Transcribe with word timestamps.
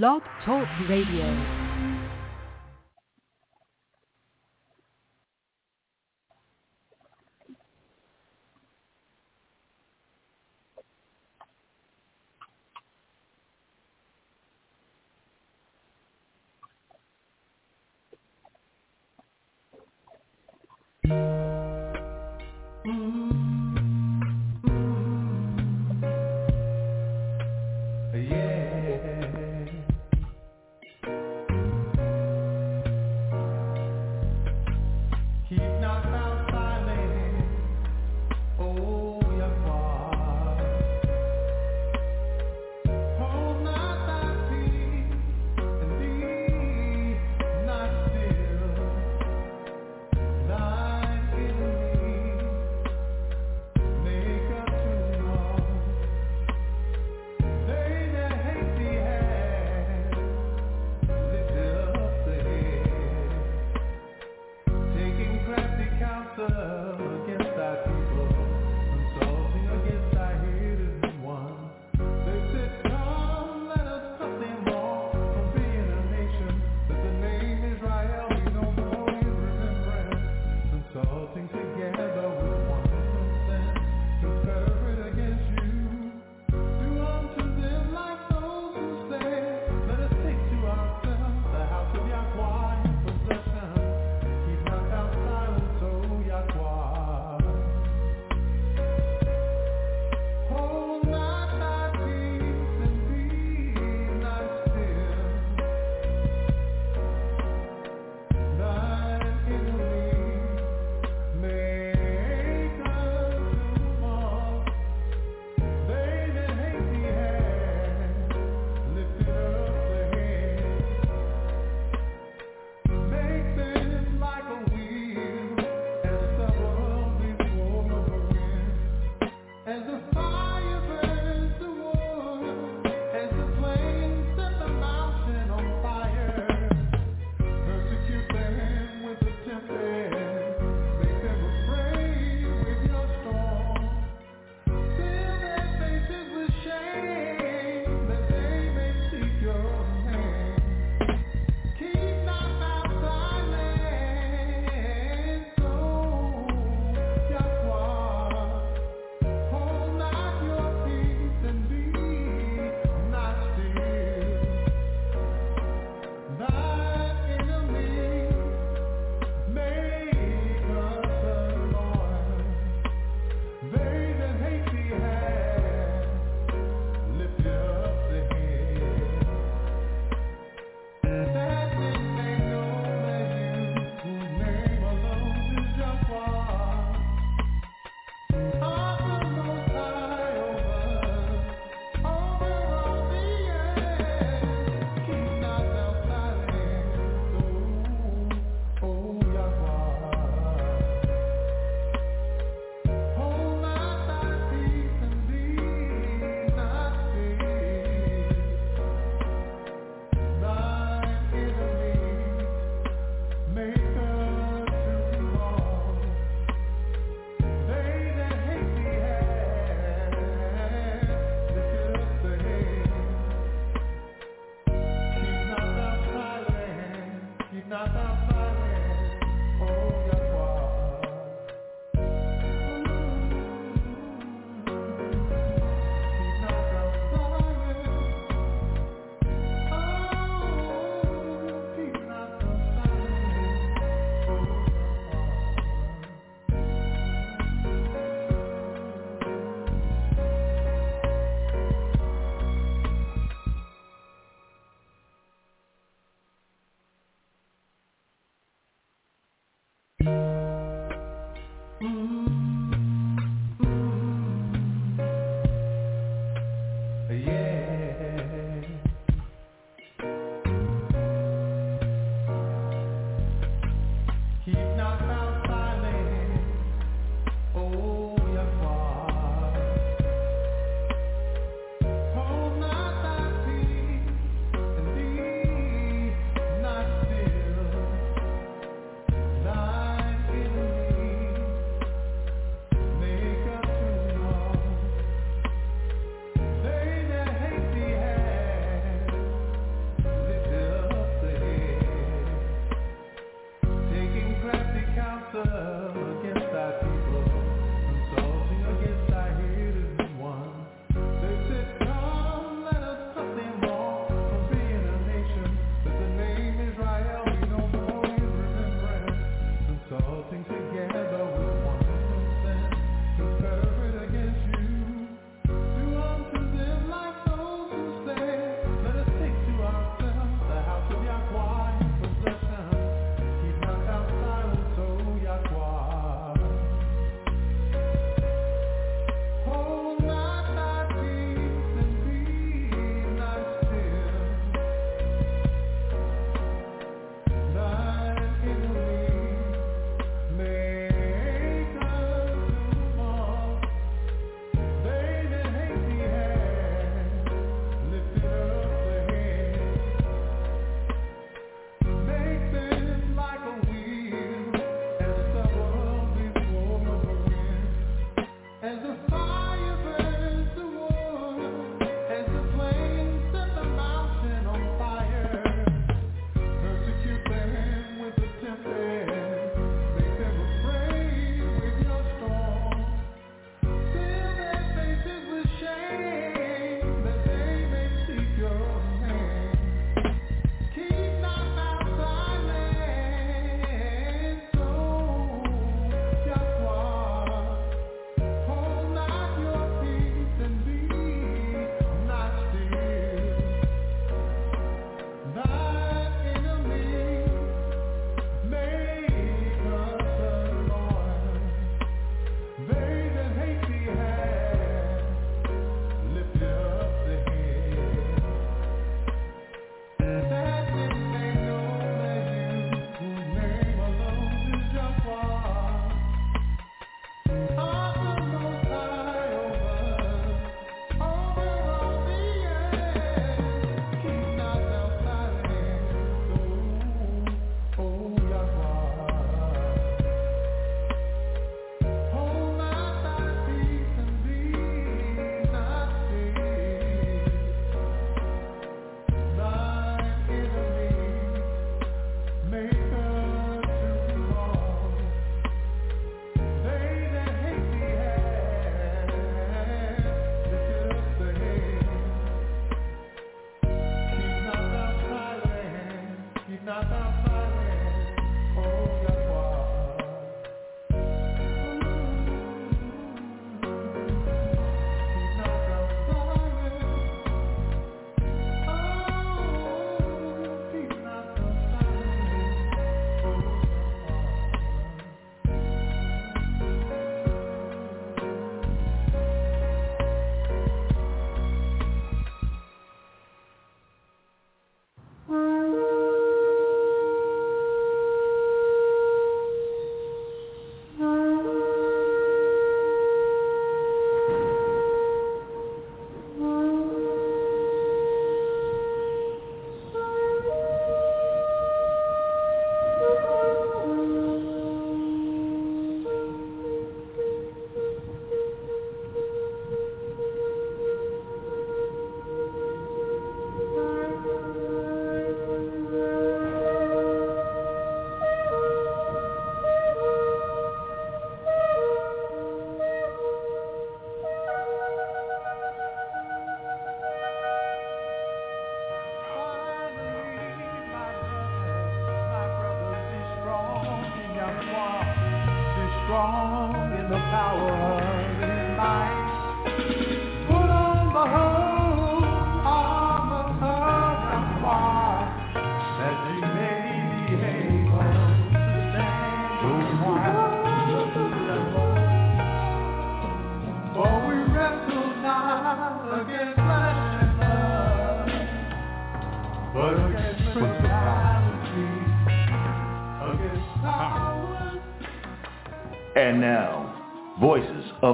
Blog 0.00 0.22
Talk 0.42 0.66
Radio. 0.88 1.61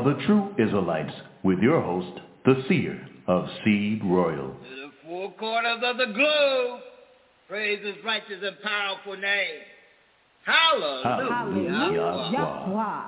The 0.05 0.15
True 0.27 0.55
Israelites 0.59 1.15
with 1.43 1.59
your 1.61 1.81
host, 1.81 2.21
the 2.45 2.63
seer 2.69 3.07
of 3.27 3.47
Seed 3.65 4.03
Royal. 4.05 4.49
To 4.49 4.77
the 4.77 4.91
four 5.05 5.33
corners 5.33 5.81
of 5.85 5.97
the 5.97 6.13
globe, 6.15 6.81
praise 7.49 7.85
his 7.85 7.97
righteous 8.05 8.43
and 8.43 8.57
powerful 8.63 9.17
name. 9.17 9.61
Hallelujah. 10.45 11.31
Hallelujah. 11.31 12.31
Yahweh. 12.33 13.03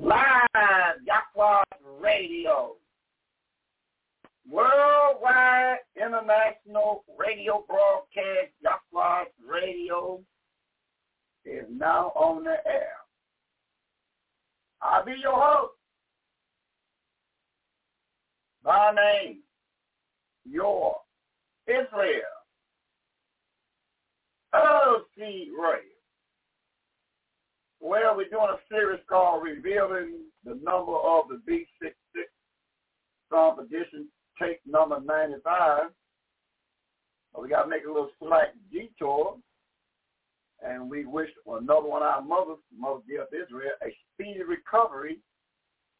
Live 0.00 0.96
Yahweh 1.06 1.62
Radio. 2.00 2.74
Worldwide 4.50 5.78
International 5.96 7.04
Radio 7.18 7.64
Broadcast 7.66 8.52
Yahweh 8.62 9.24
Radio 9.48 10.20
is 11.44 11.64
now 11.70 12.12
on 12.14 12.44
the 12.44 12.56
air. 12.66 13.03
I'll 14.84 15.04
be 15.04 15.14
your 15.20 15.40
host. 15.40 15.72
My 18.62 18.92
name, 18.92 19.38
your 20.44 20.96
Israel. 21.66 22.20
O.C. 24.54 25.50
Ray. 25.58 25.80
Well, 27.80 28.16
we're 28.16 28.28
doing 28.28 28.48
a 28.52 28.58
series 28.72 29.00
called 29.08 29.42
Revealing 29.42 30.20
the 30.44 30.58
Number 30.62 30.94
of 30.94 31.24
the 31.28 31.40
B66 31.50 31.90
Son 33.30 33.50
of 33.50 33.56
Perdition, 33.56 34.06
take 34.40 34.60
number 34.66 35.00
95. 35.00 35.90
So 37.34 37.42
we 37.42 37.48
got 37.48 37.64
to 37.64 37.68
make 37.68 37.84
a 37.84 37.88
little 37.88 38.10
slight 38.20 38.54
detour 38.72 39.36
and 40.64 40.88
we 40.88 41.04
wish 41.04 41.28
another 41.46 41.88
one 41.88 42.02
of 42.02 42.08
our 42.08 42.22
mothers, 42.22 42.62
Mother 42.76 43.00
Death 43.08 43.28
Israel, 43.32 43.72
a 43.82 43.92
speedy 44.14 44.42
recovery 44.42 45.18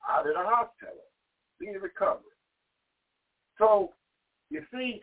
out 0.08 0.26
of 0.26 0.34
the 0.34 0.42
hospital. 0.42 1.04
Speedy 1.56 1.78
recovery. 1.78 2.34
So, 3.58 3.90
you 4.50 4.62
see, 4.72 5.00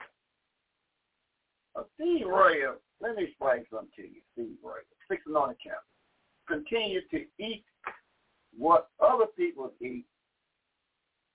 a 1.76 1.82
Steve 1.96 2.28
Royal, 2.28 2.76
let 3.00 3.16
me 3.16 3.24
explain 3.24 3.66
something 3.72 3.90
to 3.96 4.02
you, 4.02 4.22
Steve 4.34 4.58
Royal, 4.64 4.84
fixing 5.08 5.36
on 5.36 5.52
account. 5.52 5.84
Continue 6.48 7.02
to 7.12 7.26
eat 7.40 7.64
what 8.58 8.90
other 9.00 9.26
people 9.38 9.72
eat. 9.82 10.06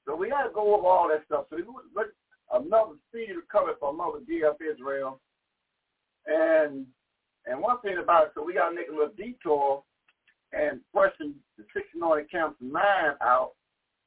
So 0.06 0.14
we 0.14 0.28
got 0.28 0.44
to 0.44 0.52
go 0.52 0.74
over 0.76 0.86
all 0.86 1.08
that 1.08 1.24
stuff. 1.26 1.46
So 1.50 1.56
look, 1.56 2.08
another 2.52 2.92
speedy 3.08 3.32
recovery 3.32 3.74
for 3.80 3.92
Mother 3.92 4.20
Death 4.20 4.56
Israel. 4.60 5.20
And 6.26 6.86
and 7.46 7.60
one 7.60 7.80
thing 7.80 7.98
about 7.98 8.24
it, 8.24 8.30
so 8.34 8.44
we 8.44 8.54
got 8.54 8.70
to 8.70 8.74
make 8.74 8.88
a 8.88 8.92
little 8.92 9.12
detour 9.16 9.82
and 10.52 10.80
question 10.92 11.34
the 11.56 11.64
six 11.74 11.86
anointed 11.94 12.30
camps 12.30 12.56
mind 12.60 13.16
out 13.20 13.52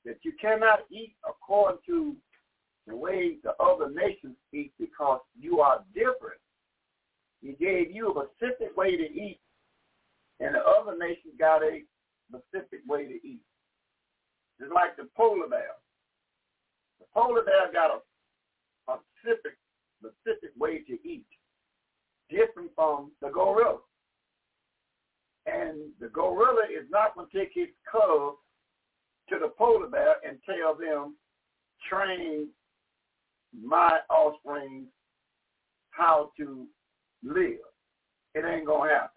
that 0.06 0.18
you 0.24 0.34
cannot 0.39 0.79
eat 0.89 1.15
according 1.27 1.79
to 1.86 2.15
the 2.88 2.96
way 2.96 3.38
the 3.44 3.53
other 3.62 3.89
nations 3.89 4.36
eat 4.53 4.72
because 4.79 5.20
you 5.39 5.60
are 5.60 5.84
different. 5.94 6.39
He 7.41 7.53
gave 7.53 7.91
you 7.91 8.10
a 8.12 8.25
specific 8.36 8.75
way 8.75 8.98
to 8.98 9.03
eat, 9.03 9.39
and 10.39 10.56
the 10.56 10.60
other 10.60 10.98
nations 10.98 11.34
got 11.38 11.63
a 11.63 11.82
specific 12.29 12.82
way 12.88 13.06
to 13.06 13.13
eat. 13.13 13.41
It's 14.60 14.72
like 14.74 14.98
the 14.98 15.08
polar 15.15 15.48
bear. 15.48 15.72
The 17.00 17.06
polar 17.13 17.44
bear 17.44 17.72
got 17.72 17.91
a, 17.91 18.91
a 18.91 18.98
specific, 19.22 19.58
specific 20.00 20.51
way 20.58 20.79
to 20.79 20.94
eat 21.08 21.25
different 22.29 22.72
from 22.75 23.12
the 23.22 23.29
gorilla. 23.29 23.79
And 25.50 25.91
the 26.00 26.08
gorilla 26.08 26.63
is 26.70 26.86
not 26.89 27.15
going 27.15 27.27
to 27.29 27.38
take 27.38 27.51
his 27.53 27.68
cubs 27.91 28.38
to 29.29 29.38
the 29.39 29.50
polar 29.58 29.88
bear 29.88 30.15
and 30.27 30.38
tell 30.46 30.75
them, 30.75 31.15
train 31.89 32.48
my 33.63 34.00
offspring 34.10 34.86
how 35.91 36.32
to 36.38 36.68
live. 37.24 37.58
It 38.36 38.46
ain't 38.46 38.65
going 38.65 38.89
to 38.89 38.96
happen. 38.96 39.10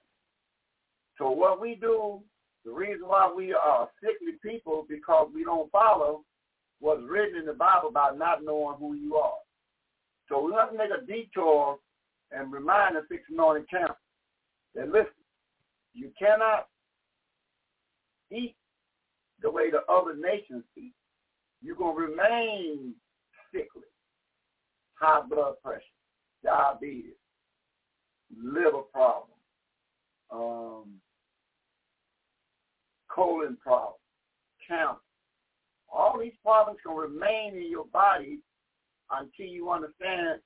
So 1.18 1.30
what 1.30 1.60
we 1.60 1.76
do, 1.80 2.20
the 2.64 2.72
reason 2.72 3.06
why 3.06 3.32
we 3.34 3.52
are 3.52 3.88
sickly 4.00 4.34
people 4.42 4.86
because 4.88 5.28
we 5.34 5.44
don't 5.44 5.70
follow 5.70 6.24
what's 6.80 7.02
written 7.08 7.38
in 7.38 7.46
the 7.46 7.52
Bible 7.52 7.88
about 7.88 8.18
not 8.18 8.44
knowing 8.44 8.76
who 8.78 8.94
you 8.94 9.16
are. 9.16 9.38
So 10.28 10.40
we 10.44 10.52
have 10.54 10.70
to 10.70 10.78
make 10.78 10.90
a 10.90 11.04
detour 11.06 11.78
and 12.30 12.52
remind 12.52 12.96
the 12.96 13.02
six 13.08 13.22
anointed 13.30 13.68
camp 13.68 13.96
that 14.74 14.88
listen, 14.88 15.12
you 15.94 16.10
cannot 16.18 16.68
eat 18.30 18.56
the 19.40 19.50
way 19.50 19.70
the 19.70 19.82
other 19.92 20.14
nations 20.14 20.64
eat. 20.76 20.94
You're 21.62 21.76
going 21.76 21.96
to 21.96 22.12
remain 22.12 22.94
sickly, 23.52 23.82
high 24.94 25.22
blood 25.28 25.54
pressure, 25.62 25.82
diabetes, 26.44 27.14
liver 28.42 28.82
problem, 28.92 29.28
um, 30.30 30.84
colon 33.08 33.56
problem, 33.62 33.94
cancer. 34.66 34.96
All 35.92 36.18
these 36.18 36.32
problems 36.42 36.78
can 36.84 36.96
remain 36.96 37.54
in 37.54 37.70
your 37.70 37.84
body 37.86 38.38
until 39.10 39.46
you 39.46 39.70
understand 39.70 40.40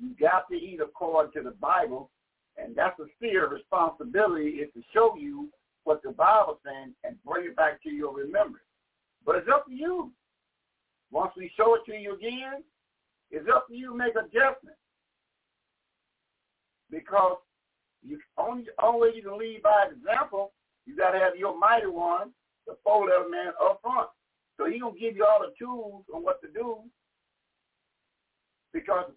you 0.00 0.14
got 0.20 0.48
to 0.50 0.56
eat 0.56 0.80
according 0.82 1.32
to 1.32 1.42
the 1.42 1.54
Bible, 1.56 2.10
and 2.56 2.74
that's 2.74 2.98
a 3.00 3.06
fear 3.20 3.48
responsibility 3.48 4.48
is 4.62 4.72
to 4.74 4.82
show 4.92 5.16
you 5.18 5.48
what 5.84 6.02
the 6.02 6.12
Bible's 6.12 6.58
saying 6.64 6.94
and 7.04 7.16
bring 7.24 7.46
it 7.46 7.56
back 7.56 7.82
to 7.82 7.90
your 7.90 8.14
remembrance. 8.14 8.66
But 9.26 9.36
it's 9.36 9.48
up 9.52 9.66
to 9.66 9.72
you. 9.72 10.12
Once 11.10 11.32
we 11.36 11.50
show 11.56 11.74
it 11.74 11.82
to 11.86 11.96
you 11.96 12.14
again, 12.14 12.62
it's 13.30 13.48
up 13.54 13.68
to 13.68 13.74
you 13.74 13.90
to 13.90 13.96
make 13.96 14.14
adjustments. 14.16 14.78
because 16.90 17.38
you 18.02 18.18
only 18.38 18.64
only 18.82 19.10
way 19.10 19.16
you 19.16 19.22
can 19.22 19.38
lead 19.38 19.62
by 19.62 19.86
example. 19.90 20.52
You 20.86 20.96
got 20.96 21.12
to 21.12 21.18
have 21.18 21.36
your 21.36 21.58
mighty 21.58 21.86
one, 21.86 22.30
the 22.66 22.76
four-letter 22.84 23.28
man, 23.30 23.52
up 23.62 23.80
front. 23.82 24.08
So 24.56 24.70
he 24.70 24.78
gonna 24.78 24.98
give 24.98 25.16
you 25.16 25.24
all 25.24 25.40
the 25.40 25.52
tools 25.58 26.04
on 26.14 26.22
what 26.22 26.40
to 26.42 26.48
do 26.48 26.78
because 28.72 29.10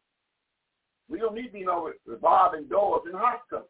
we 1.10 1.20
don't 1.20 1.36
need 1.36 1.48
to 1.48 1.54
be 1.54 1.64
no 1.64 1.92
revolving 2.06 2.68
doors 2.68 3.04
in 3.06 3.18
hospitals. 3.18 3.70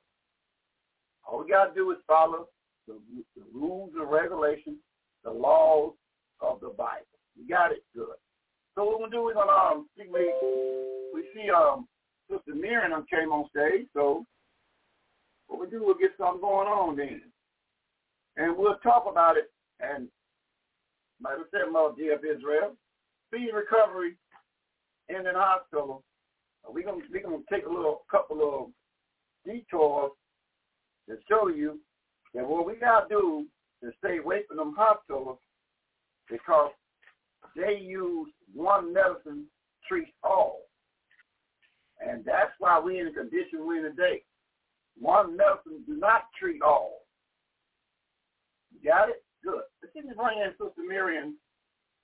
All 1.26 1.44
we 1.44 1.50
got 1.50 1.66
to 1.66 1.74
do 1.74 1.92
is 1.92 1.98
follow 2.08 2.48
the, 2.88 2.96
the 3.36 3.44
rules 3.54 3.92
and 3.98 4.10
regulations, 4.10 4.78
the 5.24 5.32
laws 5.32 5.94
of 6.42 6.60
the 6.62 6.70
Bible. 6.70 7.06
We 7.38 7.48
got 7.48 7.72
it 7.72 7.84
good. 7.96 8.16
So 8.76 8.84
what 8.86 9.00
we're 9.00 9.06
gonna 9.08 9.12
do, 9.12 9.24
we're 9.24 9.34
gonna 9.34 9.52
um, 9.52 9.88
see 9.98 10.06
we, 10.12 10.32
we 11.14 11.24
see 11.34 11.50
um 11.50 11.88
Sister 12.30 12.56
Miriam 12.56 13.06
came 13.10 13.32
on 13.32 13.50
stage, 13.50 13.88
so 13.94 14.26
what 15.48 15.60
we 15.60 15.68
do, 15.68 15.84
we'll 15.84 15.96
get 15.96 16.12
something 16.18 16.42
going 16.42 16.68
on 16.68 16.96
then. 16.96 17.22
And 18.36 18.58
we'll 18.58 18.76
talk 18.84 19.06
about 19.10 19.38
it 19.38 19.52
and 19.80 20.08
like 21.24 21.34
I 21.34 21.44
said, 21.52 21.72
Mother 21.72 21.96
DF 22.00 22.38
Israel, 22.38 22.76
speed 23.28 23.50
recovery 23.54 24.18
in 25.10 25.24
the 25.24 25.34
hospital. 25.34 26.04
We're 26.68 26.84
gonna 26.84 27.04
we're 27.12 27.24
gonna 27.24 27.38
take 27.52 27.66
a 27.66 27.70
little 27.70 28.02
couple 28.10 28.42
of 28.42 28.72
detours 29.46 30.12
to 31.10 31.18
show 31.30 31.48
you 31.48 31.80
that 32.34 32.48
what 32.48 32.66
we 32.66 32.76
gotta 32.76 33.08
do 33.10 33.46
is 33.82 33.94
stay 34.00 34.18
away 34.18 34.42
from 34.48 34.58
them 34.58 34.76
hospitals 34.78 35.38
because 36.30 36.72
they 37.56 37.80
use 37.82 38.28
one 38.54 38.94
medicine 38.94 39.46
treats 39.88 40.12
all. 40.24 40.62
And 42.00 42.24
that's 42.26 42.52
why 42.60 42.80
we're 42.80 43.08
in 43.08 43.14
the 43.14 43.20
condition 43.20 43.66
we're 43.66 43.86
in 43.86 43.96
today. 43.96 44.22
One 45.00 45.38
medicine 45.38 45.84
do 45.88 45.96
not 45.98 46.24
treat 46.40 46.62
all. 46.62 47.02
You 48.72 48.90
got 48.90 49.10
it? 49.10 49.24
Good. 49.44 49.62
Let's 49.82 49.94
if 49.96 50.06
we 50.06 50.14
bring 50.14 50.40
in 50.40 50.52
Sister 50.52 50.82
Miriam 50.88 51.36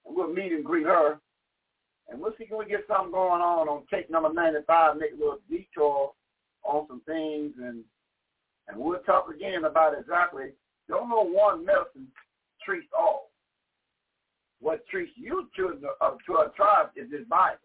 and 0.05 0.15
we'll 0.15 0.33
meet 0.33 0.51
and 0.51 0.63
greet 0.63 0.85
her. 0.85 1.19
And 2.09 2.19
we'll 2.19 2.33
see 2.37 2.45
if 2.45 2.57
we 2.57 2.65
get 2.65 2.85
something 2.87 3.11
going 3.11 3.41
on 3.41 3.67
on 3.67 3.83
take 3.91 4.09
number 4.09 4.31
95, 4.31 4.97
make 4.97 5.13
a 5.13 5.15
little 5.15 5.39
detour 5.49 6.11
on 6.63 6.87
some 6.87 7.01
things. 7.05 7.53
And 7.61 7.83
and 8.67 8.77
we'll 8.77 8.99
talk 8.99 9.27
again 9.33 9.65
about 9.65 9.97
exactly, 9.97 10.51
don't 10.87 11.09
know 11.09 11.23
one 11.23 11.65
medicine 11.65 12.07
treats 12.65 12.87
all. 12.97 13.29
What 14.59 14.87
treats 14.87 15.11
you 15.15 15.49
uh, 15.99 16.11
to 16.25 16.33
a 16.33 16.49
tribe 16.55 16.87
is 16.95 17.11
this 17.11 17.27
Bible. 17.29 17.57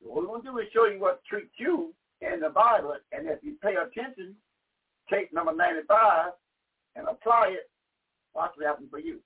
So 0.00 0.08
what 0.08 0.22
we're 0.22 0.28
going 0.28 0.42
to 0.44 0.50
do 0.50 0.58
is 0.58 0.66
show 0.72 0.86
you 0.86 0.98
what 0.98 1.22
treats 1.28 1.52
you 1.58 1.92
in 2.22 2.40
the 2.40 2.48
Bible. 2.48 2.96
And 3.12 3.28
if 3.28 3.40
you 3.42 3.56
pay 3.62 3.74
attention, 3.76 4.34
take 5.12 5.32
number 5.32 5.54
95 5.54 6.32
and 6.96 7.06
apply 7.08 7.48
it, 7.52 7.68
watch 8.34 8.52
what 8.56 8.66
happens 8.66 8.88
for 8.90 8.98
you. 8.98 9.18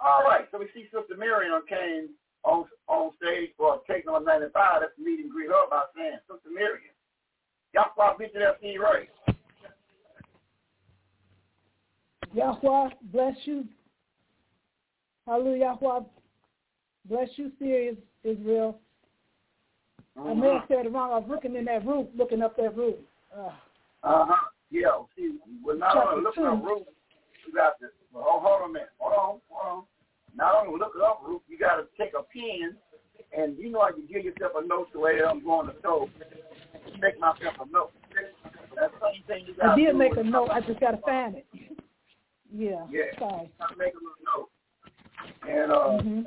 All 0.00 0.22
right, 0.22 0.46
so 0.50 0.58
we 0.58 0.68
see 0.74 0.84
Sister 0.84 1.16
Miriam 1.18 1.60
came 1.68 2.10
on 2.44 2.64
on 2.86 3.10
stage 3.22 3.50
for 3.56 3.80
take 3.88 4.06
number 4.06 4.24
95. 4.24 4.80
That's 4.80 4.92
the 4.96 5.04
meet 5.04 5.20
and 5.20 5.30
greet 5.30 5.48
her 5.48 5.68
by 5.70 5.82
saying, 5.96 6.18
Sister 6.26 6.50
Miriam, 6.52 6.94
Yahweh 7.74 8.16
beat 8.18 8.30
you 8.34 8.40
that 8.40 8.56
Steve 8.58 8.80
Ray. 8.80 9.08
Yahweh 12.32 12.90
bless 13.12 13.36
you. 13.44 13.64
Hallelujah. 15.26 15.76
Yahweh 15.80 16.00
bless 17.08 17.28
you, 17.36 17.52
serious 17.58 17.96
Israel. 18.24 18.80
Uh-huh. 20.18 20.30
I 20.30 20.34
may 20.34 20.48
have 20.48 20.64
said 20.68 20.86
it 20.86 20.92
wrong. 20.92 21.12
I 21.12 21.18
was 21.18 21.28
looking 21.28 21.54
in 21.54 21.64
that 21.66 21.86
roof, 21.86 22.08
looking 22.16 22.42
up 22.42 22.56
that 22.56 22.76
roof. 22.76 22.96
Uh 23.36 23.50
huh. 24.02 24.34
Yeah. 24.70 24.90
See, 25.16 25.36
we're 25.64 25.76
not 25.76 25.96
only 25.96 26.24
looking 26.24 26.44
up 26.44 26.62
roof. 26.62 26.86
You 27.46 27.54
got 27.54 27.78
to 27.80 27.86
hold, 28.12 28.42
hold 28.42 28.62
on 28.62 28.70
a 28.70 28.72
minute. 28.72 28.90
Hold 28.98 29.12
on. 29.12 29.40
Hold 29.48 29.78
on. 29.78 29.84
Not 30.38 30.54
only 30.54 30.78
look 30.78 30.92
it 30.94 31.02
up 31.02 31.20
roof, 31.26 31.42
you 31.48 31.58
got 31.58 31.76
to 31.76 31.86
take 31.98 32.14
a 32.14 32.22
pen, 32.22 32.76
and 33.36 33.58
you 33.58 33.70
know 33.70 33.80
how 33.80 33.88
you 33.88 34.06
give 34.06 34.24
yourself 34.24 34.52
a 34.56 34.64
note 34.64 34.86
the 34.92 35.00
way 35.00 35.18
I'm 35.20 35.42
going 35.44 35.66
to 35.66 35.74
show. 35.82 36.08
Make 37.02 37.18
myself 37.18 37.54
a 37.60 37.66
note. 37.70 37.90
That's 38.78 38.94
thing 39.26 39.44
you 39.46 39.54
got 39.54 39.70
I 39.70 39.76
did 39.76 39.96
make 39.96 40.16
a 40.16 40.22
note. 40.22 40.50
I 40.50 40.60
just 40.60 40.78
got 40.78 40.92
to 40.92 40.98
find 40.98 41.34
it. 41.34 41.46
Yeah. 42.54 42.86
Yeah. 42.88 43.18
Sorry. 43.18 43.50
Gotta 43.58 43.76
make 43.76 43.92
a 43.94 43.98
little 43.98 44.22
note. 44.24 44.50
And 45.42 45.72
uh, 45.72 45.98
Mhm. 45.98 46.18
and 46.18 46.26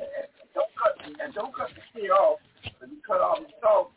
don't 0.54 0.76
cut 0.76 0.94
and 1.24 1.34
don't 1.34 1.56
cut 1.56 1.70
the 1.74 1.82
shit 1.94 2.12
off. 2.12 2.40
If 2.66 2.92
you 2.92 3.02
cut 3.08 3.22
off 3.22 3.40
the 3.40 3.48
salt, 3.62 3.92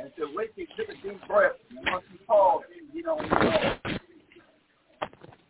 and 0.00 0.12
so 0.16 0.28
wait 0.34 0.54
till 0.54 0.64
you 0.64 0.68
take 0.76 0.88
a 0.88 1.02
deep 1.02 1.26
breath. 1.26 1.56
And 1.70 1.80
once 1.90 2.04
you 2.12 2.18
pause, 2.26 2.62
you 2.92 3.02
don't 3.02 3.28
know 3.28 3.74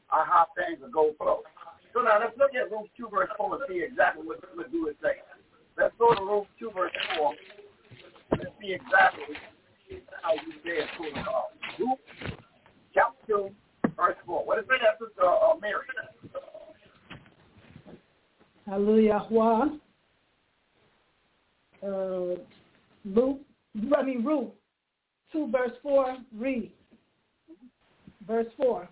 how 0.08 0.46
things 0.56 0.80
will 0.80 0.90
go 0.90 1.12
flow. 1.18 1.42
So 1.98 2.04
now 2.04 2.20
let's 2.20 2.38
look 2.38 2.54
at 2.54 2.70
Ruth 2.70 2.86
2 2.96 3.08
verse 3.12 3.28
4 3.36 3.54
and 3.56 3.64
see 3.68 3.82
exactly 3.82 4.24
what 4.24 4.38
what 4.54 4.70
do 4.70 4.86
it 4.86 4.96
say. 5.02 5.18
Let's 5.76 5.92
go 5.98 6.14
to 6.14 6.22
Ruth 6.22 6.46
2 6.60 6.70
verse 6.70 6.92
4 7.16 7.34
and 8.38 8.48
see 8.60 8.72
exactly 8.72 9.34
how 10.22 10.34
you 10.34 10.52
say 10.62 10.78
it 10.78 10.88
to 10.96 11.10
the 11.12 11.24
call. 11.24 11.50
Ruth 11.76 11.98
chapter 12.94 13.26
2 13.26 13.50
verse 13.96 14.14
4. 14.24 14.46
What 14.46 14.60
is 14.60 14.64
it 14.70 14.80
that 14.80 15.04
Sister 15.04 15.26
uh, 15.26 15.56
Mary? 15.60 15.82
Hallelujah. 18.64 19.26
Uh, 21.82 22.36
Luke, 23.04 23.40
I 23.96 24.02
mean 24.04 24.24
Ruth, 24.24 24.50
2 25.32 25.50
verse 25.50 25.72
4, 25.82 26.16
read. 26.36 26.70
Verse 28.24 28.46
4. 28.56 28.88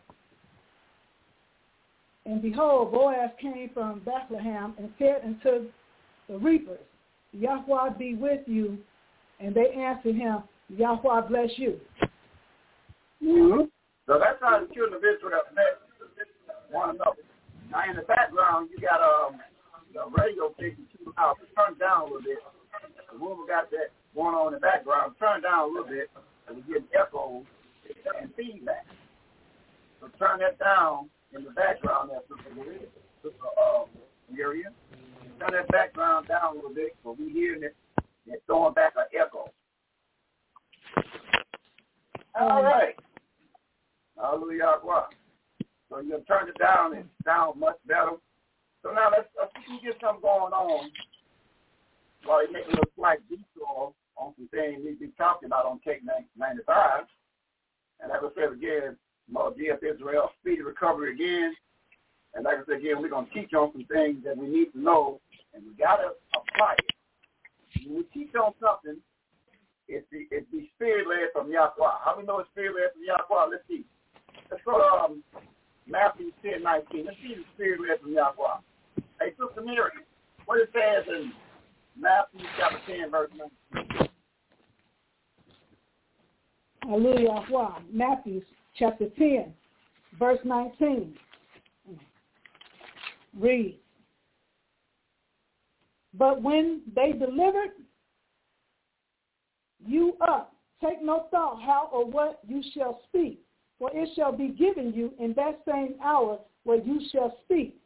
And 2.26 2.42
behold, 2.42 2.90
Boaz 2.90 3.30
came 3.40 3.71
from 3.73 4.00
Bethlehem 4.00 4.75
and 4.78 4.90
said 4.99 5.23
unto 5.25 5.68
the 6.28 6.37
reapers, 6.38 6.80
Yahweh 7.33 7.90
be 7.99 8.14
with 8.14 8.40
you. 8.47 8.78
And 9.38 9.54
they 9.54 9.71
answered 9.71 10.16
him, 10.16 10.42
Yahweh 10.68 11.28
bless 11.28 11.50
you. 11.56 11.78
Mm-hmm. 13.23 13.62
So 14.06 14.18
that's 14.18 14.38
how 14.40 14.59
the 14.59 14.75
children 14.75 14.95
of 14.95 15.02
Israel 15.04 15.42
met 15.54 15.78
one 16.71 16.90
another. 16.90 17.23
Now 17.71 17.88
in 17.88 17.97
the 17.97 18.02
background, 18.02 18.71
you 18.75 18.83
got 18.83 19.00
um, 19.00 19.38
the 19.95 20.11
radio 20.21 20.52
station 20.54 20.87
loud. 21.16 21.37
Turn 21.54 21.78
down 21.78 22.02
a 22.02 22.04
little 22.04 22.23
bit. 22.23 22.38
The 23.12 23.18
woman 23.18 23.47
got 23.47 23.71
that 23.71 23.95
going 24.14 24.35
on 24.35 24.49
in 24.49 24.54
the 24.54 24.61
background. 24.61 25.14
Turn 25.18 25.42
down 25.42 25.71
a 25.71 25.73
little 25.73 25.88
bit, 25.88 26.11
and 26.49 26.56
we 26.56 26.75
get 26.75 26.83
echoes 26.99 27.45
and 28.21 28.30
feedback. 28.35 28.87
So 30.00 30.09
turn 30.18 30.40
that 30.40 30.59
down 30.59 31.09
in 31.37 31.45
the 31.45 31.50
background 31.50 32.11
there, 32.11 32.21
Sister 32.28 32.55
Maria, 32.55 32.88
Sister 33.23 33.47
uh, 33.61 33.85
Miriam. 34.33 34.73
Turn 35.38 35.50
that 35.52 35.69
background 35.69 36.28
down 36.28 36.52
a 36.52 36.57
little 36.57 36.75
bit, 36.75 36.97
so 37.02 37.16
we 37.19 37.31
hearing 37.31 37.62
it. 37.62 37.76
It's 38.26 38.43
throwing 38.47 38.75
back 38.75 38.95
an 38.97 39.05
echo. 39.14 39.52
All 42.38 42.62
right. 42.62 42.95
Hallelujah. 44.16 44.81
So 45.88 46.00
you 46.00 46.21
turn 46.26 46.49
it 46.49 46.59
down 46.59 46.97
and 46.97 47.05
it 47.05 47.25
sounds 47.25 47.57
much 47.59 47.76
better. 47.87 48.16
So 48.83 48.93
now 48.93 49.11
let's, 49.11 49.28
let's 49.38 49.52
see 49.55 49.62
if 49.62 49.71
we 49.71 49.78
can 49.78 49.93
get 49.93 50.00
something 50.00 50.23
going 50.23 50.52
on 50.52 50.90
while 52.25 52.40
they 52.45 52.52
make 52.52 52.66
a 52.66 52.71
little 52.71 52.90
slight 52.97 53.21
detour 53.28 53.93
on 54.16 54.33
some 54.37 54.49
things 54.49 54.83
we've 54.85 54.99
been 54.99 55.12
talking 55.16 55.47
about 55.47 55.66
on 55.66 55.81
Take 55.87 56.02
95. 56.05 57.05
And 58.00 58.11
like 58.11 58.21
I 58.21 58.28
said 58.35 58.52
again, 58.52 58.97
more 59.30 59.52
DF 59.52 59.83
Israel, 59.83 60.30
speedy 60.40 60.62
recovery 60.62 61.14
again. 61.14 61.54
And 62.35 62.45
like 62.45 62.59
I 62.59 62.64
said 62.66 62.80
again, 62.80 63.00
we're 63.00 63.09
going 63.09 63.26
to 63.26 63.33
teach 63.33 63.54
on 63.54 63.73
some 63.73 63.87
things 63.87 64.23
that 64.25 64.37
we 64.37 64.47
need 64.47 64.73
to 64.73 64.80
know, 64.80 65.21
and 65.54 65.64
we 65.64 65.73
got 65.83 65.97
to 65.97 66.12
apply 66.37 66.75
it. 66.78 67.87
When 67.87 67.99
we 67.99 68.02
teach 68.12 68.35
on 68.35 68.52
something, 68.61 69.00
it's 69.88 70.06
the, 70.11 70.26
it's 70.30 70.47
the 70.52 70.68
spirit-led 70.76 71.30
from 71.33 71.50
Yahweh. 71.50 72.02
How 72.04 72.14
we 72.18 72.25
know 72.25 72.40
it's 72.40 72.50
spirit-led 72.50 72.92
from 72.92 73.02
Yahweh? 73.06 73.50
Let's 73.50 73.64
see. 73.68 73.85
Let's 74.50 74.62
go 74.65 74.78
to 74.78 74.84
um, 74.84 75.25
Matthew 75.89 76.30
10, 76.43 76.62
19. 76.62 77.06
Let's 77.06 77.17
see 77.23 77.34
the 77.34 77.45
spirit-led 77.54 78.00
from 78.00 78.12
Yahweh. 78.12 78.60
Hey, 79.21 79.32
Sister 79.39 79.62
Mary, 79.65 80.04
what 80.45 80.60
it 80.60 80.69
says 80.75 81.04
in 81.08 81.32
Matthew 81.99 82.41
chapter 82.58 82.78
10, 82.86 83.10
verse 83.10 83.30
19. 83.73 84.08
Hallelujah. 86.82 87.45
Matthew 87.91 88.43
chapter 88.78 89.06
10, 89.19 89.52
verse 90.19 90.39
19. 90.45 91.15
Read. 93.39 93.78
But 96.15 96.43
when 96.43 96.80
they 96.95 97.12
delivered 97.12 97.73
you 99.84 100.17
up, 100.26 100.54
take 100.82 101.02
no 101.02 101.26
thought 101.30 101.60
how 101.60 101.89
or 101.93 102.06
what 102.06 102.41
you 102.47 102.62
shall 102.75 103.00
speak, 103.08 103.41
for 103.78 103.91
it 103.93 104.08
shall 104.17 104.32
be 104.32 104.49
given 104.49 104.93
you 104.95 105.12
in 105.21 105.34
that 105.34 105.60
same 105.69 105.95
hour 106.02 106.39
where 106.65 106.80
you 106.80 107.00
shall 107.12 107.36
speak. 107.45 107.78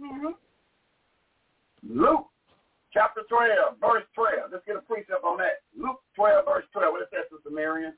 Mm-hmm. 0.00 0.32
Luke 1.88 2.26
chapter 2.92 3.22
12, 3.28 3.76
verse 3.80 4.02
12. 4.14 4.50
Let's 4.50 4.64
get 4.66 4.76
a 4.76 4.80
precept 4.80 5.22
on 5.24 5.38
that. 5.38 5.62
Luke 5.78 6.00
12, 6.16 6.44
verse 6.44 6.64
12. 6.72 6.92
What 6.92 7.02
is 7.02 7.08
that, 7.12 7.30
Sister 7.30 7.50
Marion? 7.50 7.92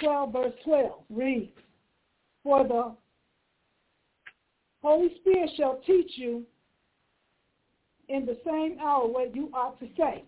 12, 0.00 0.32
verse 0.32 0.54
12 0.64 0.92
reads, 1.10 1.50
For 2.42 2.62
the 2.66 2.94
Holy 4.82 5.08
Spirit 5.20 5.50
you 6.16 6.44
in 8.08 8.24
the 8.24 8.38
same 8.44 8.78
hour 8.80 9.06
what 9.06 9.34
you 9.34 9.50
ought 9.52 9.78
to 9.80 9.88
say. 9.96 10.24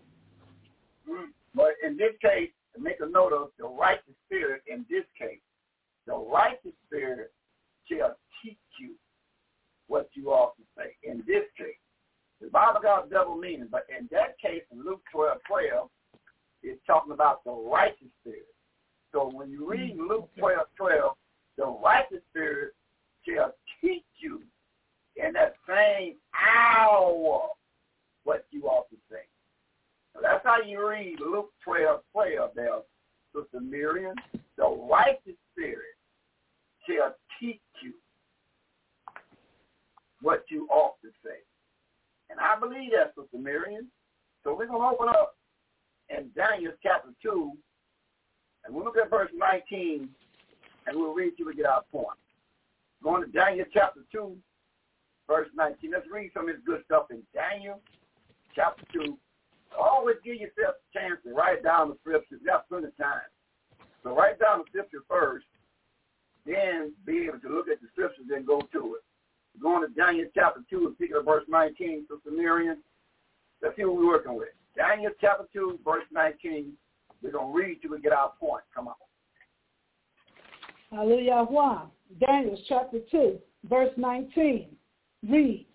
But 1.55 1.73
in 1.85 1.97
this 1.97 2.13
case, 2.21 2.49
make 2.79 2.99
a 3.01 3.05
note 3.09 3.33
of 3.33 3.49
the 3.57 3.65
righteous 3.65 4.15
spirit 4.27 4.61
in 4.67 4.85
this 4.89 5.03
case. 5.17 5.39
The 6.07 6.15
righteous 6.15 6.73
spirit 6.87 7.31
shall 7.89 8.15
teach 8.43 8.57
you 8.79 8.95
what 9.87 10.09
you 10.13 10.29
ought 10.29 10.55
to 10.57 10.63
say. 10.77 10.95
In 11.03 11.17
this 11.27 11.43
case, 11.57 11.75
the 12.41 12.47
Bible 12.47 12.79
got 12.81 13.09
double 13.09 13.35
meaning, 13.35 13.67
but 13.69 13.85
in 13.95 14.07
that 14.11 14.39
case, 14.39 14.63
in 14.71 14.83
Luke 14.83 15.01
12, 15.11 15.37
12, 15.47 15.89
it's 16.63 16.81
talking 16.87 17.13
about 17.13 17.43
the 17.43 17.51
righteous 17.51 18.07
spirit. 18.21 18.47
So 19.11 19.29
when 19.33 19.51
you 19.51 19.69
read 19.69 19.97
mm, 19.97 20.07
Luke 20.07 20.29
12, 20.39 20.59
12, 20.77 21.15
the 21.57 21.65
righteous 21.83 22.21
spirit 22.31 22.73
shall 23.27 23.53
teach 23.81 24.05
you 24.19 24.41
in 25.25 25.33
that 25.33 25.55
same 25.67 26.15
hour 26.33 27.49
what 28.23 28.45
you 28.51 28.63
ought 28.63 28.89
to 28.89 28.97
say. 29.09 29.23
That's 30.21 30.43
how 30.43 30.61
you 30.61 30.87
read 30.87 31.19
Luke 31.19 31.49
12, 31.63 32.01
12 32.11 32.51
there, 32.55 32.79
Sister 33.35 33.61
Miriam. 33.61 34.15
The 34.57 34.67
righteous 34.89 35.37
spirit 35.51 35.95
shall 36.87 37.15
teach 37.39 37.61
you 37.81 37.93
what 40.21 40.43
you 40.49 40.67
ought 40.69 41.01
to 41.01 41.09
say. 41.23 41.39
And 42.29 42.39
I 42.39 42.59
believe 42.59 42.91
that, 42.91 43.13
Sister 43.19 43.37
Miriam. 43.37 43.87
So 44.43 44.55
we're 44.55 44.67
going 44.67 44.81
to 44.81 44.87
open 44.87 45.09
up 45.09 45.35
in 46.09 46.29
Daniel 46.35 46.73
chapter 46.83 47.09
2, 47.23 47.51
and 48.65 48.75
we'll 48.75 48.83
look 48.83 48.97
at 48.97 49.09
verse 49.09 49.31
19, 49.35 50.09
and 50.87 50.97
we'll 50.97 51.13
read 51.13 51.33
till 51.37 51.47
we 51.47 51.55
get 51.55 51.65
our 51.65 51.83
point. 51.91 52.17
Going 53.03 53.23
to 53.23 53.31
Daniel 53.31 53.65
chapter 53.73 54.01
2, 54.11 54.35
verse 55.27 55.49
19. 55.55 55.91
Let's 55.91 56.05
read 56.11 56.31
some 56.33 56.49
of 56.49 56.55
this 56.55 56.63
good 56.65 56.83
stuff 56.85 57.07
in 57.11 57.21
Daniel 57.33 57.79
chapter 58.55 58.83
2. 58.93 59.17
Always 59.79 60.17
give 60.23 60.35
yourself 60.35 60.75
a 60.75 60.99
chance 60.99 61.19
to 61.23 61.33
write 61.33 61.63
down 61.63 61.89
the 61.89 61.97
scriptures. 62.01 62.41
Got 62.45 62.67
plenty 62.67 62.87
of 62.87 62.97
time. 62.97 63.29
So 64.03 64.15
write 64.15 64.39
down 64.39 64.59
the 64.59 64.65
scripture 64.69 65.03
first, 65.07 65.45
then 66.45 66.91
be 67.05 67.27
able 67.27 67.39
to 67.39 67.49
look 67.49 67.69
at 67.69 67.79
the 67.81 67.87
scriptures 67.91 68.25
and 68.33 68.45
go 68.45 68.61
to 68.73 68.95
it. 68.95 69.03
Going 69.61 69.87
to 69.87 69.93
Daniel 69.93 70.27
chapter 70.33 70.61
2 70.69 70.87
and 70.87 70.97
pick 70.97 71.11
up 71.15 71.25
verse 71.25 71.43
19, 71.47 72.07
Sister 72.09 72.31
Miriam. 72.35 72.77
Let's 73.61 73.75
see 73.75 73.85
what 73.85 73.97
we're 73.97 74.07
working 74.07 74.35
with. 74.35 74.49
Daniel 74.75 75.11
chapter 75.19 75.45
2, 75.53 75.79
verse 75.85 76.05
19. 76.11 76.73
We're 77.21 77.31
going 77.31 77.53
to 77.53 77.57
read 77.57 77.81
till 77.81 77.91
we 77.91 78.01
get 78.01 78.13
our 78.13 78.31
point. 78.39 78.63
Come 78.73 78.87
on. 78.87 78.95
Hallelujah. 80.91 81.45
Daniel 82.19 82.57
chapter 82.67 82.99
2, 83.11 83.37
verse 83.69 83.91
19 83.97 84.75
reads, 85.27 85.65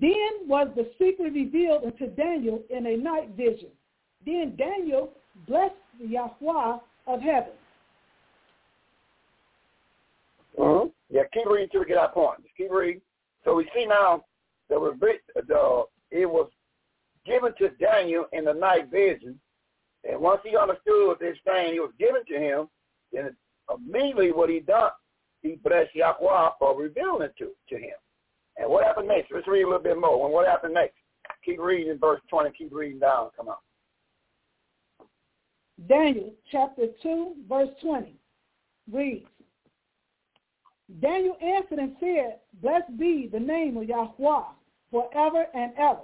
Then 0.00 0.46
was 0.46 0.68
the 0.76 0.90
secret 0.98 1.32
revealed 1.32 1.84
unto 1.84 2.06
Daniel 2.14 2.62
in 2.70 2.86
a 2.86 2.96
night 2.96 3.30
vision. 3.36 3.68
Then 4.24 4.56
Daniel 4.56 5.12
blessed 5.46 5.74
the 6.00 6.08
Yahweh 6.08 6.78
of 7.06 7.20
heaven. 7.20 7.52
Uh-huh. 10.58 10.86
Yeah, 11.10 11.22
keep 11.32 11.46
reading 11.46 11.68
till 11.70 11.80
we 11.80 11.86
get 11.86 11.98
our 11.98 12.12
point. 12.12 12.42
Just 12.42 12.56
keep 12.56 12.70
reading. 12.70 13.00
So 13.44 13.54
we 13.54 13.68
see 13.74 13.86
now 13.86 14.24
that 14.70 14.78
the, 14.78 15.84
it 16.10 16.26
was 16.26 16.48
given 17.26 17.52
to 17.58 17.70
Daniel 17.70 18.26
in 18.32 18.44
the 18.44 18.52
night 18.52 18.90
vision. 18.90 19.38
And 20.08 20.20
once 20.20 20.40
he 20.44 20.56
understood 20.56 21.16
this 21.20 21.36
thing, 21.44 21.74
it 21.74 21.80
was 21.80 21.92
given 21.98 22.22
to 22.28 22.38
him, 22.38 22.68
then 23.12 23.36
immediately 23.74 24.32
what 24.32 24.50
he 24.50 24.60
done, 24.60 24.90
he 25.42 25.56
blessed 25.62 25.94
Yahweh 25.94 26.50
for 26.58 26.78
revealing 26.78 27.22
it 27.22 27.34
to, 27.38 27.50
to 27.68 27.76
him. 27.76 27.94
And 28.56 28.70
what 28.70 28.84
happened 28.84 29.08
next? 29.08 29.32
Let's 29.32 29.48
read 29.48 29.62
a 29.62 29.66
little 29.66 29.82
bit 29.82 29.98
more. 29.98 30.24
And 30.24 30.32
what 30.32 30.46
happened 30.46 30.74
next? 30.74 30.94
Keep 31.44 31.60
reading 31.60 31.98
verse 31.98 32.20
20. 32.30 32.50
Keep 32.56 32.72
reading 32.72 33.00
down. 33.00 33.30
Come 33.36 33.48
on. 33.48 33.56
Daniel 35.88 36.32
chapter 36.52 36.86
2, 37.02 37.34
verse 37.48 37.68
20 37.82 38.14
reads, 38.92 39.26
Daniel 41.00 41.36
answered 41.42 41.78
and 41.78 41.96
said, 41.98 42.38
Blessed 42.62 42.96
be 42.98 43.28
the 43.32 43.40
name 43.40 43.76
of 43.76 43.84
Yahweh 43.84 44.42
forever 44.90 45.46
and 45.54 45.72
ever, 45.78 46.02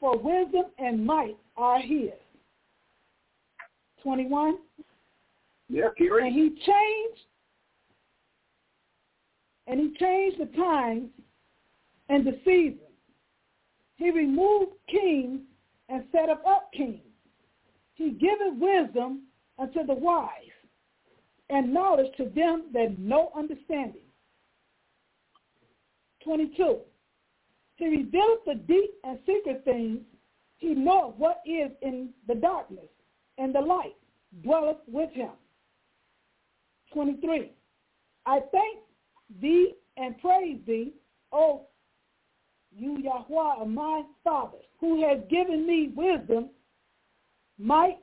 for 0.00 0.18
wisdom 0.18 0.64
and 0.78 1.04
might 1.04 1.36
are 1.56 1.80
his. 1.80 2.10
21. 4.02 4.58
Yeah, 5.68 5.88
keep 5.96 6.10
reading. 6.10 6.28
And 6.28 6.34
he 6.34 6.48
changed, 6.48 7.20
and 9.66 9.78
he 9.78 9.98
changed 9.98 10.40
the 10.40 10.56
times 10.56 11.10
and 12.08 12.26
the 12.26 12.38
seasons. 12.44 12.80
He 13.96 14.10
removed 14.10 14.72
kings 14.88 15.40
and 15.88 16.04
set 16.12 16.28
up, 16.28 16.42
up 16.46 16.70
kings. 16.72 17.00
He 17.94 18.10
giveth 18.10 18.58
wisdom 18.58 19.22
unto 19.58 19.84
the 19.84 19.94
wise 19.94 20.30
and 21.50 21.72
knowledge 21.72 22.14
to 22.16 22.24
them 22.26 22.64
that 22.72 22.98
know 22.98 23.32
understanding. 23.36 24.02
22. 26.24 26.78
He 27.76 27.86
revealeth 27.86 28.44
the 28.46 28.54
deep 28.66 28.90
and 29.04 29.18
secret 29.26 29.62
things. 29.64 30.00
He 30.58 30.74
knoweth 30.74 31.16
what 31.16 31.40
is 31.46 31.70
in 31.82 32.10
the 32.26 32.34
darkness, 32.34 32.88
and 33.38 33.54
the 33.54 33.60
light 33.60 33.96
dwelleth 34.42 34.78
with 34.86 35.10
him. 35.12 35.30
23. 36.92 37.52
I 38.26 38.40
thank 38.52 38.78
thee 39.40 39.74
and 39.96 40.18
praise 40.18 40.58
thee, 40.66 40.92
O 41.32 41.66
you 42.76 42.98
Yahweh 42.98 43.62
of 43.62 43.68
my 43.68 44.02
fathers, 44.24 44.64
who 44.80 45.04
has 45.06 45.18
given 45.30 45.66
me 45.66 45.92
wisdom, 45.94 46.50
might, 47.58 47.98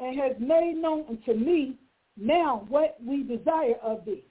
and 0.00 0.18
has 0.18 0.32
made 0.38 0.76
known 0.76 1.04
unto 1.08 1.34
me 1.34 1.76
now 2.16 2.64
what 2.68 2.96
we 3.04 3.22
desire 3.22 3.76
of 3.82 4.04
thee. 4.04 4.24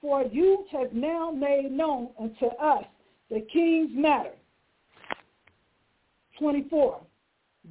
For 0.00 0.22
you 0.24 0.64
have 0.72 0.92
now 0.92 1.30
made 1.30 1.70
known 1.70 2.10
unto 2.20 2.46
us 2.46 2.84
the 3.30 3.40
king's 3.52 3.90
matter. 3.94 4.32
24. 6.38 7.00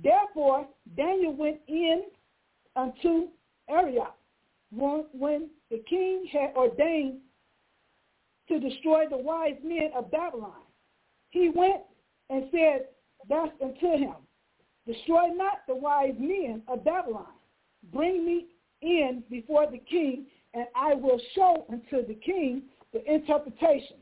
Therefore 0.04 0.68
Daniel 0.96 1.34
went 1.34 1.60
in 1.68 2.04
unto 2.76 3.30
Arioch 3.70 4.14
when 4.72 5.50
the 5.72 5.84
king 5.90 6.28
had 6.32 6.54
ordained 6.56 7.20
to 8.50 8.60
destroy 8.60 9.06
the 9.10 9.18
wise 9.18 9.58
men 9.64 9.90
of 9.96 10.12
Babylon. 10.12 10.62
He 11.30 11.50
went 11.50 11.82
and 12.30 12.46
said 12.52 12.88
thus 13.28 13.50
unto 13.62 13.98
him, 13.98 14.16
Destroy 14.86 15.28
not 15.28 15.60
the 15.68 15.76
wise 15.76 16.16
men 16.18 16.62
of 16.68 16.86
Babylon. 16.86 17.34
Bring 17.92 18.26
me 18.26 18.46
in 18.82 19.24
before 19.30 19.70
the 19.70 19.80
king, 19.80 20.28
and 20.54 20.66
I 20.76 20.94
will 20.94 21.20
show 21.36 21.66
unto 21.70 22.06
the 22.08 22.14
king 22.14 22.64
the 22.94 23.04
interpretation. 23.12 23.98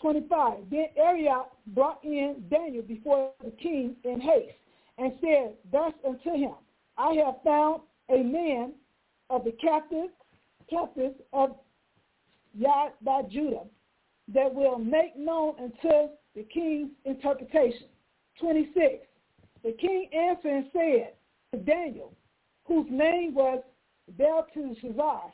25. 0.00 0.58
Then 0.70 0.86
Arioch 0.96 1.52
brought 1.68 2.02
in 2.02 2.44
Daniel 2.50 2.82
before 2.82 3.30
the 3.44 3.52
king 3.52 3.94
in 4.02 4.20
haste, 4.20 4.56
and 4.98 5.12
said 5.20 5.54
thus 5.70 5.92
unto 6.06 6.30
him, 6.30 6.54
I 6.98 7.12
have 7.24 7.36
found 7.44 7.82
a 8.10 8.22
man 8.22 8.72
of 9.30 9.44
the 9.44 9.52
captive, 9.52 10.10
captives 10.68 11.14
of 11.32 11.54
Yad 12.58 12.90
by 13.02 13.22
Judah 13.30 13.66
that 14.34 14.52
will 14.52 14.78
make 14.78 15.16
known 15.16 15.54
unto 15.58 16.08
the 16.34 16.42
king's 16.52 16.90
interpretation. 17.04 17.88
26. 18.40 19.06
The 19.62 19.72
king 19.72 20.08
answered 20.12 20.52
and 20.52 20.66
said 20.72 21.12
to 21.52 21.58
Daniel, 21.58 22.12
whose 22.64 22.86
name 22.90 23.34
was 23.34 23.62
Belteshazzar, 24.16 25.32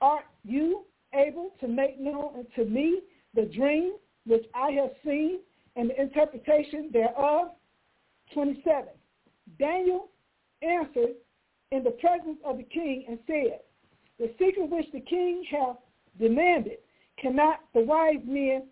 art 0.00 0.24
you 0.44 0.84
able 1.14 1.52
to 1.60 1.68
make 1.68 2.00
known 2.00 2.34
unto 2.36 2.68
me 2.68 3.00
the 3.34 3.44
dream 3.54 3.94
which 4.26 4.44
I 4.54 4.70
have 4.72 4.90
seen 5.04 5.40
and 5.76 5.90
the 5.90 6.00
interpretation 6.00 6.90
thereof? 6.92 7.48
27. 8.34 8.84
Daniel 9.58 10.08
answered 10.62 11.14
in 11.70 11.82
the 11.82 11.90
presence 11.92 12.38
of 12.44 12.58
the 12.58 12.64
king 12.64 13.04
and 13.08 13.18
said, 13.26 13.60
The 14.18 14.30
secret 14.38 14.70
which 14.70 14.86
the 14.92 15.00
king 15.00 15.44
hath 15.50 15.76
demanded 16.18 16.78
cannot 17.22 17.60
the 17.72 17.80
wise 17.80 18.20
men, 18.26 18.64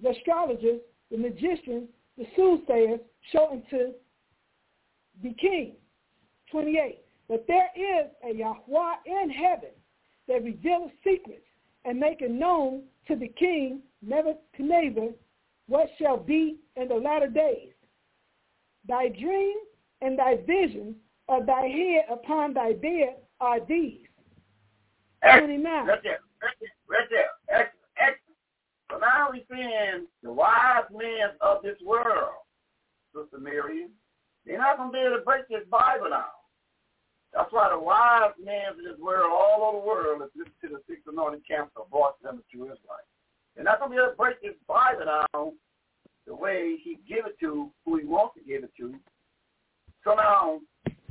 the 0.00 0.10
astrologers, 0.10 0.80
the 1.10 1.18
magicians, 1.18 1.88
the 2.16 2.24
soothsayers 2.36 3.00
show 3.32 3.50
unto 3.50 3.92
the 5.22 5.34
king. 5.34 5.74
28. 6.50 6.98
But 7.28 7.46
there 7.48 7.70
is 7.76 8.10
a 8.28 8.34
Yahweh 8.34 8.94
in 9.06 9.30
heaven 9.30 9.70
that 10.28 10.44
revealeth 10.44 10.92
secrets 11.04 11.46
and 11.84 11.98
maketh 11.98 12.30
known 12.30 12.82
to 13.08 13.16
the 13.16 13.28
king 13.28 13.80
Nebuchadnezzar 14.02 15.08
what 15.68 15.88
shall 15.98 16.16
be 16.16 16.56
in 16.76 16.88
the 16.88 16.94
latter 16.94 17.28
days. 17.28 17.72
Thy 18.86 19.08
dreams 19.08 19.66
and 20.00 20.18
thy 20.18 20.36
visions, 20.46 20.96
of 21.28 21.46
thy 21.46 21.66
head 21.66 22.04
upon 22.10 22.52
thy 22.52 22.72
bed 22.72 23.16
are 23.40 23.64
these. 23.64 24.06
Excellent. 25.22 25.64
Right 26.42 27.08
there. 27.10 27.30
Excellent. 27.48 27.94
Excellent. 27.96 28.38
So 28.90 28.98
now 28.98 29.30
we're 29.30 29.46
seeing 29.48 30.06
the 30.22 30.32
wise 30.32 30.90
men 30.90 31.32
of 31.40 31.62
this 31.62 31.78
world, 31.84 32.42
Sister 33.14 33.38
Miriam. 33.38 33.90
They're 34.44 34.58
not 34.58 34.76
going 34.76 34.90
to 34.90 34.92
be 34.92 34.98
able 34.98 35.18
to 35.18 35.24
break 35.24 35.48
this 35.48 35.64
Bible 35.70 36.10
down. 36.10 36.34
That's 37.32 37.52
why 37.52 37.70
the 37.70 37.78
wise 37.78 38.34
men 38.42 38.76
of 38.76 38.76
this 38.76 38.98
world, 39.00 39.30
all 39.32 39.64
over 39.64 39.78
the 39.80 39.86
world, 39.86 40.22
if 40.22 40.36
listen 40.36 40.52
to 40.62 40.68
the 40.76 40.82
six 40.86 41.00
anointed 41.06 41.46
camps 41.48 41.72
of 41.76 41.88
voice 41.88 42.12
them 42.22 42.42
the 42.52 42.58
Israelites. 42.58 43.08
They're 43.54 43.64
not 43.64 43.78
going 43.78 43.92
to 43.92 43.96
be 43.96 44.02
able 44.02 44.12
to 44.12 44.16
break 44.16 44.42
this 44.42 44.58
Bible 44.66 45.06
down 45.06 45.52
the 46.26 46.34
way 46.34 46.76
he 46.82 46.98
give 47.08 47.24
it 47.26 47.38
to 47.40 47.70
who 47.84 47.96
he 47.96 48.04
wants 48.04 48.34
to 48.36 48.44
give 48.44 48.64
it 48.64 48.72
to. 48.78 48.94
So 50.04 50.14
now, 50.14 50.60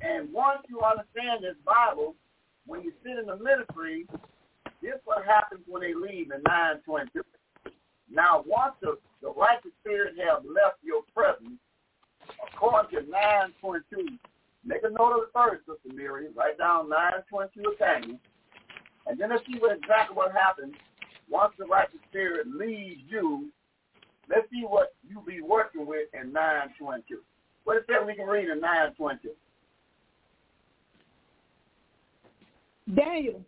and 0.02 0.32
once 0.32 0.62
you 0.70 0.82
understand 0.82 1.44
this 1.44 1.58
Bible, 1.66 2.16
when 2.66 2.82
you 2.82 2.92
sit 3.04 3.18
in 3.18 3.26
the 3.26 3.38
ministry, 3.38 4.06
this 4.82 4.96
is 4.96 5.02
what 5.06 5.26
happens 5.26 5.62
when 5.68 5.82
they 5.82 5.94
leave 5.94 6.32
in 6.32 6.42
922. 6.44 7.22
Now, 8.12 8.44
once 8.46 8.74
the, 8.82 8.98
the 9.22 9.32
righteous 9.32 9.72
spirit 9.80 10.16
have 10.26 10.44
left 10.44 10.82
your 10.84 11.04
presence, 11.16 11.60
according 12.54 12.92
to 12.92 13.10
922, 13.10 14.18
make 14.66 14.84
a 14.84 14.90
note 14.90 15.16
of 15.16 15.22
the 15.28 15.34
first, 15.34 15.64
Sister 15.66 15.96
Miriam. 15.96 16.34
Write 16.36 16.58
down 16.58 16.90
922 16.90 17.76
again. 17.76 18.20
And 19.08 19.20
then 19.20 19.30
let's 19.30 19.46
see 19.46 19.58
what 19.60 19.78
exactly 19.78 20.16
what 20.16 20.32
happens 20.34 20.76
once 21.30 21.54
the 21.58 21.66
righteous 21.66 22.02
spirit 22.10 22.48
leaves 22.48 23.02
you. 23.08 23.50
Let's 24.30 24.50
see 24.52 24.64
what 24.68 24.94
you'll 25.08 25.24
be 25.24 25.42
working 25.42 25.86
with 25.86 26.10
in 26.14 26.34
922. 26.34 27.20
What 27.64 27.78
is 27.78 27.84
that 27.88 28.06
we 28.06 28.16
can 28.16 28.28
read 28.28 28.50
in 28.50 28.60
922? 28.60 29.30
Daniel, 32.96 33.42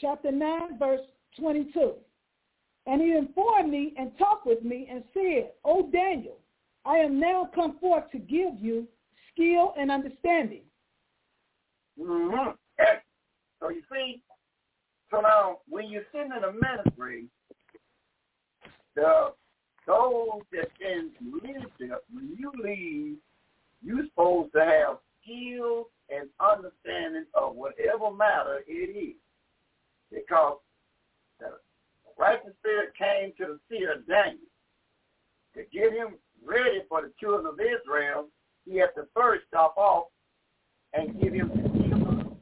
chapter 0.00 0.30
9, 0.32 0.78
verse 0.78 1.00
22. 1.38 1.94
And 2.86 3.02
he 3.02 3.12
informed 3.12 3.70
me 3.70 3.94
and 3.98 4.16
talked 4.18 4.46
with 4.46 4.62
me 4.62 4.88
and 4.90 5.04
said, 5.12 5.50
O 5.64 5.90
Daniel, 5.90 6.38
I 6.84 6.96
am 6.96 7.20
now 7.20 7.50
come 7.54 7.78
forth 7.78 8.10
to 8.12 8.18
give 8.18 8.54
you 8.58 8.86
skill 9.32 9.74
and 9.78 9.90
understanding. 9.90 10.62
Mm-hmm. 12.00 12.50
So 13.60 13.70
you 13.70 13.82
see, 13.92 14.22
so 15.10 15.20
now 15.20 15.58
when 15.68 15.90
you're 15.90 16.04
sitting 16.12 16.30
in 16.30 16.44
a 16.44 16.52
ministry, 16.52 17.24
the 18.94 19.32
those 19.84 20.42
that 20.52 20.68
in 20.80 21.10
leadership, 21.42 22.04
when 22.12 22.36
you 22.38 22.52
lead, 22.62 23.16
you're 23.82 24.04
supposed 24.10 24.52
to 24.52 24.60
have 24.60 24.98
skills 25.20 25.86
and 26.08 26.28
understanding 26.38 27.24
of 27.34 27.56
whatever 27.56 28.14
matter 28.14 28.60
it 28.68 28.96
is. 28.96 29.16
Because 30.12 30.58
the 31.40 31.52
righteous 32.18 32.52
spirit 32.60 32.92
came 32.98 33.32
to 33.38 33.54
the 33.54 33.60
seer 33.68 34.02
Daniel 34.08 34.38
to 35.54 35.62
get 35.72 35.92
him 35.92 36.14
ready 36.44 36.82
for 36.88 37.02
the 37.02 37.12
children 37.20 37.46
of 37.46 37.58
Israel. 37.60 38.28
He 38.64 38.76
had 38.76 38.94
to 38.96 39.06
first 39.14 39.44
stop 39.48 39.76
off 39.76 40.06
and 40.94 41.20
give 41.20 41.32
him 41.32 41.48
the 41.48 41.68
skill 41.68 42.36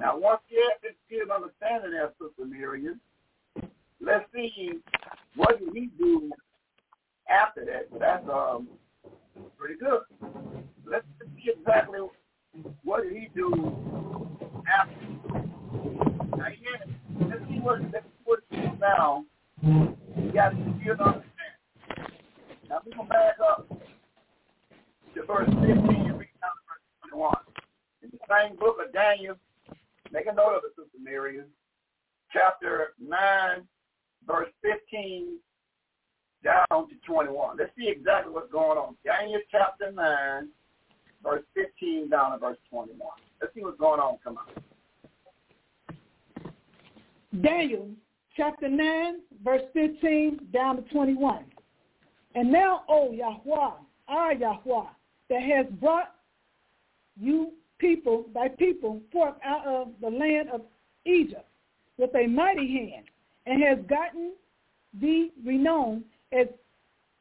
Now, 0.00 0.18
once 0.18 0.40
he 0.48 0.56
had 0.56 0.78
this 0.82 0.94
skill 1.06 1.32
understanding 1.34 1.92
there, 1.92 2.12
Sister 2.20 2.44
Miriam, 2.46 3.00
let's 4.00 4.24
see 4.34 4.72
what 5.36 5.58
did 5.58 5.74
he 5.74 5.90
do 5.98 6.30
after 7.28 7.64
that. 7.64 7.88
That's 7.98 8.28
um 8.28 8.68
pretty 9.58 9.74
good. 9.78 10.00
Let's 10.86 11.04
see 11.20 11.50
exactly 11.58 12.00
what 12.82 13.04
did 13.04 13.12
he 13.12 13.28
do 13.34 13.52
after? 14.72 16.17
Yeah, 16.36 17.26
let's 17.28 17.42
see 17.48 17.58
what 17.60 17.80
let's 17.92 18.04
see 18.04 18.22
what 18.24 18.40
he 18.50 18.56
do 18.56 18.70
now. 18.80 19.24
You 19.62 20.32
got 20.32 20.50
to 20.50 20.56
see 20.56 20.90
it 20.90 21.00
understand. 21.00 21.24
Now 22.68 22.80
we 22.84 22.92
gonna 22.92 23.08
back 23.08 23.36
up 23.40 23.66
to 25.14 25.22
verse 25.24 25.48
15 25.48 25.66
and 25.66 26.18
read 26.18 26.28
down 26.40 26.52
to 26.52 26.64
verse 26.68 26.84
21. 27.10 27.34
In 28.02 28.10
the 28.12 28.18
same 28.28 28.56
book 28.56 28.76
of 28.84 28.92
Daniel, 28.92 29.36
make 30.12 30.26
a 30.26 30.34
note 30.34 30.56
of 30.56 30.62
it, 30.64 30.72
Sister 30.76 30.98
Miriam. 31.02 31.46
Chapter 32.30 32.92
9, 33.00 33.18
verse 34.26 34.50
15 34.62 35.38
down 36.44 36.88
to 36.88 36.94
21. 37.06 37.56
Let's 37.56 37.70
see 37.76 37.88
exactly 37.88 38.32
what's 38.32 38.52
going 38.52 38.76
on. 38.76 38.96
Daniel 39.04 39.40
chapter 39.50 39.90
9, 39.90 40.48
verse 41.22 41.42
15 41.54 42.10
down 42.10 42.32
to 42.32 42.38
verse 42.38 42.58
21. 42.70 42.98
Let's 43.40 43.54
see 43.54 43.62
what's 43.62 43.78
going 43.78 44.00
on. 44.00 44.18
Come 44.22 44.36
on. 44.36 44.62
Daniel 47.42 47.88
chapter 48.36 48.68
9, 48.68 49.20
verse 49.44 49.62
15 49.72 50.48
down 50.52 50.76
to 50.76 50.82
21. 50.94 51.44
And 52.34 52.52
now, 52.52 52.82
O 52.88 53.12
Yahweh, 53.12 53.70
our 54.08 54.32
Yahweh, 54.34 54.86
that 55.30 55.42
has 55.42 55.66
brought 55.80 56.14
you 57.20 57.52
people, 57.78 58.26
thy 58.34 58.48
people, 58.48 59.00
forth 59.12 59.34
out 59.44 59.66
of 59.66 59.88
the 60.00 60.08
land 60.08 60.48
of 60.50 60.62
Egypt 61.04 61.46
with 61.96 62.10
a 62.14 62.26
mighty 62.26 62.66
hand, 62.66 63.06
and 63.46 63.62
has 63.62 63.78
gotten 63.88 64.32
thee 65.00 65.32
renowned 65.44 66.04
as, 66.32 66.46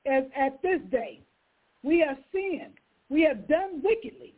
as 0.06 0.24
at 0.36 0.62
this 0.62 0.80
day. 0.92 1.20
We 1.84 2.00
have 2.00 2.18
sinned 2.32 2.74
we 3.10 3.22
have 3.24 3.48
done 3.48 3.82
wickedly. 3.84 4.34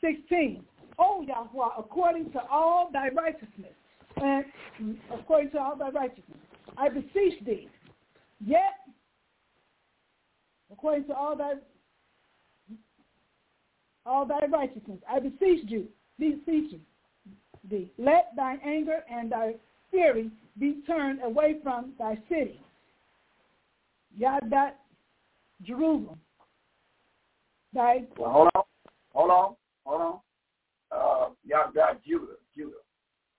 16. 0.00 0.64
O 0.98 1.22
Yahweh, 1.22 1.74
according 1.78 2.30
to 2.32 2.40
all 2.50 2.90
thy 2.92 3.08
righteousness, 3.08 3.74
and 4.22 4.98
according 5.12 5.50
to 5.52 5.58
all 5.58 5.76
thy 5.76 5.90
righteousness, 5.90 6.38
I 6.76 6.88
beseech 6.88 7.44
thee, 7.44 7.68
yet, 8.44 8.74
according 10.72 11.04
to 11.06 11.14
all 11.14 11.36
thy 11.36 11.54
all 14.06 14.24
thy 14.24 14.46
righteousness, 14.46 14.98
I 15.10 15.18
beseech 15.20 15.64
you, 15.68 15.86
beseech 16.18 16.72
you, 16.72 16.80
thee, 17.68 17.92
let 17.98 18.32
thine 18.36 18.58
anger 18.64 19.00
and 19.10 19.30
thy 19.30 19.54
fury 19.90 20.30
be 20.58 20.82
turned 20.86 21.20
away 21.22 21.56
from 21.62 21.92
thy 21.98 22.16
city. 22.28 22.60
Yadat 24.18 24.72
Jerusalem, 25.62 26.18
well, 27.74 28.30
hold 28.30 28.48
on, 28.54 28.62
hold 29.12 29.30
on, 29.30 29.54
hold 29.84 30.00
on. 30.00 30.18
Uh, 30.90 31.28
y'all 31.44 31.70
Judah, 32.06 32.26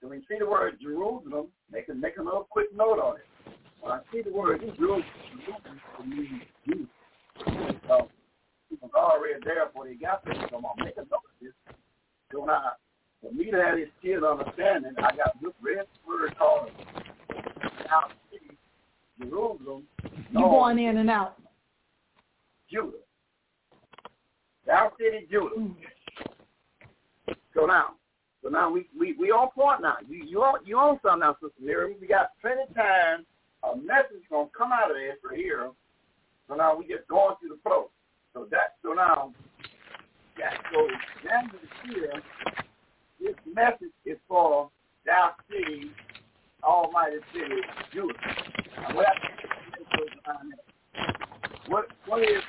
So 0.02 0.08
when 0.08 0.20
you 0.20 0.26
see 0.30 0.40
the 0.40 0.50
word 0.50 0.78
Jerusalem, 0.82 1.48
make 1.72 1.90
a 1.90 1.94
make 1.94 2.18
a 2.18 2.24
little 2.24 2.48
quick 2.50 2.68
note 2.76 3.00
on 3.00 3.18
it. 3.18 3.54
When 3.82 3.92
I 3.92 4.00
see 4.12 4.22
the 4.22 4.32
word 4.32 4.62
Jerusalem, 4.62 5.04
Jerusalem 5.46 5.82
it 6.00 6.08
means 6.08 6.44
Judah. 6.66 7.80
So 7.88 8.10
people 8.70 8.90
already 8.96 9.40
there 9.44 9.66
before 9.68 9.88
they 9.88 9.96
got 9.96 10.24
there. 10.24 10.36
So 10.50 10.58
I'm 10.58 10.62
gonna 10.62 10.86
make 10.86 10.96
a 10.96 11.02
note 11.02 11.26
of 11.26 11.36
this. 11.42 11.54
So 12.32 12.46
now, 12.46 12.74
for 13.22 13.32
me 13.34 13.52
to 13.52 13.58
have 13.58 13.76
this 13.76 13.90
skill 14.00 14.26
understanding, 14.26 14.94
I 14.98 15.16
got 15.16 15.42
this 15.42 15.52
red 15.62 15.86
word 16.08 16.38
called 16.38 16.70
now 17.90 18.08
city 18.32 18.58
Jerusalem. 19.20 19.84
You 20.32 20.40
going 20.40 20.80
in 20.80 20.98
and 20.98 21.10
out. 21.10 21.36
Judah. 22.72 22.98
Thou 24.66 24.92
city 24.98 25.28
Judah. 25.30 25.56
Mm. 25.58 25.76
So 27.56 27.66
now, 27.66 27.96
so 28.44 28.50
now 28.50 28.72
we 28.72 28.88
we 28.98 29.14
we 29.14 29.32
on 29.32 29.50
point 29.52 29.82
now. 29.82 29.98
You 30.08 30.24
you 30.26 30.42
on 30.42 30.66
you 30.66 30.78
on 30.78 31.00
something 31.04 31.20
now, 31.22 31.36
Sister 31.42 31.62
Miriam. 31.62 31.98
We 32.00 32.08
got 32.08 32.32
plenty 32.42 32.64
of 32.70 32.76
time. 32.76 33.26
A 33.64 33.76
message 33.76 34.24
gonna 34.30 34.48
come 34.58 34.72
out 34.72 34.92
of 34.92 34.96
this 34.98 35.20
for 35.22 35.36
here. 35.36 35.70
So 36.48 36.56
now 36.56 36.78
we 36.78 36.88
just 36.88 37.08
going 37.10 37.36
through 37.40 37.50
the 37.50 37.62
flow. 37.64 37.90
So 38.34 38.48
that 38.52 38.80
so 38.82 38.94
now 38.94 39.34
yeah, 40.40 40.52
so 40.72 40.88
then 41.26 41.52
here, 41.86 42.14
this 43.20 43.36
message 43.54 43.92
is 44.06 44.18
for 44.26 44.70
thou 45.06 45.32
city, 45.52 45.92
almighty 46.64 47.18
city, 47.34 47.60
Judah. 47.94 48.14
What, 48.94 49.08
what 51.68 51.86
what 52.06 52.22
is 52.22 52.42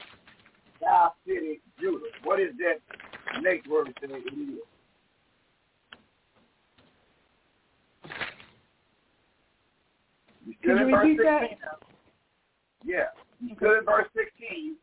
thou 0.80 1.14
city, 1.26 1.60
Judah. 1.80 2.06
What 2.22 2.38
is 2.38 2.50
that 2.58 3.42
next 3.42 3.66
word 3.68 3.88
say 4.00 4.06
it 4.08 4.34
is? 4.38 4.60
You 10.50 10.56
Can 10.76 10.88
you 10.88 10.96
repeat 10.96 11.18
that? 11.22 11.42
Yeah. 12.84 13.04
You 13.40 13.54
still 13.56 13.78
in 13.78 13.84
verse 13.84 14.08
16. 14.16 14.76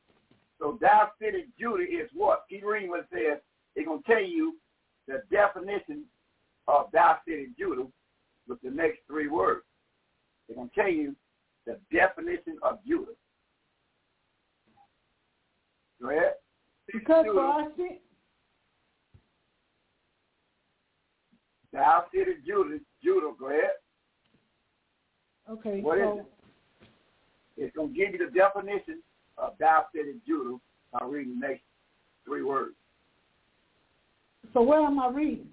So 0.59 0.77
thou 0.81 1.09
city 1.21 1.45
Judah 1.59 1.83
is 1.83 2.09
what? 2.13 2.45
Keep 2.49 2.63
reading 2.65 2.89
what 2.89 3.01
it 3.01 3.07
says. 3.11 3.41
It's 3.75 3.85
going 3.85 4.01
to 4.01 4.07
tell 4.07 4.23
you 4.23 4.55
the 5.07 5.21
definition 5.29 6.03
of 6.67 6.85
thou 6.93 7.17
city 7.27 7.49
Judah 7.57 7.85
with 8.47 8.61
the 8.61 8.71
next 8.71 8.99
three 9.07 9.27
words. 9.27 9.63
It's 10.47 10.55
going 10.55 10.69
to 10.69 10.75
tell 10.75 10.89
you 10.89 11.15
the 11.65 11.77
definition 11.91 12.57
of 12.63 12.79
Judah. 12.87 13.11
Go 16.01 16.09
ahead. 16.09 16.33
Because 16.91 17.25
for 17.25 17.41
our 17.41 17.67
sin, 17.75 17.97
Thou 21.73 22.05
city 22.13 22.37
Judah, 22.47 22.79
Judah, 23.03 23.33
go 23.37 23.49
ahead. 23.49 23.71
Okay, 25.49 25.81
What 25.81 25.97
is 25.97 26.03
so 26.03 26.19
it? 26.19 26.25
It's 27.57 27.75
going 27.75 27.93
to 27.93 27.95
give 27.95 28.13
you 28.13 28.19
the 28.29 28.31
definition 28.31 29.01
of 29.37 29.53
thou 29.59 29.85
city 29.95 30.15
Judah 30.27 30.57
by 30.91 31.05
reading 31.05 31.39
the 31.39 31.47
next 31.47 31.63
three 32.25 32.43
words. 32.43 32.75
so 34.53 34.61
where 34.61 34.81
am 34.81 34.99
I 34.99 35.09
reading? 35.09 35.47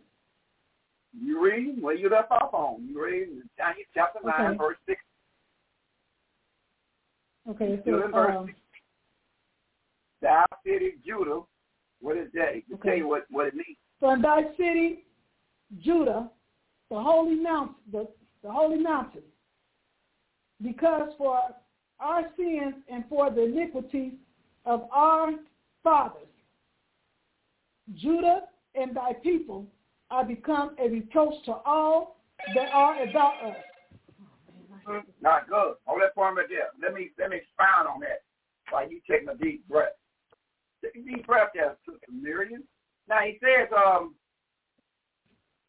You 1.19 1.43
read 1.45 1.81
where 1.81 1.95
you 1.95 2.09
left 2.11 2.31
off 2.33 2.53
on. 2.53 2.87
You 2.89 3.05
read 3.05 3.23
in 3.29 3.43
Daniel 3.57 3.85
chapter 3.95 4.19
9, 4.25 4.59
verse 4.59 4.77
6. 4.89 5.01
Okay, 7.51 7.65
it 7.75 7.85
Judah, 7.85 8.09
verse 8.09 8.35
um, 8.37 8.47
6. 8.47 8.59
Thou 10.23 10.45
city 10.67 10.95
Judah, 11.07 11.41
what 12.01 12.17
is 12.17 12.29
that? 12.35 12.55
To 12.69 12.75
Okay. 12.75 12.89
tell 12.89 12.99
you 12.99 13.09
what, 13.09 13.25
what 13.31 13.47
it 13.49 13.55
means. 13.55 13.77
so 14.01 14.11
in 14.11 14.23
thy 14.23 14.43
city, 14.57 15.05
Judah, 15.81 16.29
the 16.91 17.01
holy 17.01 17.37
mountain, 17.37 17.77
the, 17.93 18.09
the 18.43 18.51
holy 18.51 18.79
mountain, 18.79 19.23
because 20.63 21.11
for 21.19 21.41
our 22.01 22.23
sins 22.37 22.75
and 22.89 23.05
for 23.09 23.31
the 23.31 23.45
iniquities 23.45 24.15
of 24.65 24.85
our 24.93 25.33
fathers, 25.83 26.23
Judah 27.95 28.43
and 28.75 28.97
thy 28.97 29.13
people 29.13 29.67
are 30.11 30.25
become 30.25 30.75
a 30.79 30.89
reproach 30.89 31.35
to 31.45 31.53
all 31.65 32.17
that 32.55 32.71
are 32.73 33.03
about 33.03 33.35
us. 33.45 33.57
Not 35.23 35.49
good. 35.49 35.75
Hold 35.87 36.03
that 36.03 36.15
for 36.15 36.31
a 36.31 36.35
minute. 36.35 36.51
Let 36.83 36.95
me 36.95 37.11
let 37.19 37.31
me 37.31 37.37
expound 37.39 37.89
on 37.89 38.01
that 38.01 38.23
while 38.71 38.89
you 38.89 39.01
taking 39.09 39.29
a 39.29 39.35
deep 39.35 39.67
breath. 39.69 39.93
Take 40.83 40.97
a 40.97 41.09
deep 41.09 41.27
breath 41.27 41.49
there, 41.55 41.77
Sister 41.87 42.07
Miriam. 42.13 42.65
Now 43.09 43.21
he 43.21 43.39
says, 43.41 43.69
um, 43.75 44.15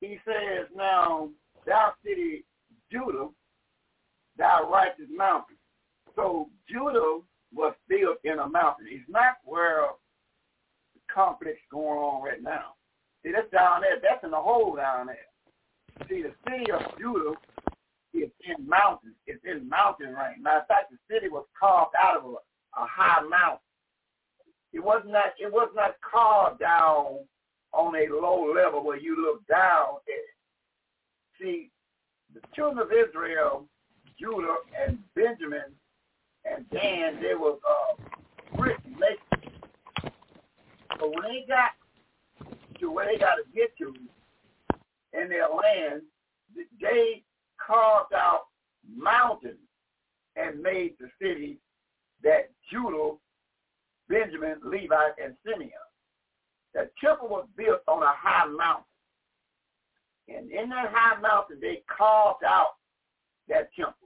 he 0.01 0.19
says 0.25 0.67
now, 0.75 1.29
thou 1.65 1.93
city 2.05 2.43
Judah, 2.91 3.29
thou 4.37 4.69
righteous 4.71 5.09
mountain. 5.15 5.57
So 6.15 6.49
Judah 6.69 7.19
was 7.53 7.73
built 7.87 8.17
in 8.23 8.39
a 8.39 8.47
mountain. 8.47 8.87
It's 8.89 9.09
not 9.09 9.37
where 9.43 9.87
the 10.93 11.01
conflict's 11.13 11.59
going 11.71 11.99
on 11.99 12.23
right 12.23 12.41
now. 12.41 12.75
See, 13.23 13.31
that's 13.31 13.49
down 13.51 13.81
there. 13.81 13.99
That's 14.01 14.23
in 14.23 14.31
the 14.31 14.37
hole 14.37 14.75
down 14.75 15.07
there. 15.07 16.07
See, 16.09 16.23
the 16.23 16.33
city 16.47 16.71
of 16.71 16.81
Judah 16.99 17.33
is 18.13 18.29
in 18.45 18.67
mountains. 18.67 19.15
It's 19.25 19.43
in 19.45 19.67
mountain 19.67 20.13
range. 20.13 20.41
Matter 20.41 20.59
of 20.59 20.67
fact, 20.67 20.91
the 20.91 20.97
city 21.13 21.29
was 21.29 21.45
carved 21.59 21.95
out 22.01 22.17
of 22.17 22.25
a, 22.25 22.81
a 22.81 22.85
high 22.87 23.21
mountain. 23.21 23.59
It 24.73 24.83
was 24.83 25.01
not. 25.05 25.33
It 25.39 25.51
was 25.51 25.69
not 25.73 25.95
carved 26.01 26.59
down 26.59 27.19
on 27.71 27.95
a 27.95 28.13
low 28.13 28.53
level 28.53 28.83
where 28.83 28.97
you 28.97 29.15
look 29.21 29.45
down 29.47 29.95
at. 30.07 31.41
See, 31.41 31.71
the 32.33 32.41
children 32.53 32.79
of 32.79 32.91
Israel, 32.91 33.67
Judah 34.19 34.55
and 34.85 34.97
Benjamin 35.15 35.71
and 36.45 36.69
Dan, 36.69 37.21
they 37.21 37.35
were 37.35 37.53
uh, 37.53 38.61
rich 38.61 38.77
nations. 38.85 39.53
But 40.99 41.09
when 41.09 41.23
they 41.23 41.45
got 41.47 41.71
to 42.79 42.91
where 42.91 43.05
they 43.11 43.17
got 43.17 43.35
to 43.35 43.43
get 43.53 43.75
to 43.77 43.93
in 45.13 45.29
their 45.29 45.47
land, 45.49 46.01
they 46.81 47.23
carved 47.65 48.13
out 48.13 48.43
mountains 48.95 49.55
and 50.35 50.61
made 50.61 50.93
the 50.99 51.09
city 51.21 51.57
that 52.23 52.49
Judah, 52.71 53.13
Benjamin, 54.09 54.57
Levi, 54.63 55.07
and 55.23 55.35
Simeon. 55.45 55.71
The 56.73 56.89
temple 57.01 57.29
was 57.29 57.47
built 57.55 57.81
on 57.87 58.03
a 58.03 58.13
high 58.13 58.45
mountain. 58.47 58.83
And 60.27 60.51
in 60.51 60.69
that 60.69 60.91
high 60.91 61.19
mountain, 61.21 61.57
they 61.61 61.83
carved 61.87 62.43
out 62.43 62.75
that 63.47 63.69
temple. 63.75 64.04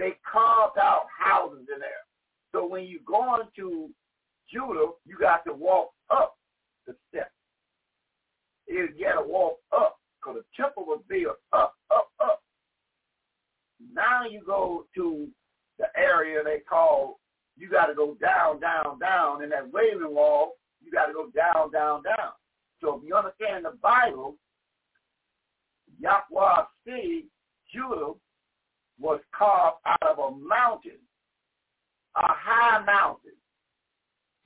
They 0.00 0.16
carved 0.24 0.78
out 0.78 1.04
houses 1.14 1.66
in 1.72 1.78
there. 1.78 1.90
So 2.52 2.66
when 2.66 2.84
you 2.84 3.00
go 3.06 3.38
into 3.38 3.90
Judah, 4.50 4.92
you 5.04 5.18
got 5.20 5.44
to 5.44 5.52
walk 5.52 5.90
up 6.10 6.38
the 6.86 6.96
steps. 7.10 7.28
You 8.66 8.88
got 8.98 9.20
to 9.20 9.28
walk 9.28 9.58
up 9.76 9.98
because 10.16 10.40
the 10.40 10.62
temple 10.62 10.84
was 10.86 11.02
built 11.06 11.36
up, 11.52 11.74
up, 11.94 12.08
up. 12.18 12.42
Now 13.92 14.24
you 14.24 14.40
go 14.46 14.86
to 14.94 15.28
the 15.78 15.86
area 15.94 16.42
they 16.42 16.60
call, 16.66 17.20
you 17.58 17.68
got 17.68 17.86
to 17.86 17.94
go 17.94 18.16
down, 18.22 18.58
down, 18.58 18.98
down. 19.00 19.42
In 19.42 19.50
that 19.50 19.70
Wailing 19.70 20.14
Wall, 20.14 20.52
you 20.82 20.90
got 20.90 21.06
to 21.06 21.12
go 21.12 21.28
down, 21.36 21.72
down, 21.72 22.02
down. 22.04 22.32
So 22.80 22.96
if 22.96 23.06
you 23.06 23.14
understand 23.14 23.66
the 23.66 23.76
Bible, 23.82 24.36
Yahweh 26.00 26.64
city, 26.86 27.26
Judah, 27.70 28.14
was 29.00 29.20
carved 29.36 29.78
out 29.86 30.02
of 30.02 30.18
a 30.18 30.36
mountain, 30.36 31.00
a 32.16 32.26
high 32.28 32.84
mountain. 32.84 33.32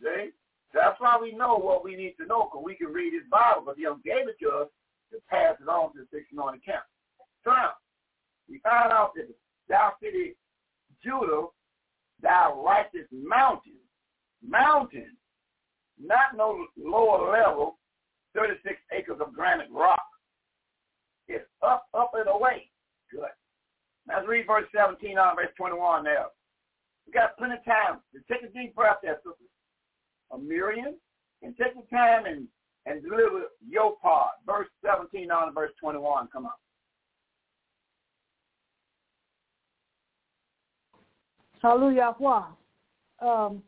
See? 0.00 0.30
That's 0.72 1.00
why 1.00 1.18
we 1.20 1.32
know 1.32 1.56
what 1.56 1.84
we 1.84 1.96
need 1.96 2.14
to 2.20 2.26
know, 2.26 2.44
because 2.44 2.64
we 2.64 2.74
can 2.74 2.88
read 2.88 3.12
his 3.12 3.22
Bible, 3.30 3.62
but 3.64 3.76
he 3.76 3.84
gave 4.04 4.28
it 4.28 4.36
to 4.42 4.48
us 4.50 4.68
to 5.12 5.18
pass 5.30 5.54
it 5.60 5.68
on 5.68 5.92
to 5.92 6.00
the 6.00 6.06
six 6.12 6.26
anointed 6.32 6.64
camp. 6.64 6.82
Now, 7.46 7.72
we 8.48 8.58
found 8.58 8.92
out 8.92 9.12
that 9.14 9.28
thou 9.68 9.92
city, 10.02 10.34
Judah, 11.02 11.46
thou 12.22 12.62
righteous 12.64 13.06
mountain, 13.12 13.78
mountain, 14.46 15.16
not 16.00 16.36
no 16.36 16.66
lower 16.76 17.30
level, 17.30 17.78
36 18.34 18.74
acres 18.92 19.20
of 19.20 19.32
granite 19.32 19.70
rock. 19.70 20.02
It's 21.28 21.44
up, 21.62 21.86
up 21.94 22.10
and 22.14 22.28
away. 22.28 22.68
Good. 23.10 23.30
Let's 24.08 24.28
read 24.28 24.46
verse 24.46 24.66
17 24.74 25.18
on 25.18 25.36
verse 25.36 25.52
21 25.56 26.04
now. 26.04 26.26
We 27.06 27.12
got 27.12 27.36
plenty 27.36 27.54
of 27.54 27.64
time 27.64 28.00
to 28.12 28.20
take 28.32 28.42
a 28.42 28.52
deep 28.52 28.74
breath 28.74 28.98
there, 29.02 29.16
sisters. 29.16 29.48
A 30.32 30.38
Miriam, 30.38 30.94
and 31.42 31.56
take 31.56 31.74
the 31.74 31.86
time 31.94 32.24
and, 32.26 32.46
and 32.86 33.02
deliver 33.02 33.44
your 33.66 33.96
part. 33.96 34.30
Verse 34.46 34.68
17 34.84 35.30
on 35.30 35.54
verse 35.54 35.70
21. 35.80 36.28
Come 36.32 36.46
on. 36.46 36.52
Hallelujah. 41.62 42.14
Um, 43.20 43.62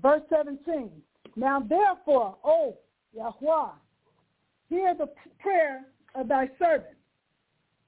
verse 0.00 0.22
17. 0.30 0.90
Now 1.36 1.60
therefore, 1.60 2.36
O 2.44 2.76
Yahweh, 3.14 3.70
hear 4.68 4.94
the 4.94 5.08
prayer 5.40 5.82
of 6.14 6.28
thy 6.28 6.48
servant 6.58 6.96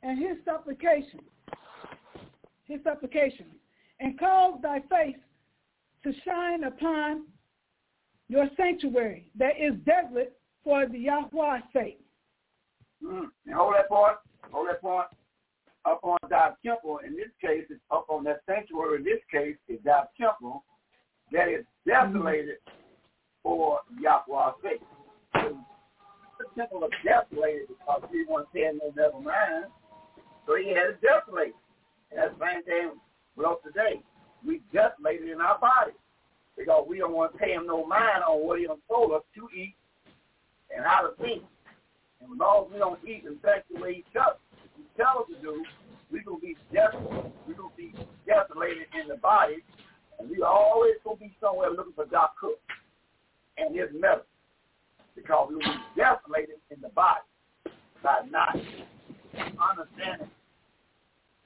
and 0.03 0.19
his 0.19 0.37
supplication, 0.45 1.21
his 2.65 2.81
supplication, 2.85 3.47
and 4.01 4.19
cause 4.19 4.59
thy 4.62 4.81
face 4.81 5.17
to 6.05 6.12
shine 6.25 6.65
upon 6.65 7.25
your 8.29 8.49
sanctuary 8.57 9.31
that 9.38 9.53
is 9.61 9.75
desolate 9.85 10.37
for 10.65 10.87
the 10.87 10.99
Yahweh's 10.99 11.62
sake. 11.73 12.01
Mm. 13.05 13.27
Hold 13.55 13.75
that 13.75 13.88
point. 13.88 14.17
Hold 14.51 14.69
that 14.69 14.81
point. 14.81 15.07
Up 15.85 16.01
on 16.03 16.19
thy 16.31 16.51
temple. 16.65 17.01
In 17.07 17.15
this 17.17 17.31
case, 17.41 17.65
it's 17.69 17.81
up 17.91 18.07
on 18.09 18.25
that 18.25 18.41
sanctuary. 18.47 18.99
In 18.99 19.05
this 19.05 19.21
case, 19.31 19.57
it's 19.69 19.83
thy 19.85 20.05
temple 20.21 20.65
that 21.33 21.49
is 21.49 21.65
desolated 21.87 22.57
for 23.43 23.81
Yahweh's 24.01 24.55
sake. 24.62 24.81
The 25.35 26.47
temple 26.57 26.81
was 26.81 26.91
desolated 27.05 27.69
because 27.69 28.03
he 28.12 28.25
wasn't 28.29 28.53
paying 28.53 28.79
no 28.79 28.93
never 28.97 29.21
mind. 29.21 29.67
So 30.47 30.57
he 30.57 30.69
had 30.71 30.97
it 30.97 31.01
desolated. 31.01 31.55
And 32.11 32.21
that's 32.21 32.35
the 32.39 32.45
same 32.45 32.63
thing 32.65 32.91
with 33.37 33.47
us 33.47 33.59
today. 33.65 34.03
We 34.45 34.61
desolated 34.73 35.29
in 35.29 35.41
our 35.41 35.59
bodies 35.59 35.99
because 36.57 36.85
we 36.89 36.99
don't 36.99 37.15
want 37.15 37.33
to 37.33 37.39
pay 37.39 37.53
him 37.53 37.67
no 37.67 37.87
mind 37.87 38.23
on 38.29 38.45
what 38.45 38.59
he 38.59 38.67
done 38.67 38.83
told 38.89 39.13
us 39.13 39.23
to 39.37 39.49
eat 39.57 39.75
and 40.75 40.85
how 40.85 41.07
to 41.07 41.15
think. 41.23 41.43
And 42.21 42.33
as 42.33 42.39
long 42.39 42.67
as 42.67 42.73
we 42.73 42.79
don't 42.79 43.01
eat 43.07 43.25
and 43.25 43.41
think 43.43 43.65
the 43.73 43.81
way 43.81 43.95
he 44.03 44.05
tells, 44.13 44.37
he 44.77 44.85
tells 44.97 45.29
us 45.31 45.37
to 45.37 45.43
do, 45.43 45.65
we're 46.11 46.23
to 46.23 46.39
be 46.41 46.57
desolated. 46.73 47.33
We're 47.49 47.55
to 47.55 47.71
be 47.77 47.95
desolated 48.27 48.87
in 49.01 49.09
the 49.09 49.17
body. 49.17 49.65
And 50.19 50.29
we 50.29 50.43
always 50.43 50.95
to 51.05 51.17
be 51.19 51.35
somewhere 51.41 51.71
looking 51.71 51.95
for 51.95 52.05
Doc 52.07 52.35
Cook 52.41 52.59
and 53.57 53.75
his 53.75 53.89
medicine 53.95 54.27
because 55.17 55.49
we 55.49 55.57
will 55.57 55.63
be 55.63 55.83
desolated 55.97 56.57
in 56.71 56.81
the 56.81 56.89
body 56.91 57.25
by 58.03 58.21
not 58.31 58.57
understanding 59.37 60.29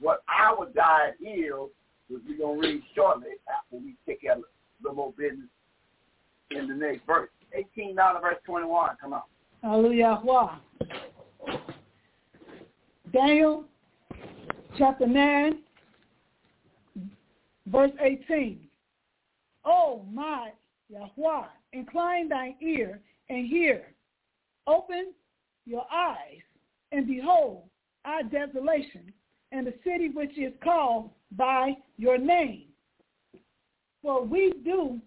what 0.00 0.22
our 0.28 0.66
diet 0.74 1.16
is, 1.20 1.70
which 2.08 2.22
we're 2.28 2.38
going 2.38 2.60
to 2.60 2.68
read 2.68 2.82
shortly 2.94 3.30
after 3.48 3.76
we 3.76 3.94
take 4.06 4.24
of 4.30 4.38
a 4.38 4.42
little 4.82 4.96
more 4.96 5.12
business 5.16 5.48
in 6.50 6.68
the 6.68 6.74
next 6.74 7.06
verse. 7.06 7.30
18 7.52 7.96
down 7.96 8.14
to 8.14 8.20
verse 8.20 8.36
21. 8.44 8.96
Come 9.00 9.14
on. 9.14 9.22
Hallelujah. 9.62 10.20
Daniel 13.12 13.64
chapter 14.76 15.06
9, 15.06 15.58
verse 17.66 17.92
18. 18.00 18.60
Oh 19.64 20.04
my 20.12 20.50
Yahweh, 20.88 21.46
incline 21.72 22.28
thine 22.28 22.56
ear 22.60 23.00
and 23.28 23.46
hear. 23.46 23.86
Open 24.66 25.12
your 25.64 25.86
eyes 25.92 26.42
and 26.92 27.06
behold 27.06 27.62
our 28.06 28.22
desolation 28.22 29.12
and 29.52 29.66
the 29.66 29.74
city 29.84 30.08
which 30.08 30.38
is 30.38 30.52
called 30.62 31.10
by 31.32 31.72
your 31.98 32.18
name. 32.18 32.64
For 34.02 34.24
we 34.24 34.54
do 34.64 35.00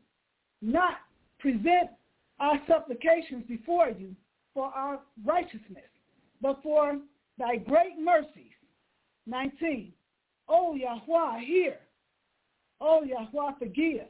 not 0.62 0.97
present 1.39 1.89
our 2.39 2.59
supplications 2.67 3.45
before 3.47 3.89
you 3.89 4.15
for 4.53 4.65
our 4.67 4.99
righteousness, 5.25 5.89
but 6.41 6.62
for 6.62 6.97
thy 7.38 7.55
great 7.55 7.97
mercies. 7.99 8.51
19. 9.25 9.93
O 10.49 10.75
Yahweh, 10.75 11.39
hear. 11.45 11.77
O 12.81 13.03
Yahweh, 13.03 13.51
forgive. 13.59 14.07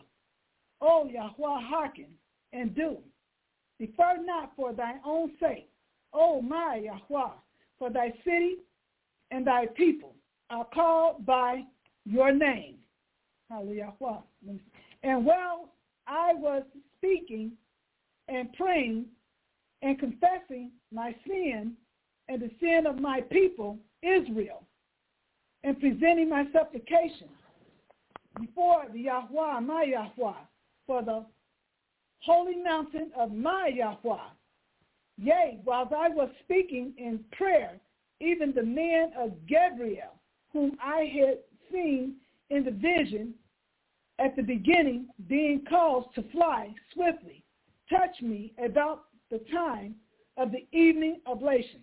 O 0.82 1.06
Yahweh, 1.06 1.62
hearken 1.68 2.08
and 2.54 2.74
do. 2.74 2.98
Defer 3.80 4.18
not 4.24 4.52
for 4.56 4.74
thy 4.74 4.96
own 5.06 5.32
sake. 5.40 5.70
O 6.14 6.42
my 6.42 6.82
Yahweh, 6.84 7.32
for 7.78 7.90
thy 7.90 8.14
city 8.24 8.58
and 9.32 9.46
thy 9.46 9.66
people 9.68 10.16
are 10.50 10.66
called 10.74 11.26
by 11.26 11.64
your 12.06 12.34
name. 12.34 12.76
Hallelujah. 13.50 13.94
And 15.04 15.26
while 15.26 15.70
I 16.08 16.34
was 16.34 16.64
speaking 16.98 17.52
and 18.28 18.52
praying 18.54 19.06
and 19.82 20.00
confessing 20.00 20.72
my 20.92 21.16
sin 21.26 21.74
and 22.28 22.42
the 22.42 22.52
sin 22.60 22.86
of 22.86 23.00
my 23.00 23.22
people, 23.22 23.78
Israel, 24.04 24.64
and 25.64 25.80
presenting 25.80 26.30
my 26.30 26.46
supplication 26.54 27.28
before 28.40 28.86
the 28.94 29.00
Yahweh, 29.00 29.60
my 29.62 29.84
Yahweh, 29.84 30.38
for 30.86 31.02
the 31.04 31.26
holy 32.22 32.56
mountain 32.56 33.12
of 33.18 33.32
my 33.32 33.72
Yahweh. 33.74 34.30
Yea, 35.18 35.60
while 35.64 35.90
I 35.98 36.10
was 36.10 36.30
speaking 36.44 36.94
in 36.98 37.20
prayer, 37.32 37.80
even 38.22 38.54
the 38.54 38.64
man 38.64 39.12
of 39.18 39.32
Gabriel, 39.48 40.20
whom 40.52 40.78
I 40.84 41.12
had 41.14 41.38
seen 41.72 42.16
in 42.50 42.66
the 42.66 42.72
vision 42.72 43.34
at 44.20 44.36
the 44.36 44.42
beginning, 44.42 45.08
being 45.28 45.64
caused 45.70 46.14
to 46.16 46.24
fly 46.32 46.74
swiftly, 46.94 47.44
touched 47.90 48.22
me 48.22 48.54
about 48.64 49.06
the 49.32 49.40
time 49.52 49.96
of 50.38 50.52
the 50.52 50.66
evening 50.78 51.22
oblation. 51.26 51.82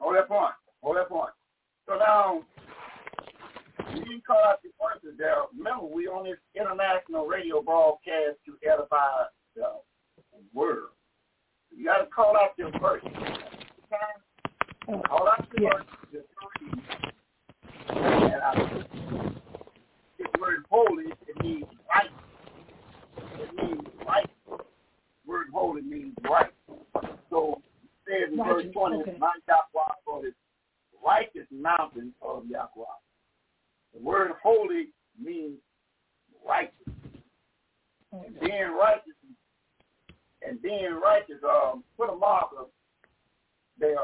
Hold 0.00 0.16
that 0.16 0.28
point. 0.28 0.52
Hold 0.82 0.96
that 0.96 1.08
point. 1.08 1.32
So 1.86 1.96
now, 1.96 2.42
can 3.78 4.22
call 4.26 4.40
out 4.46 4.62
the 4.62 4.70
verses 4.80 5.16
there. 5.18 5.36
Remember, 5.56 5.86
we're 5.86 6.12
on 6.12 6.24
this 6.24 6.38
international 6.54 7.26
radio 7.26 7.62
broadcast 7.62 8.38
to 8.46 8.56
edify 8.66 9.24
the 9.56 9.80
world. 10.52 10.90
You 11.70 11.84
got 11.84 11.98
to 11.98 12.06
call 12.06 12.36
out 12.36 12.50
your. 12.56 12.70
Call 12.70 12.98
out 14.88 15.48
your 15.58 15.72
verses. 16.12 16.80
And 17.88 18.42
I, 18.42 18.84
this 20.18 20.26
word 20.38 20.64
holy, 20.70 21.04
it 21.26 21.42
means 21.42 21.64
right. 21.88 22.10
It 23.40 23.54
means 23.56 23.86
right. 24.06 24.30
Word 25.26 25.46
holy 25.52 25.82
means 25.82 26.14
right. 26.28 26.50
So 27.30 27.60
says 28.06 28.32
in 28.32 28.36
verse 28.36 28.64
20, 28.72 28.96
okay. 28.96 29.16
my 29.18 29.32
Yahweh 29.48 29.94
for 30.04 30.22
this 30.22 30.34
righteous 31.04 31.46
mountain 31.50 32.12
of 32.22 32.44
Yahweh. 32.48 32.84
The 33.94 34.00
word 34.00 34.32
holy 34.42 34.88
means 35.22 35.58
righteous. 36.46 36.72
And 38.12 38.38
being 38.40 38.76
righteous 38.78 39.12
and 40.46 40.60
being 40.62 41.00
righteous, 41.02 41.42
um, 41.42 41.82
put 41.96 42.12
a 42.12 42.16
marker 42.16 42.66
there, 43.78 43.96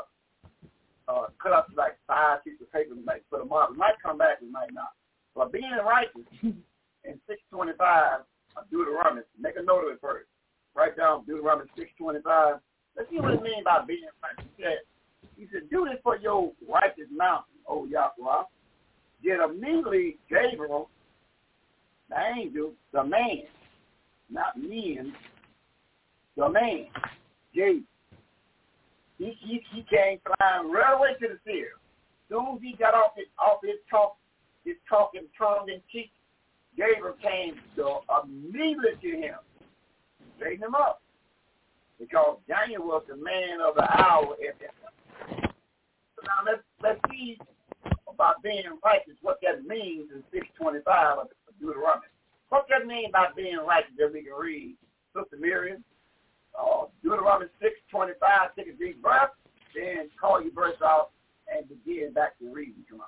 uh, 1.11 1.26
cut 1.42 1.52
up 1.52 1.68
like 1.76 1.98
five 2.06 2.44
pieces 2.44 2.62
of 2.62 2.72
paper, 2.72 2.94
like 3.06 3.24
a 3.32 3.44
marker. 3.44 3.74
It 3.74 3.78
might 3.78 4.00
come 4.02 4.18
back, 4.18 4.38
it 4.42 4.50
might 4.50 4.72
not. 4.72 4.92
But 5.34 5.52
being 5.52 5.70
righteous 5.84 6.22
in 6.42 7.20
625 7.26 8.20
of 8.56 8.70
Deuteronomy, 8.70 9.22
make 9.38 9.56
a 9.56 9.62
note 9.62 9.84
of 9.84 9.92
it 9.92 10.00
first. 10.00 10.26
Write 10.74 10.96
down 10.96 11.24
Deuteronomy 11.26 11.68
625. 11.76 12.61
Let's 12.96 13.11
see 13.11 13.18
what 13.18 13.34
it 13.34 13.42
means 13.42 13.64
by 13.64 13.82
being 13.86 14.06
righteous. 14.22 14.50
He 14.56 14.62
said, 14.62 14.78
he 15.36 15.46
said, 15.52 15.70
do 15.70 15.86
this 15.88 15.98
for 16.02 16.16
your 16.16 16.52
righteous 16.68 17.11
mountain, 17.11 17.58
O 17.66 17.86
Yahweh. 17.86 18.44
Yet 19.22 19.38
immediately 19.40 20.16
Gabriel, 20.28 20.88
the 22.08 22.16
angel, 22.36 22.72
the 22.92 23.04
man, 23.04 23.42
not 24.30 24.56
men, 24.56 25.12
the 26.36 26.48
man, 26.48 26.86
Gabriel, 27.54 27.82
he, 29.21 29.37
he, 29.45 29.61
he 29.71 29.83
came 29.83 30.18
flying 30.25 30.73
right 30.73 30.97
away 30.97 31.12
to 31.21 31.29
the 31.29 31.39
seer. 31.45 31.77
Soon 32.31 32.57
as 32.57 32.62
he 32.62 32.75
got 32.79 32.95
off 32.95 33.12
his, 33.16 33.27
off 33.39 33.61
his 33.62 33.77
talk, 33.91 34.16
his 34.64 34.77
talking 34.89 35.29
tongue 35.37 35.68
and 35.71 35.83
cheek, 35.93 36.11
Gabriel 36.75 37.16
came 37.21 37.55
to 37.77 38.01
immediately 38.25 38.97
to 39.03 39.16
him, 39.21 39.37
straighten 40.37 40.64
him 40.64 40.75
up. 40.75 41.03
Because 41.99 42.39
Daniel 42.49 42.85
was 42.85 43.03
the 43.09 43.16
man 43.16 43.61
of 43.61 43.75
the 43.75 43.85
hour 43.85 44.33
at 44.41 44.57
that. 44.59 45.53
So 46.16 46.23
now 46.25 46.41
let's 46.47 46.64
let's 46.83 47.01
see 47.11 47.37
about 48.09 48.43
being 48.43 48.64
righteous, 48.83 49.21
what 49.21 49.37
that 49.43 49.66
means 49.66 50.09
in 50.14 50.25
625 50.33 51.18
of 51.18 51.29
Deuteronomy. 51.61 52.09
What 52.49 52.64
that 52.71 52.87
mean 52.87 53.11
by 53.12 53.27
being 53.37 53.59
righteous 53.68 53.93
that 53.99 54.12
we 54.14 54.23
can 54.23 54.33
read? 54.33 54.77
Sister 55.14 55.37
Miriam, 55.39 55.85
uh, 56.61 56.86
Deuteronomy 57.02 57.50
625, 57.61 58.54
take 58.56 58.68
a 58.68 58.72
deep 58.72 59.02
breath, 59.02 59.30
then 59.74 60.08
call 60.20 60.42
your 60.42 60.52
verse 60.52 60.76
out 60.84 61.11
and 61.48 61.66
begin 61.68 62.12
back 62.12 62.38
to 62.38 62.52
reading. 62.52 62.84
Come 62.88 63.00
on. 63.00 63.06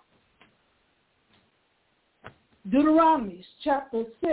Deuteronomy 2.70 3.44
chapter 3.64 4.05
6, 4.20 4.32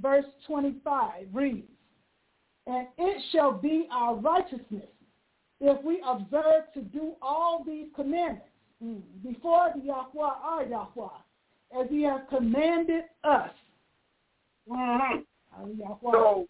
verse 0.00 0.24
25 0.46 1.26
reads, 1.32 1.68
And 2.66 2.88
it 2.98 3.22
shall 3.32 3.52
be 3.52 3.88
our 3.92 4.16
righteousness 4.16 4.88
if 5.60 5.82
we 5.84 6.02
observe 6.06 6.72
to 6.74 6.80
do 6.82 7.12
all 7.22 7.64
these 7.64 7.86
commandments 7.94 8.46
mm, 8.84 9.00
before 9.22 9.70
the 9.74 9.82
Yahweh 9.82 10.34
our 10.42 10.64
Yahweh, 10.64 11.08
as 11.80 11.86
he 11.90 12.02
has 12.02 12.20
commanded 12.28 13.04
us. 13.24 13.50
Mm-hmm. 14.68 15.72
So 16.12 16.46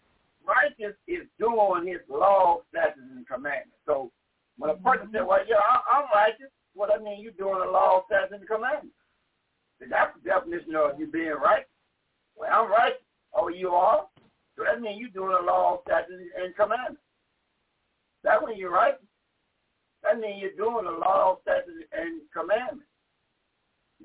righteous 0.49 0.97
is 1.07 1.29
doing 1.37 1.85
his 1.85 2.01
law, 2.09 2.65
statutes, 2.73 3.05
and 3.13 3.27
commandments. 3.27 3.77
So 3.85 4.11
when 4.57 4.71
a 4.71 4.77
person 4.81 5.07
mm-hmm. 5.07 5.21
says, 5.21 5.29
well, 5.29 5.45
yeah, 5.47 5.61
I'm 5.61 6.09
righteous, 6.13 6.49
what 6.73 6.89
well, 6.89 6.99
I 6.99 7.03
mean, 7.03 7.21
you're 7.21 7.37
doing 7.37 7.61
the 7.61 7.71
law, 7.71 8.03
statutes, 8.09 8.33
and 8.33 8.47
commandments. 8.47 8.95
That's 9.79 10.11
the 10.17 10.29
definition 10.29 10.75
of 10.75 10.99
you 10.99 11.07
being 11.07 11.37
right. 11.39 11.65
Well, 12.35 12.49
I'm 12.51 12.69
right. 12.69 12.99
Oh, 13.33 13.47
you 13.47 13.69
are? 13.69 14.05
So 14.57 14.63
that 14.65 14.81
means 14.81 14.99
you're 14.99 15.09
doing 15.09 15.35
the 15.39 15.45
law, 15.45 15.79
statutes, 15.87 16.33
and 16.35 16.55
commandments. 16.55 17.01
That 18.23 18.43
when 18.43 18.57
you're 18.57 18.73
right. 18.73 18.95
That 20.03 20.19
means 20.19 20.41
you're 20.41 20.55
doing 20.59 20.85
the 20.85 20.91
law, 20.91 21.37
statutes, 21.43 21.87
and 21.93 22.21
commandments. 22.33 22.87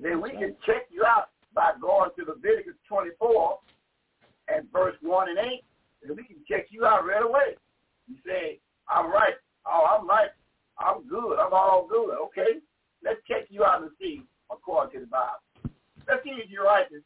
Then 0.01 0.21
we 0.21 0.31
can 0.31 0.55
check 0.65 0.87
you 0.89 1.03
out 1.05 1.29
by 1.53 1.71
going 1.79 2.11
to 2.17 2.25
Leviticus 2.25 2.75
24 2.87 3.59
and 4.49 4.71
verse 4.71 4.95
1 5.01 5.29
and 5.29 5.39
8, 5.39 5.63
and 6.07 6.17
we 6.17 6.23
can 6.23 6.37
check 6.49 6.67
you 6.69 6.85
out 6.85 7.05
right 7.05 7.23
away. 7.23 7.55
You 8.07 8.15
say, 8.25 8.59
I'm 8.89 9.11
right. 9.11 9.33
Oh, 9.65 9.97
I'm 9.99 10.07
right. 10.07 10.29
I'm 10.77 11.07
good. 11.07 11.39
I'm 11.39 11.53
all 11.53 11.87
good. 11.89 12.15
Okay. 12.27 12.59
Let's 13.03 13.19
check 13.27 13.47
you 13.49 13.63
out 13.63 13.81
and 13.81 13.91
see 13.99 14.23
according 14.51 14.99
to 14.99 15.05
the 15.05 15.09
Bible. 15.09 15.73
Let's 16.07 16.23
see 16.23 16.31
if 16.31 16.49
you're 16.49 16.65
righteous 16.65 17.01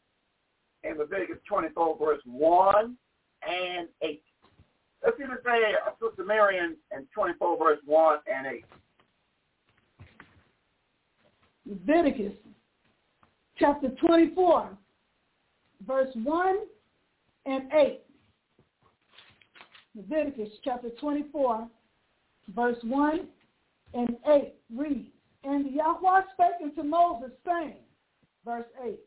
in 0.84 0.98
Leviticus 0.98 1.38
24, 1.48 1.98
verse 1.98 2.20
1 2.24 2.96
and 3.48 3.88
8. 4.02 4.22
Let's 5.04 5.16
see 5.16 5.24
what 5.24 5.42
say 5.44 5.74
uh, 5.86 5.90
Sister 6.00 6.24
Miriam 6.24 6.76
in 6.94 7.06
24, 7.14 7.58
verse 7.58 7.78
1 7.86 8.18
and 8.26 8.46
8. 8.46 8.64
Leviticus 11.66 12.32
chapter 13.58 13.88
24, 13.88 14.70
verse 15.86 16.10
1 16.14 16.56
and 17.46 17.72
8. 17.72 18.00
Leviticus 19.96 20.48
chapter 20.64 20.90
24, 21.00 21.68
verse 22.54 22.76
1 22.82 23.26
and 23.94 24.16
8 24.26 24.54
reads, 24.76 25.08
And 25.44 25.66
the 25.66 25.70
Yahweh 25.70 26.20
spake 26.32 26.62
unto 26.62 26.82
Moses, 26.82 27.30
saying, 27.44 27.76
verse 28.44 28.66
8. 28.84 28.98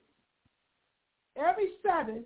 Every 1.37 1.69
Sabbath 1.81 2.23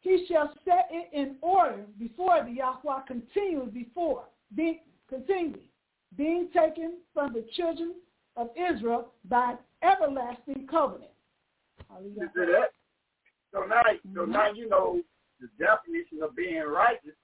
he 0.00 0.26
shall 0.28 0.52
set 0.64 0.88
it 0.90 1.08
in 1.12 1.36
order 1.40 1.84
before 1.98 2.44
the 2.44 2.52
Yahweh 2.52 3.02
continually 3.06 3.70
before, 3.70 4.24
being, 4.54 4.80
continually, 5.08 5.68
being 6.16 6.48
taken 6.54 6.98
from 7.12 7.32
the 7.32 7.44
children 7.56 7.94
of 8.36 8.48
Israel 8.56 9.12
by 9.28 9.54
everlasting 9.82 10.66
covenant. 10.70 11.10
So 13.52 13.64
now, 13.64 13.82
so 14.14 14.24
now 14.24 14.52
you 14.52 14.68
know 14.68 15.00
the 15.40 15.48
definition 15.58 16.22
of 16.22 16.36
being 16.36 16.62
righteous 16.62 17.16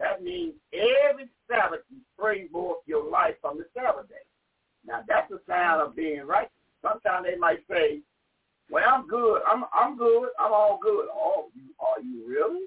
That 0.00 0.22
means 0.22 0.54
every 0.72 1.28
Sabbath 1.46 1.80
you 1.90 1.98
springboard 2.16 2.78
your 2.86 3.08
life 3.08 3.36
from 3.40 3.58
the 3.58 3.66
Sabbath 3.74 4.08
day. 4.08 4.26
Now 4.84 5.04
that's 5.06 5.30
a 5.30 5.38
sign 5.46 5.78
of 5.78 5.94
being 5.94 6.26
right. 6.26 6.48
Sometimes 6.82 7.26
they 7.26 7.36
might 7.36 7.60
say, 7.70 8.00
"Well, 8.70 8.84
I'm 8.88 9.06
good. 9.06 9.42
I'm 9.46 9.64
I'm 9.72 9.96
good. 9.96 10.30
I'm 10.40 10.52
all 10.52 10.80
good." 10.82 11.06
Oh, 11.12 11.50
you 11.54 11.68
are 11.78 12.00
you 12.02 12.26
really? 12.26 12.66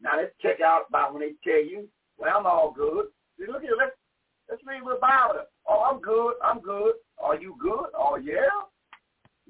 Now 0.00 0.18
let's 0.18 0.36
check 0.40 0.60
out 0.60 0.84
about 0.88 1.14
when 1.14 1.22
they 1.22 1.32
tell 1.42 1.64
you, 1.64 1.88
"Well, 2.18 2.36
I'm 2.36 2.46
all 2.46 2.70
good." 2.70 3.06
See, 3.38 3.50
look 3.50 3.62
here. 3.62 3.76
Let's 3.76 3.96
let's 4.48 4.62
read 4.66 4.82
the 4.84 4.98
Bible. 5.00 5.46
Oh, 5.66 5.82
I'm 5.90 6.00
good. 6.00 6.34
I'm 6.44 6.60
good. 6.60 6.94
Are 7.18 7.36
you 7.36 7.56
good? 7.58 7.90
Oh, 7.96 8.16
yeah. 8.16 8.48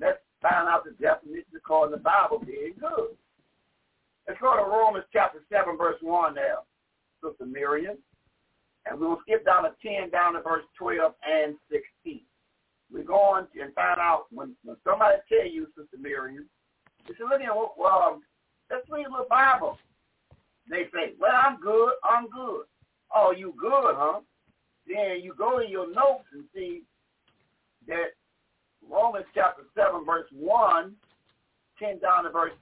Let's 0.01 0.19
find 0.41 0.69
out 0.69 0.85
the 0.85 0.93
definition 0.93 1.55
of 1.55 1.63
calling 1.63 1.91
the 1.91 1.99
Bible 1.99 2.39
being 2.39 2.75
good. 2.79 3.17
Let's 4.27 4.41
go 4.41 4.57
to 4.57 4.63
Romans 4.63 5.05
chapter 5.13 5.41
7, 5.51 5.77
verse 5.77 5.97
1 6.01 6.35
now, 6.35 6.65
Sister 7.29 7.47
Miriam. 7.47 7.97
And 8.87 9.01
we'll 9.01 9.19
skip 9.23 9.45
down 9.45 9.65
to 9.65 9.73
10, 9.83 10.11
down 10.11 10.35
to 10.35 10.43
verse 10.43 10.65
12 10.79 11.13
and 11.27 11.57
16. 11.71 12.21
We're 12.93 13.03
going 13.03 13.47
and 13.61 13.75
find 13.75 13.99
out 13.99 14.27
when, 14.31 14.55
when 14.63 14.77
somebody 14.85 15.17
tell 15.29 15.47
you, 15.47 15.67
Sister 15.77 15.99
Miriam, 16.01 16.47
they 17.07 17.15
say, 17.15 17.25
look 17.29 17.41
here, 17.41 17.51
well, 17.53 18.03
um, 18.03 18.23
let's 18.71 18.89
read 18.89 19.07
the 19.07 19.27
Bible. 19.29 19.79
They 20.71 20.85
say, 20.95 21.15
well, 21.19 21.35
I'm 21.35 21.59
good, 21.61 21.93
I'm 22.05 22.29
good. 22.29 22.65
Oh, 23.15 23.33
you 23.37 23.55
good, 23.61 23.95
huh? 23.97 24.21
Then 24.87 25.23
you 25.23 25.35
go 25.37 25.59
in 25.59 25.71
your 25.71 25.93
notes 25.93 26.25
and 26.33 26.45
see 26.55 26.83
that 27.89 28.15
Romans 28.89 29.27
chapter 29.35 29.63
7, 29.75 30.05
verse 30.05 30.27
1, 30.33 30.95
10 31.79 31.99
down 31.99 32.25
to 32.25 32.31
verse 32.31 32.53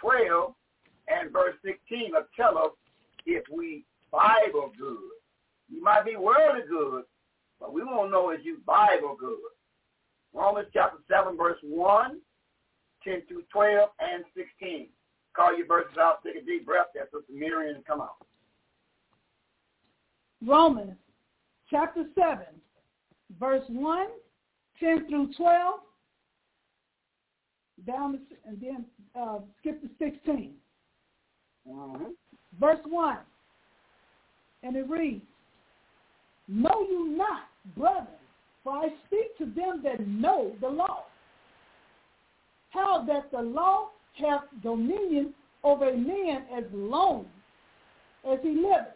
12 0.00 0.54
and 1.08 1.32
verse 1.32 1.54
16 1.64 2.12
will 2.12 2.22
tell 2.36 2.58
us 2.58 2.72
if 3.28 3.44
we 3.54 3.84
Bible 4.10 4.72
good. 4.78 4.96
You 5.68 5.82
might 5.82 6.04
be 6.06 6.16
worldly 6.16 6.62
good, 6.68 7.04
but 7.60 7.72
we 7.72 7.84
won't 7.84 8.10
know 8.10 8.30
if 8.30 8.40
you 8.42 8.58
Bible 8.66 9.16
good. 9.18 9.36
Romans 10.32 10.68
chapter 10.72 10.98
7, 11.08 11.36
verse 11.36 11.58
1, 11.62 12.18
10 13.04 13.22
through 13.28 13.42
12, 13.52 13.90
and 14.00 14.24
16. 14.34 14.88
Call 15.36 15.56
your 15.56 15.66
verses 15.66 15.98
out, 15.98 16.24
take 16.24 16.42
a 16.42 16.44
deep 16.44 16.66
breath 16.66 16.86
there, 16.94 17.04
Sister 17.04 17.32
Miriam, 17.32 17.76
and 17.76 17.86
come 17.86 18.00
out. 18.00 18.16
Romans 20.44 20.96
chapter 21.70 22.04
7, 22.18 22.44
verse 23.38 23.64
1, 23.68 24.06
10 24.80 25.08
through 25.08 25.32
12, 25.36 25.80
down 27.86 28.12
to, 28.12 28.18
and 28.46 28.60
then 28.60 28.84
uh, 29.18 29.38
skip 29.60 29.80
to 29.82 29.88
16. 29.98 30.54
Mm-hmm. 31.68 32.04
Verse 32.60 32.80
1, 32.88 33.18
and 34.62 34.76
it 34.76 34.88
reads, 34.88 35.24
Know 36.48 36.86
you 36.88 37.16
not, 37.16 37.42
brethren, 37.76 38.06
for 38.64 38.72
I 38.72 38.88
speak 39.06 39.36
to 39.38 39.44
them 39.44 39.82
that 39.84 40.06
know 40.06 40.52
the 40.60 40.68
law, 40.68 41.04
how 42.70 43.04
that 43.06 43.30
the 43.30 43.40
law 43.40 43.90
hath 44.14 44.42
dominion 44.62 45.32
over 45.62 45.88
a 45.88 45.96
man 45.96 46.44
as 46.56 46.64
long 46.72 47.26
as 48.30 48.38
he 48.42 48.50
liveth. 48.50 48.94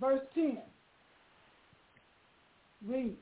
Verse 0.00 0.20
10, 0.34 0.58
read, 2.86 3.16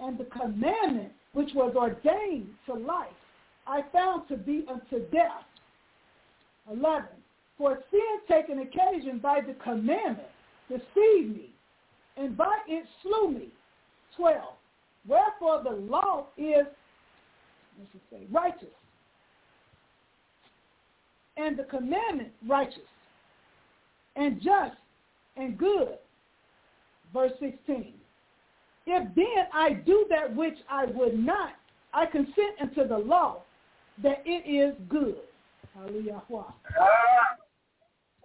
And 0.00 0.18
the 0.18 0.24
commandment 0.24 1.12
which 1.32 1.50
was 1.54 1.74
ordained 1.76 2.48
to 2.66 2.74
life 2.74 3.08
I 3.66 3.82
found 3.92 4.26
to 4.28 4.36
be 4.36 4.64
unto 4.68 5.06
death. 5.10 5.44
11. 6.70 7.08
For 7.60 7.78
sin 7.90 8.00
taken 8.26 8.60
occasion 8.60 9.18
by 9.18 9.42
the 9.46 9.52
commandment 9.62 10.28
deceived 10.70 11.36
me, 11.36 11.50
and 12.16 12.34
by 12.34 12.56
it 12.66 12.86
slew 13.02 13.32
me. 13.32 13.48
12. 14.16 14.40
Wherefore 15.06 15.62
the 15.62 15.76
law 15.76 16.28
is, 16.38 16.64
let's 17.78 17.92
just 17.92 18.04
say, 18.10 18.26
righteous, 18.32 18.68
and 21.36 21.58
the 21.58 21.64
commandment 21.64 22.30
righteous, 22.48 22.78
and 24.16 24.40
just, 24.40 24.76
and 25.36 25.58
good. 25.58 25.98
Verse 27.12 27.32
16. 27.40 27.92
If 28.86 29.14
then 29.14 29.44
I 29.52 29.74
do 29.74 30.06
that 30.08 30.34
which 30.34 30.56
I 30.70 30.86
would 30.86 31.18
not, 31.18 31.50
I 31.92 32.06
consent 32.06 32.56
unto 32.58 32.88
the 32.88 32.96
law 32.96 33.42
that 34.02 34.22
it 34.24 34.48
is 34.48 34.74
good. 34.88 35.18
Hallelujah. 35.74 36.22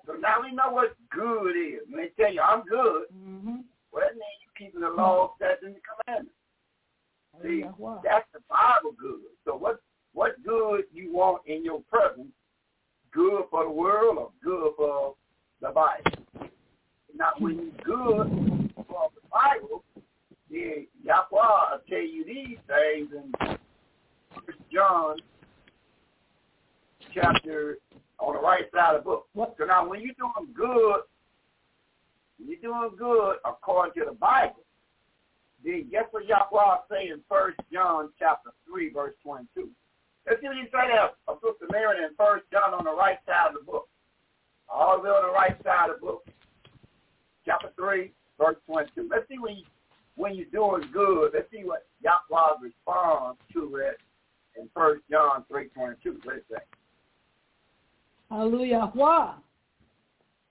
So 0.05 0.13
now 0.13 0.41
we 0.41 0.51
know 0.51 0.71
what 0.71 0.95
good 1.09 1.55
is. 1.55 1.81
When 1.89 2.01
they 2.01 2.23
tell 2.23 2.33
you, 2.33 2.41
I'm 2.41 2.63
good, 2.63 3.05
mm-hmm. 3.13 3.57
well, 3.91 4.03
that 4.03 4.13
means 4.13 4.39
you're 4.43 4.67
keeping 4.67 4.81
the 4.81 4.89
law, 4.89 5.33
statutes, 5.37 5.63
and 5.63 5.75
the 5.75 5.79
commandments. 6.05 6.35
See, 7.43 7.63
that's 8.03 8.25
the 8.33 8.39
Bible 8.49 8.95
good. 8.99 9.19
So 9.43 9.55
what 9.55 9.81
what 10.13 10.41
good 10.45 10.85
you 10.93 11.13
want 11.13 11.41
in 11.45 11.65
your 11.65 11.81
presence? 11.91 12.29
Good 13.11 13.43
for 13.49 13.65
the 13.65 13.69
world 13.69 14.17
or 14.17 14.31
good 14.43 14.71
for 14.77 15.15
the 15.61 15.69
Bible? 15.69 16.25
Now, 17.17 17.31
when 17.39 17.55
you're 17.55 17.85
good 17.85 18.71
for 18.87 19.09
the 19.13 19.21
Bible, 19.31 19.83
then 20.49 20.87
Yahweh 21.03 21.25
will 21.31 21.81
tell 21.89 21.99
you 21.99 22.25
these 22.25 22.57
things 22.67 23.09
in 23.11 23.57
John 24.71 25.17
chapter 27.13 27.77
on 28.19 28.33
the 28.33 28.41
right 28.41 28.65
side 28.73 28.95
of 28.95 29.03
the 29.03 29.05
book. 29.05 29.55
So 29.57 29.65
now 29.65 29.87
when 29.87 30.01
you're 30.01 30.15
doing 30.17 30.53
good, 30.53 31.01
when 32.37 32.49
you're 32.49 32.59
doing 32.61 32.91
good 32.97 33.37
according 33.45 33.93
to 34.01 34.09
the 34.09 34.15
Bible, 34.15 34.63
then 35.63 35.87
guess 35.89 36.05
what 36.11 36.25
Yahweh 36.27 36.77
say 36.89 37.09
in 37.09 37.21
First 37.29 37.57
John 37.71 38.09
chapter 38.19 38.51
3, 38.67 38.91
verse 38.91 39.13
22. 39.23 39.69
Let's 40.27 40.41
see 40.41 40.47
what 40.47 40.57
you 40.57 40.65
say 40.65 40.87
there, 40.87 41.09
of 41.27 41.37
Sister 41.41 41.67
Mary 41.71 42.03
in 42.03 42.15
First 42.17 42.45
John 42.51 42.73
on 42.73 42.85
the 42.85 42.93
right 42.93 43.17
side 43.25 43.49
of 43.49 43.53
the 43.53 43.65
book. 43.65 43.87
All 44.69 44.97
the 44.97 45.03
way 45.03 45.09
on 45.09 45.27
the 45.27 45.33
right 45.33 45.55
side 45.63 45.89
of 45.89 45.99
the 45.99 46.05
book. 46.05 46.27
Chapter 47.45 47.69
3, 47.75 48.11
verse 48.39 48.57
22. 48.65 49.07
Let's 49.09 49.27
see 49.29 49.37
when, 49.37 49.57
you, 49.57 49.63
when 50.15 50.33
you're 50.33 50.49
doing 50.51 50.89
good. 50.91 51.31
Let's 51.33 51.49
see 51.51 51.63
what 51.63 51.85
Yahweh 52.01 52.57
responds 52.61 53.39
to 53.53 53.75
it 53.77 53.97
in 54.59 54.69
First 54.73 55.03
John 55.09 55.45
3, 55.47 55.69
22. 55.69 56.19
What 56.23 56.37
it 56.37 56.45
say? 56.49 56.57
Hallelujah. 58.35 58.91
Why? 58.93 59.33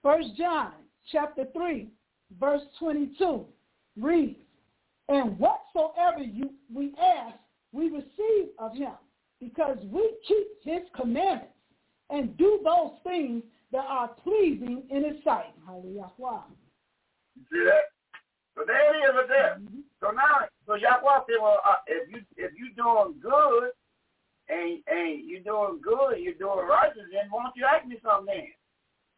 First 0.03 0.29
John 0.39 0.73
chapter 1.13 1.45
3, 1.53 1.89
verse 2.41 2.63
22 2.79 3.45
reads, 4.01 4.39
And 5.11 5.39
whatsoever 5.39 6.23
you 6.23 6.51
we 6.75 6.95
ask, 6.99 7.37
we 7.73 7.91
receive 7.91 8.49
of 8.59 8.75
him, 8.75 8.95
because 9.39 9.77
we 9.93 10.15
keep 10.27 10.47
his 10.63 10.83
commandments 10.97 11.53
and 12.09 12.35
do 12.39 12.61
those 12.65 12.93
things 13.07 13.43
that 13.71 13.85
are 13.87 14.09
pleasing 14.09 14.85
in 14.89 15.05
his 15.05 15.23
sight. 15.23 15.53
Hallelujah. 15.67 16.11
You 16.19 17.43
see 17.53 17.65
that? 17.67 17.85
So 18.55 18.63
there 18.67 18.95
it 18.95 19.11
is 19.11 19.15
right 19.15 19.29
there. 19.29 19.57
Mm-hmm. 19.61 19.81
So 20.01 20.11
now, 20.11 20.49
so 20.67 20.75
Yahweh 20.75 21.25
said, 21.27 21.43
well, 21.43 21.61
uh, 21.69 21.75
if 21.87 22.09
you 22.09 22.23
if 22.37 22.53
you 22.57 22.73
doing 22.77 23.17
good, 23.21 23.73
and 24.49 24.81
and 24.87 25.25
you're 25.25 25.45
doing 25.45 25.81
good, 25.83 26.21
you're 26.21 26.41
doing 26.41 26.67
righteous, 26.67 27.09
then 27.13 27.31
why 27.31 27.45
don't 27.45 27.57
you 27.57 27.65
ask 27.65 27.87
me 27.87 27.97
something 28.05 28.35
then? 28.35 28.53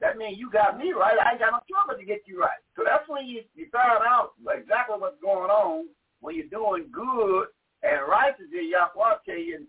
That 0.01 0.19
means 0.19 0.39
you 0.39 0.51
got 0.51 0.79
me 0.79 0.93
right. 0.93 1.17
I 1.17 1.33
ain't 1.33 1.41
got 1.41 1.57
no 1.57 1.61
trouble 1.65 1.99
to 1.99 2.05
get 2.05 2.23
you 2.27 2.39
right. 2.39 2.61
So 2.77 2.83
that's 2.85 3.09
when 3.09 3.27
you, 3.27 3.43
you 3.55 3.67
find 3.73 4.05
out 4.05 4.37
exactly 4.53 4.97
what's 4.99 5.21
going 5.23 5.51
on 5.51 5.89
when 6.21 6.37
you're 6.37 6.53
doing 6.53 6.93
good 6.93 7.49
and 7.83 8.05
righteous. 8.09 8.53
And 8.53 8.69
Yahweh 8.69 9.25
tell 9.25 9.39
you 9.41 9.67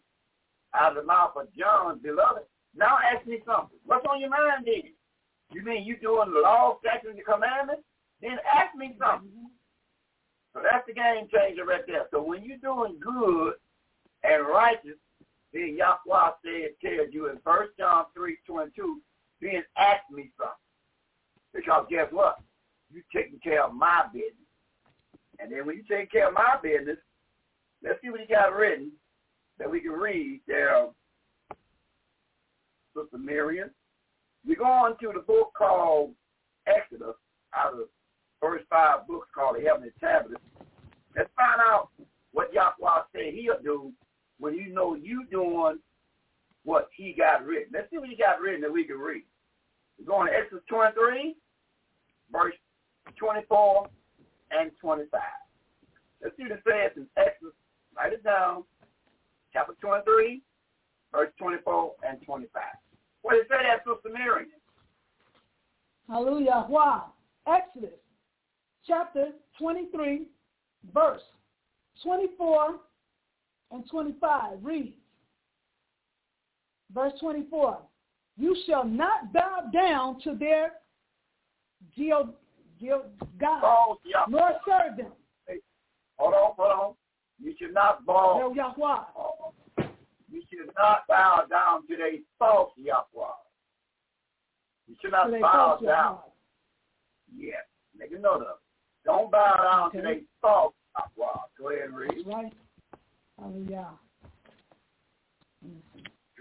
out 0.76 0.98
of 0.98 1.04
the 1.04 1.08
mouth 1.08 1.32
of 1.38 1.48
John, 1.56 2.00
beloved. 2.04 2.44
Now 2.76 3.00
ask 3.00 3.26
me 3.26 3.40
something. 3.46 3.80
What's 3.86 4.06
on 4.06 4.20
your 4.20 4.30
mind 4.30 4.66
then? 4.66 4.92
You 5.52 5.64
mean 5.64 5.86
you 5.86 5.96
doing 5.98 6.32
the 6.34 6.42
law, 6.42 6.78
statutes, 6.84 7.16
and 7.16 7.26
commandments? 7.26 7.84
Then 8.22 8.38
ask 8.44 8.76
me 8.76 8.96
something. 9.00 9.30
Mm-hmm. 9.30 9.56
So 10.54 10.62
that's 10.70 10.86
the 10.88 10.94
game 10.94 11.28
changer 11.32 11.66
right 11.66 11.86
there. 11.88 12.06
So 12.12 12.22
when 12.22 12.44
you're 12.44 12.58
doing 12.58 13.00
good 13.00 13.54
and 14.24 14.48
righteous, 14.48 15.00
then 15.54 15.78
Yahweh 15.78 16.32
said, 16.44 16.70
tells 16.84 17.14
you 17.14 17.30
in 17.30 17.38
1 17.44 17.68
John 17.80 18.06
3, 18.14 18.38
22, 18.46 19.02
then 19.42 19.64
ask 19.78 20.02
me 20.12 20.32
something. 20.38 20.56
Because 21.54 21.86
guess 21.90 22.08
what? 22.12 22.40
You 22.94 23.02
taking 23.14 23.40
care 23.40 23.64
of 23.64 23.74
my 23.74 24.04
business. 24.14 24.34
And 25.40 25.52
then 25.52 25.66
when 25.66 25.78
you 25.78 25.84
take 25.90 26.12
care 26.12 26.28
of 26.28 26.34
my 26.34 26.58
business, 26.62 26.98
let's 27.84 28.02
see 28.02 28.10
what 28.10 28.22
he 28.22 28.28
got 28.28 28.56
written 28.56 28.92
that 29.60 29.70
we 29.70 29.80
can 29.80 29.92
read 29.92 30.42
there, 30.48 30.88
Sister 32.96 33.18
Miriam. 33.18 33.70
We 34.48 34.56
go 34.56 34.66
on 34.66 34.98
to 35.00 35.12
the 35.14 35.22
book 35.22 35.52
called 35.58 36.14
Exodus, 36.68 37.16
out 37.56 37.74
of 37.74 37.80
the 37.80 37.88
first 38.42 38.66
five 38.70 39.08
books 39.08 39.28
called 39.34 39.58
the 39.58 39.64
Heavenly 39.64 39.92
Tablets. 40.00 40.42
Let's 41.16 41.30
find 41.36 41.62
out 41.62 41.90
what 42.32 42.54
Yahweh 42.54 43.04
said 43.14 43.34
he'll 43.34 43.62
do 43.64 43.92
when 44.40 44.56
you 44.56 44.74
know 44.74 44.96
you 44.96 45.26
doing 45.32 45.80
what 46.64 46.90
he 46.96 47.14
got 47.18 47.46
written. 47.46 47.72
Let's 47.74 47.90
see 47.90 47.98
what 47.98 48.10
he 48.10 48.16
got 48.16 48.40
written 48.42 48.62
that 48.62 48.72
we 48.72 48.84
can 48.84 48.98
read. 48.98 49.24
We're 49.98 50.06
going 50.06 50.28
to 50.28 50.34
Exodus 50.34 50.64
23, 50.70 51.36
verse 52.32 52.54
24 53.18 53.88
and 54.52 54.72
25. 54.80 55.22
Let's 56.22 56.36
see 56.38 56.44
what 56.44 56.52
it 56.52 56.64
says 56.68 56.92
in 56.98 57.08
Exodus. 57.18 57.54
Write 57.96 58.14
it 58.14 58.24
down. 58.24 58.64
Chapter 59.54 59.74
23, 59.82 60.42
verse 61.12 61.32
24 61.40 61.94
and 62.08 62.22
25. 62.22 62.62
What 63.22 63.34
did 63.34 63.42
it 63.42 63.48
say 63.50 63.64
there, 63.64 63.82
Sister? 63.86 64.10
Hallelujah. 66.08 66.66
Wow. 66.70 67.14
Exodus 67.48 67.98
chapter 68.88 69.32
23, 69.60 70.24
verse 70.94 71.22
24 72.04 72.76
and 73.72 73.88
25 73.90 74.64
reads, 74.64 74.96
verse 76.94 77.14
24, 77.20 77.78
you 78.38 78.56
shall 78.66 78.86
not 78.86 79.34
bow 79.34 79.62
down 79.74 80.20
to 80.22 80.36
their 80.36 80.74
geo, 81.96 82.34
geo 82.80 83.06
God, 83.40 83.62
Oh, 83.64 83.98
yeah. 84.06 84.24
nor 84.30 84.52
serve 84.66 84.98
them. 84.98 85.12
Hold 86.18 86.34
on, 86.34 86.54
hold 86.58 86.72
on. 86.72 86.94
You 87.40 87.54
should 87.60 87.74
not 87.74 88.06
bow. 88.06 88.52
Yahweh. 88.56 89.04
You 90.32 90.42
should 90.50 90.72
not 90.78 91.06
bow 91.08 91.44
down 91.50 91.86
to 91.88 91.96
their 91.96 92.14
false 92.40 92.72
Yahweh. 92.76 93.28
You 94.88 94.96
should 95.02 95.12
not 95.12 95.26
To 95.28 95.40
bow 95.40 95.78
down. 95.84 96.20
Yes. 97.36 97.64
Make 97.96 98.12
a 98.14 98.20
note 98.20 98.38
of 98.38 98.42
it. 98.42 98.48
Don't 99.06 99.30
bow 99.32 99.58
down 99.64 99.92
to 99.92 99.98
Okay. 100.00 100.20
their 100.20 100.22
false 100.42 100.74
Yahweh. 100.98 101.40
Go 101.60 101.70
ahead 101.70 101.86
and 101.90 101.96
read. 101.96 102.12
That's 102.16 102.28
right. 102.28 102.54
Hallelujah. 103.40 103.90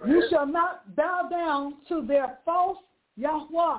You 0.06 0.24
shall 0.30 0.46
not 0.46 0.94
bow 0.94 1.28
down 1.30 1.76
to 1.88 2.06
their 2.06 2.38
false 2.44 2.78
Yahweh, 3.16 3.78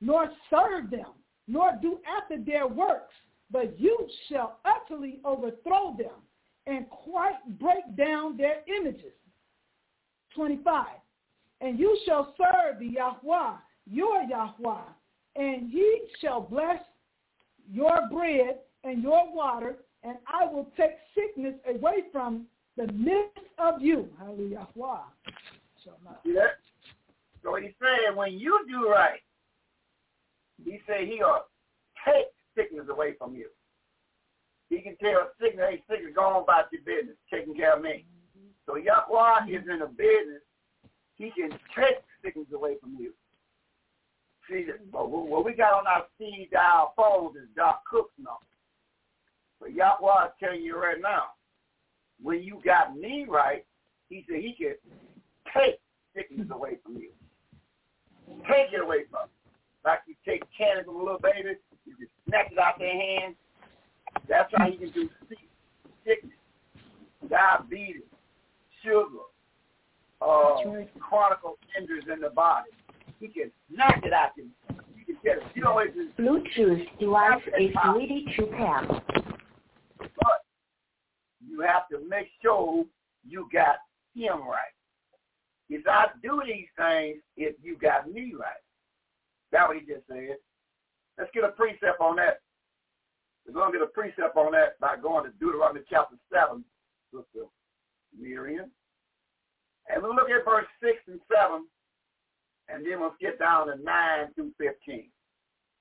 nor 0.00 0.30
serve 0.50 0.90
them, 0.90 1.12
nor 1.46 1.72
do 1.82 1.98
after 2.06 2.38
their 2.42 2.66
works, 2.66 3.14
but 3.50 3.78
you 3.78 4.08
shall 4.28 4.58
utterly 4.64 5.20
overthrow 5.24 5.96
them 5.98 6.22
and 6.66 6.88
quite 6.90 7.58
break 7.58 7.96
down 7.96 8.36
their 8.36 8.62
images. 8.68 9.14
25. 10.34 10.86
And 11.60 11.78
you 11.78 11.98
shall 12.06 12.34
serve 12.36 12.78
the 12.78 12.86
Yahweh, 12.86 13.56
your 13.90 14.22
Yahweh, 14.22 14.84
and 15.34 15.70
he 15.70 16.02
shall 16.20 16.40
bless 16.40 16.80
your 17.70 18.08
bread 18.10 18.58
and 18.84 19.02
your 19.02 19.34
water, 19.34 19.76
and 20.04 20.16
I 20.26 20.44
will 20.46 20.70
take 20.76 20.92
sickness 21.14 21.54
away 21.68 22.04
from 22.12 22.46
the 22.76 22.86
midst 22.92 23.38
of 23.58 23.82
you. 23.82 24.08
Hallelujah. 24.18 24.66
See 26.24 26.34
that? 26.34 26.58
So 27.42 27.56
he 27.56 27.74
said, 27.80 28.14
when 28.16 28.38
you 28.38 28.64
do 28.68 28.88
right, 28.88 29.20
he 30.64 30.80
said 30.86 31.08
he'll 31.08 31.44
take 32.04 32.26
sickness 32.56 32.86
away 32.90 33.14
from 33.18 33.34
you. 33.34 33.46
He 34.68 34.80
can 34.80 34.96
tell 34.96 35.30
sickness, 35.40 35.66
hey, 35.70 35.82
sickness, 35.88 36.12
go 36.14 36.22
on 36.22 36.42
about 36.42 36.66
your 36.72 36.82
business, 36.82 37.16
taking 37.32 37.54
care 37.54 37.74
of 37.76 37.82
me. 37.82 38.04
So 38.66 38.76
Yahweh 38.76 39.46
is 39.48 39.64
in 39.72 39.82
a 39.82 39.86
business. 39.86 40.42
He 41.14 41.30
can 41.30 41.50
take 41.74 42.02
sickness 42.22 42.46
away 42.54 42.76
from 42.80 42.96
you. 42.98 43.12
See, 44.48 44.66
what 44.90 45.44
we 45.44 45.52
got 45.52 45.74
on 45.74 45.86
our 45.86 46.06
speed 46.14 46.50
dial 46.52 46.92
phones 46.96 47.36
is 47.36 47.48
Doc 47.56 47.82
Cook's 47.90 48.14
number. 48.18 48.47
But 49.60 49.74
Yahweh 49.74 50.26
is 50.26 50.32
telling 50.40 50.62
you 50.62 50.80
right 50.80 51.00
now, 51.00 51.24
when 52.22 52.42
you 52.42 52.60
got 52.64 52.96
me 52.96 53.26
right, 53.28 53.64
he 54.08 54.24
said 54.28 54.40
he 54.40 54.54
can 54.54 54.74
take 55.56 55.80
sickness 56.14 56.48
away 56.50 56.78
from 56.82 56.96
you. 56.96 57.10
Take 58.42 58.72
it 58.72 58.82
away 58.82 59.04
from 59.10 59.20
you. 59.24 59.50
Like 59.84 60.00
you 60.06 60.14
take 60.26 60.42
candy 60.56 60.84
from 60.84 60.96
a 60.96 60.98
little 60.98 61.20
baby, 61.20 61.56
you 61.86 61.96
can 61.96 62.06
snatch 62.28 62.52
it 62.52 62.58
out 62.58 62.78
their 62.78 62.92
hands. 62.92 63.36
That's 64.28 64.50
how 64.54 64.70
he 64.70 64.76
can 64.76 64.90
do 64.90 65.08
sickness, 66.04 66.32
diabetes, 67.28 68.02
sugar, 68.82 69.06
uh, 70.20 70.64
right. 70.66 70.90
chronic 71.00 71.38
injuries 71.78 72.04
in 72.12 72.20
the 72.20 72.30
body. 72.30 72.70
He 73.20 73.28
can 73.28 73.50
snatch 73.72 74.02
it 74.04 74.12
out 74.12 74.30
you. 74.36 74.48
You 74.96 75.04
can 75.04 75.16
get 75.22 75.36
it. 75.38 75.42
You 75.54 75.62
know, 75.62 75.78
it's 75.78 75.96
Bluetooth 76.18 76.84
device 76.98 77.42
is 77.58 77.74
ready 77.94 78.24
to 78.36 78.46
pair. 78.46 78.86
But 80.20 80.44
you 81.46 81.60
have 81.60 81.88
to 81.90 82.08
make 82.08 82.28
sure 82.42 82.84
you 83.26 83.48
got 83.52 83.76
him 84.14 84.40
right. 84.46 84.74
If 85.68 85.86
I 85.86 86.06
do 86.22 86.42
these 86.46 86.66
things, 86.76 87.18
if 87.36 87.54
you 87.62 87.76
got 87.76 88.10
me 88.10 88.32
right. 88.38 88.62
That's 89.52 89.68
what 89.68 89.76
he 89.76 89.86
just 89.86 90.06
said. 90.08 90.36
Let's 91.18 91.30
get 91.34 91.44
a 91.44 91.48
precept 91.48 92.00
on 92.00 92.16
that. 92.16 92.40
We're 93.46 93.54
going 93.54 93.72
to 93.72 93.78
get 93.78 93.88
a 93.88 93.90
precept 93.90 94.36
on 94.36 94.52
that 94.52 94.78
by 94.80 94.96
going 94.96 95.24
to 95.24 95.30
Deuteronomy 95.38 95.80
chapter 95.88 96.16
7, 96.32 96.64
Sister 97.12 97.46
Miriam. 98.18 98.70
And 99.88 100.02
we'll 100.02 100.14
look 100.14 100.30
at 100.30 100.44
verse 100.44 100.66
6 100.82 100.96
and 101.08 101.20
7, 101.32 101.64
and 102.68 102.84
then 102.84 103.00
we'll 103.00 103.14
get 103.20 103.38
down 103.38 103.68
to 103.68 103.82
9 103.82 104.34
through 104.34 104.52
15. 104.58 105.08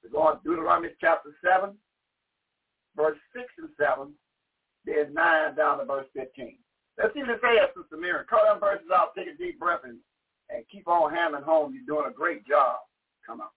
We're 0.04 0.10
going 0.10 0.38
to 0.38 0.44
Deuteronomy 0.44 0.90
chapter 1.00 1.36
7, 1.44 1.76
verse 2.96 3.18
6 3.36 3.46
and 3.58 3.70
7, 3.78 4.14
then 4.88 5.14
9 5.14 5.56
down 5.56 5.80
to 5.80 5.86
verse 5.86 6.08
15. 6.16 6.56
Let's 6.98 7.14
see 7.14 7.20
what 7.20 7.30
it 7.30 7.42
says, 7.42 7.70
Sister 7.76 7.98
Miriam. 7.98 8.26
Cut 8.30 8.42
them 8.48 8.60
verses 8.60 8.88
out, 8.96 9.14
take 9.16 9.28
a 9.28 9.38
deep 9.38 9.60
breath, 9.60 9.82
and, 9.84 9.98
and 10.50 10.64
keep 10.72 10.88
on 10.88 11.14
hammering 11.14 11.44
home. 11.44 11.74
You're 11.74 11.86
doing 11.86 12.10
a 12.10 12.14
great 12.14 12.48
job. 12.48 12.78
Come 13.26 13.42
on. 13.42 13.48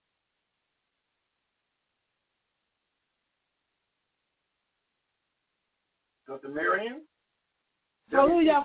Sister 6.29 6.49
Miriam? 6.49 7.01
Hallelujah. 8.11 8.63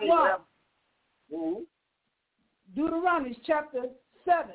Mm-hmm. 1.33 1.63
Deuteronomy 2.75 3.39
chapter 3.47 3.85
7, 4.25 4.51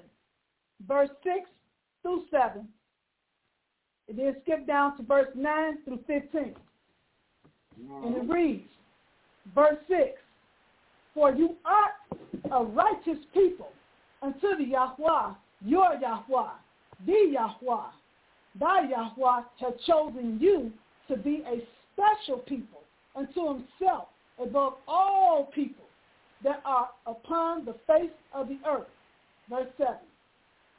verse 0.87 1.09
6 1.23 1.35
through 2.03 2.25
7. 2.29 2.67
And 4.09 4.19
then 4.19 4.35
skip 4.43 4.67
down 4.67 4.97
to 4.97 5.03
verse 5.03 5.29
9 5.35 5.77
through 5.85 5.99
15. 6.05 6.55
And 7.89 8.15
it 8.15 8.31
reads, 8.31 8.67
verse 9.55 9.77
6, 9.87 9.99
For 11.13 11.31
you 11.31 11.55
are 11.65 12.59
a 12.59 12.63
righteous 12.63 13.23
people 13.33 13.69
unto 14.21 14.55
the 14.57 14.65
Yahweh, 14.65 15.33
your 15.65 15.95
Yahweh, 15.95 16.49
the 17.05 17.31
Yahweh. 17.31 17.87
Thy 18.59 18.89
Yahweh 18.89 19.43
has 19.59 19.73
chosen 19.87 20.37
you 20.39 20.71
to 21.07 21.17
be 21.17 21.43
a 21.47 21.61
special 21.93 22.39
people 22.39 22.81
unto 23.15 23.47
himself 23.47 24.07
above 24.41 24.73
all 24.87 25.49
people 25.53 25.85
that 26.43 26.61
are 26.65 26.89
upon 27.05 27.65
the 27.65 27.75
face 27.87 28.11
of 28.33 28.47
the 28.47 28.59
earth. 28.67 28.87
Verse 29.49 29.67
7. 29.77 29.95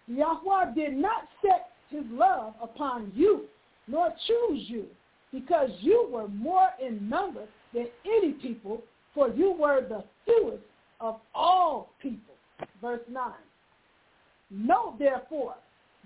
Yahweh 0.08 0.74
did 0.74 0.94
not 0.94 1.28
set 1.40 1.70
his 1.90 2.04
love 2.10 2.54
upon 2.62 3.12
you, 3.14 3.42
nor 3.86 4.08
choose 4.26 4.64
you, 4.68 4.86
because 5.32 5.70
you 5.80 6.08
were 6.10 6.28
more 6.28 6.68
in 6.84 7.08
number 7.08 7.42
than 7.72 7.86
any 8.04 8.32
people, 8.32 8.82
for 9.14 9.28
you 9.30 9.52
were 9.52 9.80
the 9.80 10.04
fewest 10.26 10.62
of 11.00 11.20
all 11.34 11.90
people. 12.00 12.34
Verse 12.80 13.00
9. 13.10 13.32
Know 14.50 14.94
therefore 14.98 15.54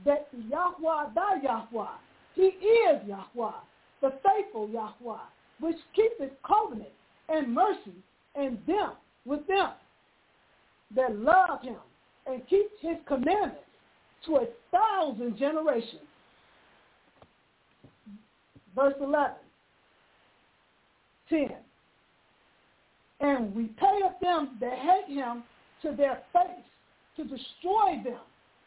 that 0.04 0.28
Yahweh 0.48 1.10
thy 1.14 1.42
Yahweh, 1.42 1.88
he 2.34 2.42
is 2.42 3.02
Yahweh, 3.06 3.52
the 4.00 4.12
faithful 4.24 4.68
Yahweh, 4.68 5.18
which 5.60 5.76
keepeth 5.94 6.32
covenant 6.46 6.90
and 7.28 7.52
mercy 7.52 7.94
and 8.34 8.58
them 8.66 8.92
with 9.24 9.46
them 9.46 9.70
that 10.94 11.16
love 11.16 11.62
him 11.62 11.76
and 12.26 12.46
keep 12.48 12.66
his 12.80 12.96
commandments 13.06 13.60
to 14.26 14.36
a 14.36 14.46
thousand 14.70 15.36
generations. 15.36 16.05
Verse 18.76 18.94
11, 19.00 19.30
10. 21.30 21.48
And 23.20 23.56
repayeth 23.56 24.20
them 24.20 24.58
that 24.60 24.78
hate 24.78 25.16
him 25.16 25.42
to 25.80 25.96
their 25.96 26.22
face 26.32 26.64
to 27.16 27.24
destroy 27.24 28.02
them. 28.04 28.20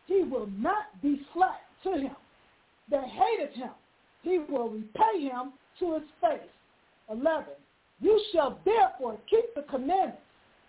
He 0.07 0.23
will 0.23 0.47
not 0.57 0.99
be 1.03 1.21
slack 1.33 1.61
to 1.83 1.91
him 1.91 2.15
that 2.89 3.03
hateth 3.03 3.55
him. 3.55 3.69
He 4.23 4.39
will 4.39 4.69
repay 4.69 5.21
him 5.21 5.53
to 5.79 5.93
his 5.93 6.03
face. 6.19 6.49
11. 7.11 7.45
You 8.01 8.19
shall 8.33 8.59
therefore 8.65 9.17
keep 9.29 9.53
the 9.55 9.61
commandments 9.63 10.17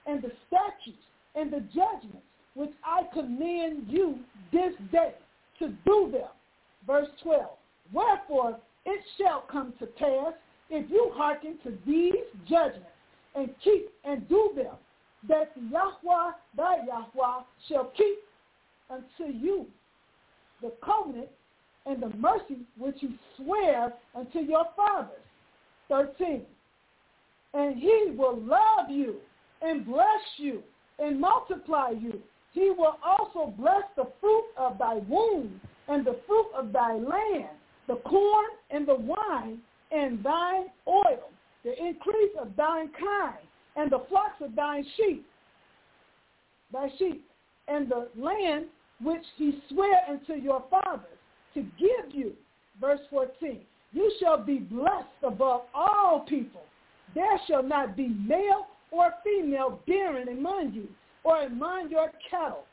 and 0.06 0.22
the 0.22 0.32
statutes 0.46 1.02
and 1.34 1.50
the 1.50 1.60
judgments 1.74 2.26
which 2.54 2.70
I 2.84 3.02
command 3.14 3.86
you 3.88 4.18
this 4.52 4.74
day 4.92 5.14
to 5.58 5.68
do 5.86 6.10
them. 6.12 6.28
Verse 6.86 7.08
12. 7.22 7.46
Wherefore 7.92 8.58
it 8.86 9.00
shall 9.18 9.44
come 9.50 9.72
to 9.78 9.86
pass 9.86 10.32
if 10.70 10.90
you 10.90 11.10
hearken 11.14 11.58
to 11.64 11.76
these 11.86 12.14
judgments 12.48 12.86
and 13.34 13.50
keep 13.62 13.90
and 14.04 14.28
do 14.28 14.50
them, 14.56 14.74
that 15.28 15.52
Yahweh 15.70 16.32
thy 16.56 16.76
Yahweh 16.86 17.42
shall 17.68 17.92
keep 17.96 18.18
unto 18.88 19.32
you 19.32 19.66
the 20.62 20.72
covenant 20.84 21.28
and 21.86 22.02
the 22.02 22.10
mercy 22.16 22.58
which 22.78 22.96
you 23.00 23.10
swear 23.36 23.92
unto 24.14 24.40
your 24.40 24.66
fathers. 24.76 25.10
13. 25.88 26.42
And 27.54 27.76
he 27.76 28.12
will 28.16 28.40
love 28.40 28.90
you 28.90 29.16
and 29.62 29.84
bless 29.84 30.20
you 30.36 30.62
and 30.98 31.20
multiply 31.20 31.90
you. 31.90 32.20
He 32.52 32.70
will 32.70 32.96
also 33.04 33.52
bless 33.58 33.82
the 33.96 34.08
fruit 34.20 34.44
of 34.56 34.78
thy 34.78 34.96
womb 35.08 35.60
and 35.88 36.04
the 36.04 36.18
fruit 36.26 36.46
of 36.56 36.72
thy 36.72 36.94
land, 36.94 37.56
the 37.88 37.96
corn 37.96 38.50
and 38.72 38.86
the 38.86 38.94
wine 38.94 39.58
and 39.92 40.22
thine 40.22 40.66
oil, 40.86 41.30
the 41.64 41.72
increase 41.78 42.32
of 42.40 42.54
thine 42.56 42.90
kind, 42.98 43.38
and 43.76 43.90
the 43.90 44.02
flocks 44.08 44.40
of 44.40 44.54
thine 44.54 44.84
sheep, 44.96 45.26
thy 46.72 46.88
sheep, 46.98 47.24
and 47.68 47.90
the 47.90 48.08
land 48.16 48.66
which 49.02 49.24
he 49.36 49.60
sware 49.68 50.00
unto 50.08 50.34
your 50.34 50.64
fathers 50.70 51.18
to 51.54 51.62
give 51.78 52.14
you. 52.14 52.32
Verse 52.80 53.00
14. 53.10 53.60
You 53.92 54.12
shall 54.20 54.42
be 54.42 54.58
blessed 54.58 55.08
above 55.22 55.62
all 55.74 56.24
people. 56.28 56.62
There 57.14 57.40
shall 57.48 57.62
not 57.62 57.96
be 57.96 58.08
male 58.08 58.66
or 58.90 59.12
female 59.24 59.80
barren 59.86 60.28
among 60.28 60.72
you, 60.72 60.88
or 61.24 61.42
among 61.42 61.90
your 61.90 62.12
cattle. 62.30 62.64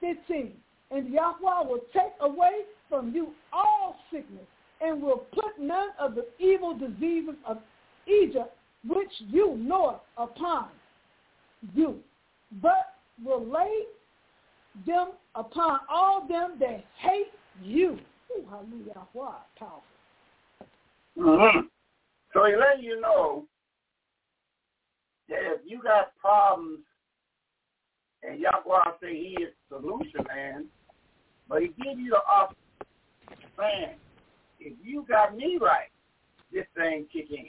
15. 0.00 0.52
And 0.90 1.08
Yahweh 1.08 1.66
will 1.66 1.80
take 1.92 2.12
away 2.20 2.62
from 2.88 3.14
you 3.14 3.28
all 3.52 3.96
sickness, 4.10 4.44
and 4.82 5.00
will 5.00 5.26
put 5.32 5.58
none 5.60 5.90
of 5.98 6.14
the 6.14 6.26
evil 6.38 6.76
diseases 6.76 7.34
of 7.46 7.58
Egypt, 8.06 8.54
which 8.86 9.12
you 9.30 9.56
know 9.56 10.00
upon 10.16 10.68
you, 11.74 11.98
but 12.60 12.94
will 13.24 13.46
lay 13.46 13.82
them 14.86 15.10
upon 15.34 15.80
all 15.88 16.26
them 16.26 16.54
that 16.58 16.84
hate 16.98 17.30
you. 17.62 17.98
Ooh, 18.32 18.44
hallelujah. 18.50 19.06
Wow, 19.14 19.36
powerful. 19.58 19.82
Mm-hmm. 21.18 21.60
So 22.32 22.46
he 22.46 22.56
let 22.56 22.82
you 22.82 23.00
know 23.00 23.44
that 25.28 25.38
if 25.42 25.60
you 25.66 25.82
got 25.82 26.16
problems 26.18 26.80
and 28.22 28.40
Yahweh 28.40 28.92
say 29.00 29.14
he 29.14 29.36
is 29.42 29.52
solution 29.68 30.24
man, 30.28 30.66
but 31.48 31.62
he 31.62 31.68
give 31.68 31.98
you 31.98 32.10
the 32.10 32.20
option, 32.30 32.56
if 34.64 34.74
you 34.82 35.04
got 35.08 35.36
me 35.36 35.58
right, 35.60 35.90
this 36.52 36.66
thing 36.76 37.06
kick 37.12 37.30
in. 37.30 37.46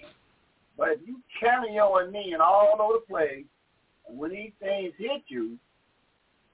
But 0.77 0.89
if 0.89 0.99
you 1.05 1.19
carry 1.39 1.77
on 1.77 2.11
me 2.11 2.31
and 2.33 2.41
all 2.41 2.77
over 2.79 2.99
the 2.99 3.05
place, 3.07 3.45
and 4.07 4.17
when 4.17 4.31
these 4.31 4.51
things 4.59 4.93
hit 4.97 5.23
you, 5.27 5.57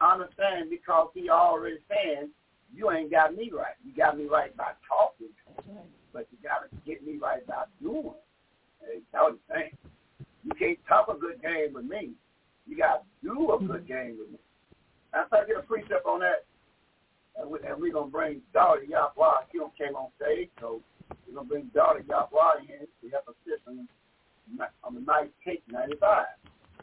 understand 0.01 0.69
because 0.69 1.09
he 1.13 1.29
already 1.29 1.77
saying 1.89 2.29
you 2.73 2.91
ain't 2.91 3.11
got 3.11 3.35
me 3.35 3.51
right. 3.53 3.75
You 3.85 3.93
got 3.95 4.17
me 4.17 4.25
right 4.25 4.55
by 4.55 4.71
talking, 4.87 5.33
but 6.13 6.27
you 6.31 6.37
got 6.43 6.69
to 6.69 6.75
get 6.85 7.05
me 7.05 7.17
right 7.17 7.45
by 7.47 7.63
doing. 7.81 8.13
That's 8.81 9.03
what 9.13 9.33
he's 9.33 9.55
saying. 9.55 9.77
You 10.43 10.51
can't 10.57 10.79
talk 10.87 11.07
a 11.09 11.19
good 11.19 11.41
game 11.41 11.73
with 11.73 11.85
me. 11.85 12.11
You 12.67 12.77
got 12.77 13.03
to 13.03 13.27
do 13.27 13.51
a 13.51 13.59
good 13.59 13.87
game 13.87 14.17
with 14.19 14.31
me. 14.31 14.39
After 15.13 15.37
I 15.37 15.45
get 15.45 15.57
a 15.57 15.61
precept 15.61 16.05
on 16.05 16.19
that, 16.19 16.45
and, 17.39 17.49
we, 17.49 17.59
and 17.67 17.79
we're 17.79 17.93
going 17.93 18.07
to 18.07 18.11
bring 18.11 18.41
Daughter 18.53 18.83
Yahweh. 18.83 19.47
She 19.51 19.57
don't 19.57 19.75
came 19.77 19.95
on 19.95 20.09
stage, 20.21 20.49
so 20.59 20.81
we're 21.27 21.35
going 21.35 21.47
to 21.47 21.49
bring 21.49 21.65
Daughter 21.73 22.03
Yahweh 22.07 22.67
in. 22.67 22.87
We 23.03 23.09
have 23.11 23.23
a 23.27 23.35
system 23.47 23.87
on 24.83 24.95
the 24.95 25.01
night 25.01 25.31
take 25.45 25.63
95. 25.71 26.25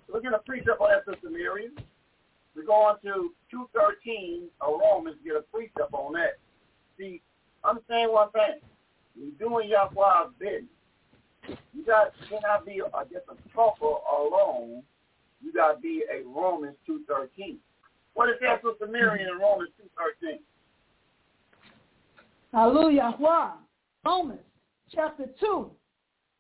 So 0.07 0.14
we're 0.14 0.20
going 0.20 0.32
to 0.32 0.38
precept 0.40 0.80
on 0.80 0.90
that, 0.90 1.04
Sister 1.04 1.30
Miriam. 1.30 1.72
We 2.54 2.64
go 2.64 2.72
on 2.72 2.96
to 3.02 3.34
213 3.50 4.48
of 4.62 4.80
Romans, 4.80 5.16
get 5.24 5.36
a 5.36 5.42
precept 5.42 5.92
on 5.92 6.14
that. 6.14 6.38
See, 6.98 7.20
I 7.62 7.70
understand 7.70 8.12
one 8.12 8.30
thing. 8.30 8.61
You're 9.14 9.48
doing 9.48 9.68
Yahweh's 9.68 10.32
business, 10.38 10.70
you 11.74 11.84
got 11.84 12.12
cannot 12.28 12.66
be 12.66 12.80
a, 12.80 13.04
just 13.04 13.26
a 13.28 13.54
talker 13.54 14.00
alone. 14.12 14.82
You 15.42 15.52
got 15.52 15.74
to 15.74 15.80
be 15.80 16.02
a 16.11 16.26
Romans 16.26 16.76
213. 16.86 17.59
What 18.16 18.30
is 18.30 18.36
that, 18.40 18.62
Sister 18.64 18.90
Miriam, 18.90 19.28
in 19.28 19.38
Romans 19.38 19.70
213? 19.76 20.40
Hallelujah. 22.50 23.14
Romans 24.06 24.40
chapter 24.90 25.26
2, 25.38 25.70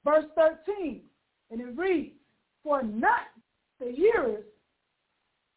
verse 0.02 0.24
13. 0.36 1.02
And 1.50 1.60
it 1.60 1.76
reads, 1.76 2.14
For 2.62 2.82
not 2.82 3.28
the 3.78 3.92
hearers 3.92 4.46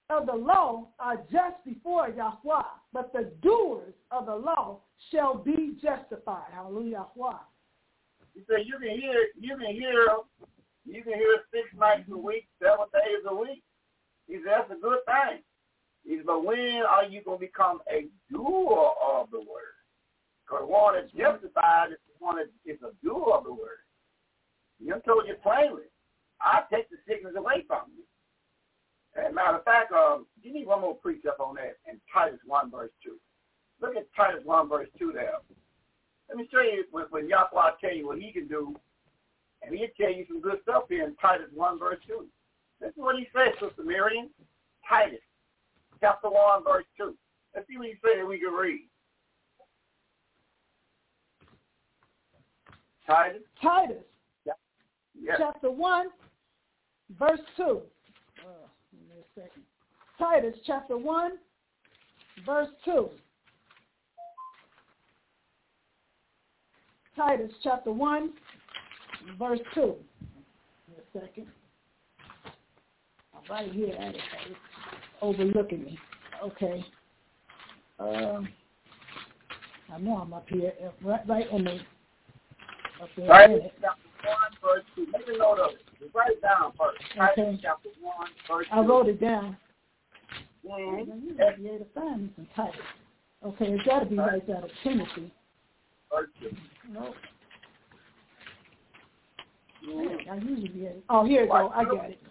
of 0.09 0.25
the 0.25 0.33
law 0.35 0.89
are 0.99 1.23
just 1.31 1.63
before 1.65 2.09
Yahweh, 2.09 2.63
but 2.91 3.13
the 3.13 3.31
doers 3.41 3.93
of 4.11 4.25
the 4.25 4.35
law 4.35 4.81
shall 5.13 5.35
be 5.35 5.77
justified. 5.81 6.51
Hallelujah. 6.51 7.05
You 8.35 8.43
say 8.49 8.65
you 8.65 8.77
can 8.77 8.99
hear, 8.99 9.27
you 9.39 9.55
can 9.55 9.73
hear, 9.73 10.05
you 10.85 11.01
can 11.01 11.13
hear 11.13 11.37
six 11.49 11.69
nights 11.79 12.09
a 12.11 12.17
week, 12.17 12.45
seven 12.61 12.87
days 12.91 13.23
a 13.25 13.33
week. 13.33 13.63
He 14.27 14.35
said 14.35 14.67
that's 14.67 14.71
a 14.71 14.81
good 14.81 14.99
thing. 15.05 15.43
He 16.09 16.17
but 16.25 16.43
when 16.43 16.81
are 16.89 17.05
you 17.05 17.21
going 17.21 17.37
to 17.37 17.45
become 17.45 17.81
a 17.87 18.07
doer 18.33 18.91
of 18.97 19.29
the 19.29 19.37
word? 19.37 19.77
Because 20.41 20.65
one 20.65 20.97
is 20.97 21.11
justified 21.11 21.91
is 21.91 21.99
one 22.17 22.37
that 22.37 22.49
is 22.65 22.79
a 22.81 22.89
doer 23.05 23.37
of 23.37 23.43
the 23.43 23.53
word. 23.53 23.85
You 24.79 24.99
told 25.05 25.27
you 25.27 25.35
plainly, 25.43 25.85
I 26.41 26.61
take 26.73 26.89
the 26.89 26.97
sickness 27.07 27.35
away 27.37 27.63
from 27.67 27.93
you. 27.95 28.01
As 29.21 29.29
a 29.29 29.35
matter 29.35 29.57
of 29.57 29.63
fact, 29.63 29.91
um, 29.91 30.25
you 30.41 30.51
need 30.51 30.65
one 30.65 30.81
more 30.81 30.95
precept 30.95 31.39
on 31.39 31.53
that 31.55 31.77
in 31.87 32.01
Titus 32.11 32.39
1 32.43 32.71
verse 32.71 32.89
2. 33.03 33.13
Look 33.79 33.95
at 33.95 34.07
Titus 34.15 34.41
1 34.45 34.67
verse 34.67 34.89
2 34.97 35.11
there. 35.13 35.33
Let 36.27 36.37
me 36.39 36.49
show 36.51 36.61
you 36.61 36.85
when, 36.89 37.05
when 37.11 37.29
Yahweh 37.29 37.77
tell 37.79 37.93
you 37.93 38.07
what 38.07 38.17
he 38.17 38.31
can 38.31 38.47
do, 38.47 38.75
and 39.61 39.75
he'll 39.75 39.93
tell 39.99 40.11
you 40.11 40.25
some 40.27 40.41
good 40.41 40.57
stuff 40.63 40.85
here 40.89 41.05
in 41.05 41.15
Titus 41.17 41.49
1 41.53 41.77
verse 41.77 41.99
2. 42.07 42.25
This 42.81 42.89
is 42.89 42.97
what 42.97 43.15
he 43.15 43.27
says, 43.31 43.53
Sister 43.61 43.83
Miriam. 43.83 44.29
Titus, 44.87 45.19
chapter 46.01 46.29
1 46.29 46.63
verse 46.63 46.85
2. 46.97 47.15
Let's 47.55 47.67
see 47.67 47.77
what 47.77 47.87
he 47.87 47.93
said 48.01 48.27
we 48.27 48.39
can 48.39 48.53
read. 48.53 48.87
Titus? 53.07 53.41
Titus, 53.61 54.03
yeah. 54.45 54.53
Yeah. 55.19 55.33
chapter 55.39 55.71
1, 55.71 56.07
verse 57.17 57.39
2 57.57 57.81
second. 59.35 59.63
Titus 60.17 60.59
chapter 60.65 60.97
1, 60.97 61.31
verse 62.45 62.69
2. 62.85 63.09
Titus 67.15 67.51
chapter 67.63 67.91
1, 67.91 68.29
verse 69.37 69.59
2. 69.73 69.81
a 69.81 71.19
second. 71.19 71.47
I'm 73.33 73.41
right 73.49 73.71
here 73.71 73.95
at 73.97 74.15
it. 74.15 74.21
Overlooking 75.21 75.83
me. 75.83 75.99
Okay. 76.43 76.85
Um, 77.99 78.47
I 79.93 79.97
know 79.99 80.17
I'm 80.17 80.33
up 80.33 80.47
here, 80.47 80.71
uh, 80.83 81.07
right, 81.07 81.27
right 81.27 81.51
in 81.51 81.63
the, 81.65 81.71
up 81.71 83.09
there. 83.17 83.27
Titus 83.27 83.71
chapter 83.81 83.99
1, 84.23 84.37
verse 84.61 84.83
2. 84.95 85.07
Make 85.11 85.35
a 85.35 85.37
note 85.37 85.59
of 85.59 85.71
it. 85.71 86.11
Write 86.13 86.31
it 86.31 86.41
down 86.41 86.71
first. 86.77 87.03
Okay. 87.31 87.59
chapter 87.61 87.89
1, 87.99 88.27
verse 88.49 88.67
2. 88.71 88.75
I 88.75 88.85
wrote 88.85 89.07
it 89.07 89.19
down. 89.19 89.57
Mm-hmm. 90.65 91.27
You 91.27 91.35
might 91.37 91.57
be 91.57 91.67
able 91.67 91.79
to 91.79 91.85
find 91.93 92.21
me 92.23 92.47
some. 92.55 92.69
Okay, 93.45 93.65
it's 93.67 93.83
got 93.85 93.99
to 93.99 94.05
be 94.05 94.17
right 94.17 94.49
out 94.49 94.63
of 94.63 94.69
Timothy. 94.83 95.31
Verse 96.13 96.29
2. 96.41 96.49
No. 96.91 97.13
Mm-hmm. 99.89 100.31
I 100.31 100.35
usually 100.35 100.67
be 100.69 100.85
able. 100.85 101.01
Oh, 101.09 101.25
here 101.25 101.43
you 101.43 101.49
go. 101.49 101.69
I 101.69 101.83
got 101.83 102.09
it. 102.09 102.21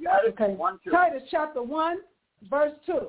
You? 0.00 0.08
Okay. 0.30 0.54
One, 0.54 0.78
two. 0.82 0.90
Titus 0.90 1.22
chapter 1.30 1.62
1, 1.62 1.98
verse 2.48 2.72
2. 2.86 3.08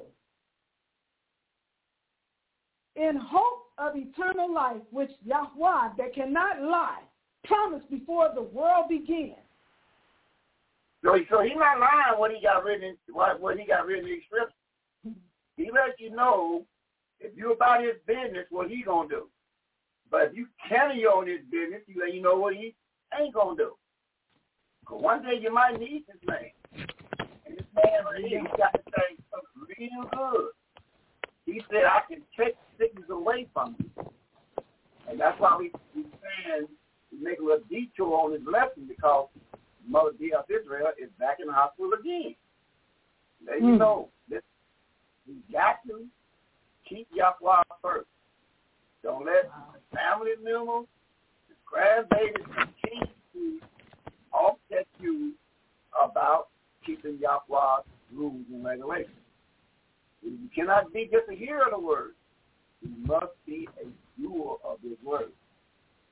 In 2.97 3.15
hope 3.15 3.67
of 3.77 3.95
eternal 3.95 4.53
life, 4.53 4.81
which 4.91 5.11
Yahweh, 5.25 5.89
that 5.97 6.13
cannot 6.13 6.61
lie, 6.61 6.99
promised 7.45 7.89
before 7.89 8.29
the 8.35 8.41
world 8.41 8.89
began. 8.89 9.35
So, 11.03 11.17
so 11.29 11.41
he's 11.41 11.53
not 11.55 11.79
lying 11.79 12.17
what 12.19 12.31
he 12.31 12.41
got 12.43 12.63
written 12.63 12.89
in 12.89 12.97
what, 13.13 13.39
what 13.39 13.57
he 13.57 13.65
got 13.65 13.87
written 13.87 14.05
in 14.05 14.11
the 14.11 14.21
scripture. 14.27 15.17
He 15.57 15.71
lets 15.71 15.99
you 15.99 16.11
know 16.11 16.65
if 17.19 17.35
you're 17.35 17.53
about 17.53 17.81
his 17.81 17.95
business, 18.05 18.45
what 18.49 18.69
he 18.69 18.83
gonna 18.83 19.07
do. 19.07 19.27
But 20.11 20.23
if 20.23 20.35
you 20.35 20.47
carry 20.67 21.05
on 21.05 21.27
his 21.27 21.39
business, 21.49 21.81
he 21.87 21.99
let 21.99 22.13
you 22.13 22.21
know 22.21 22.35
what 22.35 22.55
he 22.55 22.75
ain't 23.19 23.33
gonna 23.33 23.55
do. 23.55 23.71
Cause 24.85 25.01
one 25.01 25.23
day 25.23 25.39
you 25.41 25.53
might 25.53 25.79
need 25.79 26.03
this 26.07 26.17
man. 26.27 26.51
And 27.76 27.84
this 27.84 27.91
man 27.91 28.05
right 28.05 28.26
here, 28.26 28.39
he 28.41 28.57
got 28.57 28.74
to 28.74 28.80
say 28.86 29.17
real 29.80 30.09
good. 30.11 30.49
He 31.45 31.61
said, 31.72 31.84
I 31.86 32.01
can 32.07 32.22
take 32.38 32.55
sickness 32.80 33.05
away 33.09 33.47
from 33.53 33.76
you. 33.80 34.05
And 35.09 35.19
that's 35.19 35.39
why 35.39 35.57
we 35.57 35.72
we 35.95 36.03
saying 36.03 36.67
make 37.22 37.39
a 37.39 37.43
little 37.43 37.59
detour 37.69 38.13
on 38.22 38.34
his 38.34 38.41
lesson 38.49 38.86
because 38.88 39.28
Mother 39.88 40.11
D 40.17 40.32
of 40.38 40.45
Israel 40.49 40.91
is 41.01 41.09
back 41.19 41.38
in 41.41 41.47
the 41.47 41.53
hospital 41.53 41.91
again. 41.99 42.36
There 43.45 43.57
you 43.57 43.74
Mm. 43.74 43.78
know. 43.80 44.09
This, 44.30 44.43
we 45.28 45.36
got 45.51 45.80
to 45.88 46.07
keep 46.88 47.07
Yahweh 47.13 47.63
first. 47.82 48.07
Don't 49.03 49.26
let 49.26 49.49
family 49.91 50.36
members, 50.41 50.86
grandbabies 51.65 52.45
continue 52.53 53.13
to 53.34 53.59
offset 54.32 54.88
you 54.99 55.34
about 55.99 56.49
keeping 56.86 57.17
Yahweh's 57.17 57.86
rules 58.13 58.45
and 58.51 58.63
regulations. 58.63 59.15
You 60.23 60.49
cannot 60.53 60.93
be 60.93 61.09
just 61.11 61.29
a 61.29 61.36
hearer 61.36 61.65
of 61.65 61.71
the 61.71 61.79
word. 61.79 62.13
You 62.82 62.91
must 63.05 63.34
be 63.45 63.67
a 63.82 64.21
doer 64.21 64.57
of 64.63 64.77
his 64.84 64.97
word. 65.03 65.32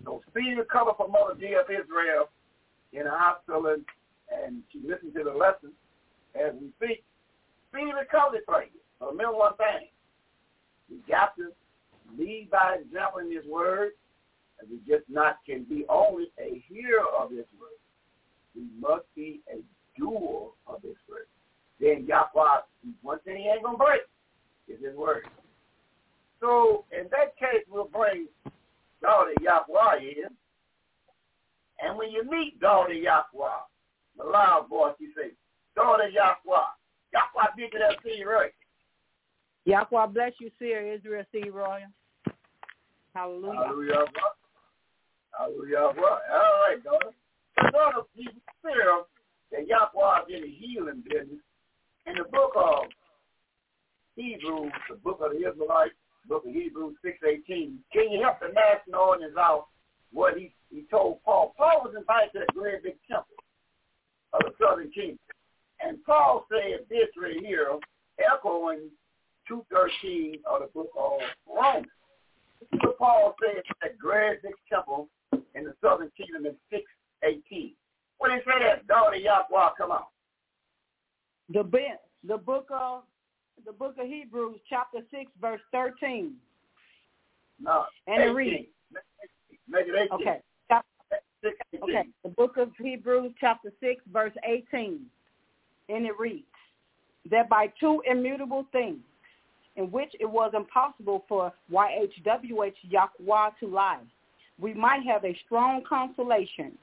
So 0.04 0.22
speedy 0.30 0.56
recover 0.56 0.92
from 0.98 1.12
Mother 1.12 1.34
of 1.34 1.70
Israel 1.70 2.30
in 2.94 3.06
a 3.06 3.12
hospital 3.12 3.68
and, 3.68 3.84
and 4.32 4.64
she 4.72 4.80
listened 4.80 5.14
to 5.16 5.24
the 5.24 5.32
lesson 5.32 5.72
as 6.36 6.54
we 6.60 6.72
speak. 6.78 7.04
Speedy 7.70 7.92
recovery 7.94 8.40
for 8.46 8.64
you. 8.64 8.80
But 9.00 9.12
remember 9.12 9.38
one 9.38 9.56
thing. 9.58 9.90
We 10.90 10.98
got 11.08 11.36
to 11.38 11.52
lead 12.18 12.50
by 12.52 12.78
example 12.82 13.20
in 13.20 13.30
this 13.30 13.46
word, 13.46 13.92
and 14.60 14.70
we 14.70 14.78
just 14.88 15.08
not 15.10 15.38
can 15.46 15.64
be 15.64 15.86
only 15.88 16.32
a 16.40 16.64
hearer 16.68 17.06
of 17.18 17.30
this 17.30 17.46
word. 17.60 17.78
We 18.56 18.64
must 18.80 19.06
be 19.16 19.42
a 19.54 19.62
doer 20.00 20.50
of 20.68 20.82
this 20.82 20.96
word. 21.10 21.28
Then 21.80 22.06
Yahweh, 22.08 22.62
one 23.02 23.20
thing 23.20 23.38
he 23.38 23.50
ain't 23.50 23.64
going 23.64 23.78
to 23.78 23.84
break 23.84 24.02
is 24.68 24.84
his 24.84 24.96
word. 24.96 25.28
So 26.40 26.86
in 26.92 27.06
that 27.12 27.38
case, 27.38 27.66
we'll 27.70 27.86
bring 27.86 28.28
daughter 29.02 29.34
Yahweh 29.42 30.00
in. 30.00 30.30
And 31.82 31.98
when 31.98 32.12
you 32.12 32.30
meet 32.30 32.60
daughter 32.60 32.94
Yahweh, 32.94 33.64
the 34.18 34.24
loud 34.24 34.68
voice, 34.70 34.96
you 35.00 35.10
say, 35.16 35.32
daughter 35.76 36.10
Yahweh. 36.10 36.66
Yahweh 37.14 37.48
big 37.58 37.72
that 37.72 37.98
see 38.04 38.24
right. 38.24 38.52
Yahweh 39.66 40.08
bless 40.08 40.34
you, 40.40 40.50
Sir 40.60 40.94
Israel. 40.94 41.24
Royal. 41.52 41.88
Hallelujah. 43.14 43.60
Hallelujah. 43.66 44.06
Hallelujah. 45.38 45.78
All 45.78 45.94
right, 45.94 46.84
daughter. 46.84 47.12
So 47.58 47.72
daughter, 47.72 48.02
you 48.16 48.30
that 49.52 49.68
Yahweh 49.68 50.26
did 50.28 50.44
a 50.44 50.48
healing 50.48 51.04
business. 51.04 51.40
In 52.06 52.16
the 52.16 52.24
book 52.32 52.54
of 52.56 52.86
Hebrews, 54.16 54.72
the 54.90 54.96
book 54.96 55.20
of 55.22 55.32
the 55.32 55.48
Israelites, 55.50 55.94
book 56.28 56.46
of 56.46 56.54
Hebrews 56.54 56.96
6.18. 57.06 57.76
Can 57.94 58.12
you 58.12 58.22
help 58.22 58.40
the 58.40 58.54
national 58.54 59.02
audience 59.02 59.36
out 59.38 59.68
what 60.12 60.38
he, 60.38 60.54
he 60.70 60.84
told 60.90 61.24
Paul? 61.24 61.54
Paul 61.58 61.82
was 61.84 61.96
invited 61.98 62.32
to 62.34 62.40
the 62.48 62.54
great 62.54 62.84
big 62.84 62.96
temple 63.10 63.36
of 64.34 64.42
the 64.44 64.52
southern 64.62 64.92
kingdom. 64.92 65.20
And 65.82 66.04
Paul 66.04 66.46
said 66.50 66.86
this 66.90 67.08
right 67.22 67.40
here, 67.40 67.70
echoing 68.20 68.90
2.13 69.50 70.42
of 70.46 70.62
the 70.62 70.70
book 70.74 70.92
of 70.98 71.20
Romans. 71.48 71.88
So 72.84 72.94
Paul 72.98 73.36
said 73.42 73.64
that 73.82 73.98
great 73.98 74.42
big 74.44 74.54
temple 74.72 75.08
in 75.56 75.64
the 75.64 75.74
southern 75.82 76.12
kingdom 76.18 76.46
in 76.46 76.56
6.18. 77.24 77.74
What 78.20 78.30
did 78.30 78.42
he 78.44 78.52
say 78.52 78.60
that? 78.66 78.88
Daughter 78.88 79.16
Yahweh, 79.16 79.70
come 79.78 79.92
on. 79.92 80.04
The, 81.52 81.64
the 82.28 82.38
book 82.38 82.68
of 82.70 83.04
the 83.66 83.72
book 83.74 83.96
of 84.00 84.08
Hebrews, 84.08 84.60
chapter 84.70 85.00
6, 85.12 85.32
verse 85.42 85.62
13. 85.72 86.34
No, 87.62 87.86
and 88.08 88.22
18. 88.22 88.30
it 88.30 88.34
reads. 88.34 88.68
Make 89.68 89.88
it 89.88 89.96
18. 89.96 90.10
Okay. 90.14 90.40
Okay. 91.82 92.04
The 92.24 92.30
book 92.30 92.58
of 92.58 92.72
Hebrews, 92.78 93.32
chapter 93.40 93.72
6, 93.80 94.02
verse 94.12 94.34
18. 94.46 95.00
And 95.90 96.06
it 96.06 96.20
reads, 96.20 96.46
that 97.32 97.50
by 97.50 97.72
two 97.80 98.02
immutable 98.10 98.66
things, 98.72 99.00
in 99.76 99.92
which 99.92 100.14
it 100.20 100.30
was 100.30 100.52
impossible 100.56 101.24
for 101.30 101.54
YHWH 101.72 102.74
Yahweh 102.84 103.50
to 103.60 103.68
lie, 103.68 104.02
we 104.60 104.74
might 104.74 105.04
have 105.04 105.24
a 105.24 105.38
strong 105.46 105.84
consolation 105.88 106.78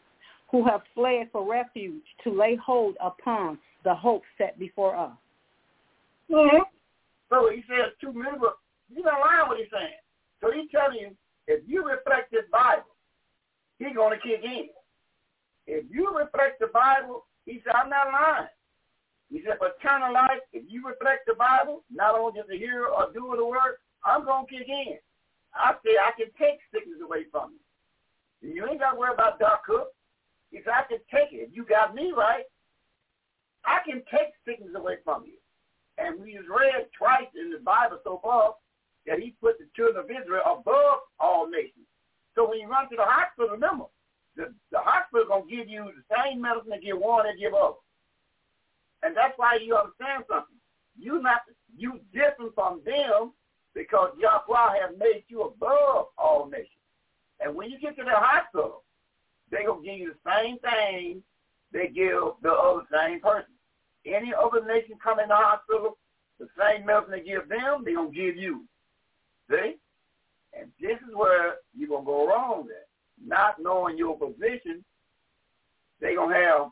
who 0.50 0.64
have 0.64 0.82
fled 0.94 1.28
for 1.32 1.48
refuge 1.48 2.04
to 2.24 2.30
lay 2.30 2.56
hold 2.56 2.96
upon 3.00 3.58
the 3.84 3.94
hope 3.94 4.22
set 4.38 4.58
before 4.58 4.96
us. 4.96 5.12
Mm-hmm. 6.30 6.62
So 7.30 7.50
he 7.50 7.62
says 7.68 7.92
two 8.00 8.12
members. 8.12 8.56
You 8.88 9.02
don't 9.02 9.20
lie 9.20 9.44
what 9.46 9.58
he's 9.58 9.66
saying. 9.72 9.98
So 10.40 10.50
he's 10.52 10.70
telling 10.70 10.98
you, 10.98 11.10
if 11.46 11.62
you 11.66 11.86
reflect 11.86 12.30
this 12.30 12.44
Bible, 12.52 12.94
he's 13.78 13.94
going 13.94 14.16
to 14.16 14.22
kick 14.22 14.44
in. 14.44 14.68
If 15.66 15.84
you 15.90 16.16
reflect 16.16 16.60
the 16.60 16.68
Bible, 16.72 17.26
he 17.44 17.60
said, 17.64 17.74
I'm 17.74 17.90
not 17.90 18.12
lying. 18.12 18.48
He 19.30 19.42
said, 19.44 19.58
for 19.58 19.70
eternal 19.74 20.14
life, 20.14 20.42
if 20.52 20.62
you 20.68 20.86
reflect 20.86 21.26
the 21.26 21.34
Bible, 21.34 21.82
not 21.90 22.14
only 22.14 22.38
just 22.38 22.50
a 22.50 22.56
hearer 22.56 22.86
or 22.86 23.12
doer 23.12 23.36
the 23.36 23.44
word, 23.44 23.82
I'm 24.04 24.24
going 24.24 24.46
to 24.46 24.52
kick 24.52 24.68
in. 24.68 24.98
I 25.54 25.74
say 25.82 25.98
I 25.98 26.14
can 26.14 26.30
take 26.38 26.62
sickness 26.70 27.02
away 27.02 27.26
from 27.32 27.54
you. 28.42 28.54
You 28.54 28.68
ain't 28.68 28.78
got 28.78 28.92
to 28.92 28.98
worry 28.98 29.14
about 29.14 29.40
Doc 29.40 29.64
Cook. 29.66 29.88
Said, 30.52 30.72
I 30.72 30.82
can 30.88 30.98
take 31.12 31.32
it. 31.32 31.48
If 31.48 31.50
you 31.52 31.64
got 31.64 31.94
me 31.94 32.12
right, 32.16 32.44
I 33.64 33.78
can 33.84 34.02
take 34.10 34.32
sickness 34.46 34.74
away 34.74 34.96
from 35.04 35.24
you. 35.24 35.38
And 35.98 36.20
we 36.20 36.34
have 36.34 36.48
read 36.48 36.86
twice 36.96 37.30
in 37.34 37.50
the 37.50 37.58
Bible 37.58 37.98
so 38.04 38.20
far 38.22 38.54
that 39.06 39.18
he 39.18 39.34
put 39.40 39.58
the 39.58 39.66
children 39.74 40.04
of 40.04 40.10
Israel 40.10 40.60
above 40.60 40.98
all 41.18 41.48
nations. 41.48 41.86
So 42.34 42.48
when 42.48 42.60
you 42.60 42.68
run 42.68 42.88
to 42.90 42.96
the 42.96 43.04
hospital, 43.04 43.50
remember, 43.50 43.86
the, 44.36 44.52
the 44.70 44.78
hospital 44.78 45.26
going 45.26 45.48
to 45.48 45.56
give 45.56 45.68
you 45.68 45.90
the 45.96 46.04
same 46.14 46.40
medicine 46.40 46.70
they 46.70 46.80
give 46.80 46.98
one 46.98 47.24
they 47.24 47.40
give 47.40 47.54
others. 47.54 47.80
And 49.02 49.16
that's 49.16 49.32
why 49.36 49.58
you 49.62 49.76
understand 49.76 50.24
something. 50.28 50.56
You 50.98 51.20
not 51.22 51.42
you 51.76 52.00
different 52.12 52.54
from 52.54 52.80
them 52.84 53.32
because 53.74 54.10
Yahweh 54.18 54.80
has 54.80 54.96
made 54.98 55.24
you 55.28 55.42
above 55.42 56.08
all 56.16 56.48
nations. 56.50 56.70
And 57.40 57.54
when 57.54 57.70
you 57.70 57.78
get 57.78 57.96
to 57.96 58.04
the 58.04 58.10
hospital, 58.12 58.82
they're 59.50 59.66
going 59.66 59.82
to 59.82 59.88
give 59.88 59.98
you 59.98 60.12
the 60.12 60.30
same 60.30 60.58
thing 60.58 61.22
they 61.72 61.88
give 61.88 62.38
the 62.42 62.52
other 62.52 62.82
same 62.92 63.20
person 63.20 63.56
any 64.06 64.32
other 64.32 64.64
nation 64.64 64.96
come 65.02 65.18
in 65.18 65.28
the 65.28 65.34
hospital, 65.34 65.98
the 66.38 66.46
same 66.58 66.86
medicine 66.86 67.12
they 67.12 67.20
give 67.20 67.48
them, 67.48 67.82
they're 67.84 67.96
going 67.96 68.12
to 68.12 68.16
give 68.16 68.36
you. 68.36 68.64
See? 69.50 69.74
And 70.58 70.70
this 70.80 70.98
is 71.08 71.14
where 71.14 71.56
you're 71.76 71.98
to 71.98 72.04
go 72.04 72.28
wrong 72.28 72.66
there. 72.66 72.86
Not 73.24 73.56
knowing 73.60 73.98
your 73.98 74.18
position, 74.18 74.84
they're 76.00 76.16
going 76.16 76.34
to 76.34 76.40
have 76.40 76.70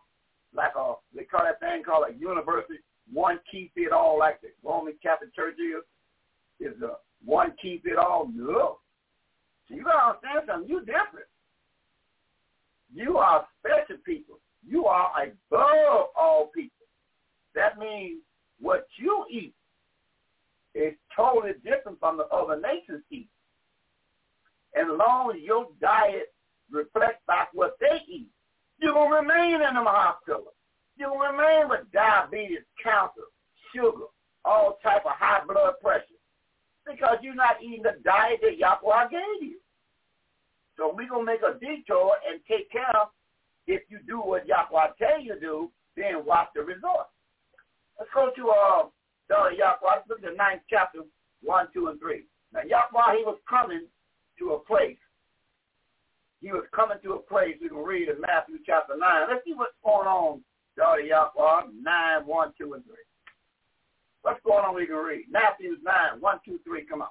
like 0.55 0.73
a, 0.79 0.95
they 1.15 1.25
call 1.25 1.45
that 1.45 1.61
thing 1.61 1.83
called 1.83 2.07
a 2.09 2.19
university, 2.19 2.79
one 3.13 3.41
key 3.51 3.71
fit 3.75 3.93
all 3.93 4.19
like 4.19 4.41
the 4.41 4.49
Roman 4.63 4.95
Catholic 5.03 5.35
Church 5.35 5.57
is. 5.59 5.85
Is 6.61 6.81
a 6.83 6.93
one 7.25 7.53
key 7.61 7.81
fit 7.85 7.99
all? 7.99 8.31
No. 8.33 8.79
So 9.69 9.75
you 9.75 9.83
got 9.83 9.93
to 9.93 10.07
understand 10.07 10.47
something. 10.47 10.69
You're 10.69 10.81
different. 10.81 11.27
You 12.95 13.19
are 13.19 13.47
special 13.59 14.01
people. 14.05 14.39
You 14.67 14.87
are 14.87 15.11
above 15.23 16.07
all 16.17 16.51
people. 16.55 16.87
That 17.55 17.79
means 17.79 18.21
what 18.61 18.87
you 18.97 19.27
eat 19.31 19.55
is 20.75 20.95
totally 21.15 21.55
different 21.65 21.99
from 21.99 22.17
the 22.17 22.25
other 22.27 22.61
nations 22.61 23.03
eat. 23.11 23.29
As 24.77 24.87
long 24.89 25.33
as 25.33 25.43
your 25.43 25.69
diet 25.81 26.33
reflects 26.71 27.23
back 27.27 27.49
what 27.53 27.77
they 27.81 28.01
eat, 28.09 28.29
you're 28.79 28.95
going 28.95 29.11
to 29.11 29.17
remain 29.17 29.55
in 29.55 29.75
the 29.75 29.85
hospital. 29.85 30.53
You're 30.97 31.11
going 31.11 31.33
to 31.33 31.37
remain 31.37 31.69
with 31.69 31.93
diabetes, 31.93 32.59
cancer, 32.83 33.27
sugar, 33.75 34.07
all 34.45 34.79
type 34.83 35.05
of 35.05 35.13
high 35.13 35.43
blood 35.47 35.75
pressure 35.83 36.05
because 36.87 37.19
you're 37.23 37.35
not 37.35 37.63
eating 37.63 37.83
the 37.83 37.97
diet 38.05 38.41
that 38.43 38.59
Yahweh 38.59 39.09
gave 39.11 39.43
you. 39.43 39.57
So 40.77 40.93
we're 40.95 41.09
going 41.09 41.27
to 41.27 41.33
make 41.33 41.43
a 41.43 41.59
detour 41.59 42.15
and 42.29 42.41
take 42.49 42.71
care 42.71 43.09
if 43.67 43.83
you 43.89 43.99
do 44.07 44.21
what 44.21 44.47
Yahweh 44.47 44.93
tell 44.99 45.21
you 45.21 45.35
to 45.35 45.41
do, 45.41 45.71
then 45.97 46.25
watch 46.25 46.49
the 46.55 46.63
results. 46.63 47.11
Let's 47.99 48.11
go 48.13 48.31
to 48.35 48.49
uh, 48.51 48.89
the 49.29 49.57
Yahweh. 49.57 49.79
Let's 49.83 50.09
look 50.09 50.19
at 50.19 50.31
the 50.31 50.37
ninth 50.37 50.63
chapter, 50.69 51.01
1, 51.43 51.69
2, 51.73 51.87
and 51.89 52.01
3. 52.01 52.25
Now, 52.53 52.61
Yahweh, 52.67 53.19
he 53.19 53.25
was 53.25 53.39
coming 53.49 53.87
to 54.39 54.53
a 54.53 54.59
place. 54.59 54.99
He 56.41 56.51
was 56.51 56.65
coming 56.75 56.99
to 57.03 57.15
a 57.15 57.19
place 57.19 57.57
we 57.63 57.69
can 57.69 57.79
read 57.79 58.09
in 58.09 58.21
Matthew 58.21 58.59
chapter 58.67 58.95
9. 58.99 59.29
Let's 59.31 59.45
see 59.47 59.55
what's 59.55 59.73
going 59.83 60.07
on, 60.07 60.43
daughter 60.77 61.01
Yahweh, 61.01 61.73
9, 61.81 62.27
1, 62.27 62.53
2, 62.59 62.73
and 62.75 62.85
3. 62.85 62.95
What's 64.23 64.41
going 64.45 64.65
on 64.65 64.75
we 64.75 64.87
can 64.87 64.97
read? 64.97 65.25
Matthew 65.31 65.77
9, 65.83 66.21
1, 66.21 66.39
2, 66.45 66.61
3, 66.67 66.85
come 66.87 67.03
on. 67.03 67.09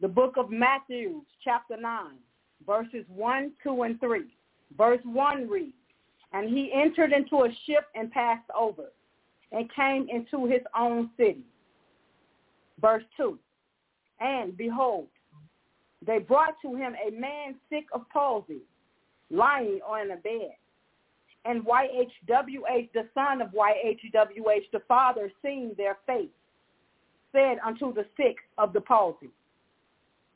The 0.00 0.08
book 0.08 0.34
of 0.38 0.50
Matthew, 0.50 1.22
chapter 1.44 1.76
9, 1.76 2.02
verses 2.66 3.04
1, 3.08 3.52
2, 3.62 3.82
and 3.82 4.00
3. 4.00 4.22
Verse 4.76 5.00
1 5.04 5.48
reads, 5.48 5.72
And 6.32 6.48
he 6.48 6.72
entered 6.72 7.12
into 7.12 7.44
a 7.44 7.48
ship 7.66 7.86
and 7.94 8.10
passed 8.10 8.48
over 8.58 8.84
and 9.52 9.72
came 9.74 10.08
into 10.08 10.46
his 10.46 10.62
own 10.78 11.10
city. 11.16 11.44
Verse 12.80 13.02
2. 13.16 13.38
And 14.20 14.56
behold, 14.56 15.08
they 16.06 16.18
brought 16.18 16.54
to 16.62 16.74
him 16.74 16.94
a 16.94 17.10
man 17.10 17.56
sick 17.68 17.86
of 17.92 18.08
palsy, 18.10 18.60
lying 19.30 19.80
on 19.86 20.10
a 20.10 20.16
bed. 20.16 20.54
And 21.44 21.64
YHWH, 21.64 22.90
the 22.92 23.08
son 23.14 23.40
of 23.40 23.48
YHWH, 23.48 24.70
the 24.72 24.82
father, 24.86 25.30
seeing 25.42 25.72
their 25.76 25.96
face, 26.06 26.28
said 27.32 27.58
unto 27.64 27.94
the 27.94 28.04
sick 28.16 28.36
of 28.58 28.72
the 28.72 28.80
palsy, 28.80 29.30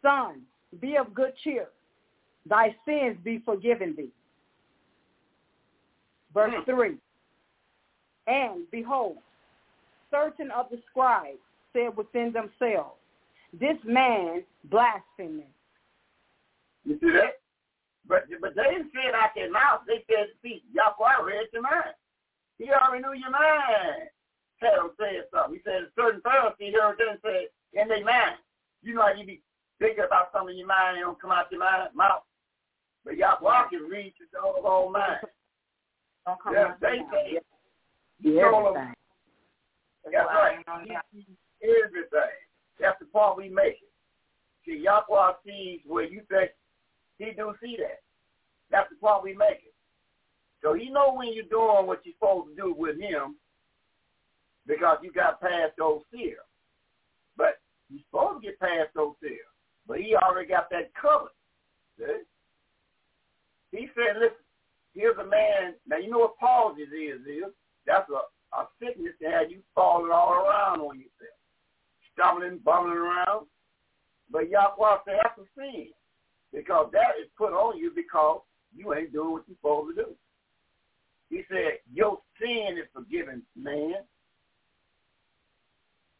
Son, 0.00 0.42
be 0.80 0.96
of 0.96 1.14
good 1.14 1.32
cheer. 1.42 1.68
Thy 2.46 2.74
sins 2.86 3.16
be 3.24 3.38
forgiven 3.44 3.94
thee. 3.96 4.12
Verse 6.32 6.52
Mm. 6.52 6.64
3. 6.64 6.98
And 8.26 8.70
behold, 8.70 9.18
certain 10.10 10.50
of 10.50 10.68
the 10.70 10.80
scribes 10.90 11.38
said 11.72 11.96
within 11.96 12.32
themselves, 12.32 12.98
This 13.52 13.78
man 13.84 14.44
blasphemeth. 14.64 15.46
You 16.84 16.98
see 16.98 17.10
that? 17.12 17.38
But 18.06 18.24
but 18.40 18.54
they 18.54 18.64
didn't 18.64 18.92
say 18.92 19.08
it 19.08 19.14
out 19.14 19.30
their 19.34 19.50
mouth. 19.50 19.82
They 19.86 20.04
said, 20.10 20.28
see, 20.42 20.62
Yahweh 20.72 21.22
read 21.24 21.46
your 21.52 21.62
mind. 21.62 21.94
He 22.58 22.70
already 22.70 23.02
knew 23.02 23.14
your 23.14 23.30
mind. 23.30 24.10
Had 24.60 24.76
them 24.76 24.90
say 24.98 25.20
something. 25.32 25.54
He 25.54 25.62
said 25.64 25.84
a 25.84 25.90
certain 25.96 26.20
Pharisee 26.20 26.72
heard 26.74 26.98
them 26.98 27.18
say 27.24 27.48
in 27.72 27.88
their 27.88 28.04
mind. 28.04 28.36
You 28.82 28.94
know 28.94 29.02
how 29.02 29.14
you 29.14 29.24
be 29.24 29.40
thinking 29.78 30.04
about 30.04 30.32
something 30.32 30.52
in 30.52 30.58
your 30.58 30.66
mind 30.68 30.96
and 30.96 30.98
it 30.98 31.02
don't 31.02 31.20
come 31.20 31.30
out 31.32 31.50
your 31.50 31.60
mind 31.60 31.94
mouth. 31.94 32.22
But 33.04 33.16
Yahweh 33.16 33.68
can 33.70 33.82
read 33.90 34.14
your 34.18 34.42
whole, 34.42 34.62
whole 34.62 34.92
mind. 34.92 35.20
Don't 36.26 36.40
come 36.42 36.54
Yeah, 36.54 36.74
they 36.80 36.98
say 37.12 37.34
mouth. 37.34 37.42
he 38.22 38.40
told 38.40 38.76
them 38.76 38.94
Everything. 40.06 40.12
That's 40.12 40.28
right. 40.28 40.98
Everything. 41.62 42.36
That's 42.80 42.98
the 42.98 43.06
point 43.06 43.36
we 43.36 43.48
make. 43.48 43.74
It. 43.74 43.90
See, 44.64 44.82
Yahweh 44.82 45.32
sees 45.44 45.80
where 45.86 46.04
you 46.04 46.22
think 46.30 46.50
he 47.18 47.32
do 47.36 47.54
see 47.62 47.76
that. 47.78 48.00
That's 48.70 48.88
the 48.90 48.96
point 48.96 49.22
we 49.22 49.34
make 49.34 49.62
it. 49.64 49.74
So 50.62 50.72
he 50.72 50.88
know 50.88 51.14
when 51.14 51.32
you're 51.32 51.44
doing 51.44 51.86
what 51.86 52.00
you're 52.04 52.14
supposed 52.18 52.56
to 52.56 52.62
do 52.62 52.74
with 52.76 52.98
him 52.98 53.36
because 54.66 54.98
you 55.02 55.12
got 55.12 55.40
past 55.40 55.72
those 55.78 56.00
fear. 56.10 56.36
But 57.36 57.60
you're 57.90 58.00
supposed 58.10 58.42
to 58.42 58.48
get 58.48 58.58
past 58.58 58.90
those 58.94 59.14
fear. 59.20 59.44
But 59.86 60.00
he 60.00 60.16
already 60.16 60.48
got 60.48 60.70
that 60.70 60.90
covered. 60.94 61.28
See? 61.98 62.24
He 63.74 63.88
said, 63.94 64.14
listen, 64.20 64.46
here's 64.94 65.18
a 65.18 65.26
man. 65.26 65.74
Now, 65.86 65.98
you 65.98 66.10
know 66.10 66.30
what 66.30 66.38
palsy 66.38 66.82
is, 66.82 67.20
is? 67.26 67.50
That's 67.86 68.08
a, 68.08 68.22
a 68.56 68.68
sickness 68.78 69.14
that 69.20 69.32
has 69.32 69.50
you 69.50 69.58
falling 69.74 70.12
all 70.12 70.32
around 70.32 70.80
on 70.80 70.96
yourself, 70.96 71.34
stumbling, 72.12 72.60
bumbling 72.64 72.96
around. 72.96 73.46
But 74.30 74.48
Yahweh 74.48 74.96
said 75.04 75.18
that's 75.22 75.38
a 75.38 75.46
sin 75.58 75.88
because 76.52 76.90
that 76.92 77.18
is 77.20 77.28
put 77.36 77.52
on 77.52 77.76
you 77.76 77.90
because 77.94 78.42
you 78.74 78.94
ain't 78.94 79.12
doing 79.12 79.32
what 79.32 79.44
you're 79.48 79.56
supposed 79.56 79.96
to 79.96 80.04
do. 80.04 80.10
He 81.30 81.42
said, 81.50 81.82
your 81.92 82.20
sin 82.40 82.78
is 82.78 82.88
forgiven, 82.94 83.42
man. 83.56 84.06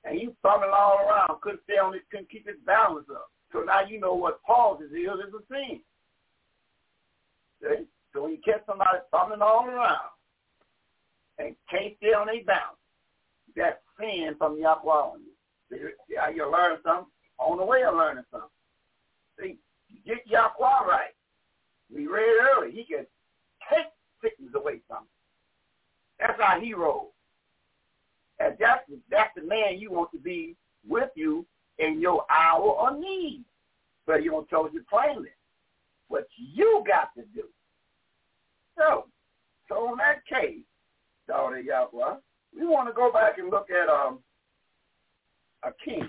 And 0.04 0.20
you 0.20 0.34
bumming 0.42 0.74
all 0.76 0.98
around, 0.98 1.40
couldn't 1.40 1.62
stay 1.64 1.78
on 1.78 1.94
it, 1.94 2.02
couldn't 2.10 2.30
keep 2.30 2.48
his 2.48 2.56
balance 2.66 3.06
up. 3.10 3.30
So 3.52 3.60
now 3.60 3.86
you 3.88 4.00
know 4.00 4.14
what 4.14 4.42
palsy 4.42 4.84
is, 4.84 4.90
is 4.90 5.34
a 5.34 5.42
sin. 5.48 5.80
See? 7.62 7.84
So 8.12 8.22
when 8.22 8.32
you 8.32 8.38
catch 8.44 8.64
somebody 8.66 8.98
bumming 9.10 9.42
all 9.42 9.66
around 9.66 10.14
and 11.38 11.56
can't 11.70 11.94
stay 11.98 12.12
on 12.12 12.26
their 12.26 12.44
balance, 12.44 12.78
that's 13.56 13.78
sin 13.98 14.34
from 14.38 14.58
Yahweh 14.58 14.92
on 14.92 15.20
you. 15.20 15.32
See, 15.70 15.82
yeah, 16.08 16.28
you 16.28 16.50
learn 16.50 16.78
something 16.84 17.10
on 17.38 17.58
the 17.58 17.64
way 17.64 17.82
of 17.82 17.94
learning 17.94 18.24
something. 18.30 18.48
See, 19.40 19.58
you 19.90 20.00
get 20.06 20.26
Yahweh 20.26 20.86
right. 20.86 21.14
We 21.92 22.06
read 22.06 22.38
earlier, 22.56 22.70
he 22.70 22.84
can 22.84 23.06
take 23.70 23.86
sickness 24.22 24.52
away 24.54 24.80
from 24.86 25.02
you. 25.02 25.08
That's 26.20 26.40
our 26.40 26.60
hero. 26.60 27.08
And 28.38 28.56
that's, 28.58 28.82
that's 29.10 29.30
the 29.36 29.42
man 29.42 29.78
you 29.78 29.90
want 29.90 30.12
to 30.12 30.18
be 30.18 30.56
with 30.88 31.10
you 31.14 31.46
in 31.78 32.00
your 32.00 32.24
hour 32.30 32.88
of 32.88 32.98
need. 32.98 33.44
But 34.06 34.22
you 34.22 34.30
don't 34.30 34.48
tell 34.48 34.68
you 34.72 34.84
plainly 34.88 35.30
what 36.08 36.26
you 36.36 36.84
got 36.86 37.14
to 37.16 37.22
do. 37.34 37.44
So, 38.76 39.06
so 39.68 39.92
in 39.92 39.98
that 39.98 40.24
case, 40.26 40.64
daughter 41.28 41.60
Yahweh, 41.60 42.16
we 42.58 42.66
want 42.66 42.88
to 42.88 42.94
go 42.94 43.10
back 43.12 43.38
and 43.38 43.50
look 43.50 43.68
at 43.70 43.88
um 43.88 44.18
a 45.64 45.70
king. 45.84 46.08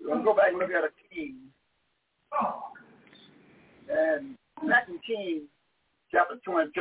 We're 0.00 0.08
going 0.08 0.18
to 0.18 0.24
go 0.24 0.34
back 0.34 0.50
and 0.50 0.58
look 0.58 0.70
at 0.70 0.84
a 0.84 0.90
king. 1.12 1.36
And 3.90 4.36
Second 4.60 5.00
Kings 5.06 5.48
chapter 6.12 6.36
22. 6.44 6.80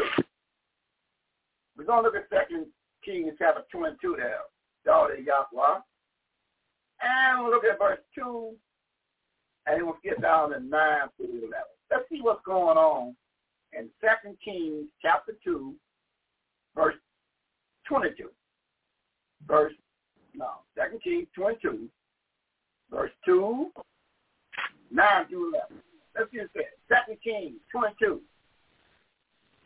We're 1.77 1.85
going 1.85 2.03
to 2.03 2.09
look 2.09 2.15
at 2.15 2.29
Second 2.29 2.67
Kings 3.03 3.33
chapter 3.39 3.61
22 3.71 4.15
there, 4.17 4.39
daughter 4.85 5.15
Yahweh. 5.15 5.79
And 7.01 7.43
we'll 7.43 7.51
look 7.51 7.63
at 7.63 7.79
verse 7.79 7.99
2, 8.15 8.53
and 9.67 9.85
we'll 9.85 9.97
get 10.03 10.21
down 10.21 10.51
to 10.51 10.59
9 10.59 10.69
through 11.17 11.25
11. 11.25 11.51
Let's 11.91 12.03
see 12.09 12.19
what's 12.21 12.41
going 12.45 12.77
on 12.77 13.15
in 13.73 13.89
Second 14.01 14.37
Kings 14.43 14.87
chapter 15.01 15.33
2, 15.43 15.73
verse 16.75 16.95
22. 17.87 18.29
Verse, 19.47 19.73
no, 20.33 20.47
Second 20.75 21.01
Kings 21.03 21.27
22, 21.35 21.87
verse 22.91 23.11
2, 23.25 23.67
9 24.91 25.27
through 25.29 25.53
11. 25.53 25.77
Let's 26.17 26.31
see 26.31 26.39
what 26.39 26.49
it. 26.55 26.79
Second 26.89 27.17
Kings 27.23 27.59
22, 27.71 28.21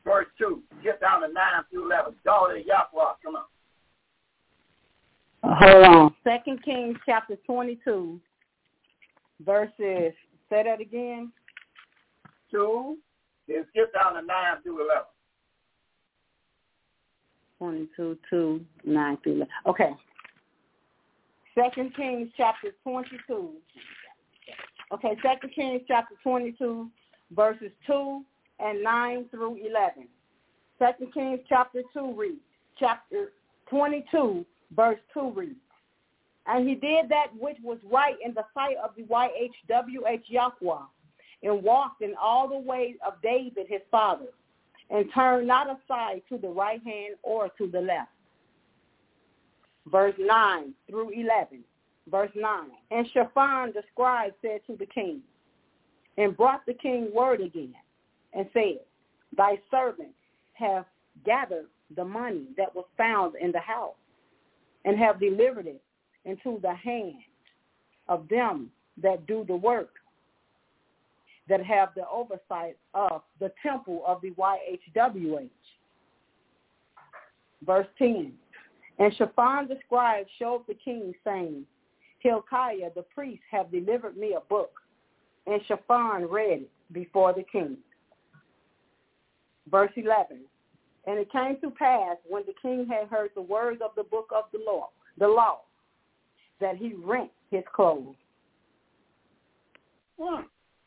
verse 0.03 0.27
2. 0.37 0.61
Get 0.83 0.99
down 0.99 1.21
to 1.21 1.27
9 1.27 1.35
through 1.69 1.85
11. 1.91 2.15
Daughter 2.25 2.57
Yahweh, 2.57 3.13
come 3.23 3.35
on. 3.35 3.43
Hold 5.43 5.85
on. 5.85 6.15
Second 6.23 6.63
Kings 6.63 6.97
chapter 7.05 7.35
22, 7.47 8.19
verses, 9.45 10.13
say 10.49 10.63
that 10.63 10.81
again. 10.81 11.31
2, 12.51 12.97
then 13.47 13.65
skip 13.69 13.93
down 13.93 14.15
to 14.15 14.21
9 14.21 14.61
through 14.63 14.85
11. 14.85 15.03
22, 17.59 18.17
2, 18.29 18.61
9 18.85 19.17
through 19.23 19.33
11. 19.33 19.47
Okay. 19.67 19.91
Second 21.55 21.95
Kings 21.95 22.29
chapter 22.37 22.69
22. 22.83 23.49
Okay, 24.93 25.15
Second 25.23 25.53
Kings 25.53 25.81
chapter 25.87 26.15
22, 26.23 26.89
verses 27.35 27.71
2 27.87 28.23
and 28.59 28.83
9 28.83 29.25
through 29.31 29.57
11. 29.65 30.07
Second 30.79 31.13
Kings 31.13 31.39
chapter 31.47 31.81
2 31.93 32.13
reads, 32.17 32.41
chapter 32.79 33.31
22, 33.69 34.45
verse 34.75 34.99
2 35.13 35.31
reads, 35.35 35.55
And 36.47 36.67
he 36.67 36.75
did 36.75 37.09
that 37.09 37.27
which 37.37 37.57
was 37.63 37.77
right 37.89 38.15
in 38.23 38.33
the 38.33 38.45
sight 38.53 38.75
of 38.83 38.91
the 38.95 39.03
YHWH 39.03 40.23
Yahweh, 40.27 40.85
and 41.43 41.63
walked 41.63 42.01
in 42.01 42.13
all 42.21 42.47
the 42.47 42.57
ways 42.57 42.95
of 43.05 43.21
David 43.21 43.67
his 43.67 43.81
father, 43.89 44.27
and 44.89 45.05
turned 45.13 45.47
not 45.47 45.67
aside 45.67 46.21
to 46.29 46.37
the 46.37 46.49
right 46.49 46.81
hand 46.83 47.15
or 47.23 47.49
to 47.57 47.67
the 47.67 47.81
left. 47.81 48.09
Verse 49.87 50.15
9 50.19 50.73
through 50.89 51.09
11. 51.11 51.63
Verse 52.09 52.31
9. 52.35 52.69
And 52.91 53.07
Shaphan 53.13 53.73
the 53.73 53.83
scribe 53.91 54.33
said 54.41 54.61
to 54.67 54.75
the 54.75 54.85
king, 54.85 55.21
and 56.17 56.35
brought 56.35 56.65
the 56.65 56.73
king 56.73 57.09
word 57.13 57.41
again, 57.41 57.75
and 58.33 58.47
said, 58.53 58.79
Thy 59.35 59.59
servants 59.69 60.17
have 60.53 60.85
gathered 61.25 61.67
the 61.95 62.05
money 62.05 62.45
that 62.57 62.75
was 62.75 62.85
found 62.97 63.35
in 63.35 63.51
the 63.51 63.59
house, 63.59 63.95
and 64.85 64.97
have 64.97 65.19
delivered 65.19 65.67
it 65.67 65.81
into 66.25 66.59
the 66.61 66.73
hand 66.73 67.15
of 68.07 68.27
them 68.29 68.69
that 69.01 69.25
do 69.27 69.45
the 69.47 69.55
work, 69.55 69.93
that 71.49 71.63
have 71.63 71.89
the 71.95 72.07
oversight 72.07 72.77
of 72.93 73.21
the 73.39 73.51
temple 73.63 74.03
of 74.05 74.21
the 74.21 74.31
YHWH. 74.31 75.49
Verse 77.65 77.87
10. 77.97 78.33
And 78.99 79.13
Shaphan 79.15 79.67
the 79.67 79.77
scribe 79.85 80.27
showed 80.37 80.63
the 80.67 80.75
king, 80.75 81.13
saying, 81.23 81.65
Hilkiah 82.19 82.91
the 82.95 83.03
priest 83.03 83.41
have 83.49 83.71
delivered 83.71 84.17
me 84.17 84.33
a 84.33 84.41
book. 84.41 84.71
And 85.47 85.61
Shaphan 85.67 86.27
read 86.29 86.61
it 86.61 86.71
before 86.91 87.33
the 87.33 87.43
king. 87.51 87.77
Verse 89.69 89.91
11. 89.95 90.41
And 91.07 91.17
it 91.17 91.31
came 91.31 91.57
to 91.61 91.71
pass 91.71 92.17
when 92.29 92.43
the 92.45 92.53
king 92.61 92.87
had 92.87 93.07
heard 93.07 93.31
the 93.33 93.41
words 93.41 93.81
of 93.83 93.91
the 93.95 94.03
book 94.03 94.29
of 94.35 94.43
the 94.51 94.59
law, 94.63 94.89
the 95.17 95.27
law, 95.27 95.61
that 96.61 96.77
he 96.77 96.93
rent 96.93 97.29
his 97.49 97.63
clothes. 97.75 98.15
Hmm. 100.19 100.43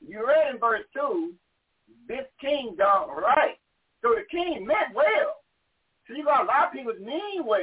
You 0.06 0.26
read 0.26 0.54
in 0.54 0.60
verse 0.60 0.84
2, 0.94 1.32
this 2.08 2.24
king 2.40 2.74
done 2.78 3.08
right. 3.10 3.56
So 4.02 4.10
the 4.10 4.24
king 4.30 4.66
meant 4.66 4.94
well. 4.94 5.36
See, 6.06 6.18
you 6.18 6.24
got 6.24 6.44
a 6.44 6.46
lot 6.46 6.66
of 6.66 6.72
people 6.72 6.92
mean 7.00 7.44
well. 7.44 7.60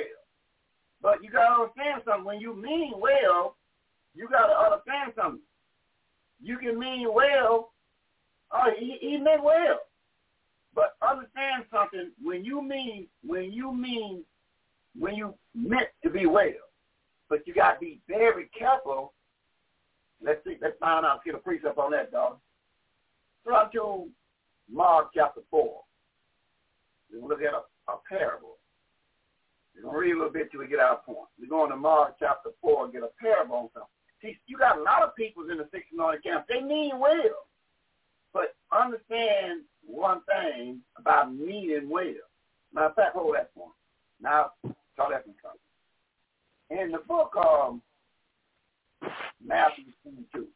But 1.01 1.24
you 1.24 1.30
got 1.32 1.55
to 1.55 1.62
understand 1.64 2.01
something. 2.05 2.26
When 2.26 2.39
you 2.39 2.55
mean 2.55 2.93
well, 2.97 3.55
you 4.14 4.28
got 4.28 4.47
to 4.47 4.53
understand 4.53 5.14
something. 5.16 5.41
You 6.41 6.57
can 6.57 6.80
mean 6.80 7.14
well. 7.14 7.72
Oh, 8.51 8.72
he, 8.78 8.97
he 8.99 9.18
meant 9.18 9.43
well. 9.43 9.80
But 10.74 10.95
understand 11.07 11.66
something. 11.72 12.12
When 12.22 12.43
you 12.43 12.62
mean, 12.62 13.07
when 13.26 13.51
you 13.51 13.74
mean, 13.74 14.24
when 14.97 15.16
you 15.16 15.34
meant 15.55 15.88
to 16.03 16.09
be 16.09 16.26
well, 16.26 16.49
but 17.32 17.47
you 17.47 17.53
got 17.55 17.73
to 17.73 17.79
be 17.79 17.99
very 18.07 18.51
careful 18.57 19.13
Let's 20.23 20.43
see. 20.45 20.57
Let's 20.61 20.77
find 20.79 21.05
out. 21.05 21.23
Get 21.25 21.36
a 21.36 21.39
precept 21.39 21.77
on 21.77 21.91
that, 21.91 22.11
dog. 22.11 22.38
Turn 23.45 23.55
to 23.73 24.07
Mark 24.71 25.09
chapter 25.15 25.41
four. 25.49 25.82
We're 27.11 27.19
gonna 27.19 27.34
look 27.34 27.41
at 27.41 27.53
a, 27.53 27.91
a 27.91 27.97
parable. 28.07 28.57
We're 29.75 29.84
gonna 29.84 29.97
read 29.97 30.13
a 30.13 30.17
little 30.17 30.32
bit 30.32 30.51
till 30.51 30.61
we 30.61 30.67
get 30.67 30.79
our 30.79 30.97
point. 30.97 31.29
We're 31.39 31.49
going 31.49 31.71
to 31.71 31.75
Mark 31.75 32.15
chapter 32.19 32.51
four 32.61 32.86
and 32.86 32.93
get 32.93 33.03
a 33.03 33.09
parable 33.19 33.55
on 33.55 33.69
something. 33.73 33.89
See, 34.21 34.38
you 34.45 34.57
got 34.57 34.77
a 34.77 34.84
lot 34.84 35.01
of 35.01 35.15
people 35.15 35.49
in 35.49 35.57
the 35.57 35.67
six 35.71 35.86
anointed 35.91 36.23
camp. 36.23 36.45
They 36.47 36.61
mean 36.61 36.99
well, 36.99 37.49
but 38.32 38.55
understand 38.71 39.61
one 39.84 40.21
thing 40.29 40.82
about 40.97 41.34
meaning 41.34 41.89
well. 41.89 42.29
Matter 42.73 42.88
of 42.88 42.95
fact, 42.95 43.15
hold 43.15 43.36
that 43.36 43.53
point. 43.55 43.73
Now, 44.21 44.51
talk 44.95 45.09
that 45.09 45.23
from 45.23 45.34
In 46.72 46.91
the 46.91 46.99
book 46.99 47.34
of 47.36 47.82
Matthew 49.45 49.84
22, 50.03 50.47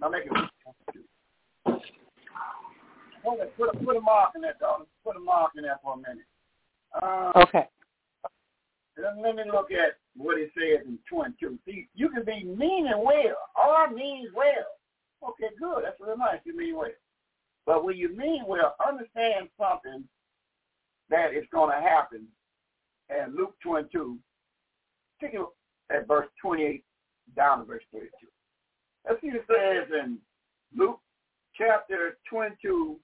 now 0.00 0.08
make 0.08 0.24
it 0.24 0.32
22. 0.32 1.04
Put 3.58 3.68
a, 3.68 3.84
put 3.84 3.96
a 3.96 4.00
mark 4.00 4.30
in 4.36 4.40
that, 4.40 4.58
dog. 4.58 4.86
Put 5.04 5.16
a 5.16 5.20
mark 5.20 5.52
in 5.56 5.64
that 5.64 5.82
for 5.82 5.94
a 5.94 5.96
minute. 5.96 6.24
Uh, 6.94 7.32
okay. 7.36 7.66
Let 8.96 9.36
me 9.36 9.42
look 9.52 9.70
at 9.70 9.98
what 10.16 10.38
it 10.38 10.50
says 10.56 10.86
in 10.86 10.98
22. 11.10 11.58
See, 11.66 11.86
you 11.94 12.08
can 12.08 12.24
be 12.24 12.44
mean 12.44 12.86
and 12.86 13.02
well. 13.02 13.36
All 13.54 13.88
means 13.90 14.30
well. 14.34 15.28
Okay, 15.30 15.54
good. 15.60 15.84
That's 15.84 16.00
really 16.00 16.16
nice. 16.16 16.40
You 16.44 16.56
mean 16.56 16.74
well. 16.76 16.88
But 17.66 17.84
when 17.84 17.98
you 17.98 18.16
mean 18.16 18.44
well, 18.46 18.76
understand 18.86 19.50
something 19.60 20.04
that 21.10 21.34
is 21.34 21.44
going 21.52 21.70
to 21.70 21.80
happen. 21.86 22.26
And 23.10 23.34
Luke 23.34 23.54
22, 23.62 24.18
take 25.20 25.34
it 25.34 25.40
at 25.90 26.06
verse 26.06 26.28
28 26.40 26.84
down 27.36 27.58
to 27.58 27.64
verse 27.64 27.82
32. 27.92 28.08
Let's 29.06 29.20
see 29.20 29.28
what 29.28 29.36
it 29.36 29.44
says 29.48 30.00
in 30.02 30.18
Luke 30.76 31.00
chapter 31.56 32.18
22, 32.30 32.96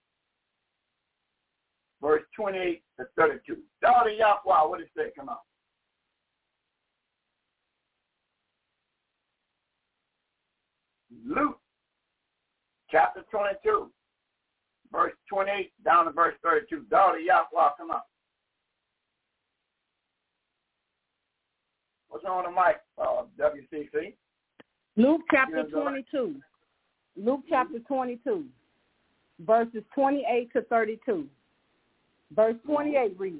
verse 2.00 2.22
28 2.36 2.82
to 2.98 3.06
32. 3.16 3.56
Daughter 3.80 4.10
Yahweh, 4.10 4.68
what 4.68 4.78
does 4.78 4.88
it 4.94 4.98
say? 4.98 5.12
Come 5.16 5.28
on. 5.28 5.36
Luke 11.26 11.58
chapter 12.90 13.24
22, 13.30 13.90
verse 14.92 15.12
28 15.28 15.72
down 15.84 16.06
to 16.06 16.12
verse 16.12 16.34
32. 16.42 16.84
Daughter 16.90 17.18
Yahweh, 17.18 17.70
come 17.78 17.90
on. 17.90 18.00
What's 22.14 22.26
on 22.26 22.44
the 22.44 22.50
mic, 22.50 22.80
uh, 22.96 23.24
WCC? 23.40 24.14
Luke 24.96 25.22
chapter 25.32 25.64
22. 25.64 26.36
Luke 27.16 27.40
chapter 27.48 27.80
22, 27.80 28.44
verses 29.40 29.82
28 29.96 30.52
to 30.52 30.62
32. 30.62 31.26
Verse 32.36 32.54
28 32.66 33.18
reads, 33.18 33.38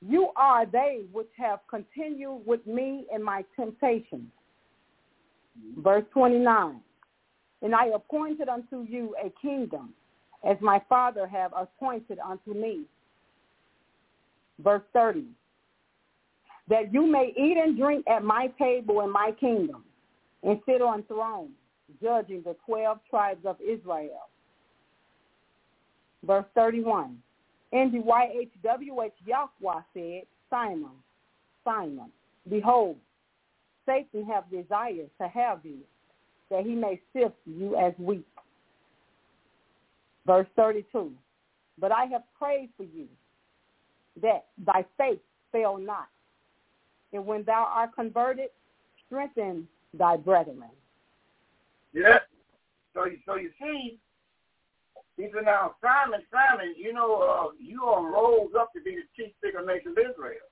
You 0.00 0.30
are 0.34 0.64
they 0.64 1.02
which 1.12 1.28
have 1.36 1.58
continued 1.68 2.40
with 2.46 2.66
me 2.66 3.04
in 3.14 3.22
my 3.22 3.44
temptation. 3.54 4.32
Verse 5.76 6.04
29, 6.14 6.80
And 7.60 7.74
I 7.74 7.88
appointed 7.88 8.48
unto 8.48 8.86
you 8.88 9.14
a 9.22 9.30
kingdom, 9.42 9.92
as 10.42 10.56
my 10.62 10.80
Father 10.88 11.26
have 11.26 11.52
appointed 11.54 12.18
unto 12.18 12.54
me. 12.54 12.84
Verse 14.58 14.82
30, 14.94 15.26
That 16.68 16.92
you 16.92 17.06
may 17.06 17.32
eat 17.36 17.56
and 17.56 17.76
drink 17.76 18.06
at 18.08 18.22
my 18.24 18.48
table 18.58 19.00
in 19.02 19.10
my 19.10 19.32
kingdom, 19.38 19.84
and 20.42 20.60
sit 20.66 20.80
on 20.80 21.02
thrones, 21.04 21.50
judging 22.02 22.42
the 22.42 22.56
twelve 22.66 22.98
tribes 23.10 23.44
of 23.44 23.56
Israel. 23.60 24.28
Verse 26.24 26.46
31. 26.54 27.18
And 27.72 27.92
the 27.92 27.98
YHWH 27.98 29.12
Yahweh 29.24 29.80
said, 29.94 30.22
Simon, 30.50 30.90
Simon, 31.64 32.10
behold, 32.48 32.96
Satan 33.86 34.24
have 34.26 34.44
desired 34.50 35.10
to 35.20 35.28
have 35.28 35.60
you, 35.64 35.78
that 36.50 36.64
he 36.64 36.74
may 36.74 37.00
sift 37.12 37.34
you 37.46 37.76
as 37.76 37.92
wheat. 37.98 38.26
Verse 40.26 40.46
32. 40.54 41.10
But 41.78 41.92
I 41.92 42.04
have 42.06 42.22
prayed 42.38 42.68
for 42.76 42.84
you, 42.84 43.08
that 44.20 44.44
thy 44.64 44.84
faith 44.98 45.20
fail 45.50 45.78
not. 45.78 46.08
And 47.12 47.26
when 47.26 47.44
thou 47.44 47.68
art 47.70 47.94
converted, 47.94 48.48
strengthen 49.06 49.68
thy 49.94 50.16
brethren. 50.16 50.62
Yeah. 51.92 52.18
So, 52.94 53.06
so 53.26 53.36
you 53.36 53.50
see, 53.60 53.98
he 55.16 55.28
said, 55.34 55.44
now, 55.44 55.74
Simon, 55.82 56.20
Simon, 56.30 56.74
you 56.76 56.92
know, 56.92 57.20
uh, 57.20 57.52
you 57.58 57.84
are 57.84 58.10
rose 58.10 58.50
up 58.58 58.72
to 58.72 58.80
be 58.80 58.96
the 58.96 59.02
chief 59.16 59.32
figure 59.42 59.60
of 59.60 59.66
nation 59.66 59.92
of 59.92 59.98
Israel. 59.98 60.48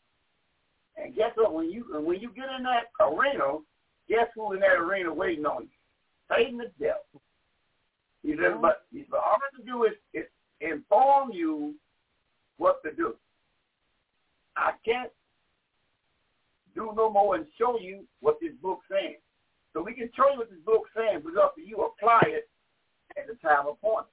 And 0.96 1.14
guess 1.14 1.30
what? 1.34 1.54
When 1.54 1.70
you 1.70 1.84
when 2.04 2.20
you 2.20 2.30
get 2.34 2.46
in 2.56 2.64
that 2.64 2.90
arena, 3.00 3.58
guess 4.08 4.26
who 4.34 4.52
in 4.52 4.60
that 4.60 4.78
arena 4.78 5.12
waiting 5.12 5.46
on 5.46 5.62
you? 5.62 5.68
Satan 6.30 6.58
the 6.58 6.70
devil. 6.78 7.22
He 8.22 8.36
said, 8.36 8.60
but 8.60 8.82
he 8.92 9.00
said, 9.00 9.14
all 9.14 9.36
I 9.36 9.38
have 9.50 9.64
to 9.64 9.66
do 9.66 9.84
is, 9.84 9.92
is 10.12 10.26
inform 10.60 11.32
you 11.32 11.74
what 12.58 12.82
to 12.84 12.92
do. 12.92 13.14
I 14.56 14.72
can't 14.84 15.10
do 16.74 16.92
no 16.96 17.10
more 17.10 17.36
and 17.36 17.46
show 17.58 17.78
you 17.78 18.04
what 18.20 18.38
this 18.40 18.52
book's 18.62 18.86
saying. 18.90 19.16
So 19.72 19.82
we 19.82 19.94
can 19.94 20.10
show 20.16 20.30
you 20.32 20.38
what 20.38 20.50
this 20.50 20.58
book's 20.64 20.90
saying, 20.96 21.20
but 21.22 21.30
it's 21.30 21.38
up 21.38 21.54
to 21.54 21.62
you 21.62 21.76
apply 21.76 22.22
it 22.26 22.48
at 23.16 23.26
the 23.26 23.34
time 23.46 23.66
appointed. 23.66 24.10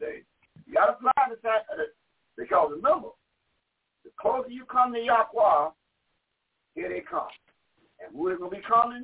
See? 0.00 0.22
You 0.66 0.74
got 0.74 0.86
to 0.86 0.92
apply 0.92 1.12
the 1.30 1.36
time, 1.36 1.60
because 2.36 2.70
remember, 2.74 3.08
the 4.04 4.10
closer 4.20 4.50
you 4.50 4.64
come 4.64 4.92
to 4.92 5.00
Yahweh, 5.00 5.70
here 6.74 6.88
they 6.88 7.02
come. 7.08 7.28
And 8.00 8.14
who 8.14 8.28
is 8.28 8.38
going 8.38 8.50
to 8.50 8.56
be 8.56 8.62
coming? 8.62 9.02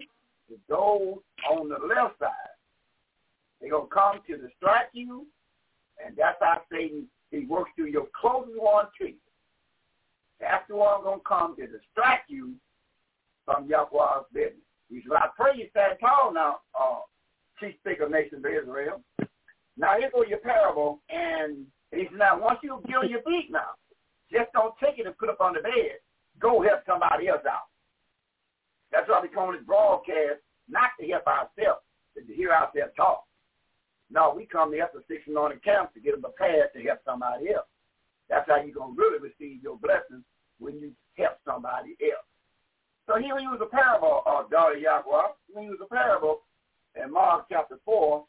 The 0.49 0.57
those 0.69 1.19
on 1.51 1.69
the 1.69 1.79
left 1.87 2.19
side. 2.19 2.31
They're 3.61 3.71
going 3.71 3.89
to 3.89 3.95
come 3.95 4.21
to 4.27 4.37
distract 4.37 4.95
you, 4.95 5.27
and 6.05 6.15
that's 6.17 6.37
how 6.41 6.61
Satan, 6.71 7.07
he 7.31 7.47
works 7.47 7.71
through 7.75 7.87
your 7.87 8.07
closest 8.21 8.61
one 8.61 8.87
to 9.01 9.09
you. 9.09 9.15
That's 10.39 10.69
the 10.69 10.77
one 10.77 11.03
going 11.03 11.21
to 11.21 11.25
come 11.25 11.57
to 11.57 11.67
distract 11.67 12.31
you 12.31 12.55
from 13.45 13.69
Yahweh's 13.69 14.27
business. 14.33 14.65
He 14.89 15.03
said, 15.03 15.17
I 15.17 15.29
pray 15.37 15.53
you 15.57 15.67
stand 15.71 15.99
tall 16.01 16.33
now, 16.33 16.59
uh, 16.79 17.01
chief 17.61 17.75
speaker 17.81 18.09
nation 18.09 18.39
of 18.39 18.47
Israel. 18.47 19.03
Now 19.77 19.99
here 19.99 20.11
go 20.13 20.25
your 20.25 20.39
parable, 20.39 21.01
and 21.11 21.67
he 21.91 22.07
said, 22.11 22.19
now 22.19 22.41
once 22.41 22.59
you 22.63 22.81
get 22.87 22.97
on 22.97 23.11
your 23.11 23.23
feet 23.23 23.49
now, 23.51 23.75
just 24.31 24.53
don't 24.53 24.75
take 24.83 24.99
it 24.99 25.07
and 25.07 25.17
put 25.19 25.29
it 25.29 25.33
up 25.33 25.41
on 25.41 25.55
the 25.55 25.61
bed. 25.61 26.01
Go 26.41 26.63
help 26.63 26.81
somebody 26.87 27.29
else 27.29 27.45
out. 27.49 27.69
That's 28.93 29.09
why 29.09 29.21
we 29.21 29.29
call 29.29 29.53
this 29.53 29.63
broadcast, 29.67 30.43
not 30.69 30.91
to 31.01 31.07
help 31.09 31.27
ourselves, 31.27 31.83
but 32.15 32.27
to 32.27 32.33
hear 32.35 32.51
ourselves 32.51 32.95
talk. 32.97 33.25
No, 34.11 34.33
we 34.37 34.47
come 34.47 34.77
help 34.77 34.93
the 34.93 35.03
six 35.09 35.23
anointed 35.27 35.65
camps 35.65 35.95
to 35.95 36.01
get 36.01 36.13
them 36.13 36.23
prepared 36.23 36.71
to 36.75 36.83
help 36.83 37.01
somebody 37.05 37.51
else. 37.51 37.67
That's 38.29 38.49
how 38.49 38.63
you're 38.63 38.75
going 38.75 38.95
to 38.95 39.01
really 39.01 39.19
receive 39.19 39.63
your 39.63 39.77
blessings 39.79 40.23
when 40.59 40.79
you 40.79 40.93
help 41.19 41.39
somebody 41.45 41.97
else. 42.03 42.29
So 43.07 43.21
here 43.21 43.35
we 43.35 43.43
use 43.43 43.61
a 43.61 43.67
parable, 43.67 44.23
uh, 44.27 44.49
daughter 44.51 44.77
Yahweh. 44.77 45.29
We 45.55 45.65
use 45.65 45.79
a 45.83 45.87
parable 45.87 46.41
in 47.03 47.13
Mark 47.13 47.47
chapter 47.51 47.79
4, 47.85 48.25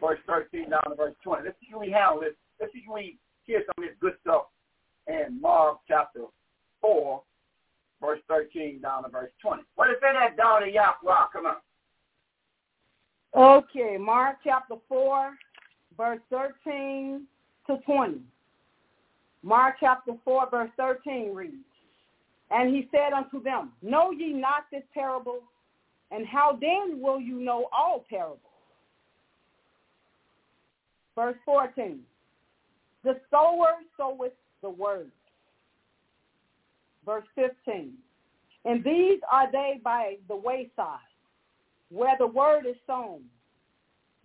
verse 0.00 0.18
13 0.26 0.70
down 0.70 0.82
to 0.88 0.94
verse 0.94 1.14
20. 1.24 1.44
Let's 1.44 1.56
see 1.60 1.68
if 1.72 1.80
we 1.80 1.90
handle 1.90 2.20
this. 2.20 2.34
Let's 2.60 2.72
see 2.72 2.82
if 2.86 2.92
we 2.92 3.18
hear 3.44 3.62
some 3.66 3.82
of 3.82 3.88
this 3.88 3.96
good 4.00 4.14
stuff 4.20 4.44
in 5.08 5.40
Mark 5.40 5.78
chapter 5.88 6.22
4, 6.80 7.22
verse 8.00 8.20
13 8.28 8.80
down 8.80 9.02
to 9.02 9.08
verse 9.08 9.30
20. 9.40 9.62
What 9.74 9.90
is 9.90 9.96
that, 10.02 10.36
daughter 10.36 10.66
Yahweh? 10.66 11.26
Come 11.32 11.46
on. 11.46 11.56
Okay, 13.34 13.96
Mark 13.98 14.36
chapter 14.44 14.76
4, 14.88 15.32
verse 15.96 16.20
13 16.30 17.26
to 17.66 17.78
20. 17.86 18.20
Mark 19.42 19.76
chapter 19.80 20.12
4, 20.24 20.50
verse 20.50 20.70
13 20.76 21.34
reads, 21.34 21.54
And 22.52 22.74
he 22.74 22.88
said 22.90 23.12
unto 23.12 23.42
them, 23.42 23.72
Know 23.82 24.10
ye 24.10 24.32
not 24.32 24.64
this 24.70 24.82
parable? 24.92 25.40
And 26.10 26.26
how 26.26 26.58
then 26.60 27.00
will 27.00 27.20
you 27.20 27.40
know 27.40 27.68
all 27.72 28.04
parables? 28.08 28.40
Verse 31.14 31.36
14. 31.46 32.00
The 33.04 33.18
sower 33.30 33.78
soweth 33.96 34.32
the 34.60 34.70
word. 34.70 35.10
Verse 37.06 37.24
15. 37.34 37.94
And 38.64 38.84
these 38.84 39.18
are 39.30 39.50
they 39.50 39.80
by 39.82 40.16
the 40.28 40.36
wayside, 40.36 40.98
where 41.90 42.16
the 42.18 42.26
word 42.26 42.66
is 42.66 42.76
sown. 42.86 43.22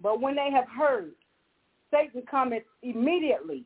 But 0.02 0.22
when 0.22 0.36
they 0.36 0.52
have 0.52 0.68
heard, 0.68 1.14
Satan 1.92 2.24
cometh 2.30 2.64
immediately 2.84 3.64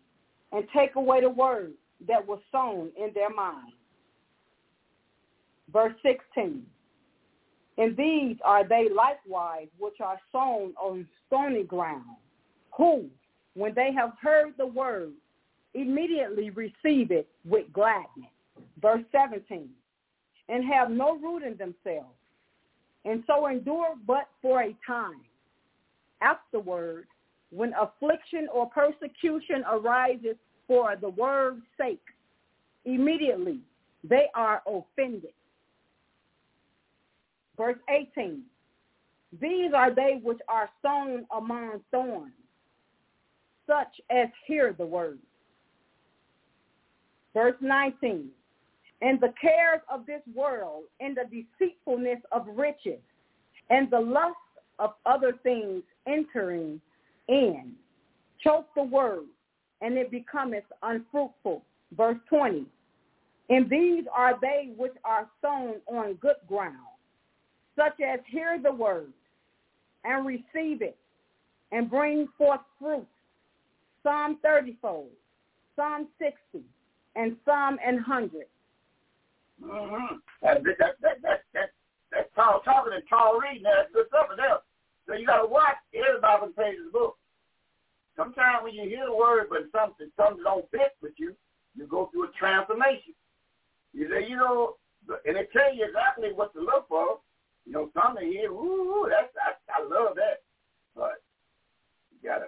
and 0.52 0.66
take 0.74 0.96
away 0.96 1.22
the 1.22 1.30
word 1.30 1.74
that 2.08 2.26
was 2.26 2.40
sown 2.52 2.90
in 2.98 3.12
their 3.14 3.30
mind. 3.30 3.74
Verse 5.72 5.94
16. 6.04 6.64
And 7.78 7.98
these 7.98 8.38
are 8.44 8.68
they 8.68 8.90
likewise 8.96 9.68
which 9.80 10.02
are 10.02 10.20
sown 10.32 10.74
on 10.80 11.08
stony 11.28 11.64
ground, 11.64 12.04
who, 12.76 13.06
when 13.56 13.74
they 13.74 13.92
have 13.94 14.14
heard 14.22 14.54
the 14.58 14.66
word, 14.66 15.14
immediately 15.74 16.50
receive 16.50 17.12
it 17.12 17.28
with 17.46 17.72
gladness. 17.74 18.30
Verse 18.82 19.04
17. 19.12 19.70
And 20.50 20.66
have 20.66 20.92
no 20.92 21.18
root 21.18 21.44
in 21.44 21.56
themselves, 21.58 22.16
and 23.06 23.24
so 23.26 23.48
endure 23.48 23.96
but 24.06 24.28
for 24.42 24.62
a 24.62 24.76
time. 24.86 25.22
Afterward, 26.22 27.08
when 27.52 27.74
affliction 27.80 28.48
or 28.54 28.70
persecution 28.70 29.64
arises 29.70 30.36
for 30.68 30.96
the 31.00 31.10
word's 31.10 31.62
sake, 31.80 32.04
immediately 32.86 33.60
they 34.04 34.28
are 34.36 34.62
offended. 34.68 35.32
Verse 37.58 37.78
18. 37.90 38.42
These 39.40 39.72
are 39.76 39.94
they 39.94 40.20
which 40.24 40.40
are 40.48 40.70
sown 40.82 41.26
among 41.36 41.82
thorns, 41.92 42.34
such 43.68 44.02
as 44.10 44.28
hear 44.46 44.74
the 44.78 44.86
word. 44.86 45.20
Verse 47.34 47.56
19. 47.62 48.30
And 49.02 49.20
the 49.20 49.34
cares 49.40 49.82
of 49.92 50.06
this 50.06 50.22
world 50.36 50.84
and 51.00 51.18
the 51.18 51.24
deceitfulness 51.24 52.20
of 52.32 52.46
riches 52.56 53.00
and 53.70 53.90
the 53.90 54.00
lust 54.00 54.36
of 54.80 54.92
other 55.06 55.34
things 55.44 55.84
entering 56.08 56.82
in 57.28 57.74
choke 58.44 58.68
the 58.76 58.84
word 58.84 59.26
and 59.82 59.98
it 59.98 60.12
becometh 60.12 60.64
unfruitful. 60.84 61.64
Verse 61.96 62.18
20. 62.30 62.66
And 63.50 63.70
these 63.70 64.06
are 64.16 64.40
they 64.40 64.72
which 64.78 64.94
are 65.04 65.28
sown 65.42 65.76
on 65.88 66.14
good 66.16 66.36
ground, 66.48 66.78
such 67.82 68.00
as 68.02 68.20
hear 68.28 68.60
the 68.62 68.72
word 68.72 69.12
and 70.04 70.26
receive 70.26 70.82
it 70.82 70.98
and 71.72 71.90
bring 71.90 72.28
forth 72.38 72.62
fruit. 72.80 73.08
Psalm 74.04 74.38
30 74.44 74.78
fold, 74.82 75.10
Psalm 75.76 76.08
60, 76.20 76.66
and 77.16 77.38
Psalm 77.46 77.78
and 77.86 77.98
100. 77.98 78.46
Mm-hmm. 79.64 80.16
That, 80.42 80.64
that, 80.64 80.78
that, 81.02 81.22
that, 81.22 81.44
that, 81.54 81.70
that's 82.12 82.30
tall 82.36 82.62
talking 82.66 82.94
and 82.94 83.04
tall 83.08 83.40
reading. 83.40 83.64
That's 83.64 83.94
good 83.94 84.08
stuff 84.08 84.28
there. 84.36 84.58
So 85.08 85.14
you 85.14 85.26
got 85.26 85.44
to 85.44 85.48
watch 85.48 85.78
everybody 85.94 86.42
on 86.42 86.50
the 86.50 86.62
page 86.62 86.80
of 86.80 86.86
the 86.86 86.98
book. 86.98 87.18
Sometimes 88.18 88.64
when 88.64 88.74
you 88.74 88.90
hear 88.90 89.06
the 89.06 89.16
word, 89.16 89.48
but 89.50 89.70
something 89.72 90.10
something 90.18 90.44
don't 90.44 90.70
fit 90.72 90.98
with 91.02 91.14
you, 91.18 91.36
you 91.76 91.86
go 91.88 92.10
through 92.12 92.30
a 92.30 92.32
transformation. 92.38 93.14
You 93.94 94.10
say, 94.10 94.28
you 94.28 94.36
know, 94.36 94.76
and 95.26 95.38
they 95.38 95.48
tell 95.54 95.74
you 95.74 95.86
exactly 95.86 96.34
what 96.34 96.54
to 96.54 96.62
look 96.62 96.88
for. 96.90 97.22
You 97.66 97.74
know, 97.74 97.92
something 97.94 98.26
here, 98.26 98.52
ooh, 98.52 99.08
that's 99.10 99.32
I, 99.38 99.54
I 99.72 99.84
love 99.84 100.16
that. 100.16 100.42
But 100.96 101.22
you 102.12 102.28
gotta 102.28 102.48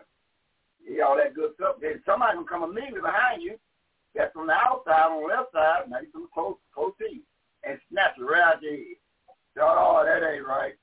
hear 0.86 1.06
all 1.06 1.18
that 1.18 1.36
good 1.36 1.52
stuff. 1.56 1.76
Then 1.82 2.02
somebody 2.06 2.38
will 2.38 2.46
come 2.46 2.64
immediately 2.64 3.02
behind 3.02 3.42
you. 3.42 3.58
That's 4.16 4.34
from 4.34 4.48
the 4.48 4.54
outside 4.54 5.10
on 5.10 5.22
the 5.22 5.28
left 5.28 5.54
side, 5.54 5.90
maybe 5.90 6.08
from 6.12 6.28
close 6.34 6.58
close 6.74 6.94
to 7.00 7.10
you, 7.10 7.22
and 7.64 7.80
snatch 7.90 8.18
it 8.18 8.24
right 8.24 8.42
out 8.42 8.62
your 8.62 8.74
head. 8.74 9.00
Oh, 9.62 10.04
that 10.06 10.26
ain't 10.26 10.46
right. 10.46 10.74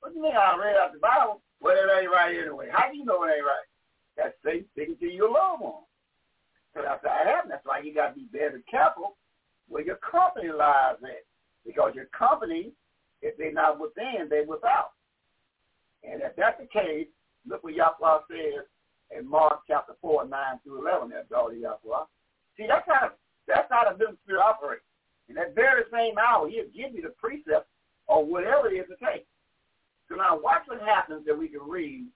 What 0.00 0.10
do 0.10 0.16
you 0.16 0.22
mean 0.22 0.36
I 0.36 0.56
read 0.58 0.76
out 0.76 0.92
the 0.92 0.98
Bible? 0.98 1.42
Well, 1.60 1.76
it 1.76 2.00
ain't 2.00 2.10
right 2.10 2.36
anyway. 2.36 2.68
How 2.72 2.90
do 2.90 2.96
you 2.96 3.04
know 3.04 3.22
it 3.24 3.34
ain't 3.36 3.44
right? 3.44 3.68
That's 4.16 4.34
Satan 4.44 4.66
speaking 4.72 4.96
to 4.98 5.06
your 5.06 5.30
loved 5.30 5.62
one. 5.62 5.84
So 6.74 6.82
that's 6.82 7.04
how 7.04 7.20
it 7.22 7.26
happens. 7.26 7.50
That's 7.50 7.66
why 7.66 7.80
you 7.80 7.94
got 7.94 8.14
to 8.14 8.20
be 8.20 8.26
very 8.32 8.62
careful 8.70 9.16
where 9.68 9.84
your 9.84 9.96
company 9.96 10.50
lies 10.50 10.96
at. 11.02 11.24
Because 11.66 11.92
your 11.94 12.06
company, 12.06 12.72
if 13.22 13.36
they're 13.36 13.52
not 13.52 13.80
within, 13.80 14.28
they're 14.28 14.46
without. 14.46 14.92
And 16.02 16.22
if 16.22 16.34
that's 16.36 16.60
the 16.60 16.66
case, 16.66 17.08
look 17.46 17.62
what 17.62 17.74
Yahweh 17.74 18.18
says 18.30 18.64
in 19.16 19.28
Mark 19.28 19.60
chapter 19.66 19.94
4, 20.00 20.26
9 20.26 20.40
through 20.64 20.88
11. 20.88 21.10
That's 21.10 21.32
all 21.36 21.52
Yahweh. 21.52 22.04
See, 22.56 22.66
that's 22.66 22.86
how, 22.86 23.10
that's 23.46 23.68
how 23.70 23.84
the 23.90 23.98
business 23.98 24.18
spirit 24.24 24.42
operates. 24.42 24.84
In 25.28 25.34
that 25.36 25.54
very 25.54 25.82
same 25.92 26.18
hour, 26.18 26.48
he'll 26.48 26.64
give 26.74 26.94
you 26.94 27.02
the 27.02 27.14
precept 27.20 27.68
or 28.06 28.24
whatever 28.24 28.68
it 28.68 28.76
is 28.76 28.86
to 28.88 28.96
take. 29.04 29.26
So 30.08 30.16
now 30.16 30.38
watch 30.40 30.62
what 30.66 30.80
happens 30.80 31.24
that 31.26 31.38
we 31.38 31.48
can 31.48 31.60
read 31.68 32.06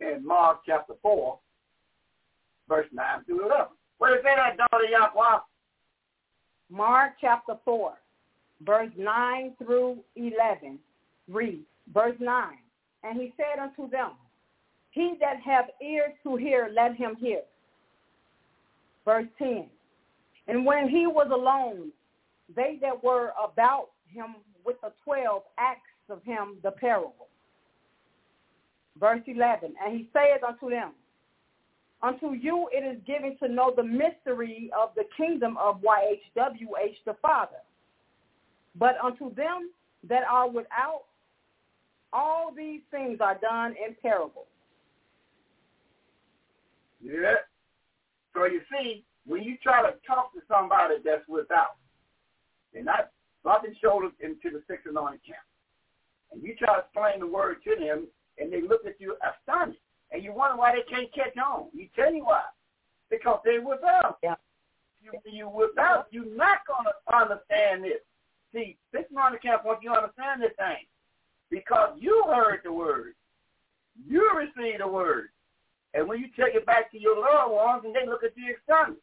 in 0.00 0.26
Mark 0.26 0.60
chapter 0.66 0.94
4, 1.00 1.38
verse 2.68 2.86
9 2.92 3.24
through 3.24 3.46
11. 3.46 3.66
What 3.98 4.12
is 4.12 4.18
that, 4.24 4.56
daughter 4.56 4.84
Yahweh? 4.84 5.38
Mark 6.70 7.12
chapter 7.20 7.54
4, 7.64 7.94
verse 8.64 8.90
9 8.96 9.54
through 9.58 9.98
11 10.16 10.78
Read 11.28 11.64
verse 11.92 12.16
9, 12.18 12.54
And 13.04 13.20
he 13.20 13.32
said 13.36 13.60
unto 13.60 13.90
them, 13.90 14.12
He 14.90 15.14
that 15.20 15.40
hath 15.44 15.66
ears 15.82 16.12
to 16.24 16.36
hear, 16.36 16.70
let 16.74 16.96
him 16.96 17.16
hear. 17.16 17.42
Verse 19.04 19.26
10, 19.38 19.66
And 20.48 20.64
when 20.64 20.88
he 20.88 21.06
was 21.06 21.28
alone, 21.32 21.90
they 22.54 22.78
that 22.80 23.02
were 23.02 23.32
about 23.42 23.88
him 24.08 24.36
with 24.64 24.80
the 24.82 24.92
twelve 25.04 25.42
asked 25.58 25.80
of 26.10 26.22
him 26.24 26.56
the 26.62 26.70
parable. 26.70 27.28
Verse 28.98 29.20
11, 29.26 29.74
And 29.84 29.96
he 29.96 30.08
saith 30.12 30.42
unto 30.46 30.70
them, 30.70 30.92
Unto 32.02 32.32
you 32.32 32.68
it 32.72 32.84
is 32.84 33.02
given 33.06 33.36
to 33.38 33.48
know 33.48 33.72
the 33.74 33.82
mystery 33.82 34.70
of 34.78 34.90
the 34.94 35.04
kingdom 35.16 35.56
of 35.58 35.82
YHWH 35.82 36.96
the 37.04 37.14
Father. 37.20 37.58
But 38.78 38.96
unto 39.02 39.34
them 39.34 39.70
that 40.08 40.22
are 40.30 40.48
without, 40.48 41.04
all 42.12 42.52
these 42.56 42.80
things 42.90 43.18
are 43.20 43.38
done 43.38 43.72
in 43.72 43.96
parables. 44.00 44.46
Yeah. 47.02 47.34
So 48.34 48.46
you 48.46 48.60
see, 48.70 49.04
when 49.26 49.42
you 49.42 49.56
try 49.62 49.82
to 49.82 49.94
talk 50.06 50.32
to 50.34 50.40
somebody 50.48 50.94
that's 51.04 51.26
without, 51.28 51.76
they're 52.72 52.84
not 52.84 53.10
bumping 53.44 53.74
shoulders 53.82 54.12
into 54.20 54.50
the 54.56 54.62
six 54.68 54.82
anointed 54.88 55.20
camp, 55.26 55.38
and 56.32 56.42
you 56.42 56.54
try 56.56 56.74
to 56.74 56.80
explain 56.80 57.20
the 57.20 57.26
word 57.26 57.56
to 57.64 57.84
them, 57.84 58.06
and 58.38 58.52
they 58.52 58.62
look 58.62 58.86
at 58.86 59.00
you 59.00 59.16
astonished 59.22 59.80
and 60.10 60.22
you 60.22 60.32
wonder 60.32 60.56
why 60.56 60.72
they 60.72 60.82
can't 60.82 61.12
catch 61.12 61.36
on. 61.36 61.66
You 61.72 61.88
tell 61.94 62.12
you 62.12 62.24
why. 62.24 62.42
Because 63.10 63.40
they're 63.44 63.62
without. 63.62 64.18
Yeah. 64.22 64.36
You, 65.02 65.12
you 65.30 65.48
without, 65.48 66.06
you're 66.10 66.34
not 66.34 66.58
going 66.66 66.86
to 66.86 67.16
understand 67.16 67.84
this. 67.84 68.00
See, 68.54 68.76
this 68.92 69.04
morning 69.12 69.38
camp 69.42 69.64
wants 69.64 69.82
you 69.82 69.90
to 69.90 69.96
understand 69.96 70.42
this 70.42 70.56
thing. 70.56 70.86
Because 71.50 71.96
you 71.98 72.24
heard 72.26 72.60
the 72.64 72.72
word. 72.72 73.14
You 74.06 74.30
received 74.36 74.80
the 74.80 74.88
word. 74.88 75.28
And 75.94 76.08
when 76.08 76.20
you 76.20 76.26
take 76.36 76.54
it 76.54 76.66
back 76.66 76.90
to 76.92 77.00
your 77.00 77.18
loved 77.18 77.52
ones 77.52 77.82
and 77.84 77.94
they 77.94 78.06
look 78.06 78.22
at 78.22 78.36
you 78.36 78.54
astonished, 78.56 79.00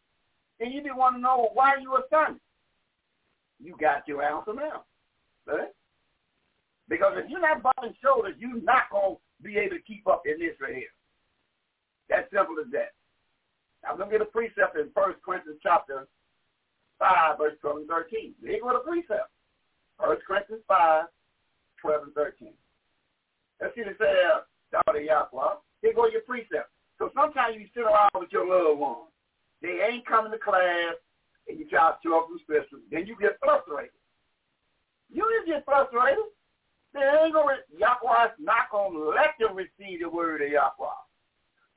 and 0.59 0.73
you 0.73 0.81
be 0.81 0.91
want 0.91 1.15
to 1.15 1.21
know 1.21 1.49
why 1.53 1.73
you 1.81 1.97
astonished. 1.97 2.41
You 3.61 3.75
got 3.79 4.07
your 4.07 4.23
answer 4.23 4.53
now. 4.53 4.83
Right? 5.45 5.69
Because 6.87 7.13
if 7.17 7.29
you're 7.29 7.41
not 7.41 7.63
bumping 7.63 7.95
shoulders, 8.01 8.35
you're 8.37 8.61
not 8.61 8.89
going 8.91 9.15
to 9.15 9.43
be 9.43 9.57
able 9.57 9.77
to 9.77 9.81
keep 9.81 10.07
up 10.07 10.23
in 10.25 10.39
this 10.39 10.55
right 10.61 10.75
here. 10.75 10.93
That 12.09 12.29
simple 12.31 12.55
as 12.63 12.71
that. 12.71 12.93
I'm 13.87 13.97
going 13.97 14.09
to 14.09 14.17
get 14.17 14.27
a 14.27 14.29
precept 14.29 14.77
in 14.77 14.89
1 14.93 15.13
Corinthians 15.25 15.59
chapter 15.61 16.07
5, 16.99 17.37
verse 17.37 17.53
12 17.61 17.77
and 17.77 17.87
13. 17.87 18.33
Here 18.41 18.59
go 18.61 18.73
the 18.73 18.79
precept. 18.79 19.29
1 19.97 20.17
Corinthians 20.27 20.63
5, 20.67 21.05
12 21.81 22.03
and 22.03 22.13
13. 22.13 22.53
Let's 23.61 23.75
see 23.75 23.83
the 23.83 23.95
say, 23.99 24.13
daughter 24.71 25.01
Yahweh. 25.01 25.59
Here 25.81 25.93
go 25.93 26.07
your 26.07 26.21
precept. 26.21 26.69
So 26.97 27.11
sometimes 27.15 27.55
you 27.59 27.67
sit 27.73 27.83
around 27.83 28.11
with 28.15 28.31
your 28.31 28.47
loved 28.47 28.79
ones. 28.79 29.11
They 29.61 29.79
ain't 29.81 30.05
coming 30.05 30.31
to 30.31 30.37
class, 30.37 30.95
and 31.47 31.59
you 31.59 31.67
try 31.67 31.91
to 31.91 31.97
show 32.03 32.19
up 32.19 32.27
special. 32.43 32.79
Then 32.91 33.07
you 33.07 33.15
get 33.19 33.37
frustrated. 33.39 33.95
You 35.11 35.23
just 35.37 35.47
get 35.47 35.65
frustrated. 35.65 36.25
They 36.93 37.01
ain't 37.01 37.33
gonna, 37.33 37.57
Yahweh's 37.77 38.31
not 38.39 38.71
gonna 38.71 38.97
let 38.97 39.35
them 39.39 39.55
receive 39.55 40.01
the 40.01 40.09
word 40.09 40.41
of 40.41 40.49
Yahweh 40.49 40.99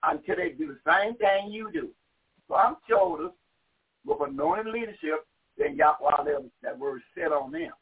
until 0.05 0.37
they 0.37 0.51
do 0.51 0.75
the 0.75 0.79
same 0.87 1.17
thing 1.17 1.51
you 1.51 1.71
do. 1.73 1.89
So 2.47 2.55
I'm 2.55 2.77
shoulders 2.89 3.33
with 4.07 4.29
anointed 4.29 4.67
leadership, 4.67 5.27
then 5.57 5.77
Yahweh 5.77 6.23
let 6.25 6.43
that 6.63 6.79
word 6.79 7.03
set 7.17 7.33
on 7.33 7.51
them. 7.51 7.73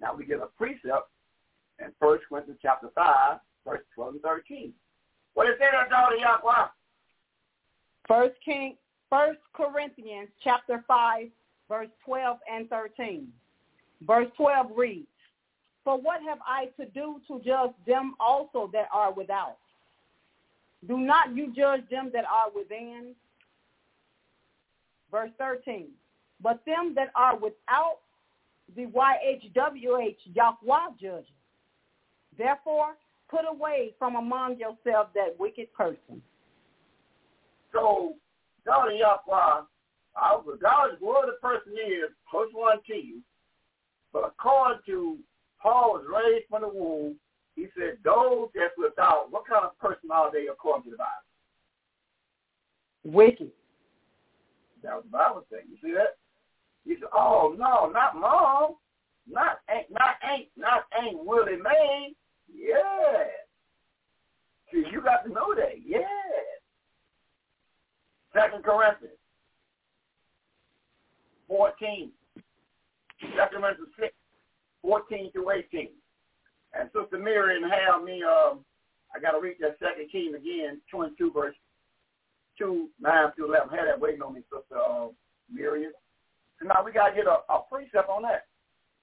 Now 0.00 0.14
we 0.14 0.24
get 0.24 0.38
a 0.40 0.46
precept 0.56 1.10
in 1.78 1.92
1 1.98 2.18
Corinthians 2.28 2.58
chapter 2.62 2.88
5, 2.94 3.38
verse 3.66 3.80
12 3.94 4.14
and 4.14 4.22
13. 4.22 4.72
What 5.34 5.48
is 5.48 5.54
that, 5.60 5.90
daughter 5.90 6.16
Yahweh? 6.16 6.66
First 8.06 8.34
King, 8.44 8.76
First 9.10 9.40
Corinthians 9.54 10.28
chapter 10.42 10.84
5, 10.86 11.26
verse 11.68 11.88
12 12.04 12.38
and 12.52 12.68
13. 12.68 13.28
Verse 14.06 14.28
12 14.36 14.66
reads, 14.76 15.06
For 15.84 15.98
what 15.98 16.22
have 16.22 16.38
I 16.46 16.66
to 16.80 16.88
do 16.90 17.20
to 17.28 17.40
judge 17.44 17.72
them 17.86 18.14
also 18.20 18.70
that 18.72 18.88
are 18.92 19.12
without? 19.12 19.58
Do 20.86 20.98
not 20.98 21.34
you 21.34 21.52
judge 21.54 21.82
them 21.90 22.10
that 22.12 22.24
are 22.24 22.50
within? 22.54 23.14
Verse 25.10 25.30
13. 25.38 25.88
But 26.40 26.64
them 26.66 26.94
that 26.94 27.10
are 27.16 27.36
without, 27.36 27.98
the 28.76 28.86
YHWH 28.86 30.16
Yahweh 30.34 30.90
judges. 31.00 31.26
Therefore, 32.36 32.96
put 33.30 33.44
away 33.48 33.94
from 33.98 34.16
among 34.16 34.58
yourselves 34.58 35.10
that 35.14 35.38
wicked 35.38 35.72
person. 35.74 36.22
So, 37.72 38.14
God 38.66 38.88
and 38.88 38.98
Yahweh, 38.98 39.62
regardless 40.46 40.96
of 40.96 41.06
where 41.06 41.26
the 41.26 41.38
person 41.42 41.72
is, 41.72 42.10
close 42.30 42.48
one 42.52 42.78
to 42.86 42.94
you, 42.94 43.20
but 44.12 44.24
according 44.24 44.80
to 44.86 45.18
Paul 45.60 45.94
was 45.94 46.04
raised 46.08 46.48
from 46.48 46.62
the 46.62 46.68
womb, 46.68 47.16
he 47.56 47.66
said, 47.76 47.98
those 48.04 48.48
that's 48.54 48.72
without, 48.78 49.26
what 49.30 49.46
kind 49.48 49.64
of 49.64 49.78
person 49.78 50.10
are 50.12 50.30
they 50.32 50.46
according 50.46 50.84
to 50.84 50.90
the 50.90 50.96
Bible? 50.96 51.26
Wicked. 53.04 53.50
That 54.82 54.94
was 54.94 55.04
the 55.04 55.10
Bible 55.10 55.44
saying. 55.50 55.64
You 55.68 55.76
see 55.82 55.94
that? 55.94 56.16
He 56.88 56.94
said, 56.94 57.10
oh, 57.12 57.54
no, 57.58 57.90
not 57.92 58.16
mom. 58.16 58.76
Not 59.30 59.60
ain't, 59.70 59.90
not 59.90 60.16
ain't, 60.24 60.48
not 60.56 60.84
ain't 60.98 61.22
Willie 61.22 61.60
Mae. 61.62 62.14
Yeah. 62.50 63.24
See, 64.72 64.84
you 64.90 65.02
got 65.02 65.24
to 65.24 65.28
know 65.28 65.54
that. 65.54 65.84
Yeah. 65.84 66.00
Second 68.32 68.64
Corinthians 68.64 69.18
14. 71.46 72.10
Second 73.36 73.60
Corinthians 73.60 73.90
6, 74.00 74.14
14 74.80 75.30
to 75.34 75.50
18. 75.50 75.88
And 76.72 76.88
Sister 76.94 77.18
Miriam 77.18 77.68
had 77.68 78.02
me, 78.02 78.22
um, 78.22 78.60
I 79.14 79.20
got 79.20 79.32
to 79.32 79.40
read 79.40 79.56
that 79.60 79.76
second 79.78 80.10
king 80.10 80.34
again, 80.34 80.80
22 80.90 81.32
verse 81.32 81.54
2, 82.58 82.88
9 82.98 83.12
to 83.36 83.44
11. 83.44 83.68
Had 83.68 83.88
that 83.88 84.00
waiting 84.00 84.22
on 84.22 84.32
me, 84.32 84.40
Sister 84.50 84.80
uh, 84.80 85.08
Miriam. 85.52 85.92
Now 86.62 86.82
we 86.84 86.92
got 86.92 87.10
to 87.10 87.14
get 87.14 87.26
a, 87.26 87.40
a 87.52 87.62
precept 87.70 88.08
on 88.08 88.22
that. 88.22 88.46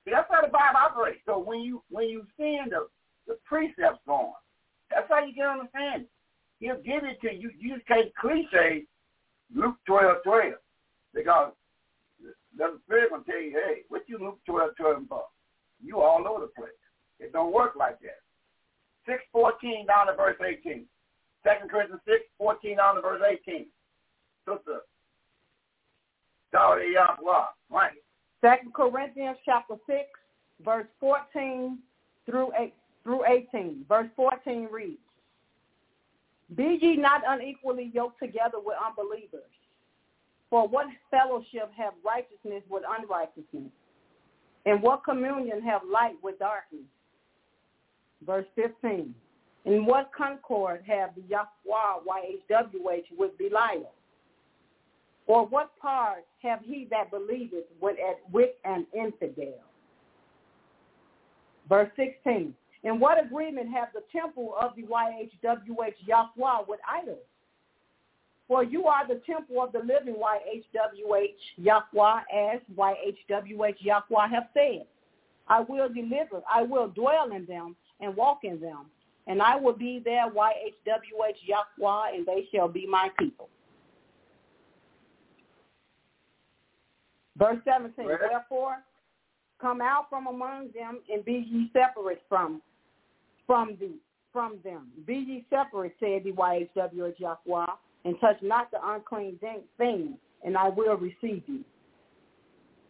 See, 0.04 0.12
that's 0.12 0.30
how 0.30 0.42
the 0.42 0.52
Bible 0.52 0.80
operates. 0.80 1.22
So 1.26 1.40
when 1.40 1.62
you 1.62 1.82
when 1.90 2.10
you 2.10 2.26
seeing 2.38 2.68
the, 2.70 2.88
the 3.28 3.38
precepts 3.46 4.04
going, 4.06 4.34
that's 4.92 5.08
how 5.10 5.26
you 5.26 5.34
get 5.34 5.48
understanding. 5.48 6.08
He'll 6.60 6.82
give 6.82 7.04
it 7.04 7.20
to 7.22 7.34
you. 7.34 7.52
You 7.58 7.76
just 7.76 7.88
can't 7.88 8.14
cliche 8.16 8.86
Luke 9.54 9.76
12, 9.88 10.24
12. 10.24 10.54
Because 11.14 11.54
the 12.58 12.80
Spirit 12.86 13.12
will 13.12 13.24
tell 13.24 13.42
you, 13.42 13.52
hey, 13.52 13.82
what 13.90 14.04
you 14.08 14.18
Luke 14.20 14.40
12, 14.46 14.72
12 14.78 15.04
for? 15.10 15.24
You 15.84 16.02
all 16.02 16.28
over 16.28 16.42
the 16.42 16.52
place. 16.56 16.76
It 17.20 17.34
don't 17.34 17.54
work 17.54 17.76
like 17.78 18.00
that. 18.02 18.20
614 19.06 19.88
down 19.88 20.08
to 20.08 20.14
verse 20.16 20.38
18. 20.42 20.86
Second 21.44 21.70
Corinthians 21.70 22.02
6, 22.06 22.20
14 22.38 22.78
down 22.78 22.96
to 22.96 23.02
verse 23.02 23.22
18. 23.22 23.68
Sister, 24.48 24.82
Second 28.42 28.74
Corinthians 28.74 29.38
chapter 29.46 29.76
6, 29.88 30.00
verse 30.64 30.88
14 31.00 31.80
through 32.26 32.52
8, 32.58 32.74
through 33.04 33.26
18. 33.26 33.86
Verse 33.88 34.08
14 34.16 34.68
reads, 34.72 35.00
Be 36.56 36.78
ye 36.82 36.96
not 36.98 37.22
unequally 37.28 37.92
yoked 37.94 38.20
together 38.20 38.58
with 38.64 38.78
unbelievers. 38.86 39.50
For 40.50 40.68
what 40.68 40.88
fellowship 41.10 41.72
have 41.76 41.94
righteousness 42.06 42.64
with 42.70 42.84
unrighteousness? 42.88 43.72
And 44.66 44.82
what 44.82 45.04
communion 45.04 45.62
have 45.62 45.82
light 45.92 46.16
with 46.24 46.40
darkness? 46.40 46.86
Verse 48.26 48.46
15. 48.56 49.14
In 49.66 49.86
what 49.86 50.12
concord 50.16 50.84
have 50.88 51.12
the 51.16 51.24
Yahweh, 51.28 52.04
YHWH, 52.08 53.18
with 53.18 53.38
Belial? 53.38 53.92
Or 55.28 55.46
what 55.48 55.78
part 55.80 56.26
have 56.44 56.60
he 56.64 56.88
that 56.92 57.10
believeth 57.10 57.66
with, 57.82 57.98
with 58.32 58.52
an 58.64 58.86
infidel? 58.94 59.60
Verse 61.68 61.90
16. 61.96 62.54
In 62.84 63.00
what 63.00 63.24
agreement 63.24 63.70
have 63.72 63.88
the 63.94 64.04
temple 64.12 64.54
of 64.62 64.76
the 64.76 64.84
YHWH 64.84 65.96
Yahweh 66.06 66.66
with 66.68 66.80
idols? 66.88 67.18
For 68.48 68.64
you 68.64 68.86
are 68.86 69.08
the 69.08 69.22
temple 69.26 69.64
of 69.64 69.72
the 69.72 69.80
living 69.80 70.16
YHWH 70.16 71.34
Yahweh, 71.58 72.20
as 72.32 72.60
YHWH 72.78 73.76
Yahweh 73.80 74.28
have 74.28 74.50
said. 74.54 74.86
I 75.48 75.62
will 75.62 75.90
deliver, 75.90 76.44
I 76.52 76.62
will 76.62 76.90
dwell 76.90 77.32
in 77.32 77.48
them 77.48 77.76
and 78.00 78.16
walk 78.16 78.44
in 78.44 78.60
them, 78.60 78.86
and 79.26 79.42
I 79.42 79.56
will 79.56 79.74
be 79.74 80.00
their 80.04 80.30
YHWH 80.30 81.38
Yahweh, 81.48 82.16
and 82.16 82.26
they 82.28 82.48
shall 82.54 82.68
be 82.68 82.86
my 82.86 83.10
people. 83.18 83.50
Verse 87.38 87.58
17, 87.66 88.06
Right. 88.06 88.20
Wherefore, 88.32 88.78
come 89.60 89.82
out 89.82 90.08
from 90.10 90.28
among 90.28 90.70
them 90.74 91.00
and 91.12 91.24
be 91.26 91.46
ye 91.50 91.70
separate 91.74 92.22
from 92.30 92.62
from 93.46 93.78
the 93.80 93.92
from 94.34 94.58
them. 94.64 94.90
Be 95.08 95.16
ye 95.16 95.46
separate, 95.50 95.96
said 96.00 96.24
the 96.26 96.32
YHWH 96.32 97.20
Yahweh, 97.20 97.66
and 98.04 98.16
touch 98.20 98.36
not 98.42 98.70
the 98.72 98.80
unclean 98.84 99.40
thing, 99.78 100.18
and 100.44 100.58
I 100.58 100.70
will 100.70 100.98
receive 100.98 101.44
you. 101.48 101.64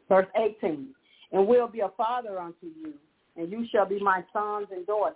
Verse 0.10 0.28
18, 0.36 0.88
and 1.32 1.48
will 1.48 1.68
be 1.68 1.82
a 1.82 1.90
father 1.98 2.40
unto 2.40 2.66
you, 2.66 2.94
and 3.38 3.52
you 3.52 3.66
shall 3.72 3.88
be 3.88 4.00
my 4.00 4.24
sons 4.34 4.68
and 4.72 4.88
daughters, 4.88 5.16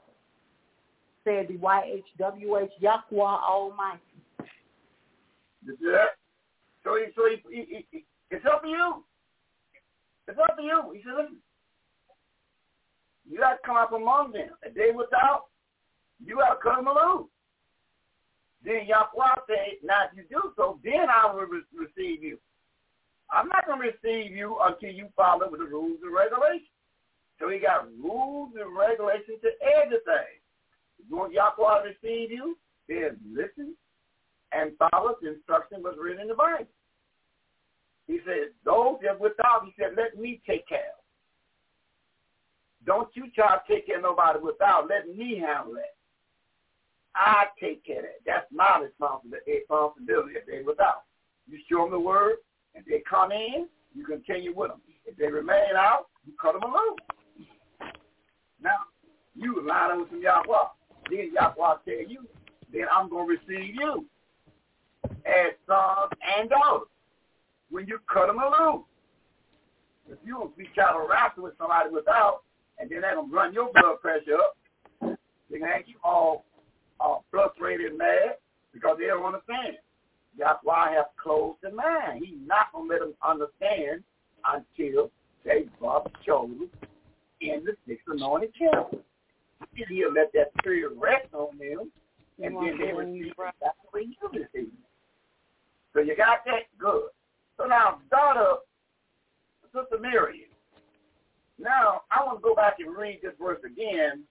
said 1.24 1.48
the 1.48 1.56
YHWH 1.56 2.70
Yahweh 2.80 3.22
Almighty. 3.22 4.00
That? 5.66 6.10
So, 6.84 6.96
he, 6.96 7.06
so 7.16 7.22
he, 7.28 7.56
he, 7.56 7.86
he, 7.92 8.06
it's 8.32 8.46
up 8.46 8.62
to 8.62 8.68
you. 8.68 9.04
It's 10.30 10.38
up 10.38 10.58
to 10.58 10.64
you. 10.64 10.94
He 10.94 11.02
said, 11.02 11.18
listen, 11.18 11.38
you 13.28 13.40
got 13.40 13.54
to 13.54 13.66
come 13.66 13.78
up 13.78 13.94
among 13.94 14.32
them. 14.32 14.50
If 14.62 14.76
they 14.76 14.92
without, 14.96 15.46
you 16.24 16.38
got 16.38 16.54
to 16.54 16.62
cut 16.62 16.76
them 16.78 16.86
loose. 16.86 17.28
Then 18.64 18.86
Yahweh 18.86 19.42
said, 19.48 19.82
now 19.84 20.06
if 20.12 20.18
you 20.18 20.24
do 20.30 20.54
so, 20.56 20.80
then 20.84 21.10
I 21.10 21.34
will 21.34 21.50
re- 21.50 21.74
receive 21.74 22.22
you. 22.22 22.38
I'm 23.32 23.48
not 23.48 23.66
going 23.66 23.82
to 23.82 23.90
receive 23.90 24.36
you 24.36 24.58
until 24.62 24.92
you 24.92 25.08
follow 25.16 25.50
the 25.50 25.66
rules 25.66 26.00
and 26.04 26.14
regulations. 26.14 26.70
So 27.40 27.50
he 27.50 27.60
got 27.60 27.88
rules 27.98 28.52
and 28.60 28.76
regulations 28.78 29.40
to 29.42 29.50
everything. 29.66 30.38
You 31.10 31.16
want 31.16 31.34
Yahweh 31.34 31.84
to 31.84 31.90
receive 31.90 32.32
you? 32.32 32.58
Then 32.88 33.18
listen 33.34 33.76
and 34.52 34.72
follow 34.78 35.16
the 35.22 35.34
instruction 35.34 35.82
was 35.82 35.96
written 36.00 36.22
in 36.22 36.28
the 36.28 36.36
Bible. 36.36 36.68
He 38.10 38.20
said, 38.26 38.50
those 38.66 38.96
that 39.04 39.22
without, 39.22 39.62
he 39.64 39.72
said, 39.78 39.92
let 39.96 40.18
me 40.18 40.42
take 40.48 40.68
care 40.68 40.80
of. 40.80 41.04
Don't 42.84 43.10
you 43.14 43.30
try 43.36 43.56
to 43.56 43.62
take 43.72 43.86
care 43.86 43.98
of 43.98 44.02
nobody 44.02 44.40
without. 44.40 44.90
Let 44.90 45.16
me 45.16 45.38
handle 45.38 45.76
it. 45.76 45.96
I 47.16 47.46
take 47.62 47.86
care 47.86 48.00
of 48.00 48.06
that. 48.06 48.22
That's 48.26 48.48
my 48.52 48.82
responsibility 48.82 50.32
eh, 50.36 50.40
if 50.40 50.48
they 50.48 50.64
without. 50.66 51.04
You 51.48 51.60
show 51.70 51.84
them 51.84 51.92
the 51.92 52.00
word, 52.00 52.38
and 52.74 52.84
they 52.90 53.04
come 53.08 53.32
in, 53.32 53.68
you 53.94 54.06
continue 54.06 54.56
with 54.56 54.72
them. 54.72 54.82
If 55.06 55.16
they 55.16 55.28
remain 55.28 55.76
out, 55.78 56.08
you 56.26 56.34
cut 56.42 56.60
them 56.60 56.72
loose. 56.72 57.92
Now, 58.60 58.72
you 59.36 59.64
line 59.68 59.92
up 59.92 60.00
with 60.00 60.10
some 60.10 60.22
Yahweh. 60.24 60.68
Then 61.12 61.32
Yahweh 61.36 61.76
tell 61.86 62.10
you, 62.10 62.28
then 62.74 62.86
I'm 62.92 63.08
going 63.08 63.28
to 63.28 63.54
receive 63.54 63.76
you 63.76 64.06
as 65.06 65.54
sons 65.68 66.12
and 66.40 66.50
daughters 66.50 66.88
when 67.70 67.88
you 67.88 68.00
cut 68.12 68.28
them 68.28 68.38
loose. 68.38 68.84
If 70.10 70.18
you 70.26 70.34
don't 70.34 70.58
be 70.58 70.68
trying 70.74 70.96
to 70.96 71.08
wrestle 71.08 71.44
with 71.44 71.54
somebody 71.58 71.90
without, 71.92 72.42
and 72.80 72.90
then 72.90 73.02
they're 73.02 73.16
going 73.16 73.30
to 73.30 73.36
run 73.36 73.54
your 73.54 73.72
blood 73.74 74.02
pressure 74.02 74.38
up, 74.38 74.58
they're 75.02 75.60
going 75.60 75.72
to 75.72 75.78
have 75.78 75.88
you 75.88 75.96
all 76.04 76.46
uh, 77.00 77.18
frustrated 77.30 77.88
and 77.88 77.98
mad 77.98 78.38
because 78.74 78.98
they 79.00 79.08
don't 79.08 79.26
understand. 79.26 79.78
That's 80.38 80.60
why 80.64 80.90
I 80.90 80.94
have 80.94 81.08
closed 81.22 81.58
the 81.62 81.72
mind. 81.72 82.24
He's 82.26 82.38
not 82.46 82.72
going 82.74 82.88
to 82.88 82.94
let 82.94 83.02
them 83.02 83.14
understand 83.24 84.04
until 84.46 85.12
they 85.46 85.66
bump 85.82 86.08
shoulders 86.26 86.70
in 87.42 87.64
the 87.66 87.74
six 87.88 88.02
anointed. 88.08 88.52
Then 88.62 89.86
he'll 89.90 90.14
let 90.14 90.32
that 90.34 90.52
spirit 90.60 90.94
rest 90.98 91.34
on 91.34 91.58
them, 91.58 91.92
and 92.42 92.56
then 92.56 92.78
they 92.80 92.94
receive 92.94 93.34
that's 93.62 93.76
you 93.94 94.30
receive. 94.32 94.72
So 95.94 96.02
you 96.02 96.16
got 96.16 96.46
that 96.46 96.64
good. 96.78 97.10
So 97.60 97.66
now, 97.68 98.00
daughter, 98.10 98.64
Sister 99.66 100.00
Miriam. 100.00 100.50
Now, 101.60 102.04
I 102.10 102.24
want 102.24 102.40
to 102.40 102.42
go 102.42 102.56
back 102.56 102.76
and 102.80 102.96
read 102.96 103.20
this 103.22 103.34
verse 103.40 103.60
again 103.66 104.24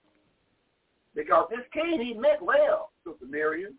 because 1.14 1.48
this 1.50 1.66
king, 1.74 2.00
he 2.00 2.14
meant 2.14 2.40
well, 2.40 2.90
Sister 3.06 3.26
Miriam. 3.28 3.74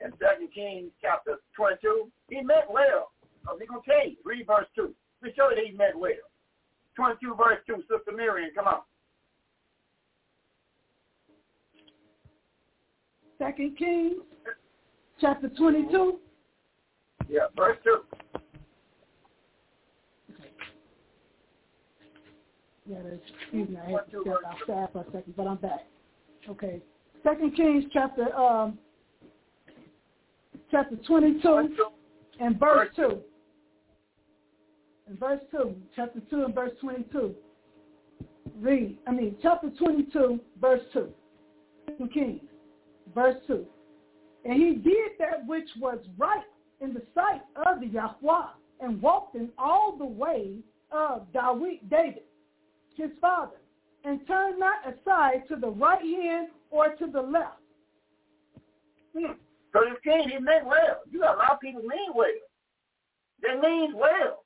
In 0.00 0.12
2 0.12 0.16
Kings 0.54 0.90
chapter 1.02 1.36
22, 1.54 2.08
he 2.30 2.36
meant 2.36 2.70
well. 2.70 3.10
Uh, 3.46 3.56
because 3.58 3.58
he's 3.60 3.68
going 3.68 3.82
to 3.82 3.90
tell 3.90 4.08
you, 4.08 4.16
read 4.24 4.46
verse 4.46 4.66
2. 4.74 4.94
We 5.22 5.32
show 5.36 5.50
you 5.50 5.56
that 5.56 5.64
he 5.66 5.76
meant 5.76 5.98
well. 5.98 6.12
22 6.96 7.34
verse 7.34 7.58
2, 7.66 7.82
Sister 7.82 8.16
Miriam, 8.16 8.50
come 8.54 8.68
on. 8.68 8.80
Second 13.38 13.76
Kings, 13.76 14.14
chapter 15.20 15.48
22. 15.50 16.18
Yeah, 17.28 17.40
verse 17.54 17.76
2. 17.84 18.37
Yeah, 22.88 22.96
excuse 23.42 23.68
me, 23.68 23.76
I 23.76 23.90
had 23.90 24.10
to 24.12 24.22
step 24.22 24.36
outside 24.46 24.88
for 24.92 25.00
a 25.00 25.04
second, 25.12 25.34
but 25.36 25.46
I'm 25.46 25.58
back. 25.58 25.84
Okay. 26.48 26.80
Second 27.22 27.54
Kings 27.54 27.84
chapter 27.92 28.34
um 28.34 28.78
chapter 30.70 30.96
twenty 31.06 31.40
two 31.42 31.76
and 32.40 32.58
verse 32.58 32.88
two. 32.96 33.18
In 35.10 35.16
verse 35.18 35.40
two, 35.50 35.74
chapter 35.94 36.20
two 36.30 36.44
and 36.44 36.54
verse 36.54 36.72
twenty 36.80 37.04
two. 37.12 37.34
Read, 38.58 38.96
I 39.06 39.12
mean 39.12 39.36
chapter 39.42 39.68
twenty 39.70 40.04
two, 40.10 40.40
verse 40.58 40.82
two. 40.92 41.08
Second 41.86 42.12
Kings, 42.12 42.40
verse 43.14 43.36
two. 43.46 43.66
And 44.46 44.54
he 44.54 44.76
did 44.76 45.12
that 45.18 45.46
which 45.46 45.68
was 45.78 45.98
right 46.16 46.44
in 46.80 46.94
the 46.94 47.02
sight 47.14 47.42
of 47.66 47.80
the 47.80 47.88
Yahweh 47.88 48.46
and 48.80 49.02
walked 49.02 49.34
in 49.34 49.50
all 49.58 49.94
the 49.98 50.06
ways 50.06 50.60
of 50.90 51.26
David, 51.32 52.22
his 52.98 53.10
father, 53.20 53.56
and 54.04 54.26
turned 54.26 54.58
not 54.58 54.86
aside 54.86 55.44
to 55.48 55.56
the 55.56 55.68
right 55.68 56.02
hand 56.02 56.48
or 56.70 56.94
to 56.96 57.06
the 57.06 57.20
left. 57.20 57.60
Hmm. 59.16 59.32
So 59.72 59.80
this 59.88 59.98
king, 60.02 60.28
he 60.28 60.38
meant 60.38 60.66
well. 60.66 61.00
You 61.10 61.20
got 61.20 61.36
a 61.36 61.38
lot 61.38 61.52
of 61.52 61.60
people 61.60 61.82
mean 61.82 62.12
well. 62.14 62.28
They 63.42 63.54
mean 63.60 63.94
well. 63.94 64.44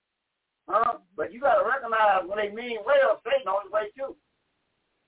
Huh? 0.69 0.99
But 1.17 1.33
you 1.33 1.41
got 1.41 1.57
to 1.57 1.69
recognize 1.69 2.23
when 2.27 2.39
they 2.39 2.55
mean 2.55 2.79
well, 2.85 3.21
Satan 3.25 3.49
on 3.49 3.65
his 3.65 3.73
way 3.73 3.91
too. 3.97 4.17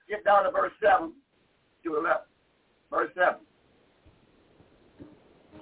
Get 0.08 0.24
down 0.24 0.44
to 0.44 0.50
verse 0.50 0.72
7 0.82 1.12
to 1.84 1.96
11. 1.96 2.16
Verse 2.90 3.10
7. 3.14 3.34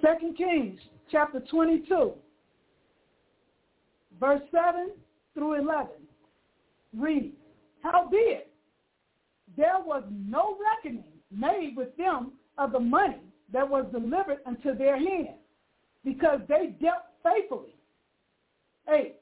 Second 0.01 0.37
Kings 0.37 0.79
chapter 1.11 1.39
22, 1.39 2.11
verse 4.19 4.41
7 4.51 4.91
through 5.33 5.53
11. 5.61 5.87
Read, 6.97 7.31
Howbeit, 7.83 8.49
there 9.57 9.79
was 9.85 10.03
no 10.09 10.57
reckoning 10.57 11.19
made 11.29 11.75
with 11.75 11.95
them 11.97 12.31
of 12.57 12.71
the 12.71 12.79
money 12.79 13.21
that 13.51 13.69
was 13.69 13.85
delivered 13.91 14.39
unto 14.45 14.75
their 14.75 14.97
hand, 14.97 15.37
because 16.03 16.39
they 16.47 16.75
dealt 16.81 17.03
faithfully. 17.21 17.75
8. 18.91 19.15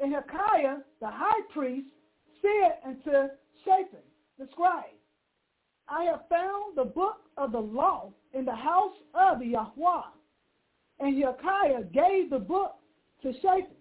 And 0.00 0.12
Hilkiah, 0.12 0.78
the 1.00 1.06
high 1.06 1.40
priest, 1.54 1.88
said 2.42 2.78
unto 2.84 3.28
Shaphan, 3.64 4.04
the 4.38 4.48
scribe, 4.52 4.84
I 5.88 6.04
have 6.04 6.22
found 6.28 6.76
the 6.76 6.84
book 6.84 7.20
of 7.36 7.52
the 7.52 7.60
law 7.60 8.12
in 8.34 8.44
the 8.44 8.54
house 8.54 8.96
of 9.14 9.42
Yahweh. 9.42 10.02
And 10.98 11.16
Hilkiah 11.16 11.84
gave 11.92 12.30
the 12.30 12.38
book 12.38 12.74
to 13.22 13.32
Shaphan, 13.40 13.76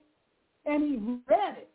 and 0.66 0.84
he 0.84 0.98
read 1.28 1.58
it. 1.58 1.70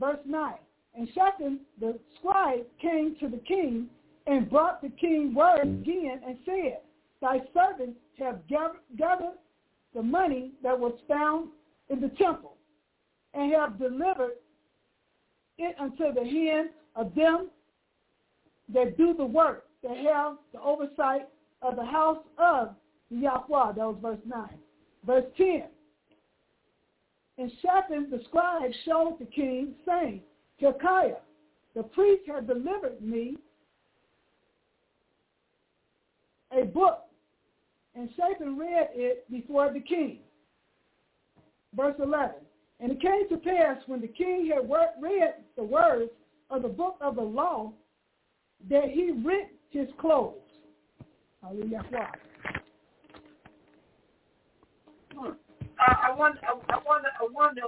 Verse 0.00 0.18
9. 0.24 0.54
And 0.96 1.08
Shaphan, 1.14 1.60
the 1.78 1.98
scribe, 2.18 2.64
came 2.80 3.16
to 3.20 3.28
the 3.28 3.38
king 3.38 3.88
and 4.26 4.48
brought 4.48 4.80
the 4.80 4.88
king 4.88 5.34
word 5.34 5.62
again 5.62 6.20
and 6.26 6.38
said, 6.44 6.78
Thy 7.20 7.40
servants 7.52 7.98
have 8.18 8.40
gathered 8.48 9.36
the 9.94 10.02
money 10.02 10.52
that 10.62 10.78
was 10.78 10.94
found 11.06 11.48
in 11.90 12.00
the 12.00 12.08
temple 12.08 12.56
and 13.34 13.52
have 13.52 13.78
delivered 13.78 14.32
it 15.58 15.76
unto 15.78 16.12
the 16.12 16.24
hand 16.24 16.70
of 16.94 17.14
them 17.14 17.48
that 18.72 18.96
do 18.96 19.14
the 19.14 19.24
work, 19.24 19.66
that 19.82 19.96
have 19.96 20.36
the 20.52 20.60
oversight 20.60 21.28
of 21.62 21.76
the 21.76 21.84
house 21.84 22.18
of 22.38 22.74
Yahweh. 23.10 23.72
That 23.72 23.86
was 23.86 23.96
verse 24.00 24.18
9. 24.26 24.48
Verse 25.06 25.24
10. 25.36 25.64
And 27.38 27.52
Shaphan 27.62 28.08
the 28.10 28.22
scribe 28.28 28.70
showed 28.84 29.18
the 29.20 29.26
king, 29.26 29.74
saying, 29.86 30.22
Hilkiah, 30.58 31.16
the 31.74 31.82
priest 31.82 32.22
had 32.26 32.46
delivered 32.46 33.00
me 33.00 33.36
a 36.52 36.64
book, 36.64 37.00
and 37.94 38.08
Shaphan 38.16 38.56
read 38.56 38.88
it 38.94 39.30
before 39.30 39.72
the 39.72 39.80
king. 39.80 40.20
Verse 41.74 41.96
11. 42.02 42.36
And 42.80 42.92
it 42.92 43.00
came 43.00 43.28
to 43.28 43.36
pass 43.36 43.78
when 43.86 44.00
the 44.00 44.08
king 44.08 44.50
had 44.54 44.68
read 45.00 45.34
the 45.56 45.64
words 45.64 46.10
of 46.50 46.62
the 46.62 46.68
book 46.68 46.96
of 47.00 47.16
the 47.16 47.22
law 47.22 47.72
that 48.70 48.90
he 48.90 49.12
rent 49.12 49.48
his 49.70 49.88
clothes. 49.98 50.34
Hallelujah. 51.42 51.82
I, 51.90 52.06
uh, 55.18 55.32
I 55.78 56.14
wonder, 56.14 56.38
I, 56.42 56.52
I 56.52 56.78
wonder, 56.86 57.08
I 57.20 57.28
wonder, 57.32 57.62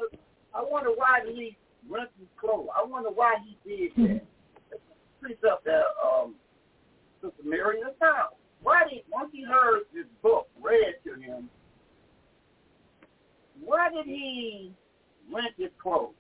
I 0.54 0.62
wonder 0.62 0.90
why 0.90 1.20
he 1.26 1.56
his 2.18 2.28
clothes. 2.38 2.68
I 2.76 2.84
wonder 2.84 3.10
why 3.10 3.36
he 3.44 3.56
did 3.68 3.92
that. 3.96 4.26
Pretty 5.20 5.36
up 5.50 5.64
there, 5.64 5.82
um, 6.04 6.34
Sister 7.20 7.42
Mary, 7.44 7.80
now. 8.00 8.28
Why 8.62 8.84
did 8.88 9.02
once 9.10 9.30
he 9.32 9.42
heard 9.44 9.82
this 9.94 10.06
book 10.22 10.48
read 10.60 10.94
to 11.04 11.20
him, 11.20 11.48
why 13.64 13.90
did 13.90 14.06
he 14.06 14.72
rent 15.32 15.54
his 15.56 15.70
clothes? 15.82 16.14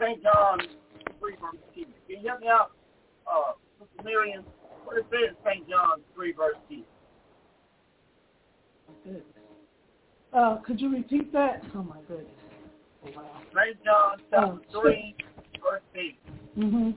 St. 0.00 0.22
John 0.22 0.58
3 1.20 1.32
verse 1.40 1.56
10. 1.74 1.84
Can 1.84 2.22
you 2.22 2.28
help 2.28 2.40
me 2.40 2.48
out, 2.48 2.72
uh, 3.26 3.52
Sister 3.78 4.04
Miriam? 4.04 4.44
What 4.84 4.98
it 4.98 5.06
says 5.10 5.30
in 5.30 5.36
St. 5.44 5.68
John 5.68 6.00
3 6.14 6.32
verse 6.32 6.56
10. 6.68 6.84
Uh, 10.32 10.56
could 10.66 10.80
you 10.80 10.90
repeat 10.90 11.32
that? 11.32 11.62
Oh 11.74 11.82
my 11.82 11.96
goodness. 12.08 12.43
Oh, 13.06 13.76
John 13.84 14.18
chapter 14.30 14.60
oh, 14.74 14.82
3 14.82 15.14
verse 15.62 15.82
10. 15.94 16.64
Mm-hmm. 16.64 16.90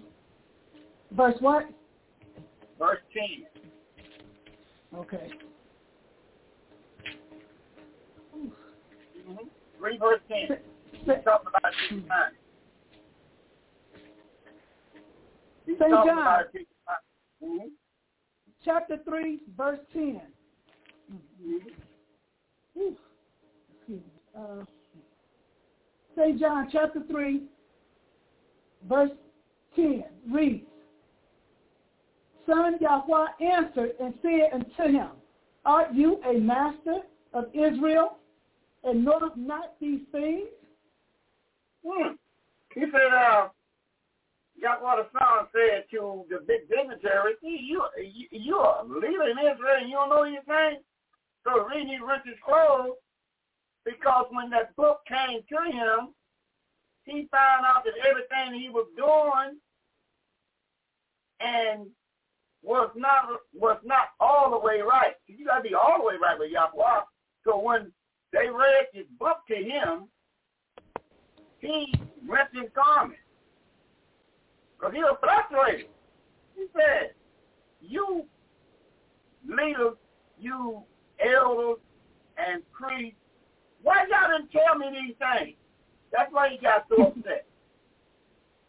Verse 1.16 1.36
what? 1.40 1.70
Verse 2.80 3.00
10. 3.14 5.00
Okay. 5.00 5.30
Mm-hmm. 8.38 9.48
Read 9.80 10.00
verse 10.00 10.22
10. 10.30 10.58
He's 10.92 11.24
talking 11.24 11.48
about 11.48 11.74
St. 15.80 15.90
John. 15.90 16.44
Mm-hmm. 17.44 17.68
Chapter 18.64 18.98
3, 19.08 19.40
verse 19.56 19.80
10. 19.94 20.22
Mm-hmm. 21.14 22.90
Uh, 24.38 24.64
St. 26.18 26.39
John 26.39 26.68
chapter 26.72 27.02
3, 27.10 27.44
verse 28.89 29.11
10 29.76 30.03
reads, 30.31 30.65
Son 32.48 32.76
Yahweh 32.81 33.27
answered 33.41 33.91
and 34.02 34.14
said 34.22 34.49
unto 34.53 34.91
him, 34.91 35.10
Art 35.65 35.94
you 35.94 36.19
a 36.23 36.39
master 36.39 37.02
of 37.34 37.45
Israel, 37.53 38.18
and 38.84 39.03
knowest 39.06 39.35
not 39.38 39.73
these 39.80 39.99
things? 40.11 40.48
Hmm. 41.85 42.14
He 42.73 42.81
said, 42.81 43.14
uh, 43.14 43.49
Yahweh 44.56 45.03
the 45.03 45.07
Son 45.11 45.48
said 45.52 45.84
to 45.91 46.23
the 46.30 46.39
big 46.48 46.68
dignitary, 46.69 47.34
you, 47.44 47.84
you, 47.98 48.27
you're 48.31 49.30
in 49.30 49.38
Israel 49.38 49.77
and 49.81 49.89
you 49.89 49.95
don't 49.95 50.10
know 50.10 50.23
things? 50.23 50.81
So 51.44 51.52
the 51.60 51.76
reason 51.76 51.89
he 51.89 51.98
ripped 51.98 52.27
his 52.27 52.38
clothes, 52.44 52.98
because 53.88 54.26
when 54.31 54.49
that 54.49 54.76
book 54.76 54.99
came 55.07 55.39
to 55.47 55.72
him, 55.72 56.14
he 57.05 57.27
found 57.31 57.65
out 57.65 57.85
that 57.85 57.93
everything 58.07 58.59
he 58.59 58.69
was 58.69 58.85
doing 58.97 59.57
and 61.39 61.88
was 62.64 62.89
not 62.95 63.30
was 63.53 63.77
not 63.85 64.09
all 64.19 64.51
the 64.51 64.59
way 64.59 64.81
right. 64.81 65.14
You 65.27 65.45
gotta 65.45 65.61
be 65.61 65.73
all 65.73 65.99
the 65.99 66.05
way 66.05 66.15
right 66.22 66.38
with 66.38 66.51
Yahweh. 66.51 67.01
So 67.45 67.57
when 67.59 67.91
they 68.34 68.49
read 68.49 68.88
his 68.91 69.05
book 69.18 69.38
to 69.47 69.55
him, 69.55 70.09
he 71.59 71.93
rent 72.27 72.49
his 72.51 72.69
garment. 72.76 73.19
Because 74.77 74.93
he 74.93 74.99
was 74.99 75.18
frustrated. 75.22 75.88
He 76.55 76.65
said, 76.76 77.11
you 77.81 78.26
leaders, 79.47 79.95
you 80.38 80.84
elders 81.19 81.77
and 82.38 82.61
priests, 82.72 83.18
why 83.88 84.03
y'all 84.11 84.27
didn't 84.27 84.51
tell 84.51 84.76
me 84.76 84.91
these 84.91 85.15
things? 85.15 85.55
That's 86.11 86.31
why 86.34 86.49
he 86.49 86.57
got 86.57 86.85
so 86.89 87.07
upset. 87.07 87.47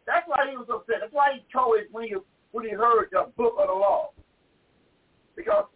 That's 0.07 0.27
why 0.29 0.47
he 0.49 0.57
was 0.57 0.69
upset. 0.71 0.99
That's 1.01 1.13
why 1.13 1.35
he 1.35 1.45
told 1.53 1.79
it 1.79 1.89
when 1.91 2.07
he 2.07 2.15
when 2.53 2.65
he 2.65 2.71
heard 2.71 3.09
the 3.11 3.27
book 3.37 3.57
of 3.59 3.67
the 3.67 3.75
law. 3.75 4.11
Because 5.35 5.67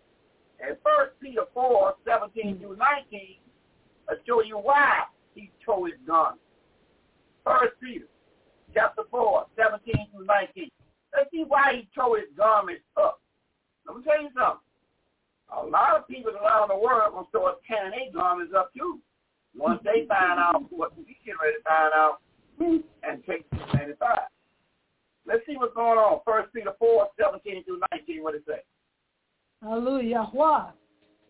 in 0.60 0.77
First 0.85 1.19
Peter 1.20 1.43
4, 1.52 1.94
17 2.06 2.59
through 2.59 2.77
19, 2.77 3.36
I 4.09 4.14
show 4.27 4.43
you 4.43 4.59
why 4.59 5.02
he 5.35 5.51
tore 5.64 5.89
his 5.89 5.98
garment. 6.06 6.40
First 7.44 7.74
Peter 7.82 8.06
chapter 8.73 9.02
4, 9.10 9.47
17 9.56 10.06
through 10.14 10.24
19. 10.24 10.70
Let's 11.14 11.31
see 11.31 11.44
why 11.47 11.82
he 11.82 11.89
tore 11.94 12.19
his 12.19 12.31
garments 12.36 12.82
up. 12.97 13.20
Let 13.86 13.97
me 13.98 14.05
tell 14.05 14.23
you 14.23 14.31
something. 14.39 14.62
A 15.51 15.66
lot 15.66 15.98
of 15.98 16.09
people 16.09 16.32
around 16.32 16.69
the 16.69 16.78
world 16.78 17.12
will 17.12 17.27
start 17.28 17.59
tearing 17.69 17.90
their 17.90 18.12
garments 18.14 18.55
up 18.56 18.73
too. 18.73 19.01
Once 19.57 19.81
they 19.85 20.07
find 20.07 20.39
out 20.39 20.65
what 20.70 20.97
we 20.97 21.05
get 21.24 21.35
ready 21.43 21.57
to 21.57 21.62
find 21.65 21.93
out 21.95 22.19
and 23.03 23.23
take 23.27 23.45
95. 23.74 24.19
Let's 25.27 25.41
see 25.47 25.57
what's 25.57 25.74
going 25.74 25.99
on. 25.99 26.20
First 26.24 26.53
Peter 26.53 26.73
4, 26.79 27.09
17 27.20 27.65
through 27.65 27.81
19, 27.93 28.23
what 28.23 28.35
it 28.35 28.43
say? 28.47 28.62
Hallelujah. 29.62 30.31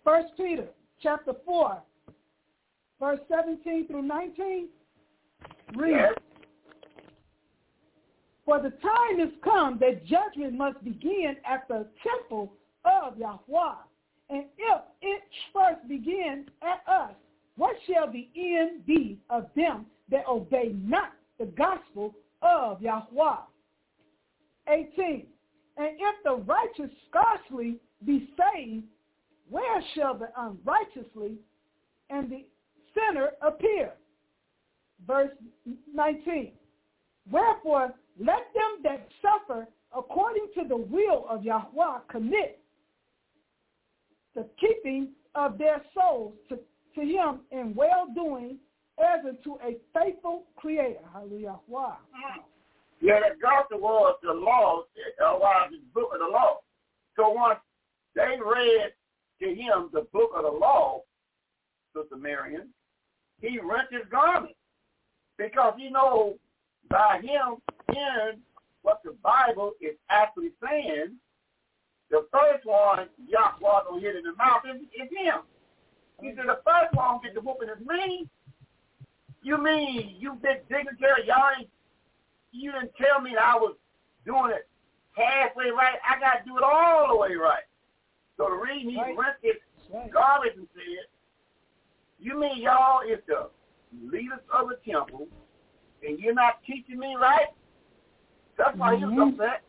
First 0.05 0.29
Peter 0.37 0.67
chapter 1.03 1.33
4, 1.45 1.83
verse 3.01 3.21
17 3.29 3.87
through 3.89 4.03
19. 4.03 4.69
Read. 5.77 5.91
Yes. 5.91 6.15
For 8.45 8.61
the 8.61 8.71
time 8.71 9.21
is 9.21 9.33
come 9.45 9.79
that 9.81 10.05
judgment 10.07 10.55
must 10.55 10.83
begin 10.83 11.37
at 11.49 11.69
the 11.69 11.87
temple 12.03 12.53
of 12.85 13.17
Yahweh. 13.17 13.75
And 14.31 14.45
if 14.57 14.81
it 15.03 15.23
first 15.53 15.87
begin 15.89 16.47
at 16.63 16.83
us, 16.93 17.13
what 17.57 17.77
shall 17.87 18.11
the 18.11 18.29
end 18.37 18.87
be 18.87 19.19
of 19.31 19.47
them 19.55 19.87
that 20.11 20.27
obey 20.29 20.75
not 20.83 21.13
the 21.39 21.47
gospel 21.47 22.15
of 22.43 22.81
Yahweh? 22.81 23.37
18. 24.69 25.27
And 25.77 25.89
if 25.99 26.25
the 26.25 26.37
righteous 26.37 26.95
scarcely 27.09 27.79
be 28.05 28.31
saved, 28.37 28.85
where 29.49 29.83
shall 29.95 30.17
the 30.17 30.29
unrighteously 30.37 31.37
and 32.11 32.31
the 32.31 32.45
sinner 32.95 33.31
appear? 33.43 33.93
Verse 35.07 35.33
19. 35.93 36.53
Wherefore, 37.31 37.95
let 38.19 38.53
them 38.55 38.83
that 38.83 39.09
suffer 39.21 39.67
according 39.97 40.49
to 40.55 40.69
the 40.69 40.77
will 40.77 41.27
of 41.29 41.45
Yahweh 41.45 41.99
commit 42.11 42.61
the 44.35 44.47
keeping 44.59 45.09
of 45.35 45.59
their 45.59 45.83
souls 45.95 46.35
to, 46.49 46.59
to 46.95 47.01
him 47.01 47.41
in 47.51 47.75
well-doing 47.75 48.59
as 48.99 49.25
unto 49.27 49.55
a 49.63 49.77
faithful 49.95 50.45
creator. 50.57 51.01
Hallelujah. 51.13 51.57
Wow. 51.67 51.99
Mm. 52.15 52.43
Yeah, 53.01 53.21
the 53.21 53.41
gospel 53.41 53.81
was 53.81 54.17
the 54.23 54.33
law, 54.33 54.85
the 54.97 55.79
book 55.93 56.11
of 56.15 56.21
the 56.21 56.33
law. 56.33 56.59
So 57.17 57.31
once 57.31 57.59
they 58.15 58.37
read 58.45 58.93
to 59.41 59.49
him 59.49 59.91
the 59.93 60.07
book 60.13 60.31
of 60.37 60.45
the 60.45 60.51
law, 60.51 61.01
Sister 61.97 62.17
Miriam, 62.17 62.69
he 63.41 63.59
rent 63.59 63.89
his 63.91 64.03
garment 64.11 64.55
because 65.37 65.75
he 65.77 65.91
knows 65.91 66.35
by 66.89 67.21
him 67.23 67.57
hearing 67.93 68.39
what 68.83 69.01
the 69.05 69.17
Bible 69.23 69.73
is 69.81 69.97
actually 70.09 70.51
saying, 70.63 71.17
the 72.11 72.27
first 72.31 72.65
one 72.65 73.09
Yahweh 73.27 73.81
gonna 73.89 74.01
hit 74.01 74.17
in 74.17 74.23
the 74.23 74.35
mouth 74.37 74.63
is, 74.73 74.81
is 74.83 75.09
him. 75.11 75.43
He 76.21 76.33
said 76.37 76.47
the 76.47 76.61
first 76.65 76.95
one 76.95 77.21
get 77.23 77.35
the 77.35 77.41
whooping 77.41 77.69
is 77.69 77.85
me. 77.87 78.29
You 79.43 79.59
mean 79.63 80.17
you 80.19 80.35
big 80.35 80.69
dignitary, 80.69 81.27
y'all 81.27 81.51
ain't 81.59 81.69
you 82.53 82.71
didn't 82.73 82.93
tell 82.97 83.21
me 83.21 83.33
that 83.35 83.43
I 83.43 83.57
was 83.57 83.75
doing 84.27 84.53
it 84.53 84.69
halfway 85.17 85.71
right. 85.71 85.99
I 86.09 86.21
got 86.21 86.39
to 86.39 86.45
do 86.45 86.57
it 86.59 86.63
all 86.63 87.09
the 87.09 87.17
way 87.17 87.35
right. 87.35 87.65
So 88.37 88.45
the 88.49 88.57
reason 88.57 88.91
he 88.91 88.97
Right. 89.01 89.17
rented 89.17 89.61
Right. 89.91 90.11
garbage 90.11 90.57
and 90.57 90.69
said, 90.75 91.07
you 92.19 92.39
mean 92.39 92.59
y'all 92.63 93.01
is 93.01 93.19
the 93.27 93.51
leaders 94.03 94.41
of 94.51 94.69
the 94.69 94.77
temple 94.77 95.29
and 96.07 96.19
you're 96.21 96.35
not 96.35 96.63
teaching 96.65 96.99
me 96.99 97.17
right? 97.17 97.49
That's 98.57 98.77
why 98.77 98.97
he 98.97 99.05
was 99.05 99.15
Mhm. 99.15 99.33
upset. 99.41 99.63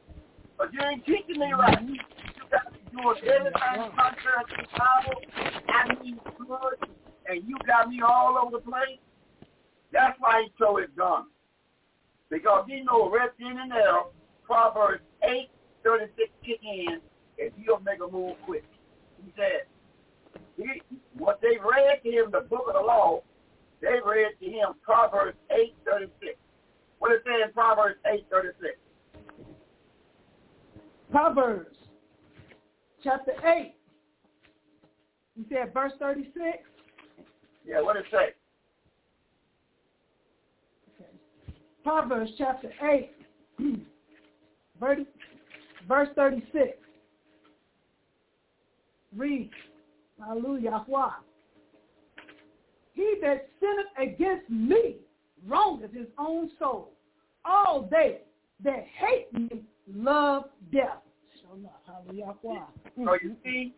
But 0.57 0.73
you 0.73 0.81
ain't 0.81 1.05
teaching 1.05 1.39
me 1.39 1.51
right. 1.53 1.79
You 2.93 3.01
got 3.01 3.15
me 3.15 3.21
doing 3.21 3.53
everything 3.53 3.91
contrary 3.95 4.43
to 4.49 4.55
the. 4.55 5.63
I 5.67 6.03
need 6.03 6.19
good, 6.37 6.89
and 7.27 7.43
you 7.47 7.57
got 7.65 7.89
me 7.89 8.01
all 8.05 8.37
over 8.37 8.57
the 8.57 8.63
place. 8.63 8.99
That's 9.91 10.15
why 10.19 10.43
he 10.43 10.63
tore 10.63 10.81
his 10.81 10.89
gun. 10.95 11.25
Because 12.29 12.65
he 12.67 12.81
know 12.81 13.09
right 13.09 13.29
then 13.39 13.57
and 13.57 13.71
there, 13.71 13.97
Proverbs 14.43 15.03
8, 15.23 15.49
36 15.83 16.31
kick 16.45 16.59
in, 16.63 16.99
if 17.37 17.53
you 17.57 17.65
don't 17.65 17.83
make 17.83 17.99
a 17.99 18.11
move 18.11 18.35
quick. 18.45 18.65
He 19.23 19.31
said, 19.35 19.65
he, 20.57 20.81
what 21.17 21.41
they 21.41 21.57
read 21.57 22.01
to 22.03 22.09
him, 22.09 22.31
the 22.31 22.41
book 22.41 22.65
of 22.67 22.73
the 22.73 22.79
law, 22.79 23.21
they 23.81 23.99
read 24.05 24.33
to 24.39 24.45
him 24.45 24.73
Proverbs 24.83 25.37
8, 25.51 25.73
36. 25.85 26.35
What 26.99 27.11
it 27.11 27.23
say 27.25 27.41
in 27.43 27.51
Proverbs 27.53 27.97
8, 28.05 28.25
36? 28.31 28.77
Proverbs 31.11 31.77
chapter 33.03 33.33
8. 33.45 33.75
You 35.35 35.45
said 35.49 35.73
verse 35.73 35.93
36? 35.99 36.35
Yeah, 37.65 37.81
what 37.81 37.95
it 37.95 38.05
say? 38.11 38.33
Okay. 40.95 41.09
Proverbs 41.83 42.31
chapter 42.37 42.69
8, 42.81 43.11
verse 44.79 44.99
verse 45.87 46.09
36. 46.15 46.77
Read. 49.15 49.49
Hallelujah. 50.19 50.83
Why? 50.87 51.13
He 52.93 53.15
that 53.21 53.49
sinneth 53.59 54.13
against 54.13 54.49
me 54.49 54.97
wrongeth 55.47 55.93
his 55.93 56.07
own 56.17 56.51
soul. 56.59 56.91
All 57.45 57.87
they 57.89 58.19
that 58.63 58.85
hate 58.97 59.33
me 59.33 59.63
love 59.93 60.45
death. 60.71 61.01
Show 61.53 61.59
enough. 61.59 61.71
Hallelujah. 61.85 62.35
Why? 62.41 62.63
So 63.03 63.17
you 63.21 63.35
see, 63.43 63.73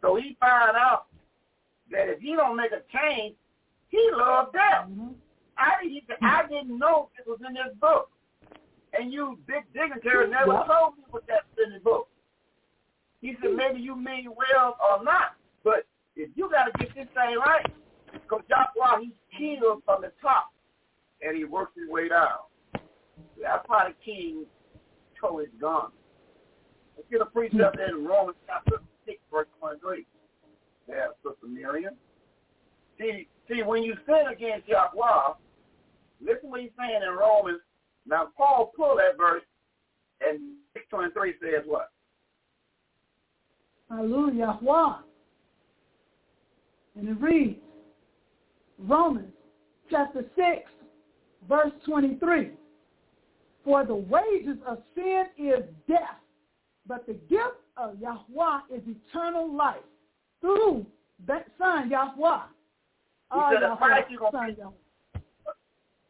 so 0.00 0.16
he 0.16 0.36
found 0.40 0.76
out 0.76 1.06
that 1.90 2.08
if 2.08 2.20
he 2.20 2.34
don't 2.34 2.56
make 2.56 2.72
a 2.72 2.82
change, 2.96 3.34
he 3.88 4.10
loved 4.12 4.52
death. 4.52 4.88
Mhm. 4.88 5.14
I 5.56 5.82
didn't, 5.82 6.04
I 6.22 6.46
didn't 6.46 6.78
know 6.78 7.10
it 7.18 7.26
was 7.26 7.40
in 7.46 7.54
this 7.54 7.74
book. 7.74 8.10
And 8.98 9.12
you 9.12 9.38
big 9.46 9.70
dignitary 9.72 10.28
never 10.28 10.52
Yeah. 10.52 10.64
told 10.64 10.98
me 10.98 11.04
what 11.10 11.26
that's 11.26 11.46
in 11.58 11.72
the 11.72 11.80
book. 11.80 12.08
He 13.20 13.36
said, 13.40 13.54
maybe 13.54 13.80
you 13.80 13.94
mean 13.94 14.34
well 14.34 14.76
or 14.80 15.02
not, 15.04 15.36
but 15.62 15.86
if 16.16 16.30
you 16.36 16.50
got 16.50 16.64
to 16.64 16.78
get 16.78 16.94
this 16.94 17.08
thing 17.14 17.38
right, 17.38 17.64
because 18.12 18.42
Yahweh, 18.48 19.00
he's 19.00 19.12
king 19.30 19.60
from 19.84 20.02
the 20.02 20.10
top, 20.20 20.52
and 21.20 21.36
he 21.36 21.44
works 21.44 21.74
his 21.76 21.88
way 21.88 22.08
down. 22.08 22.40
That's 23.40 23.66
why 23.68 23.88
the 23.88 23.94
king 24.04 24.46
tore 25.14 25.42
his 25.42 25.50
gun. 25.60 25.92
Let's 27.02 27.10
get 27.10 27.20
a 27.20 27.30
precept 27.30 27.78
in 27.80 28.04
Romans 28.04 28.36
chapter 28.46 28.80
6, 29.06 29.18
verse 29.32 29.48
23. 29.58 30.06
Yeah, 30.88 30.94
Sister 31.24 31.48
Miriam. 31.48 31.94
See, 32.96 33.26
see, 33.48 33.62
when 33.64 33.82
you 33.82 33.94
sin 34.06 34.32
against 34.32 34.68
Yahweh, 34.68 35.34
listen 36.20 36.50
what 36.50 36.60
he's 36.60 36.70
saying 36.78 37.00
in 37.02 37.16
Romans. 37.16 37.60
Now, 38.06 38.28
Paul 38.36 38.72
pulled 38.76 38.98
that 38.98 39.18
verse, 39.18 39.42
and 40.20 40.38
623 40.74 41.34
says 41.40 41.64
what? 41.66 41.90
Hallelujah. 43.90 44.58
Why? 44.60 45.00
And 46.96 47.08
it 47.08 47.20
reads, 47.20 47.58
Romans 48.78 49.32
chapter 49.90 50.24
6, 50.36 50.70
verse 51.48 51.72
23. 51.84 52.50
For 53.64 53.84
the 53.84 53.94
wages 53.94 54.58
of 54.66 54.78
sin 54.94 55.24
is 55.36 55.64
death, 55.88 56.21
but 56.86 57.06
the 57.06 57.14
gift 57.28 57.60
of 57.76 57.98
Yahweh 58.00 58.60
is 58.74 58.82
eternal 58.86 59.54
life 59.54 59.76
through 60.40 60.86
that 61.26 61.46
son 61.58 61.90
Yahweh. 61.90 62.40
Ah, 63.30 63.50
said 63.50 63.62
the 63.62 63.76
price 63.76 64.04
you 64.10 64.18
gonna 64.18 64.32
son 64.32 64.56
pay-. 64.56 65.20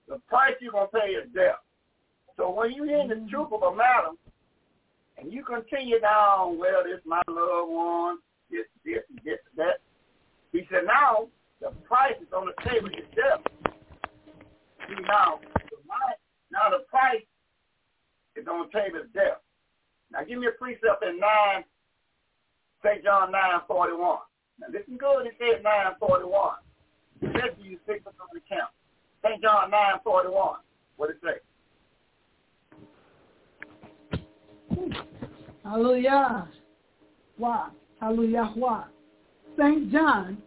The 0.09 0.19
price 0.29 0.55
you're 0.61 0.73
going 0.73 0.89
to 0.93 0.99
pay 0.99 1.13
is 1.13 1.29
death. 1.35 1.61
So 2.37 2.51
when 2.51 2.73
you 2.73 2.85
hear 2.85 3.07
the 3.07 3.27
truth 3.31 3.49
of 3.53 3.63
a 3.63 3.75
matter, 3.75 4.13
and 5.17 5.33
you 5.33 5.45
continue 5.45 6.01
down, 6.01 6.59
well, 6.59 6.83
this 6.85 7.01
my 7.05 7.23
loved 7.29 7.71
one, 7.71 8.19
this, 8.51 8.67
this, 8.85 9.03
this, 9.25 9.39
that. 9.57 9.79
He 10.53 10.67
said, 10.71 10.83
now 10.87 11.29
the 11.61 11.71
price 11.87 12.17
is 12.21 12.29
on 12.37 12.47
the 12.47 12.69
table 12.69 12.89
is 12.89 13.07
death. 13.15 13.41
See, 14.89 15.01
now, 15.07 15.39
the 15.71 15.79
now 16.51 16.69
the 16.71 16.85
price 16.91 17.25
is 18.37 18.47
on 18.49 18.67
the 18.67 18.79
table 18.79 18.99
is 18.99 19.09
death. 19.15 19.41
Now 20.13 20.25
give 20.25 20.39
me 20.39 20.47
a 20.47 20.53
precept 20.53 21.03
in 21.03 21.19
9, 21.19 21.65
St. 22.85 23.03
John 23.05 23.33
9, 23.33 23.41
41. 23.67 24.19
Now 24.61 24.67
listen 24.71 24.97
good, 24.99 25.27
it 25.27 25.35
says 25.39 25.63
9, 25.65 25.73
41. 25.99 26.55
It 27.23 27.31
says 27.35 27.57
you 27.63 27.79
six 27.87 28.07
on 28.07 28.13
the 28.35 28.41
count. 28.49 28.71
St. 29.25 29.41
John 29.41 29.71
9, 29.71 29.81
41. 30.05 30.57
What 30.97 31.11
it 31.11 31.17
say? 31.23 31.41
Hallelujah. 35.65 36.49
Why? 37.39 37.69
Hallelujah. 38.01 38.53
Why? 38.55 38.85
St. 39.57 39.91
John 39.91 40.39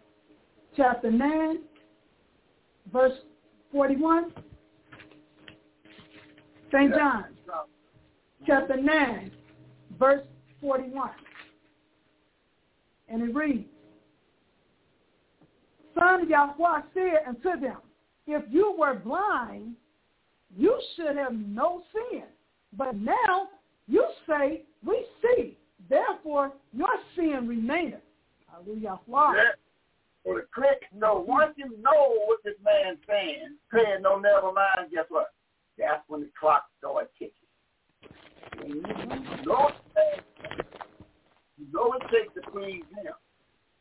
chapter 0.76 1.10
9, 1.10 1.58
verse 2.92 3.18
41. 3.72 4.32
St. 6.72 6.94
John 6.94 7.24
chapter 8.46 8.76
9, 8.76 9.30
verse 9.98 10.24
41. 10.60 11.10
And 13.08 13.22
it 13.22 13.34
reads, 13.34 13.68
Son 15.94 16.28
Yahweh 16.28 16.80
said 16.92 17.28
unto 17.28 17.60
them, 17.60 17.78
If 18.26 18.42
you 18.50 18.74
were 18.78 18.94
blind, 18.94 19.74
you 20.56 20.78
should 20.94 21.16
have 21.16 21.34
no 21.34 21.82
sin. 21.92 22.24
But 22.76 22.96
now 22.96 23.48
you 23.86 24.04
say, 24.28 24.62
we 24.84 25.06
see, 25.22 25.56
therefore 25.88 26.52
your 26.72 26.88
sin 27.14 27.46
remaineth. 27.48 28.00
Hallelujah. 28.50 28.98
Yeah. 29.08 29.42
So 30.24 30.34
the 30.34 30.42
crick, 30.52 30.82
no, 30.94 31.24
once 31.26 31.54
you 31.56 31.70
know 31.80 32.16
what 32.26 32.40
this 32.44 32.54
man's 32.64 32.98
saying, 33.08 33.56
saying 33.72 34.02
no, 34.02 34.18
never 34.18 34.52
mind, 34.52 34.90
guess 34.92 35.04
what? 35.08 35.32
That's 35.78 36.02
when 36.08 36.22
the 36.22 36.30
clock 36.38 36.64
starts 36.78 37.10
ticking. 37.18 37.32
You 38.64 38.82
know, 39.46 39.70
you 41.56 41.66
know 41.72 41.92
it 41.94 42.02
takes 42.10 42.34
to 42.34 42.50
please 42.50 42.84
him, 42.96 43.12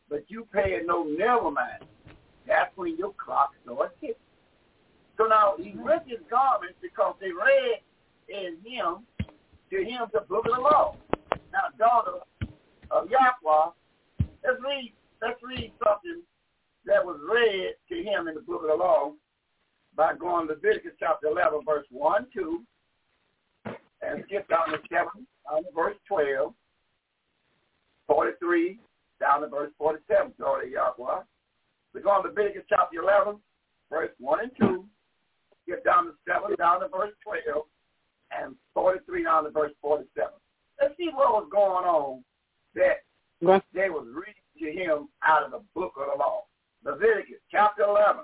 but 0.10 0.26
you 0.28 0.48
pay 0.54 0.74
it 0.74 0.84
no 0.86 1.04
never 1.04 1.52
mind. 1.52 1.86
That's 2.48 2.76
when 2.76 2.98
your 2.98 3.14
clock 3.14 3.52
starts 3.64 3.94
ticking. 4.00 4.16
So 5.18 5.26
now 5.26 5.54
he 5.58 5.70
mm-hmm. 5.70 5.84
ripped 5.84 6.10
his 6.10 6.20
garments 6.30 6.76
because 6.82 7.16
they 7.20 7.32
read 7.32 7.82
in 8.30 8.58
him, 8.64 9.06
to 9.72 9.78
him 9.78 10.02
the 10.14 10.22
book 10.22 10.46
of 10.46 10.56
the 10.56 10.62
law. 10.62 10.96
Now, 11.52 11.72
daughter 11.80 12.20
of 12.92 13.10
Yahweh, 13.10 13.72
let's 14.44 14.62
read, 14.62 14.94
let's 15.22 15.40
read 15.42 15.72
something 15.84 16.22
that 16.86 17.04
was 17.04 17.20
read 17.32 17.76
to 17.90 17.96
him 18.04 18.28
in 18.28 18.36
the 18.36 18.42
book 18.42 18.62
of 18.62 18.68
the 18.68 18.76
law 18.76 19.14
by 19.96 20.14
going 20.16 20.48
to 20.48 20.54
Leviticus 20.54 20.92
chapter 21.00 21.28
11, 21.28 21.62
verse 21.66 21.86
1, 21.90 22.28
2, 22.34 22.62
and 24.06 24.24
skip 24.26 24.48
down 24.50 24.70
to 24.70 24.80
7, 24.90 25.08
down 25.50 25.64
to 25.64 25.70
verse 25.76 25.96
12, 26.08 26.54
43, 28.08 28.80
down 29.20 29.42
to 29.42 29.48
verse 29.48 29.72
47, 29.78 30.34
daughter 30.40 30.64
of 30.64 30.70
Yahweh. 30.70 31.22
We're 31.94 32.02
going 32.02 32.24
to 32.24 32.30
Leviticus 32.30 32.64
chapter 32.70 33.02
11, 33.02 33.38
verse 33.90 34.12
1 34.20 34.40
and 34.42 34.52
2, 34.60 34.86
skip 35.64 35.84
down 35.86 36.06
to 36.06 36.12
7, 36.28 36.56
down 36.58 36.82
to 36.82 36.88
verse 36.90 37.14
12, 37.24 37.64
and 38.38 38.56
43 38.74 39.24
down 39.24 39.44
to 39.46 39.50
verse 39.50 39.72
47. 39.82 40.08
Let's 40.82 40.98
see 40.98 41.10
what 41.14 41.32
was 41.34 41.48
going 41.52 41.86
on 41.86 42.24
that 42.76 43.06
they 43.42 43.90
was 43.90 44.08
reading 44.12 44.34
to 44.60 44.72
him 44.72 45.08
out 45.24 45.44
of 45.44 45.52
the 45.52 45.62
book 45.74 45.94
of 45.98 46.08
the 46.12 46.20
law. 46.20 46.44
Leviticus 46.84 47.40
chapter 47.50 47.84
11, 47.84 48.24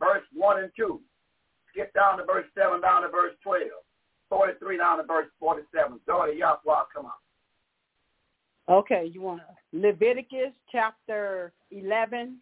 verse 0.00 0.24
1 0.32 0.62
and 0.62 0.72
2. 0.76 1.00
Skip 1.70 1.92
down 1.94 2.18
to 2.18 2.24
verse 2.24 2.46
7, 2.56 2.80
down 2.80 3.02
to 3.02 3.08
verse 3.08 3.34
12. 3.42 3.62
43 4.28 4.78
down 4.78 4.98
to 4.98 5.04
verse 5.04 5.26
47. 5.40 6.00
Daughter 6.06 6.32
Yahweh, 6.32 6.82
come 6.94 7.06
on. 7.06 7.12
Okay, 8.68 9.10
you 9.12 9.22
want 9.22 9.40
Leviticus 9.72 10.52
chapter 10.70 11.52
11, 11.70 12.36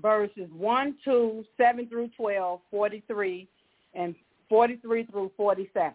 verses 0.00 0.48
1, 0.56 0.96
2, 1.04 1.44
7 1.56 1.88
through 1.88 2.10
12, 2.16 2.60
43, 2.70 3.48
and 3.94 4.14
43 4.48 5.04
through 5.06 5.30
47. 5.36 5.92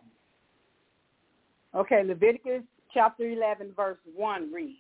Okay, 1.76 2.04
Leviticus 2.04 2.62
chapter 2.94 3.28
11, 3.28 3.74
verse 3.76 3.98
1 4.16 4.54
reads, 4.54 4.78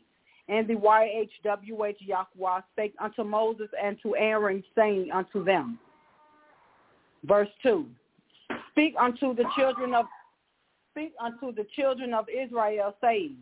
And 0.47 0.67
the 0.67 0.75
YHWH 0.75 1.95
Yahweh 1.99 2.61
spake 2.73 2.93
unto 2.99 3.23
Moses 3.23 3.69
and 3.81 3.97
to 4.03 4.15
Aaron, 4.15 4.63
saying 4.75 5.09
unto 5.11 5.43
them, 5.43 5.79
Verse 7.25 7.49
2, 7.63 7.85
Speak 8.71 8.95
unto 8.99 9.35
the 9.35 9.43
children 9.57 9.93
of 9.93 10.05
speak 10.91 11.13
unto 11.21 11.53
the 11.53 11.67
children 11.75 12.13
of 12.13 12.25
Israel, 12.29 12.95
saying, 13.01 13.37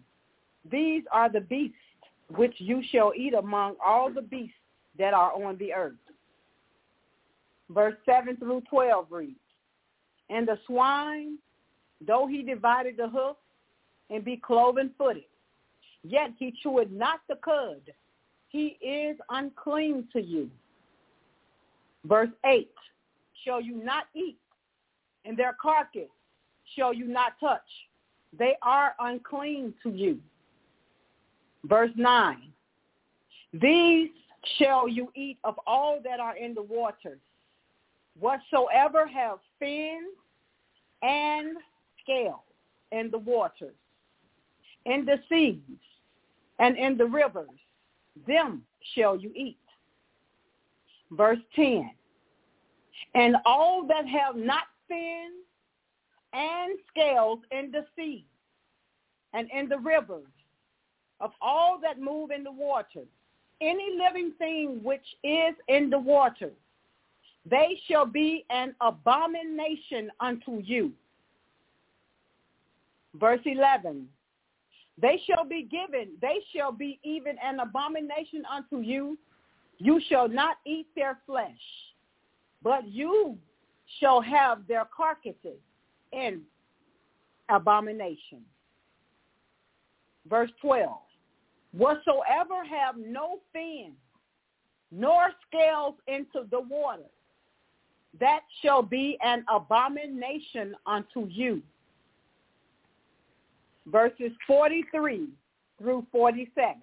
These 0.69 1.03
are 1.11 1.31
the 1.31 1.41
beasts 1.41 1.75
which 2.35 2.53
you 2.57 2.81
shall 2.91 3.13
eat 3.15 3.33
among 3.33 3.75
all 3.83 4.11
the 4.11 4.21
beasts 4.21 4.55
that 4.97 5.13
are 5.13 5.31
on 5.31 5.57
the 5.57 5.73
earth. 5.73 5.93
Verse 7.69 7.95
7 8.05 8.37
through 8.37 8.63
12 8.69 9.07
reads, 9.09 9.39
And 10.29 10.47
the 10.47 10.57
swine, 10.65 11.37
though 12.05 12.27
he 12.27 12.41
divided 12.43 12.97
the 12.97 13.09
hoof 13.09 13.37
and 14.09 14.23
be 14.23 14.37
cloven 14.37 14.91
footed, 14.97 15.23
yet 16.03 16.31
he 16.37 16.53
chewed 16.63 16.91
not 16.91 17.19
the 17.27 17.35
cud. 17.35 17.81
He 18.49 18.77
is 18.81 19.17
unclean 19.29 20.07
to 20.13 20.21
you. 20.21 20.49
Verse 22.05 22.29
8, 22.45 22.69
shall 23.43 23.59
you 23.61 23.83
not 23.83 24.05
eat, 24.15 24.37
and 25.25 25.37
their 25.37 25.55
carcass 25.61 26.07
shall 26.76 26.94
you 26.94 27.07
not 27.07 27.34
touch. 27.39 27.61
They 28.38 28.56
are 28.61 28.94
unclean 28.99 29.73
to 29.84 29.89
you. 29.89 30.19
Verse 31.65 31.91
9, 31.95 32.38
these 33.53 34.10
shall 34.57 34.88
you 34.88 35.11
eat 35.15 35.38
of 35.44 35.60
all 35.65 35.99
that 36.03 36.19
are 36.19 36.38
in 36.38 36.53
the 36.53 36.61
waters, 36.61 37.19
whatsoever 38.19 39.07
have 39.07 39.39
fins 39.60 40.14
and 41.02 41.57
scales 42.02 42.39
in 42.91 43.10
the 43.11 43.18
waters, 43.18 43.76
in 44.85 45.06
the 45.06 45.19
seas, 45.27 45.60
and 46.60 46.77
in 46.77 46.98
the 46.98 47.06
rivers, 47.06 47.49
them 48.27 48.64
shall 48.95 49.18
you 49.18 49.31
eat. 49.35 49.57
Verse 51.11 51.39
10, 51.56 51.89
and 53.15 53.35
all 53.45 53.85
that 53.88 54.07
have 54.07 54.35
not 54.35 54.64
fins 54.88 55.44
and 56.38 56.77
scales 56.89 57.39
in 57.51 57.72
the 57.72 57.84
sea 57.95 58.23
and 59.34 59.49
in 59.51 59.68
the 59.68 59.77
rivers, 59.77 60.26
of 61.19 61.31
all 61.41 61.80
that 61.81 61.99
move 61.99 62.30
in 62.30 62.43
the 62.43 62.51
waters, 62.51 63.07
any 63.59 63.97
living 63.97 64.31
thing 64.38 64.80
which 64.84 65.05
is 65.23 65.55
in 65.68 65.89
the 65.89 65.97
water, 65.97 66.51
they 67.49 67.80
shall 67.89 68.05
be 68.05 68.45
an 68.51 68.76
abomination 68.81 70.11
unto 70.19 70.59
you. 70.64 70.91
Verse 73.15 73.39
11, 73.45 74.07
they 75.01 75.19
shall 75.26 75.43
be 75.43 75.64
given, 75.64 76.09
they 76.22 76.38
shall 76.55 76.72
be 76.72 76.99
even 77.03 77.35
an 77.43 77.59
abomination 77.59 78.43
unto 78.51 78.80
you. 78.80 79.18
You 79.80 79.99
shall 80.07 80.27
not 80.27 80.57
eat 80.65 80.88
their 80.95 81.18
flesh, 81.26 81.51
but 82.61 82.88
you 82.88 83.38
shall 83.99 84.22
have 84.22 84.68
their 84.68 84.88
carcasses 84.95 85.59
in 86.11 86.41
abomination. 87.49 88.41
Verse 90.29 90.51
12, 90.61 90.97
whatsoever 91.71 92.65
have 92.69 92.95
no 92.97 93.39
fin 93.53 93.93
nor 94.91 95.27
scales 95.47 95.95
into 96.07 96.47
the 96.51 96.59
water, 96.59 97.03
that 98.19 98.41
shall 98.61 98.81
be 98.81 99.17
an 99.23 99.43
abomination 99.53 100.75
unto 100.85 101.27
you. 101.27 101.61
Verses 103.85 104.31
43 104.45 105.29
through 105.79 106.05
47. 106.11 106.75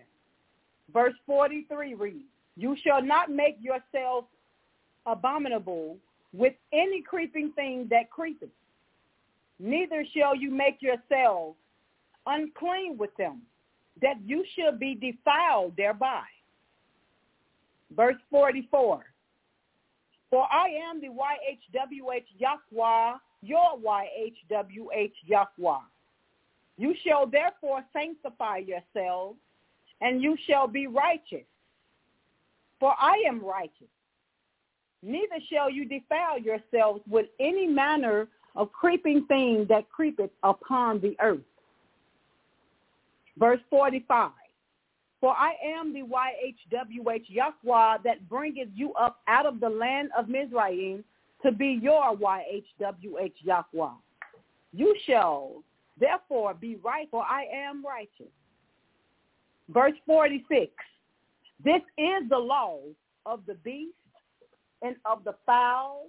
Verse 0.92 1.14
43 1.26 1.94
reads, 1.94 2.24
You 2.56 2.76
shall 2.84 3.02
not 3.02 3.30
make 3.30 3.56
yourselves 3.60 4.28
abominable 5.06 5.96
with 6.32 6.54
any 6.72 7.02
creeping 7.02 7.52
thing 7.52 7.86
that 7.90 8.10
creepeth, 8.10 8.48
neither 9.58 10.04
shall 10.14 10.34
you 10.34 10.50
make 10.50 10.80
yourselves 10.80 11.56
unclean 12.26 12.96
with 12.98 13.14
them, 13.16 13.42
that 14.02 14.16
you 14.24 14.44
should 14.54 14.78
be 14.78 14.94
defiled 14.94 15.74
thereby. 15.76 16.22
Verse 17.94 18.16
44, 18.30 19.04
For 20.30 20.48
I 20.52 20.68
am 20.90 21.00
the 21.00 21.08
YHWH 21.08 22.24
Yahweh, 22.38 23.18
your 23.42 23.78
YHWH 23.78 25.12
Yahweh. 25.24 25.78
You 26.76 26.94
shall 27.06 27.26
therefore 27.26 27.84
sanctify 27.92 28.58
yourselves, 28.58 29.38
and 30.00 30.22
you 30.22 30.36
shall 30.46 30.66
be 30.66 30.86
righteous. 30.88 31.46
For 32.80 32.94
I 32.98 33.22
am 33.28 33.44
righteous. 33.44 33.88
Neither 35.02 35.36
shall 35.52 35.70
you 35.70 35.84
defile 35.84 36.38
yourselves 36.40 37.02
with 37.08 37.26
any 37.38 37.66
manner 37.66 38.26
of 38.56 38.72
creeping 38.72 39.26
thing 39.26 39.66
that 39.68 39.88
creepeth 39.90 40.30
upon 40.42 41.00
the 41.00 41.16
earth. 41.20 41.40
Verse 43.38 43.60
45. 43.70 44.30
For 45.20 45.32
I 45.32 45.54
am 45.64 45.92
the 45.92 46.02
YHWH 46.02 47.24
Yahweh 47.28 47.98
that 48.04 48.28
bringeth 48.28 48.68
you 48.74 48.92
up 48.94 49.20
out 49.26 49.46
of 49.46 49.58
the 49.58 49.68
land 49.68 50.10
of 50.16 50.28
Mizraim 50.28 51.02
to 51.42 51.50
be 51.50 51.78
your 51.80 52.16
YHWH 52.16 53.32
Yahweh. 53.42 53.94
You 54.72 54.94
shall 55.06 55.62
therefore 55.98 56.54
be 56.54 56.76
right, 56.76 57.08
for 57.10 57.22
I 57.22 57.44
am 57.52 57.84
righteous. 57.84 58.32
Verse 59.68 59.94
46. 60.06 60.70
This 61.64 61.80
is 61.96 62.28
the 62.28 62.38
law 62.38 62.78
of 63.24 63.40
the 63.46 63.54
beast 63.54 63.94
and 64.82 64.96
of 65.06 65.24
the 65.24 65.34
fowl 65.46 66.06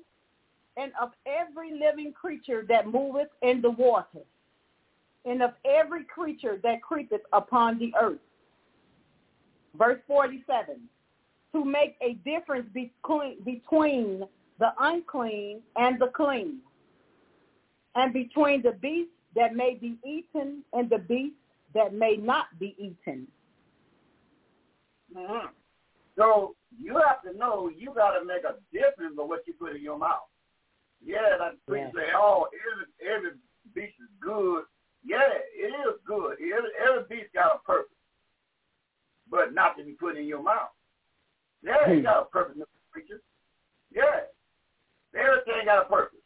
and 0.78 0.92
of 1.02 1.12
every 1.26 1.72
living 1.72 2.14
creature 2.14 2.66
that 2.68 2.88
moveth 2.88 3.30
in 3.42 3.62
the 3.62 3.70
water 3.70 4.22
and 5.26 5.42
of 5.42 5.52
every 5.66 6.04
creature 6.04 6.60
that 6.64 6.82
creepeth 6.82 7.22
upon 7.34 7.80
the 7.80 7.94
earth. 8.00 8.20
Verse 9.78 10.00
47, 10.08 10.82
to 11.54 11.66
make 11.66 11.96
a 12.02 12.14
difference 12.30 12.68
between, 12.74 14.24
the 14.58 14.72
unclean 14.80 15.62
and 15.76 16.00
the 16.00 16.08
clean, 16.08 16.60
and 17.96 18.14
between 18.14 18.62
the 18.62 18.72
beasts 18.72 19.12
that 19.36 19.54
may 19.56 19.76
be 19.76 19.98
eaten 20.06 20.64
and 20.72 20.90
the 20.90 21.00
beasts 21.00 21.38
that 21.74 21.94
may 21.94 22.16
not 22.16 22.46
be 22.58 22.74
eaten. 22.78 23.28
Mm-hmm. 25.16 25.48
So 26.18 26.56
you 26.80 27.02
have 27.06 27.22
to 27.24 27.38
know 27.38 27.70
you 27.76 27.94
got 27.94 28.18
to 28.18 28.26
make 28.26 28.44
a 28.44 28.56
difference 28.72 29.18
of 29.20 29.28
what 29.28 29.42
you 29.46 29.54
put 29.54 29.76
in 29.76 29.82
your 29.82 29.98
mouth. 29.98 30.28
Yeah, 31.04 31.38
that 31.40 31.54
preacher 31.68 31.92
say, 31.96 32.14
oh, 32.16 32.48
every, 32.72 33.16
every 33.16 33.32
beast 33.74 33.96
is 34.00 34.10
good. 34.20 34.64
Yeah, 35.04 35.22
it 35.56 35.68
is 35.68 36.00
good. 36.06 36.38
Every, 36.42 36.70
every 36.82 37.04
beast 37.10 37.34
got 37.34 37.56
a 37.56 37.60
purpose, 37.66 37.92
but 39.30 39.54
not 39.54 39.78
to 39.78 39.84
be 39.84 39.92
put 39.92 40.18
in 40.18 40.26
your 40.26 40.42
mouth. 40.42 40.74
Yeah, 41.64 41.90
it 41.90 41.98
hmm. 41.98 42.04
got 42.04 42.24
a 42.24 42.26
purpose, 42.26 42.58
Mr. 42.58 42.66
preacher. 42.92 43.22
Yeah, 43.92 44.26
everything 45.16 45.66
got 45.66 45.86
a 45.86 45.90
purpose, 45.90 46.20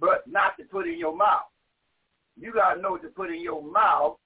but 0.00 0.22
not 0.26 0.56
to 0.58 0.64
put 0.64 0.86
in 0.86 0.98
your 0.98 1.16
mouth. 1.16 1.48
You 2.36 2.52
got 2.52 2.74
to 2.74 2.80
know 2.80 2.92
what 2.92 3.02
to 3.02 3.08
put 3.08 3.30
in 3.30 3.42
your 3.42 3.62
mouth 3.62 4.16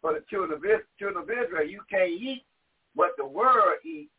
for 0.00 0.14
the 0.14 0.24
children 0.30 0.52
of, 0.52 0.64
children 0.98 1.22
of 1.22 1.30
Israel. 1.30 1.68
You 1.68 1.82
can't 1.90 2.10
eat 2.10 2.44
what 2.94 3.12
the 3.18 3.26
world 3.26 3.74
eats 3.84 4.12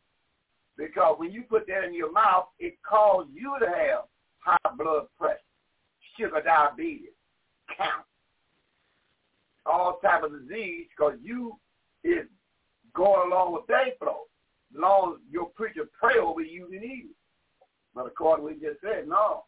because 0.80 1.16
when 1.18 1.30
you 1.30 1.42
put 1.42 1.66
that 1.66 1.84
in 1.84 1.94
your 1.94 2.10
mouth, 2.10 2.46
it 2.58 2.74
causes 2.88 3.30
you 3.34 3.54
to 3.60 3.66
have 3.66 4.04
high 4.38 4.70
blood 4.76 5.04
pressure, 5.18 5.36
sugar 6.18 6.40
diabetes, 6.42 7.10
cancer, 7.76 8.04
all 9.66 9.98
type 10.02 10.22
of 10.22 10.32
disease 10.32 10.86
because 10.90 11.18
you 11.22 11.52
is 12.02 12.26
going 12.94 13.30
along 13.30 13.52
with 13.52 13.66
day 13.66 13.92
flow. 13.98 14.22
As 14.74 14.80
long 14.80 15.14
as 15.14 15.20
your 15.30 15.46
preacher 15.54 15.82
pray 15.98 16.18
over 16.18 16.40
you 16.40 16.72
eat 16.72 16.82
it. 16.82 17.16
But 17.94 18.06
according 18.06 18.46
to 18.46 18.52
what 18.52 18.60
we 18.60 18.66
just 18.66 18.80
said, 18.80 19.06
no, 19.06 19.44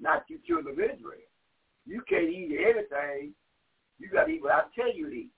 not 0.00 0.24
you 0.28 0.38
children 0.46 0.74
of 0.74 0.80
Israel. 0.80 1.20
You 1.86 2.02
can't 2.08 2.24
eat 2.24 2.58
everything. 2.58 3.34
You 3.98 4.08
got 4.10 4.24
to 4.24 4.32
eat 4.32 4.42
what 4.42 4.52
I 4.52 4.62
tell 4.74 4.92
you 4.92 5.08
to 5.08 5.14
eat. 5.14 5.30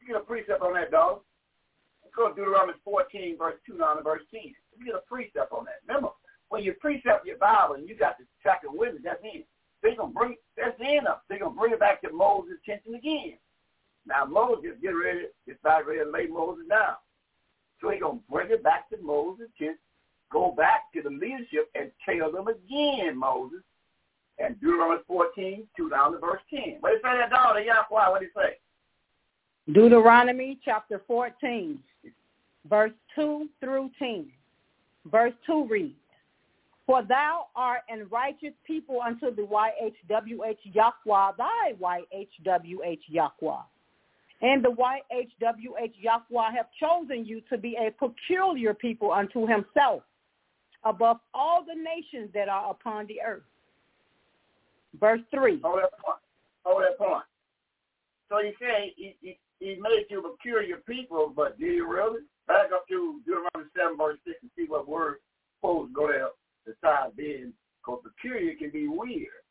You 0.00 0.08
get 0.08 0.16
a 0.16 0.20
precept 0.20 0.60
on 0.60 0.74
that, 0.74 0.90
dog. 0.90 1.20
Go 2.14 2.28
to 2.28 2.34
Deuteronomy 2.34 2.74
14, 2.84 3.38
verse 3.38 3.54
2 3.66 3.78
down 3.78 3.96
to 3.96 4.02
verse 4.02 4.22
10. 4.30 4.42
You 4.78 4.86
get 4.86 4.94
a 4.94 5.04
precept 5.08 5.52
on 5.52 5.64
that. 5.64 5.80
Remember, 5.86 6.10
when 6.48 6.62
you 6.62 6.74
precept 6.74 7.26
your 7.26 7.38
Bible 7.38 7.76
and 7.76 7.88
you 7.88 7.96
got 7.96 8.18
the 8.18 8.24
second 8.42 8.76
witness, 8.76 9.02
that's 9.04 9.22
in. 9.22 9.44
They're 9.82 9.96
going 9.96 10.12
to 10.12 10.18
bring, 10.18 10.36
that's 10.56 10.78
end 10.80 11.06
of 11.06 11.16
it. 11.16 11.22
They're 11.28 11.38
going 11.38 11.54
to 11.54 11.58
bring 11.58 11.72
it 11.72 11.80
back 11.80 12.02
to 12.02 12.12
Moses' 12.12 12.58
attention 12.62 12.94
again. 12.94 13.38
Now, 14.06 14.24
Moses 14.24 14.76
get 14.82 14.90
ready, 14.90 15.26
get 15.46 15.58
about 15.60 15.86
ready 15.86 16.04
to 16.04 16.10
lay 16.10 16.26
Moses 16.26 16.64
down. 16.68 16.96
So 17.80 17.90
he's 17.90 18.00
going 18.00 18.18
to 18.18 18.24
bring 18.30 18.50
it 18.50 18.62
back 18.62 18.90
to 18.90 18.96
Moses' 19.02 19.48
attention, 19.56 19.78
go 20.30 20.52
back 20.52 20.92
to 20.94 21.02
the 21.02 21.10
leadership 21.10 21.70
and 21.74 21.90
tell 22.04 22.30
them 22.30 22.48
again, 22.48 23.16
Moses, 23.16 23.62
and 24.38 24.60
Deuteronomy 24.60 25.02
14, 25.06 25.66
2 25.76 25.90
down 25.90 26.12
to 26.12 26.18
verse 26.18 26.40
10. 26.50 26.76
What 26.80 26.90
did 26.90 27.02
say 27.02 27.16
that, 27.16 27.30
daughter? 27.30 27.60
Yahweh, 27.60 28.10
what 28.10 28.20
did 28.20 28.30
he 28.34 28.40
say? 28.40 28.58
Deuteronomy 29.72 30.58
chapter 30.64 31.00
14, 31.06 31.78
verse 32.68 32.92
2 33.14 33.48
through 33.60 33.90
10. 33.98 34.26
Verse 35.10 35.32
2 35.46 35.66
reads, 35.68 35.94
For 36.86 37.02
thou 37.02 37.46
art 37.56 37.82
an 37.88 38.06
righteous 38.10 38.54
people 38.66 39.00
unto 39.04 39.34
the 39.34 39.42
YHWH 39.42 40.58
Yahweh, 40.72 41.32
thy 41.38 41.72
YHWH 41.80 43.00
Yahweh. 43.08 43.62
And 44.42 44.64
the 44.64 44.70
YHWH 44.70 45.92
Yahweh 46.00 46.52
have 46.52 46.66
chosen 46.78 47.24
you 47.24 47.40
to 47.50 47.58
be 47.58 47.76
a 47.76 47.90
peculiar 47.90 48.74
people 48.74 49.12
unto 49.12 49.46
himself 49.46 50.02
above 50.84 51.18
all 51.32 51.64
the 51.64 51.74
nations 51.74 52.30
that 52.34 52.48
are 52.48 52.70
upon 52.70 53.06
the 53.06 53.20
earth. 53.24 53.44
Verse 54.98 55.20
3. 55.30 55.60
Hold 55.62 55.82
that 55.82 55.92
point. 56.04 56.18
Hold 56.64 56.82
that 56.82 56.98
point. 56.98 57.24
So 58.28 58.40
you 58.40 58.52
say 58.60 58.92
he, 58.96 59.16
he, 59.20 59.38
he 59.60 59.76
made 59.80 60.06
you 60.10 60.22
peculiar 60.22 60.78
people, 60.88 61.32
but 61.34 61.58
do 61.58 61.66
you 61.66 61.88
really? 61.88 62.20
Back 62.48 62.72
up 62.74 62.86
to 62.88 63.20
Deuteronomy 63.24 63.70
7, 63.76 63.96
verse 63.96 64.18
6 64.26 64.38
and 64.42 64.50
see 64.56 64.66
what 64.68 64.88
word 64.88 65.16
supposed 65.58 65.90
to 65.90 65.94
go 65.94 66.08
there 66.08 66.28
besides 66.66 67.14
being, 67.16 67.52
because 67.80 68.02
peculiar 68.02 68.54
can 68.58 68.70
be 68.70 68.88
weird. 68.88 69.42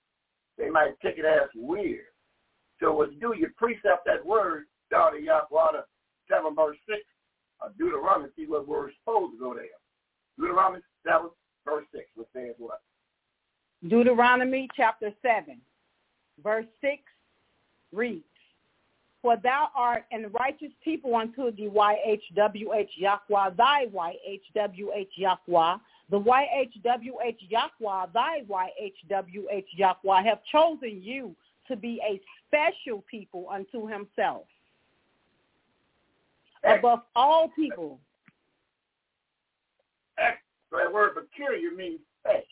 They 0.58 0.70
might 0.70 1.00
take 1.02 1.18
it 1.18 1.26
as 1.26 1.50
weird. 1.56 2.12
So 2.80 2.94
what 2.94 3.14
you 3.14 3.20
do, 3.20 3.34
you 3.38 3.48
precept 3.58 4.06
that 4.06 4.26
word 4.26 4.66
down 4.90 5.16
in 5.16 5.26
Yahweh 5.26 5.82
7, 6.30 6.56
verse 6.56 6.78
6 6.88 7.00
of 7.64 7.78
Deuteronomy, 7.78 8.30
see 8.36 8.46
what 8.46 8.68
word 8.68 8.92
supposed 9.00 9.34
to 9.34 9.40
go 9.40 9.54
there. 9.54 9.66
Deuteronomy 10.38 10.82
7, 11.06 11.30
verse 11.66 11.86
6, 11.94 12.06
which 12.16 12.28
says 12.34 12.56
what? 12.58 12.82
Deuteronomy 13.88 14.68
chapter 14.76 15.12
7, 15.22 15.60
verse 16.44 16.66
6 16.82 17.02
reads, 17.92 18.26
For 19.22 19.38
thou 19.38 19.70
art 19.76 20.06
an 20.12 20.32
righteous 20.32 20.72
people 20.84 21.16
unto 21.16 21.52
the 21.52 21.68
YHWH 21.68 22.90
Yahweh, 22.96 23.50
thy 23.56 23.86
YHWH 23.94 25.08
Yahweh, 25.16 25.78
the 26.10 26.20
YHWH 26.20 27.38
Yahweh, 27.50 28.06
thy 28.14 28.42
YHWH 28.50 29.66
Yahweh, 29.74 30.24
have 30.24 30.40
chosen 30.52 31.02
you 31.04 31.36
to 31.68 31.76
be 31.76 32.02
a 32.04 32.20
special 32.48 33.04
people 33.10 33.48
unto 33.52 33.88
himself. 33.88 34.46
Above 36.64 37.02
all 37.16 37.50
people. 37.56 38.00
So 40.18 40.78
that 40.78 40.92
word 40.92 41.12
peculiar 41.16 41.72
means 41.76 42.00
special. 42.22 42.46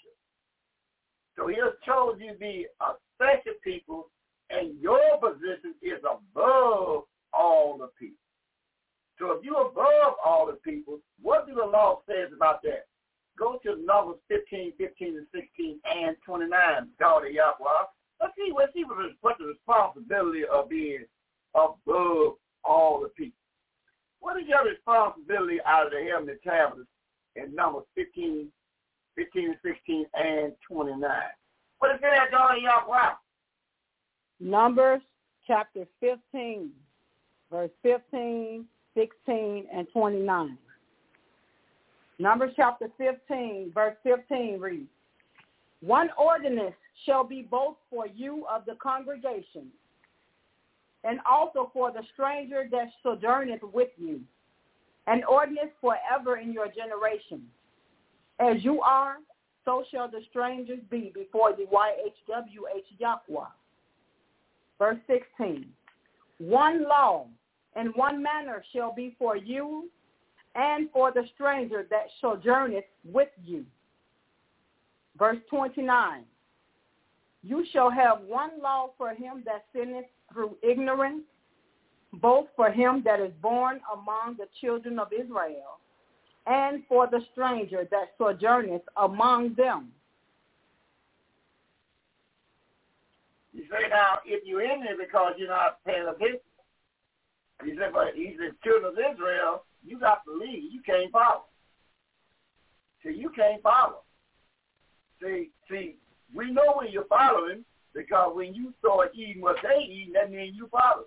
So 1.37 1.47
he 1.47 1.55
has 1.55 1.73
chosen 1.85 2.21
you 2.21 2.33
to 2.33 2.39
be 2.39 2.67
a 2.81 2.91
special 3.15 3.53
people, 3.63 4.09
and 4.49 4.79
your 4.81 5.17
position 5.19 5.75
is 5.81 5.99
above 5.99 7.03
all 7.33 7.77
the 7.77 7.89
people. 7.99 8.17
So 9.19 9.31
if 9.31 9.43
you're 9.43 9.67
above 9.67 10.15
all 10.23 10.47
the 10.47 10.59
people, 10.63 10.99
what 11.21 11.47
do 11.47 11.53
the 11.53 11.65
law 11.65 11.99
says 12.07 12.29
about 12.35 12.61
that? 12.63 12.85
Go 13.37 13.59
to 13.63 13.75
Numbers 13.85 14.19
15, 14.27 14.73
15 14.77 15.07
and 15.17 15.27
16 15.33 15.79
and 15.95 16.15
29, 16.25 16.87
God 16.99 17.25
of 17.25 17.31
Yahweh. 17.31 17.85
Let's 18.21 18.33
see, 18.35 18.51
let's 18.55 18.73
see 18.73 18.83
what, 18.83 18.97
what 19.21 19.37
the 19.37 19.45
responsibility 19.45 20.43
of 20.45 20.69
being 20.69 21.05
above 21.53 22.35
all 22.63 23.01
the 23.01 23.09
people. 23.15 23.37
What 24.19 24.39
is 24.41 24.47
your 24.47 24.65
responsibility 24.65 25.59
out 25.65 25.87
of 25.87 25.91
the 25.91 26.03
heavenly 26.03 26.35
tablets 26.43 26.89
in 27.35 27.55
Numbers 27.55 27.83
15, 27.95 28.49
15, 29.15 29.55
16, 29.63 30.05
and 30.13 30.53
29. 30.67 31.09
What 31.79 31.95
is 31.95 32.01
that, 32.01 32.31
God, 32.31 32.57
of 32.57 32.63
Yahweh? 32.63 33.11
Numbers 34.39 35.01
chapter 35.45 35.85
15, 35.99 36.69
verse 37.51 37.71
15, 37.83 38.65
16, 38.95 39.65
and 39.73 39.87
29. 39.91 40.57
Numbers 42.19 42.51
chapter 42.55 42.87
15, 42.97 43.71
verse 43.73 43.95
15 44.03 44.59
reads, 44.59 44.87
One 45.81 46.09
ordinance 46.17 46.75
shall 47.05 47.23
be 47.23 47.41
both 47.41 47.75
for 47.89 48.07
you 48.07 48.45
of 48.53 48.65
the 48.65 48.75
congregation, 48.75 49.67
and 51.03 51.19
also 51.29 51.71
for 51.73 51.91
the 51.91 52.03
stranger 52.13 52.67
that 52.71 52.89
sojourneth 53.03 53.63
with 53.73 53.89
you, 53.97 54.21
an 55.07 55.23
ordinance 55.29 55.71
forever 55.81 56.37
in 56.37 56.51
your 56.51 56.67
generation. 56.67 57.43
As 58.39 58.63
you 58.63 58.81
are, 58.81 59.17
so 59.65 59.83
shall 59.91 60.09
the 60.09 60.21
strangers 60.29 60.79
be 60.89 61.11
before 61.13 61.53
the 61.53 61.63
YHWH 61.63 62.99
Yahweh. 62.99 63.45
Verse 64.79 64.97
16. 65.07 65.65
One 66.39 66.83
law 66.83 67.27
and 67.75 67.93
one 67.95 68.23
manner 68.23 68.63
shall 68.73 68.93
be 68.95 69.15
for 69.19 69.35
you 69.35 69.89
and 70.55 70.89
for 70.91 71.11
the 71.11 71.23
stranger 71.35 71.85
that 71.89 72.07
sojourneth 72.21 72.85
with 73.05 73.29
you. 73.43 73.65
Verse 75.17 75.37
29. 75.49 76.23
You 77.43 77.65
shall 77.71 77.89
have 77.89 78.21
one 78.25 78.51
law 78.61 78.91
for 78.97 79.09
him 79.13 79.43
that 79.45 79.65
sinneth 79.73 80.05
through 80.31 80.57
ignorance, 80.63 81.23
both 82.13 82.47
for 82.55 82.71
him 82.71 83.01
that 83.05 83.19
is 83.19 83.31
born 83.41 83.79
among 83.93 84.37
the 84.37 84.47
children 84.59 84.97
of 84.97 85.09
Israel, 85.13 85.79
and 86.47 86.83
for 86.87 87.07
the 87.07 87.21
stranger 87.33 87.87
that 87.91 88.13
sojourneth 88.17 88.81
among 88.97 89.53
them. 89.55 89.91
You 93.53 93.63
say 93.71 93.89
now, 93.89 94.19
if 94.25 94.45
you're 94.45 94.61
in 94.61 94.83
there 94.83 94.97
because 94.97 95.33
you're 95.37 95.49
not 95.49 95.83
paying 95.85 96.07
attention, 96.07 96.39
he 97.63 97.71
said, 97.77 97.91
but 97.93 98.15
he 98.15 98.35
said, 98.39 98.55
children 98.63 98.93
of 98.93 98.97
Israel, 98.97 99.63
you 99.83 99.99
got 99.99 100.23
to 100.25 100.33
leave. 100.33 100.71
You 100.71 100.81
can't 100.85 101.11
follow. 101.11 101.45
See, 103.03 103.13
you 103.13 103.29
can't 103.29 103.61
follow. 103.61 104.03
See, 105.21 105.49
see, 105.69 105.95
we 106.33 106.51
know 106.51 106.73
when 106.75 106.91
you're 106.91 107.05
following 107.05 107.65
because 107.93 108.35
when 108.35 108.53
you 108.53 108.73
start 108.79 109.11
eating 109.15 109.41
what 109.41 109.57
they 109.63 109.83
eat, 109.83 110.11
that 110.13 110.31
means 110.31 110.55
you 110.55 110.67
follow. 110.71 111.05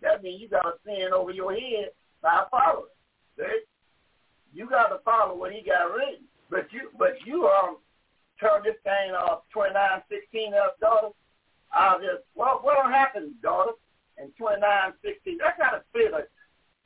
That 0.00 0.22
means 0.22 0.40
you 0.40 0.48
got 0.48 0.66
a 0.66 0.72
sin 0.84 1.12
over 1.14 1.30
your 1.30 1.52
head 1.52 1.90
by 2.22 2.44
following. 2.50 2.90
See? 3.38 3.44
You 4.54 4.68
got 4.68 4.88
to 4.88 4.98
follow 5.04 5.36
what 5.36 5.52
he 5.52 5.62
got 5.62 5.94
written. 5.94 6.24
But 6.50 6.66
you, 6.72 6.90
but 6.98 7.14
you 7.24 7.46
um, 7.46 7.76
turn 8.40 8.62
this 8.64 8.76
thing 8.84 9.12
off, 9.12 9.42
29, 9.52 9.80
16 10.10 10.54
up, 10.54 10.78
daughter. 10.80 11.08
I'll 11.72 11.98
just, 11.98 12.24
well, 12.34 12.60
what'll 12.62 12.90
happen, 12.90 13.34
daughter, 13.42 13.72
in 14.18 14.26
2916? 14.38 15.38
That 15.38 15.58
kind 15.58 15.76
of 15.76 15.82
fit. 15.92 16.12
Like, 16.12 16.28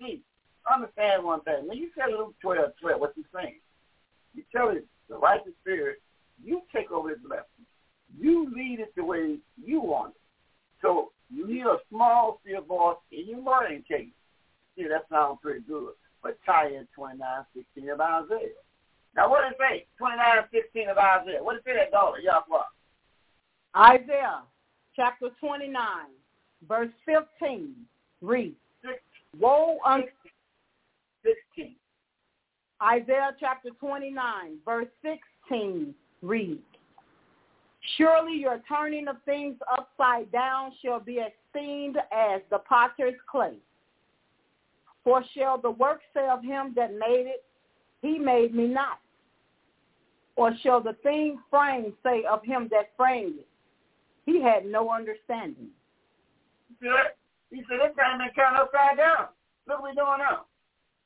see, 0.00 0.22
understand 0.70 1.24
one 1.24 1.40
thing. 1.42 1.66
When 1.66 1.78
you 1.78 1.90
tell 1.96 2.10
Luke 2.10 2.34
12, 2.40 2.72
12, 2.80 3.00
what 3.00 3.16
you 3.16 3.24
saying? 3.34 3.60
You 4.34 4.42
tell 4.54 4.70
it, 4.70 4.86
the 5.08 5.16
righteous 5.16 5.52
spirit, 5.62 6.00
you 6.42 6.62
take 6.74 6.90
over 6.90 7.10
his 7.10 7.18
blessing. 7.26 7.66
You 8.18 8.52
lead 8.54 8.80
it 8.80 8.94
the 8.96 9.04
way 9.04 9.38
you 9.62 9.80
want 9.80 10.14
it. 10.14 10.20
So 10.82 11.12
you 11.30 11.46
hear 11.46 11.68
a 11.68 11.78
small, 11.90 12.40
still 12.44 12.62
voice 12.62 12.96
in 13.10 13.28
your 13.28 13.40
learning 13.40 13.84
case. 13.88 14.12
See, 14.76 14.86
that 14.86 15.06
sounds 15.10 15.38
pretty 15.42 15.60
good. 15.60 15.92
But 16.22 16.38
tie 16.44 16.68
in 16.68 16.86
2916 16.94 17.88
of 17.90 18.00
Isaiah. 18.00 18.60
Now, 19.16 19.30
what 19.30 19.42
does 19.42 19.52
it 19.52 19.58
say? 19.58 19.86
2916 19.98 20.88
of 20.90 20.98
Isaiah. 20.98 21.42
What 21.42 21.54
does 21.54 21.62
it 21.64 21.70
say 21.70 21.74
that 21.76 21.90
daughter? 21.90 22.20
Yahweh? 22.20 22.68
Isaiah 23.74 24.42
chapter 24.97 25.28
29, 25.39 25.77
verse 26.66 26.90
15. 27.05 27.74
Read. 28.23 28.55
Woe 29.39 29.78
unto 29.85 30.09
16. 31.23 31.77
Isaiah 32.82 33.36
chapter 33.39 33.70
29, 33.78 34.56
verse 34.64 34.89
16. 35.02 35.94
Read. 36.23 36.59
Surely 37.97 38.39
your 38.39 38.60
turning 38.68 39.06
of 39.09 39.16
things 39.24 39.56
upside 39.70 40.31
down 40.32 40.73
shall 40.82 40.98
be 40.98 41.20
esteemed 41.20 41.97
as 41.97 42.40
the 42.51 42.59
potter's 42.59 43.14
clay. 43.31 43.56
For 45.05 45.23
shall 45.36 45.60
the 45.60 45.70
work 45.70 46.01
say 46.12 46.27
of 46.28 46.43
him 46.43 46.73
that 46.74 46.93
made 46.93 47.27
it, 47.27 47.44
he 48.02 48.18
made 48.18 48.55
me 48.55 48.66
not? 48.66 48.98
Or 50.35 50.52
shall 50.62 50.82
the 50.82 50.94
thing 51.02 51.39
framed 51.48 51.93
say 52.02 52.24
of 52.28 52.44
him 52.44 52.68
that 52.73 52.90
framed 52.97 53.39
it, 53.39 53.47
he 54.27 54.43
had 54.43 54.66
no 54.66 54.90
understanding? 54.90 55.70
He 56.69 56.77
said, 56.82 57.16
this 57.51 57.94
thing 57.97 58.19
been 58.19 58.35
turned 58.35 58.57
upside 58.57 58.98
down. 58.98 59.28
Look 59.66 59.81
what 59.81 59.94
we're 59.94 60.05
doing 60.05 60.19
now. 60.19 60.47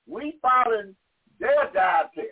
We 0.09 0.39
following 0.43 0.97
their 1.39 1.71
dietary. 1.73 2.29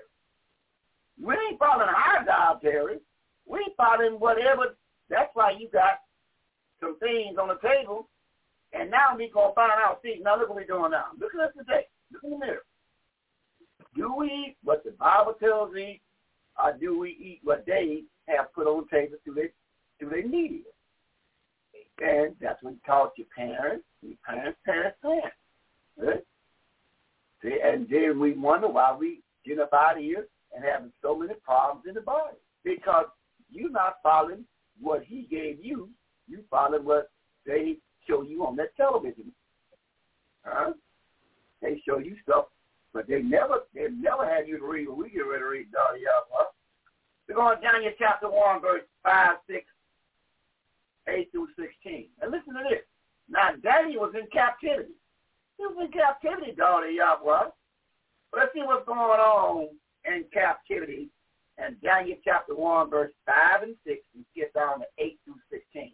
We 1.23 1.35
ain't 1.35 1.59
following 1.59 1.89
our 1.89 2.25
dietary. 2.25 2.99
We 3.47 3.73
following 3.77 4.19
whatever. 4.19 4.77
That's 5.09 5.31
why 5.35 5.53
you 5.59 5.69
got 5.69 6.01
some 6.81 6.99
things 6.99 7.39
on 7.41 7.49
the 7.49 7.59
table, 7.67 8.09
and 8.73 8.91
now 8.91 9.17
we 9.17 9.31
gonna 9.33 9.55
find 9.55 9.73
out. 9.73 10.01
See, 10.03 10.21
now 10.23 10.39
look 10.39 10.49
what 10.49 10.57
we're 10.57 10.67
doing 10.67 10.91
now. 10.91 11.07
Look 11.19 11.35
at 11.35 11.41
us 11.41 11.53
today. 11.57 11.87
Look 12.13 12.25
in 12.25 12.31
the 12.31 12.39
mirror. 12.39 12.63
Do 13.97 14.15
we 14.15 14.27
eat 14.27 14.57
what 14.63 14.85
the 14.85 14.93
Bible 14.93 15.35
tells 15.41 15.75
us 15.75 15.99
or 16.63 16.73
do 16.79 16.99
we 16.99 17.11
eat 17.11 17.41
what 17.43 17.65
they 17.67 18.03
have 18.27 18.53
put 18.53 18.67
on 18.67 18.85
the 18.85 18.97
table 18.97 19.17
through 19.25 19.35
their 19.35 19.51
through 19.99 20.11
their 20.11 20.27
media? 20.27 20.63
And 22.01 22.35
that's 22.41 22.63
what 22.63 22.75
you 22.75 22.81
taught 22.87 23.13
your 23.17 23.27
parents, 23.37 23.85
your 24.03 24.15
parents, 24.27 24.59
parents, 24.65 24.97
parents. 25.03 25.37
Right? 25.97 26.25
See, 27.43 27.59
and 27.63 27.89
then 27.89 28.21
we 28.21 28.33
wonder 28.33 28.69
why 28.69 28.97
we 28.97 29.21
get 29.45 29.59
up 29.59 29.73
out 29.73 29.97
of 29.97 30.03
here 30.03 30.27
and 30.55 30.65
having 30.65 30.93
so 31.03 31.17
many 31.17 31.35
problems 31.45 31.87
in 31.89 31.95
the 31.95 32.01
body. 32.01 32.37
Because 32.65 33.07
you're 33.51 33.71
not 33.71 33.97
following 34.03 34.45
what 34.81 35.03
he 35.05 35.27
gave 35.31 35.65
you. 35.65 35.89
You 36.29 36.45
follow 36.51 36.81
what 36.81 37.11
they 37.47 37.77
show 38.07 38.23
you 38.23 38.45
on 38.47 38.57
that 38.57 38.77
television. 38.77 39.33
Huh? 40.45 40.73
They 41.63 41.83
show 41.87 41.99
you 41.99 42.17
stuff, 42.23 42.47
but 42.93 43.09
they 43.09 43.23
never 43.23 43.61
they 43.75 43.89
never 43.91 44.25
had 44.25 44.47
you 44.47 44.59
to 44.59 44.65
read 44.65 44.89
what 44.89 44.99
we 44.99 45.11
get 45.11 45.21
ready 45.21 45.41
to 45.41 45.47
read, 45.47 45.73
Dolly 45.73 46.01
Yahweh. 46.03 46.49
We're 47.29 47.35
going 47.35 47.57
to 47.57 47.63
Daniel 47.63 47.93
chapter 47.99 48.31
1, 48.31 48.61
verse 48.61 48.83
5, 49.03 49.37
6, 49.51 49.65
8 51.09 51.31
through 51.33 51.49
16. 51.59 52.09
And 52.21 52.31
listen 52.31 52.55
to 52.55 52.63
this. 52.69 52.85
Now, 53.29 53.51
Daniel 53.63 54.03
was 54.03 54.15
in 54.15 54.27
captivity. 54.33 54.95
He 55.57 55.67
was 55.67 55.77
in 55.81 55.93
captivity, 55.93 56.53
Dolly 56.57 56.97
Yahweh. 56.97 57.51
Let's 58.37 58.53
see 58.55 58.63
what's 58.63 58.87
going 58.87 58.99
on 58.99 59.69
in 60.05 60.25
captivity. 60.33 61.09
And 61.59 61.81
Daniel 61.83 62.19
chapter 62.25 62.55
1, 62.55 62.91
verse 62.91 63.13
5 63.27 63.63
and 63.63 63.77
6, 63.87 63.99
and 64.15 64.25
skip 64.33 64.55
down 64.55 64.81
to 64.81 64.87
8 64.99 65.19
through 65.25 65.35
16. 65.51 65.93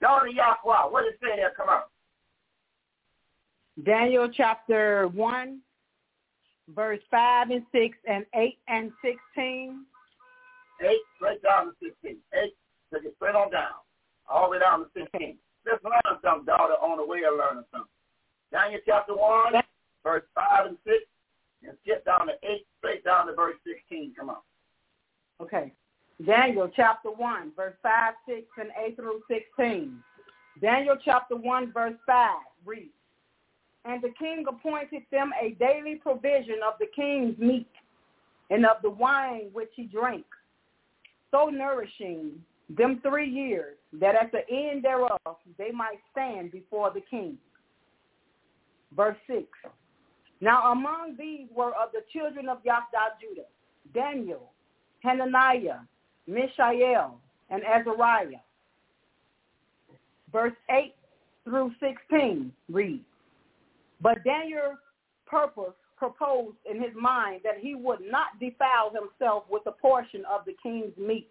Dolly 0.00 0.34
Yahweh, 0.34 0.90
what 0.90 1.04
does 1.04 1.14
it 1.14 1.18
say 1.22 1.36
there? 1.36 1.52
Come 1.56 1.68
on. 1.68 1.82
Daniel 3.84 4.28
chapter 4.34 5.08
1, 5.08 5.60
verse 6.74 7.00
5 7.10 7.50
and 7.50 7.62
6 7.72 7.96
and 8.08 8.24
8 8.34 8.58
and 8.68 8.92
16. 9.02 9.84
8, 10.80 10.98
straight 11.16 11.42
down 11.42 11.66
to 11.66 11.72
16. 11.82 12.16
8, 12.32 12.52
take 12.92 13.04
it 13.04 13.14
straight 13.16 13.34
on 13.34 13.50
down. 13.50 13.83
All 14.28 14.46
the 14.46 14.52
way 14.52 14.58
down 14.58 14.80
to 14.80 14.86
16. 14.94 15.36
Let's 15.66 15.84
learn 15.84 16.18
something, 16.22 16.46
daughter, 16.46 16.74
on 16.74 16.98
the 16.98 17.06
way 17.06 17.20
of 17.24 17.38
learning 17.38 17.64
something. 17.72 17.88
Daniel 18.52 18.80
chapter 18.86 19.14
1, 19.14 19.54
verse 20.02 20.22
5 20.34 20.66
and 20.66 20.76
6, 20.84 20.96
and 21.66 21.76
skip 21.82 22.04
down 22.04 22.26
to 22.26 22.34
8, 22.42 22.66
straight 22.78 23.04
down 23.04 23.26
to 23.26 23.34
verse 23.34 23.56
16. 23.66 24.14
Come 24.18 24.30
on. 24.30 24.36
Okay. 25.40 25.72
Daniel 26.24 26.70
chapter 26.74 27.10
1, 27.10 27.52
verse 27.56 27.74
5, 27.82 28.14
6, 28.28 28.40
and 28.58 28.70
8 28.86 28.96
through 28.96 29.22
16. 29.28 29.98
Daniel 30.60 30.96
chapter 31.04 31.36
1, 31.36 31.72
verse 31.72 31.94
5 32.06 32.30
reads, 32.64 32.92
And 33.84 34.00
the 34.02 34.12
king 34.18 34.44
appointed 34.48 35.02
them 35.10 35.32
a 35.40 35.50
daily 35.52 35.96
provision 35.96 36.60
of 36.66 36.74
the 36.78 36.86
king's 36.94 37.36
meat 37.38 37.70
and 38.50 38.64
of 38.64 38.76
the 38.82 38.90
wine 38.90 39.48
which 39.52 39.70
he 39.74 39.84
drank, 39.84 40.24
so 41.30 41.46
nourishing 41.46 42.32
them 42.68 43.00
three 43.02 43.28
years, 43.28 43.76
that 43.92 44.14
at 44.14 44.32
the 44.32 44.48
end 44.50 44.84
thereof 44.84 45.36
they 45.58 45.70
might 45.70 45.98
stand 46.12 46.52
before 46.52 46.90
the 46.92 47.02
king. 47.10 47.36
Verse 48.96 49.16
6. 49.26 49.44
Now 50.40 50.72
among 50.72 51.16
these 51.18 51.48
were 51.54 51.72
of 51.74 51.90
the 51.92 52.02
children 52.12 52.48
of 52.48 52.58
Yahdah 52.64 53.18
Judah, 53.20 53.46
Daniel, 53.92 54.52
Hananiah, 55.00 55.80
Mishael, 56.26 57.18
and 57.50 57.62
Azariah. 57.64 58.40
Verse 60.32 60.54
8 60.70 60.94
through 61.44 61.72
16 61.80 62.52
reads, 62.70 63.04
But 64.00 64.24
Daniel 64.24 64.76
purpose 65.26 65.74
proposed 65.96 66.56
in 66.68 66.80
his 66.82 66.92
mind 67.00 67.40
that 67.44 67.58
he 67.60 67.74
would 67.74 68.00
not 68.00 68.38
defile 68.40 68.92
himself 68.92 69.44
with 69.48 69.62
a 69.66 69.72
portion 69.72 70.24
of 70.30 70.44
the 70.44 70.54
king's 70.62 70.96
meat, 70.98 71.28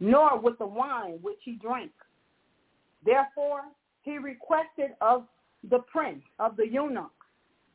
nor 0.00 0.38
with 0.38 0.58
the 0.58 0.66
wine 0.66 1.18
which 1.22 1.38
he 1.44 1.52
drank. 1.52 1.92
Therefore 3.04 3.62
he 4.02 4.18
requested 4.18 4.90
of 5.00 5.24
the 5.70 5.80
prince 5.80 6.22
of 6.38 6.56
the 6.56 6.66
eunuchs 6.66 7.12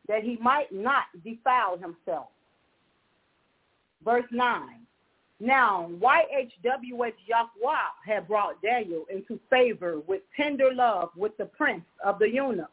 that 0.07 0.23
he 0.23 0.37
might 0.41 0.71
not 0.71 1.05
defile 1.23 1.77
himself. 1.77 2.27
Verse 4.03 4.25
9. 4.31 4.79
Now, 5.39 5.89
YHWH 5.99 7.13
Yahweh 7.25 7.75
had 8.05 8.27
brought 8.27 8.61
Daniel 8.61 9.05
into 9.11 9.39
favor 9.49 9.99
with 10.07 10.21
tender 10.37 10.73
love 10.73 11.09
with 11.15 11.35
the 11.37 11.45
prince 11.45 11.85
of 12.03 12.19
the 12.19 12.29
eunuchs. 12.29 12.71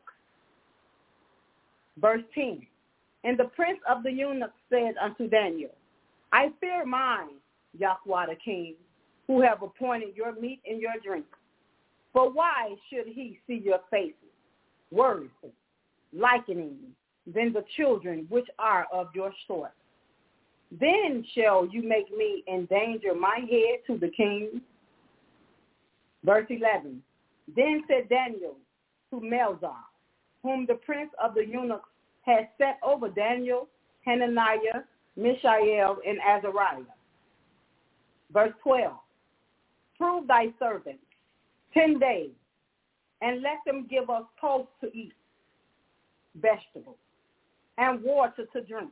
Verse 1.98 2.22
10. 2.34 2.66
And 3.24 3.38
the 3.38 3.44
prince 3.44 3.78
of 3.88 4.02
the 4.02 4.12
eunuchs 4.12 4.54
said 4.70 4.94
unto 5.00 5.28
Daniel, 5.28 5.74
I 6.32 6.52
fear 6.60 6.86
mine, 6.86 7.38
Yahweh 7.78 8.26
the 8.26 8.36
king, 8.36 8.74
who 9.30 9.40
have 9.40 9.62
appointed 9.62 10.08
your 10.16 10.34
meat 10.40 10.60
and 10.68 10.80
your 10.80 10.94
drink. 11.04 11.24
For 12.12 12.32
why 12.32 12.74
should 12.90 13.06
he 13.06 13.38
see 13.46 13.62
your 13.64 13.78
faces, 13.88 14.14
worthy, 14.90 15.28
likening 16.12 16.74
than 17.32 17.52
the 17.52 17.62
children 17.76 18.26
which 18.28 18.48
are 18.58 18.88
of 18.92 19.06
your 19.14 19.32
sort? 19.46 19.70
Then 20.80 21.24
shall 21.32 21.64
you 21.64 21.80
make 21.80 22.10
me 22.10 22.42
endanger 22.52 23.14
my 23.14 23.38
head 23.48 23.86
to 23.86 23.98
the 23.98 24.10
king. 24.10 24.60
Verse 26.24 26.46
11. 26.50 27.00
Then 27.54 27.84
said 27.86 28.08
Daniel 28.08 28.56
to 29.10 29.20
Melzar, 29.20 29.76
whom 30.42 30.66
the 30.66 30.74
prince 30.74 31.10
of 31.22 31.34
the 31.34 31.46
eunuchs 31.46 31.88
had 32.22 32.48
set 32.58 32.80
over 32.82 33.08
Daniel, 33.08 33.68
Hananiah, 34.04 34.82
Mishael, 35.16 35.98
and 36.04 36.18
Azariah. 36.18 36.82
Verse 38.32 38.54
12. 38.64 38.92
Prove 40.00 40.26
thy 40.26 40.46
servants 40.58 41.04
ten 41.74 41.98
days, 41.98 42.30
and 43.20 43.42
let 43.42 43.58
them 43.66 43.86
give 43.90 44.08
us 44.08 44.22
toast 44.40 44.70
to 44.80 44.86
eat, 44.96 45.12
vegetables, 46.40 46.96
and 47.76 48.02
water 48.02 48.46
to 48.54 48.62
drink. 48.62 48.90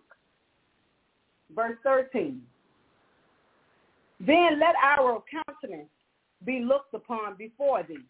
Verse 1.57 1.79
13. 1.83 2.43
Then 4.21 4.61
let 4.61 4.75
our 4.83 5.23
countenance 5.31 5.89
be 6.45 6.61
looked 6.61 6.93
upon 6.93 7.37
before 7.39 7.83
thee, 7.89 8.05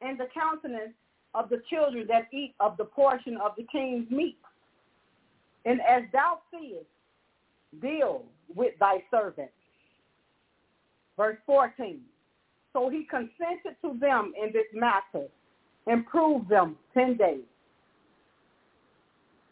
and 0.00 0.18
the 0.18 0.26
countenance 0.34 0.94
of 1.34 1.48
the 1.48 1.62
children 1.70 2.06
that 2.08 2.26
eat 2.32 2.54
of 2.58 2.76
the 2.76 2.86
portion 2.86 3.36
of 3.36 3.52
the 3.56 3.64
king's 3.70 4.10
meat. 4.10 4.38
And 5.64 5.80
as 5.82 6.02
thou 6.12 6.40
seest, 6.50 6.86
deal 7.80 8.24
with 8.52 8.74
thy 8.80 9.04
servants. 9.12 9.52
Verse 11.20 11.36
14. 11.44 12.00
So 12.72 12.88
he 12.88 13.04
consented 13.04 13.76
to 13.82 13.94
them 14.00 14.32
in 14.42 14.54
this 14.54 14.64
matter 14.72 15.26
and 15.86 16.06
proved 16.06 16.48
them 16.48 16.76
ten 16.94 17.18
days. 17.18 17.44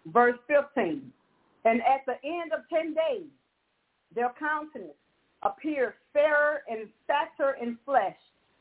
Verse 0.06 0.38
15. 0.46 1.12
And 1.66 1.82
at 1.82 2.06
the 2.06 2.14
end 2.26 2.52
of 2.54 2.60
ten 2.72 2.94
days, 2.94 3.26
their 4.14 4.32
countenance 4.38 4.96
appeared 5.42 5.92
fairer 6.14 6.62
and 6.70 6.88
fatter 7.06 7.58
in 7.60 7.76
flesh 7.84 8.16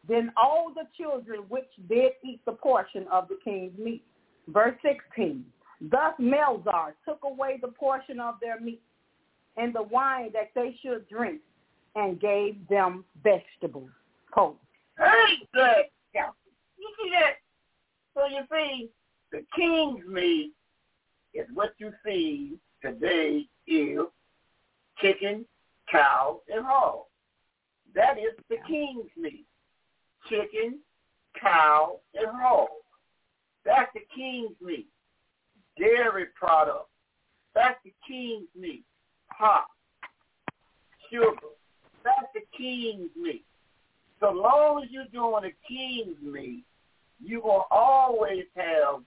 than 0.09 0.29
all 0.35 0.73
the 0.75 0.89
children 1.01 1.45
which 1.47 1.69
did 1.87 2.11
eat 2.25 2.41
the 2.45 2.51
portion 2.51 3.05
of 3.09 3.29
the 3.29 3.39
king's 3.41 3.71
meat. 3.79 4.03
Verse 4.49 4.75
16. 4.81 5.45
Thus 5.79 6.13
Melzar 6.19 6.91
took 7.05 7.19
away 7.23 7.57
the 7.61 7.69
portion 7.69 8.19
of 8.19 8.35
their 8.41 8.59
meat 8.59 8.81
and 9.55 9.73
the 9.73 9.83
wine 9.83 10.31
that 10.33 10.51
they 10.53 10.77
should 10.83 11.07
drink 11.07 11.39
and 11.97 12.19
gave 12.19 12.55
them 12.69 13.03
vegetables. 13.23 13.89
Cold. 14.33 14.57
Hey, 14.97 15.47
good. 15.53 15.85
Yeah. 16.13 16.29
You 16.77 16.89
see 17.01 17.11
that? 17.11 17.33
So 18.13 18.27
you 18.27 18.41
see, 18.53 18.89
the 19.31 19.43
king's 19.55 20.05
meat 20.07 20.53
is 21.33 21.47
what 21.53 21.73
you 21.79 21.91
see 22.05 22.57
today 22.81 23.45
is 23.67 23.99
chicken, 25.01 25.45
cow, 25.91 26.41
and 26.53 26.65
hog. 26.65 27.01
That 27.95 28.17
is 28.17 28.33
the 28.49 28.57
king's 28.67 29.09
meat. 29.17 29.45
Chicken, 30.29 30.79
cow, 31.41 31.99
and 32.13 32.27
hog. 32.31 32.67
That's 33.65 33.91
the 33.93 34.01
king's 34.15 34.55
meat. 34.61 34.87
Dairy 35.79 36.27
products. 36.35 36.89
That's 37.55 37.77
the 37.83 37.93
king's 38.07 38.47
meat. 38.55 38.83
Pop, 39.35 39.67
sugar. 41.11 41.56
That's 42.07 42.31
the 42.33 42.57
king's 42.57 43.09
meat. 43.21 43.43
So 44.21 44.31
long 44.31 44.81
as 44.81 44.89
you're 44.89 45.05
doing 45.11 45.43
the 45.43 45.51
king's 45.67 46.15
meat, 46.23 46.63
you 47.21 47.41
will 47.41 47.65
always 47.69 48.45
have 48.55 49.01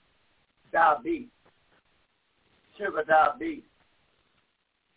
diabetes, 0.70 1.28
sugar 2.76 3.04
diabetes. 3.08 3.64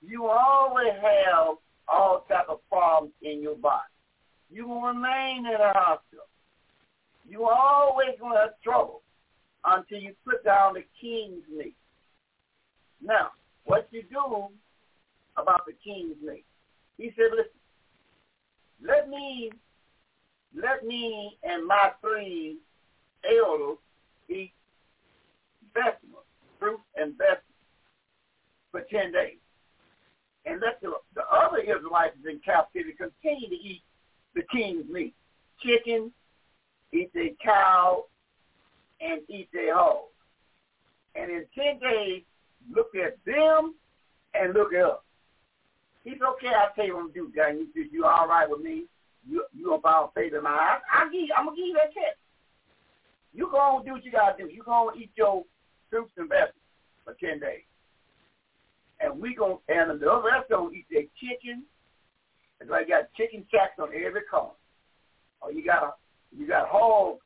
You 0.05 0.23
will 0.23 0.31
always 0.31 0.91
have 1.01 1.55
all 1.87 2.25
type 2.27 2.47
of 2.49 2.59
problems 2.69 3.13
in 3.21 3.41
your 3.41 3.55
body. 3.55 3.83
You 4.51 4.67
will 4.67 4.81
remain 4.81 5.45
in 5.45 5.53
a 5.53 5.71
hospital. 5.73 6.25
You 7.27 7.45
always 7.45 8.09
going 8.19 8.33
to 8.33 8.39
have 8.39 8.61
trouble 8.61 9.01
until 9.63 9.99
you 9.99 10.13
put 10.25 10.43
down 10.43 10.73
the 10.73 10.83
king's 10.99 11.43
meat. 11.55 11.77
Now, 13.01 13.29
what 13.63 13.87
you 13.91 14.03
do 14.11 14.49
about 15.37 15.65
the 15.65 15.73
king's 15.83 16.17
meat? 16.21 16.45
He 16.97 17.11
said, 17.15 17.31
listen, 17.31 17.62
let 18.81 19.09
me, 19.09 19.51
let 20.55 20.85
me 20.85 21.37
and 21.43 21.65
my 21.65 21.91
three 22.01 22.57
elders 23.29 23.77
eat 24.29 24.53
vegetables, 25.73 26.23
fruit 26.59 26.79
and 26.95 27.17
vegetables 27.17 27.43
for 28.71 28.81
10 28.81 29.11
days. 29.11 29.37
And 30.45 30.59
let 30.59 30.81
the, 30.81 30.93
the 31.15 31.23
other 31.31 31.59
Israelites 31.59 32.17
in 32.29 32.39
captivity 32.43 32.95
continue 32.97 33.49
to 33.49 33.55
eat 33.55 33.81
the 34.35 34.43
king's 34.51 34.89
meat. 34.89 35.13
Chicken, 35.61 36.11
eat 36.91 37.11
their 37.13 37.29
cow, 37.43 38.05
and 38.99 39.21
eat 39.29 39.49
their 39.53 39.75
hog. 39.75 40.05
And 41.15 41.31
in 41.31 41.45
10 41.55 41.79
days, 41.79 42.23
look 42.75 42.89
at 42.95 43.17
them 43.25 43.75
and 44.33 44.53
look 44.53 44.73
at 44.73 44.83
us. 44.83 44.99
He's 46.03 46.19
okay, 46.21 46.51
I'll 46.51 46.73
tell 46.75 46.85
you 46.85 46.95
what 46.95 47.03
I'm 47.03 47.13
to 47.13 47.13
do, 47.13 47.31
Daniel. 47.35 47.65
You, 47.73 47.87
you 47.91 48.05
all 48.05 48.27
right 48.27 48.49
with 48.49 48.61
me? 48.61 48.85
You, 49.27 49.45
you 49.55 49.73
about 49.73 50.13
faith 50.13 50.33
in 50.33 50.43
my 50.43 50.51
eyes? 50.51 50.81
I'll 50.91 51.09
give, 51.09 51.29
I'm 51.37 51.47
to 51.47 51.55
give 51.55 51.67
you 51.67 51.73
that 51.75 51.93
test. 51.93 52.19
You 53.33 53.47
go 53.49 53.77
and 53.77 53.85
do 53.85 53.93
what 53.93 54.05
you 54.05 54.11
got 54.11 54.37
to 54.37 54.43
do. 54.43 54.49
You 54.51 54.63
go 54.63 54.89
and 54.89 55.01
eat 55.01 55.11
your 55.15 55.43
fruits 55.89 56.11
and 56.17 56.29
vegetables 56.29 56.59
for 57.05 57.13
10 57.13 57.39
days. 57.39 57.63
And 58.99 59.19
we 59.19 59.35
gonna 59.35 59.55
and 59.67 59.99
the 59.99 60.09
other 60.09 60.27
rest 60.27 60.49
them 60.49 60.71
eat 60.73 60.85
their 60.89 61.03
chicken. 61.19 61.63
It's 62.61 62.69
like 62.69 62.87
got 62.87 63.11
chicken 63.17 63.45
shacks 63.51 63.79
on 63.79 63.89
every 63.89 64.21
corner. 64.29 64.53
Or 65.41 65.51
you 65.51 65.65
got 65.65 65.83
a 65.83 65.91
you 66.37 66.47
got 66.47 66.69
hog 66.69 67.17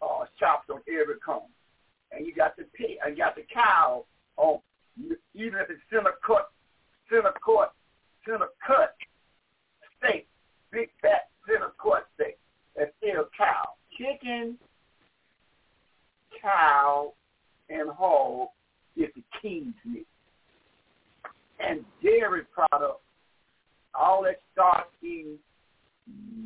uh, 0.00 0.24
chops 0.38 0.70
on 0.70 0.80
every 0.88 1.16
corner. 1.16 1.46
And 2.12 2.26
you 2.26 2.34
got 2.34 2.56
the 2.56 2.64
pig, 2.74 2.96
and 3.04 3.16
you 3.16 3.22
got 3.22 3.36
the 3.36 3.44
cow 3.52 4.06
on 4.36 4.60
even 5.34 5.58
if 5.60 5.70
it's 5.70 5.80
center 5.90 6.14
cut, 6.26 6.50
center 7.10 7.32
cut, 7.44 7.74
center 8.24 8.48
cut 8.66 8.94
steak, 9.98 10.26
big 10.70 10.88
fat 11.02 11.28
center 11.46 11.72
cut 11.82 12.06
steak. 12.14 12.38
That's 12.76 12.90
still 12.98 13.28
cow. 13.36 13.70
Chicken, 13.98 14.56
cow, 16.40 17.12
and 17.68 17.90
hog 17.90 18.48
is 18.96 19.08
the 19.14 19.22
king's 19.42 19.74
meat. 19.84 20.06
And 21.58 21.84
dairy 22.02 22.42
products, 22.54 23.02
all 23.94 24.22
that 24.22 24.40
starchy 24.52 25.38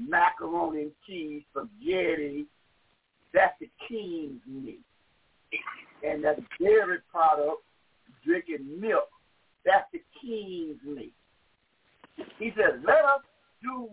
macaroni 0.08 0.82
and 0.82 0.92
cheese, 1.06 1.42
spaghetti, 1.50 2.46
that's 3.32 3.54
the 3.60 3.68
king's 3.88 4.40
meat. 4.46 4.80
And 6.06 6.24
that 6.24 6.38
dairy 6.60 6.98
product, 7.10 7.62
drinking 8.24 8.80
milk, 8.80 9.08
that's 9.64 9.86
the 9.92 10.02
king's 10.20 10.78
meat. 10.84 11.14
He 12.38 12.52
says, 12.56 12.80
let 12.86 13.04
us 13.04 13.22
do, 13.62 13.88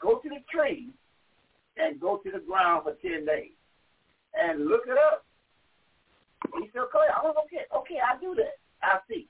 go 0.00 0.18
to 0.18 0.28
the 0.28 0.42
tree 0.50 0.90
and 1.76 2.00
go 2.00 2.18
to 2.18 2.30
the 2.30 2.40
ground 2.40 2.84
for 2.84 2.94
10 3.02 3.26
days 3.26 3.52
and 4.34 4.66
look 4.66 4.82
it 4.86 4.98
up. 4.98 5.24
He 6.60 6.68
said, 6.72 6.80
okay, 6.80 6.98
I 7.14 7.26
okay, 7.44 7.64
okay, 7.76 7.98
I'll 8.02 8.20
do 8.20 8.34
that. 8.36 8.58
I'll 8.82 9.02
see. 9.08 9.28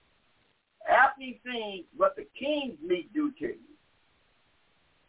After 0.89 1.23
you 1.23 1.35
see 1.45 1.87
what 1.97 2.17
the 2.17 2.27
king's 2.39 2.79
meat 2.85 3.13
do 3.15 3.31
to 3.39 3.47
you 3.47 3.57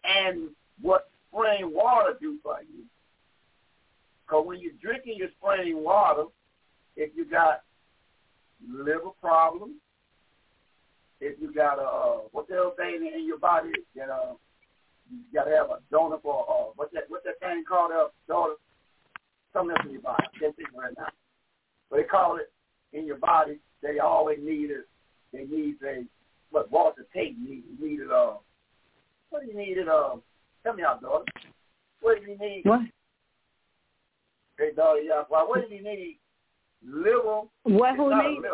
and 0.04 0.50
what 0.82 1.10
spring 1.32 1.74
water 1.74 2.16
do 2.20 2.38
for 2.44 2.58
you, 2.62 2.84
because 4.26 4.46
when 4.46 4.60
you're 4.60 4.74
drinking 4.82 5.16
your 5.18 5.30
spring 5.40 5.84
water, 5.84 6.26
if 6.96 7.12
you 7.16 7.26
got 7.26 7.64
liver 8.70 9.10
problems, 9.22 9.76
if 11.22 11.40
you 11.40 11.54
got 11.54 11.80
a 11.80 11.84
uh, 11.84 12.18
what 12.32 12.48
the 12.48 12.56
hell 12.56 12.74
thing 12.78 13.10
in 13.14 13.26
your 13.26 13.40
body 13.40 13.72
that 13.96 14.10
uh 14.10 14.34
you 15.12 15.20
gotta 15.34 15.52
have 15.52 15.70
a 15.70 15.80
donor 15.92 16.18
for 16.22 16.46
uh 16.50 16.72
what's 16.76 16.94
that 16.94 17.04
what's 17.08 17.26
that 17.26 17.40
thing 17.40 17.64
called 17.68 17.92
uh 17.92 18.08
donor 18.28 18.56
something 19.54 19.76
else 19.78 19.86
in 19.86 19.92
your 19.94 20.02
body. 20.02 20.24
I 20.24 20.40
can't 20.40 20.56
think 20.56 20.70
of 20.70 20.76
it 20.76 20.78
right 20.78 20.94
now. 20.98 21.08
But 21.90 21.98
they 21.98 22.04
call 22.04 22.38
it 22.38 22.52
in 22.92 23.06
your 23.06 23.18
body. 23.18 23.60
They 23.82 24.00
always 24.00 24.40
need 24.42 24.72
it. 24.72 24.88
They 25.32 25.46
need 25.46 25.76
a 25.86 26.04
what 26.52 26.72
Walter 26.72 27.06
Tate 27.14 27.38
needed. 27.40 27.80
Needed 27.80 28.12
uh 28.12 28.34
what 29.30 29.44
do 29.44 29.48
you 29.48 29.58
need 29.58 29.78
it 29.78 29.88
uh 29.88 30.16
tell 30.64 30.74
me 30.74 30.84
out 30.84 31.02
daughter. 31.02 31.26
What 32.02 32.18
do 32.24 32.32
you 32.32 32.38
need? 32.38 32.62
What? 32.64 32.82
Hey 34.58 34.72
daughter, 34.76 35.00
yeah. 35.00 35.24
Well, 35.30 35.48
what 35.48 35.62
did 35.62 35.72
he 35.72 35.84
need? 35.84 36.20
Liver. 36.86 37.42
What 37.64 37.96
who 37.96 38.10
needs? 38.10 38.46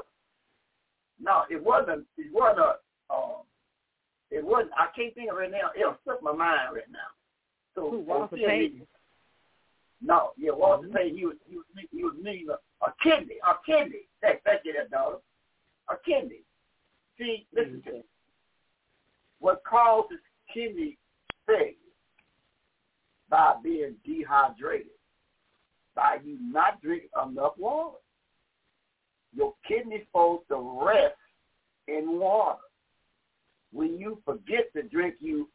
No, 1.21 1.43
it 1.49 1.63
wasn't. 1.63 2.05
It 2.17 2.33
wasn't 2.33 2.59
a. 2.59 3.13
Um, 3.13 3.41
it 4.31 4.45
wasn't. 4.45 4.71
I 4.77 4.87
can't 4.95 5.13
think 5.15 5.31
of 5.31 5.39
it 5.39 5.51
now. 5.51 5.71
It'll 5.77 5.97
slip 6.03 6.21
my 6.21 6.31
mind 6.31 6.75
right 6.75 6.89
now. 6.91 7.09
So 7.75 7.89
Who, 7.91 7.99
Walter 7.99 8.35
needed- 8.37 8.87
No, 10.01 10.31
yeah, 10.37 10.51
Walter 10.51 10.87
Tate. 10.89 11.15
He 11.15 11.25
was 11.25 11.35
he 11.49 11.55
was 11.57 11.65
he 11.91 12.03
was 12.03 12.13
needing 12.21 12.49
a, 12.49 12.85
a 12.85 12.93
kidney, 13.03 13.35
a 13.43 13.53
kidney. 13.65 14.07
Hey, 14.21 14.39
thank 14.45 14.61
you, 14.65 14.73
that 14.73 14.91
daughter. 14.91 15.17
A 15.89 15.95
kidney. 16.05 16.41
See, 17.17 17.47
listen 17.53 17.81
to 17.85 17.91
me. 17.93 18.03
What 19.39 19.63
causes 19.63 20.19
kidney 20.53 20.97
failure 21.45 21.73
by 23.29 23.55
being 23.63 23.95
dehydrated, 24.05 24.87
by 25.95 26.17
you 26.23 26.37
not 26.41 26.81
drinking 26.81 27.09
enough 27.29 27.53
water. 27.57 27.97
Your 29.35 29.53
kidney's 29.67 30.05
supposed 30.07 30.47
to 30.49 30.79
rest 30.83 31.15
in 31.87 32.19
water. 32.19 32.59
When 33.71 33.97
you 33.99 34.21
forget 34.25 34.71
to 34.75 34.83
drink 34.83 35.15
you 35.19 35.49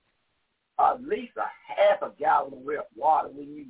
at 0.79 1.03
least 1.03 1.33
a 1.37 1.47
half 1.73 2.03
a 2.03 2.13
gallon 2.19 2.53
of 2.55 2.85
water 2.97 3.29
when 3.29 3.55
you 3.55 3.67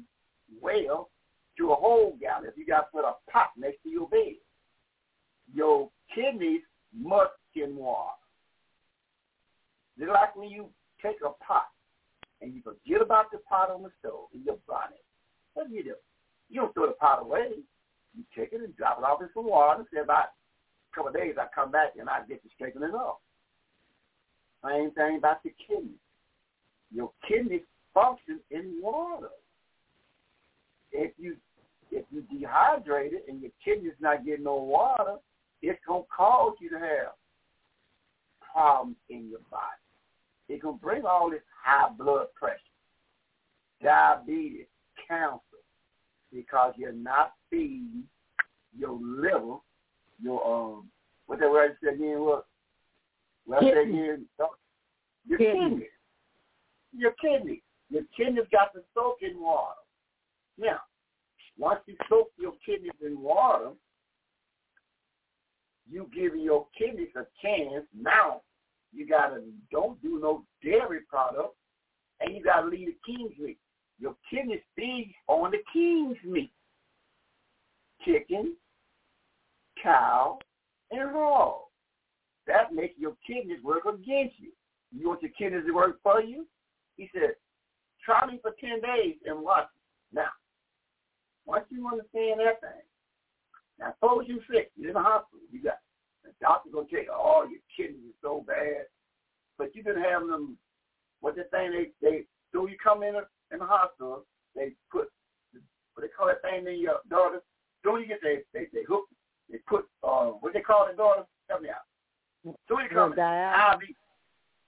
well 0.61 1.11
to 1.59 1.73
a 1.73 1.75
whole 1.75 2.17
gallon 2.21 2.47
if 2.49 2.57
you 2.57 2.67
got 2.67 2.81
to 2.81 2.87
put 2.93 3.05
a 3.05 3.15
pot 3.31 3.51
next 3.57 3.83
to 3.83 3.89
your 3.89 4.09
bed. 4.09 4.35
Your 5.55 5.91
kidneys 6.15 6.63
must 6.97 7.33
in 7.55 7.77
water. 7.77 8.11
Just 9.99 10.11
like 10.11 10.35
when 10.35 10.49
you 10.49 10.69
take 11.03 11.17
a 11.25 11.31
pot 11.45 11.67
and 12.41 12.55
you 12.55 12.63
forget 12.63 13.01
about 13.01 13.31
the 13.31 13.39
pot 13.39 13.71
on 13.71 13.83
the 13.83 13.91
stove 14.01 14.29
and 14.33 14.45
you 14.45 14.59
burn 14.67 14.93
it. 14.93 15.05
What 15.55 15.69
do 15.69 15.75
you 15.75 15.85
do? 15.85 15.95
You 16.51 16.63
don't 16.63 16.75
throw 16.75 16.87
the 16.87 16.93
pot 16.93 17.23
away. 17.23 17.51
You 18.17 18.25
take 18.37 18.53
it 18.53 18.61
and 18.61 18.77
drop 18.77 18.99
it 18.99 19.05
off 19.05 19.23
in 19.23 19.29
some 19.35 19.49
water. 19.49 19.85
Say 19.93 20.01
about 20.01 20.27
a 20.27 20.95
couple 20.95 21.09
of 21.09 21.15
days, 21.15 21.35
I 21.39 21.47
come 21.55 21.71
back 21.71 21.95
and 21.99 22.09
I 22.09 22.21
get 22.29 22.43
to 22.43 22.49
straighten 22.55 22.83
it 22.83 22.95
off. 22.95 23.19
Same 24.65 24.91
thing 24.93 25.19
about 25.19 25.43
the 25.43 25.53
kidney. 25.67 25.99
Your 26.95 27.11
kidneys 27.29 27.63
function 27.93 28.41
in 28.51 28.79
water. 28.81 29.29
If 30.93 31.13
you 31.19 31.37
if 31.91 32.05
you 32.11 32.23
dehydrated 32.23 33.23
and 33.29 33.41
your 33.41 33.51
kidneys 33.65 33.93
not 34.01 34.25
getting 34.25 34.45
no 34.45 34.57
water, 34.57 35.17
it's 35.63 35.79
gonna 35.87 36.03
cause 36.15 36.55
you 36.61 36.71
to 36.71 36.79
have 36.79 37.13
problems 38.53 38.97
in 39.11 39.29
your 39.29 39.41
body. 39.51 39.65
It 40.49 40.61
can 40.61 40.77
bring 40.77 41.05
all 41.05 41.31
this 41.31 41.41
high 41.63 41.89
blood 41.97 42.27
pressure, 42.35 42.59
diabetes, 43.83 44.67
cancer, 45.09 45.41
because 46.35 46.75
you're 46.77 46.93
not 46.93 47.33
feeding 47.49 48.03
your 48.77 48.99
liver, 49.01 49.57
your 50.21 50.45
um, 50.45 50.89
what 51.27 51.41
that 51.41 51.51
word 51.51 51.77
said 51.83 51.95
again? 51.95 52.21
What 52.21 52.45
I 53.53 53.61
said 53.61 53.89
again? 53.89 54.27
Your 55.27 55.39
Kidney. 55.39 55.61
kidney. 55.61 55.87
Your 56.97 57.13
kidney. 57.13 57.63
Your 57.91 58.03
kidneys 58.17 58.45
got 58.53 58.73
to 58.75 58.81
soak 58.95 59.19
in 59.23 59.41
water. 59.41 59.75
Now, 60.59 60.81
once 61.59 61.81
you 61.87 61.97
soak 62.09 62.31
your 62.39 62.53
kidneys 62.65 62.93
in 63.05 63.21
water, 63.21 63.71
you 65.91 66.09
give 66.15 66.37
your 66.37 66.67
kidneys 66.77 67.15
a 67.17 67.27
chance. 67.43 67.85
Now, 67.99 68.43
you 68.93 69.07
gotta 69.07 69.43
don't 69.71 70.01
do 70.03 70.19
no 70.21 70.45
dairy 70.63 71.01
products, 71.09 71.57
and 72.21 72.35
you 72.35 72.43
gotta 72.43 72.67
leave 72.67 72.89
the 72.89 72.97
king's 73.15 73.39
meat. 73.39 73.59
Your 73.99 74.17
kidneys 74.31 74.61
feed 74.77 75.15
on 75.29 75.53
the 75.53 75.59
king's 75.73 76.17
meat: 76.25 76.53
chicken, 78.05 78.57
cow, 79.83 80.39
and 80.91 81.11
hog. 81.11 81.63
That 82.47 82.75
makes 82.75 82.99
your 82.99 83.17
kidneys 83.27 83.63
work 83.63 83.85
against 83.87 84.35
you. 84.39 84.51
You 84.93 85.09
want 85.09 85.23
your 85.23 85.31
kidneys 85.37 85.67
to 85.67 85.73
work 85.73 85.97
for 86.03 86.21
you? 86.21 86.47
He 86.97 87.09
said, 87.13 87.35
try 88.05 88.27
me 88.27 88.39
for 88.43 88.53
10 88.61 88.81
days 88.81 89.17
and 89.27 89.41
watch. 89.41 89.69
Now, 90.13 90.29
once 91.47 91.65
you 91.71 91.89
understand 91.89 92.41
that 92.41 92.61
thing, 92.61 92.85
now 93.79 93.95
suppose 93.99 94.25
you're 94.29 94.39
sick, 94.51 94.71
you're 94.77 94.91
in 94.91 94.95
the 94.95 95.01
hospital, 95.03 95.41
you 95.51 95.63
got 95.63 95.79
the 96.23 96.31
doctor 96.41 96.71
gonna 96.71 96.87
tell 96.89 97.01
you, 97.01 97.11
oh, 97.13 97.47
your 97.51 97.61
kidneys 97.77 98.11
are 98.11 98.23
so 98.23 98.45
bad, 98.47 98.87
but 99.59 99.75
you 99.75 99.83
been 99.83 99.97
having 99.97 100.29
them. 100.29 100.57
What 101.21 101.37
the 101.37 101.45
thing 101.45 101.73
they 101.73 101.91
they 102.07 102.25
do? 102.53 102.69
You 102.71 102.77
come 102.83 103.03
in 103.03 103.15
in 103.55 103.61
the 103.61 103.67
hospital, 103.67 104.25
they 104.55 104.73
put 104.91 105.09
what 105.95 106.03
they 106.03 106.09
call 106.09 106.27
that 106.27 106.43
thing 106.43 106.67
in 106.67 106.81
your 106.81 106.99
daughter. 107.09 107.41
Do 107.83 107.99
you 107.99 108.07
get 108.07 108.21
they 108.23 108.41
they 108.53 108.67
they 108.73 108.85
hook 108.87 109.05
they 109.51 109.59
put 109.67 109.87
uh 110.03 110.33
what 110.41 110.53
they 110.53 110.61
call 110.61 110.87
the 110.91 110.97
daughter? 110.97 111.25
Help 111.49 111.63
me 111.63 111.69
out. 111.71 112.55
So 112.69 112.81
you 112.81 112.89
come 112.93 113.13
in. 113.13 113.19
IV. 113.19 113.81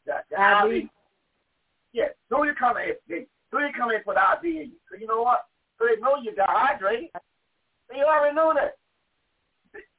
The, 0.07 0.13
the 0.31 0.67
IV. 0.67 0.85
IV. 0.85 0.89
Yeah. 1.93 2.09
So 2.31 2.45
you 2.45 2.55
come 2.59 2.77
in, 2.77 2.93
they 3.09 3.27
so 3.51 3.59
you 3.59 3.69
come 3.77 3.91
in 3.91 4.03
for 4.05 4.15
the 4.15 4.21
IV 4.21 4.45
in 4.45 4.71
you. 4.71 4.79
So 4.91 4.99
you 4.99 5.07
know 5.07 5.23
what? 5.23 5.47
So 5.79 5.87
they 5.87 6.01
know 6.01 6.17
you're 6.23 6.35
dehydrated. 6.35 7.11
They 7.91 8.03
already 8.03 8.35
know 8.35 8.53
that. 8.55 8.77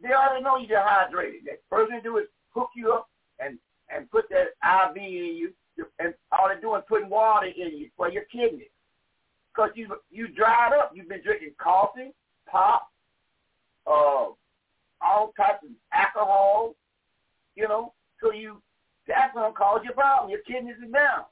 They 0.02 0.10
already 0.10 0.44
know 0.44 0.58
you're 0.58 0.80
dehydrated. 0.80 1.42
The 1.46 1.58
first 1.70 1.90
thing 1.90 2.00
they 2.00 2.04
do 2.04 2.18
is 2.18 2.28
hook 2.54 2.70
you 2.76 2.94
up 2.94 3.10
and 3.40 3.58
and 3.90 4.10
put 4.12 4.26
that 4.30 4.54
IV 4.62 4.98
in 4.98 5.36
you, 5.38 5.54
and 6.00 6.14
all 6.32 6.48
they're 6.48 6.60
doing 6.60 6.80
is 6.80 6.86
putting 6.88 7.10
water 7.10 7.48
in 7.48 7.78
you 7.78 7.90
for 7.96 8.10
your 8.10 8.24
kidneys. 8.24 8.68
Because 9.58 9.72
you 9.76 9.96
you 10.12 10.28
dried 10.28 10.74
up. 10.74 10.92
You've 10.94 11.10
been 11.10 11.24
drinking 11.24 11.54
coffee, 11.60 12.12
pop, 12.50 12.92
uh, 13.88 14.30
all 15.02 15.34
types 15.36 15.64
of 15.64 15.70
alcohol, 15.94 16.76
you 17.56 17.68
know. 17.68 17.94
So 18.22 18.32
you 18.32 18.62
that's 19.08 19.34
gonna 19.34 19.54
cause 19.54 19.82
you 19.84 19.92
a 19.92 19.94
problem. 19.94 20.30
Your 20.30 20.42
kidneys 20.42 20.76
are 20.84 20.92
down. 20.92 21.26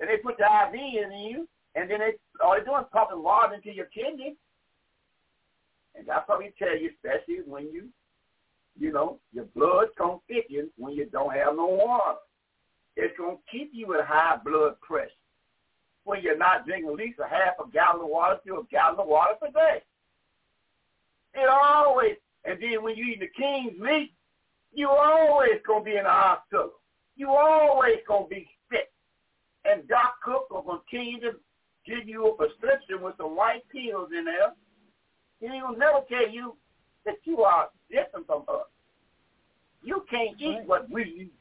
And 0.00 0.08
they 0.08 0.16
put 0.16 0.38
the 0.38 0.44
IV 0.44 0.74
in 0.74 1.12
you, 1.18 1.48
and 1.74 1.90
then 1.90 1.98
they 1.98 2.14
all 2.42 2.52
they're 2.52 2.64
doing 2.64 2.80
is 2.80 2.86
pumping 2.92 3.22
water 3.22 3.54
into 3.54 3.70
your 3.70 3.86
kidneys. 3.86 4.36
And 5.94 6.06
that's 6.06 6.24
probably 6.24 6.54
tell 6.58 6.78
you, 6.78 6.90
especially 6.94 7.42
when 7.44 7.70
you, 7.70 7.88
you 8.78 8.92
know, 8.92 9.18
your 9.32 9.46
blood's 9.54 9.90
gonna 9.98 10.18
thicken 10.26 10.70
when 10.78 10.94
you 10.94 11.04
don't 11.06 11.34
have 11.34 11.56
no 11.56 11.66
water. 11.66 12.18
It's 12.96 13.16
gonna 13.18 13.36
keep 13.50 13.72
you 13.74 13.98
at 13.98 14.06
high 14.06 14.38
blood 14.42 14.80
pressure 14.80 15.10
when 16.08 16.22
you're 16.22 16.38
not 16.38 16.64
drinking 16.66 16.88
at 16.88 16.96
least 16.96 17.18
a 17.18 17.28
half 17.28 17.54
a 17.60 17.70
gallon 17.70 18.00
of 18.00 18.08
water 18.08 18.40
to 18.46 18.56
a 18.56 18.64
gallon 18.70 18.98
of 18.98 19.06
water 19.06 19.34
per 19.38 19.50
day. 19.50 19.82
It 21.34 21.48
always, 21.48 22.16
and 22.46 22.56
then 22.60 22.82
when 22.82 22.96
you 22.96 23.12
eat 23.12 23.20
the 23.20 23.28
king's 23.36 23.78
meat, 23.78 24.12
you 24.72 24.88
always 24.88 25.60
gonna 25.66 25.84
be 25.84 25.96
in 25.96 26.04
the 26.04 26.10
hospital. 26.10 26.72
You 27.16 27.28
always 27.28 27.98
gonna 28.08 28.26
be 28.26 28.48
sick. 28.70 28.90
And 29.66 29.86
Doc 29.86 30.14
Cook 30.24 30.48
will 30.50 30.62
continue 30.62 31.20
to 31.20 31.32
give 31.86 32.08
you 32.08 32.26
a 32.26 32.34
prescription 32.34 33.02
with 33.02 33.14
some 33.18 33.36
white 33.36 33.68
pills 33.68 34.08
in 34.16 34.24
there. 34.24 34.54
And 35.42 35.52
he 35.52 35.62
will 35.62 35.76
never 35.76 36.00
tell 36.08 36.28
you 36.28 36.56
that 37.04 37.16
you 37.24 37.42
are 37.42 37.68
different 37.90 38.26
from 38.26 38.44
us. 38.48 38.66
You 39.82 40.04
can't 40.10 40.40
eat 40.40 40.62
what 40.64 40.90
we 40.90 41.02
eat. 41.02 41.32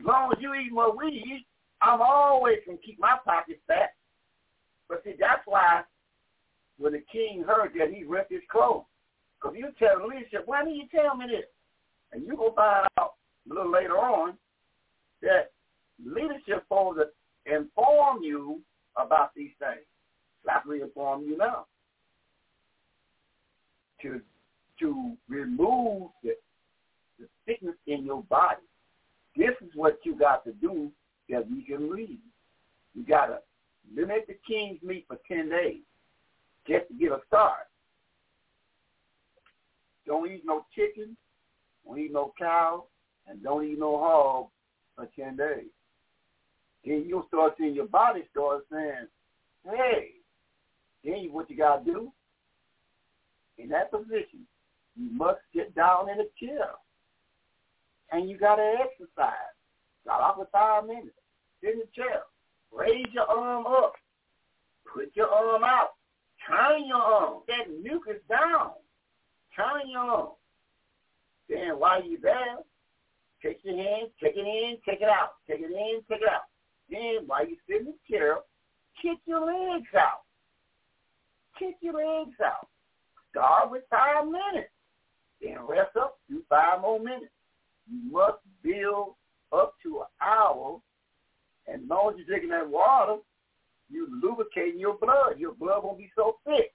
As 0.00 0.06
long 0.06 0.32
as 0.32 0.42
you 0.42 0.52
eat 0.54 0.74
what 0.74 0.96
we 0.96 1.06
eat, 1.06 1.46
I'm 1.82 2.00
always 2.00 2.58
gonna 2.64 2.78
keep 2.78 2.98
my 2.98 3.16
pockets 3.24 3.60
fat. 3.66 3.94
But 4.88 5.02
see, 5.04 5.14
that's 5.18 5.42
why 5.46 5.82
when 6.78 6.92
the 6.92 7.02
king 7.10 7.44
heard 7.46 7.72
that, 7.78 7.92
he 7.92 8.04
ripped 8.04 8.32
his 8.32 8.42
clothes. 8.50 8.84
Because 9.40 9.56
you 9.58 9.68
tell 9.78 9.98
the 9.98 10.06
leadership, 10.06 10.42
why 10.46 10.62
didn't 10.62 10.76
you 10.76 10.88
tell 10.94 11.16
me 11.16 11.26
this? 11.26 11.46
And 12.12 12.26
you 12.26 12.36
will 12.36 12.52
find 12.54 12.86
out 12.98 13.14
a 13.50 13.54
little 13.54 13.72
later 13.72 13.98
on 13.98 14.34
that 15.22 15.50
leadership 16.04 16.62
supposed 16.64 17.00
to 17.00 17.52
inform 17.52 18.22
you 18.22 18.60
about 18.96 19.34
these 19.34 19.50
things. 19.58 19.86
We 20.68 20.82
inform 20.82 21.22
you 21.22 21.36
now. 21.36 21.66
To 24.02 24.20
to 24.80 25.12
remove 25.28 26.10
the, 26.22 26.32
the 27.18 27.26
sickness 27.46 27.74
in 27.86 28.04
your 28.04 28.22
body. 28.24 28.62
This 29.36 29.50
is 29.60 29.70
what 29.74 29.98
you 30.04 30.16
got 30.16 30.44
to 30.44 30.52
do 30.52 30.90
that 31.32 31.50
we 31.50 31.62
can 31.62 31.90
leave. 31.90 32.18
You 32.94 33.04
got 33.04 33.26
to 33.26 33.38
limit 33.96 34.26
the 34.28 34.36
king's 34.46 34.80
meat 34.82 35.06
for 35.08 35.18
10 35.26 35.48
days 35.48 35.80
just 36.68 36.86
to 36.88 36.94
get 36.94 37.10
a 37.10 37.20
start. 37.26 37.66
Don't 40.06 40.30
eat 40.30 40.42
no 40.44 40.66
chicken, 40.74 41.16
don't 41.84 41.98
eat 41.98 42.12
no 42.12 42.32
cow, 42.38 42.84
and 43.26 43.42
don't 43.42 43.64
eat 43.64 43.78
no 43.78 43.98
hog 43.98 44.46
for 44.94 45.08
10 45.18 45.36
days. 45.36 45.70
Then 46.84 47.04
you'll 47.06 47.26
start 47.28 47.54
seeing 47.58 47.74
your 47.74 47.86
body 47.86 48.24
start 48.30 48.64
saying, 48.70 49.06
hey, 49.64 50.08
then 51.04 51.28
what 51.32 51.48
you 51.48 51.56
got 51.56 51.84
to 51.84 51.92
do, 51.92 52.12
in 53.58 53.68
that 53.70 53.90
position, 53.90 54.46
you 54.96 55.10
must 55.12 55.40
get 55.54 55.74
down 55.74 56.10
in 56.10 56.18
a 56.20 56.44
chair. 56.44 56.70
And 58.10 58.28
you 58.28 58.36
got 58.36 58.56
to 58.56 58.74
exercise. 58.80 59.54
Start 60.02 60.20
off 60.20 60.38
with 60.38 60.48
five 60.52 60.84
minutes. 60.86 61.16
In 61.62 61.78
the 61.78 61.86
chair. 61.94 62.22
Raise 62.72 63.06
your 63.12 63.24
arm 63.24 63.66
up. 63.66 63.94
Put 64.92 65.10
your 65.14 65.28
arm 65.28 65.62
out. 65.64 65.90
Turn 66.48 66.86
your 66.86 66.96
arm. 66.96 67.42
That 67.48 67.70
mucus 67.82 68.20
down. 68.28 68.72
Turn 69.56 69.88
your 69.88 70.00
arm. 70.00 70.28
Then 71.48 71.78
while 71.78 72.02
you're 72.04 72.20
there, 72.20 72.56
take 73.42 73.60
your 73.62 73.76
hand, 73.76 74.08
take 74.22 74.36
it 74.36 74.46
in, 74.46 74.76
take 74.88 75.02
it 75.02 75.08
out. 75.08 75.34
Take 75.48 75.60
it 75.60 75.70
in, 75.70 76.00
take 76.08 76.22
it 76.22 76.28
out. 76.28 76.42
Then 76.90 77.26
while 77.26 77.46
you 77.46 77.56
sit 77.68 77.80
in 77.80 77.86
the 77.86 77.94
chair, 78.10 78.38
kick 79.00 79.18
your 79.26 79.44
legs 79.46 79.88
out. 79.96 80.22
Kick 81.58 81.76
your 81.80 81.94
legs 81.94 82.36
out. 82.44 82.68
Start 83.30 83.70
with 83.70 83.82
five 83.90 84.24
minutes. 84.26 84.70
Then 85.40 85.58
rest 85.68 85.96
up, 85.96 86.18
do 86.28 86.42
five 86.48 86.80
more 86.80 86.98
minutes. 86.98 87.32
You 87.90 88.10
must 88.10 88.38
build 88.62 89.14
up 89.52 89.74
to 89.82 90.00
an 90.00 90.06
hour. 90.20 90.80
And 91.66 91.82
as 91.82 91.88
long 91.88 92.10
as 92.10 92.16
you're 92.18 92.26
drinking 92.26 92.50
that 92.50 92.68
water, 92.68 93.16
you're 93.90 94.08
lubricating 94.10 94.80
your 94.80 94.96
blood. 94.96 95.38
Your 95.38 95.54
blood 95.54 95.84
won't 95.84 95.98
be 95.98 96.10
so 96.16 96.36
thick. 96.46 96.72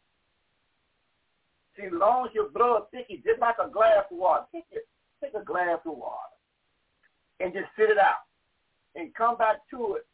See, 1.76 1.86
as 1.86 1.94
long 1.94 2.28
as 2.28 2.34
your 2.34 2.50
blood 2.50 2.84
thick, 2.92 3.06
it's 3.10 3.24
just 3.24 3.40
like 3.40 3.56
a 3.64 3.70
glass 3.70 4.06
of 4.12 4.18
water. 4.18 4.46
Take, 4.54 4.66
it, 4.72 4.88
take 5.22 5.34
a 5.34 5.44
glass 5.44 5.80
of 5.86 5.98
water 5.98 6.34
and 7.40 7.54
just 7.54 7.68
sit 7.78 7.90
it 7.90 7.98
out 7.98 8.26
and 8.96 9.14
come 9.14 9.38
back 9.38 9.58
to 9.72 9.96
it 9.96 10.06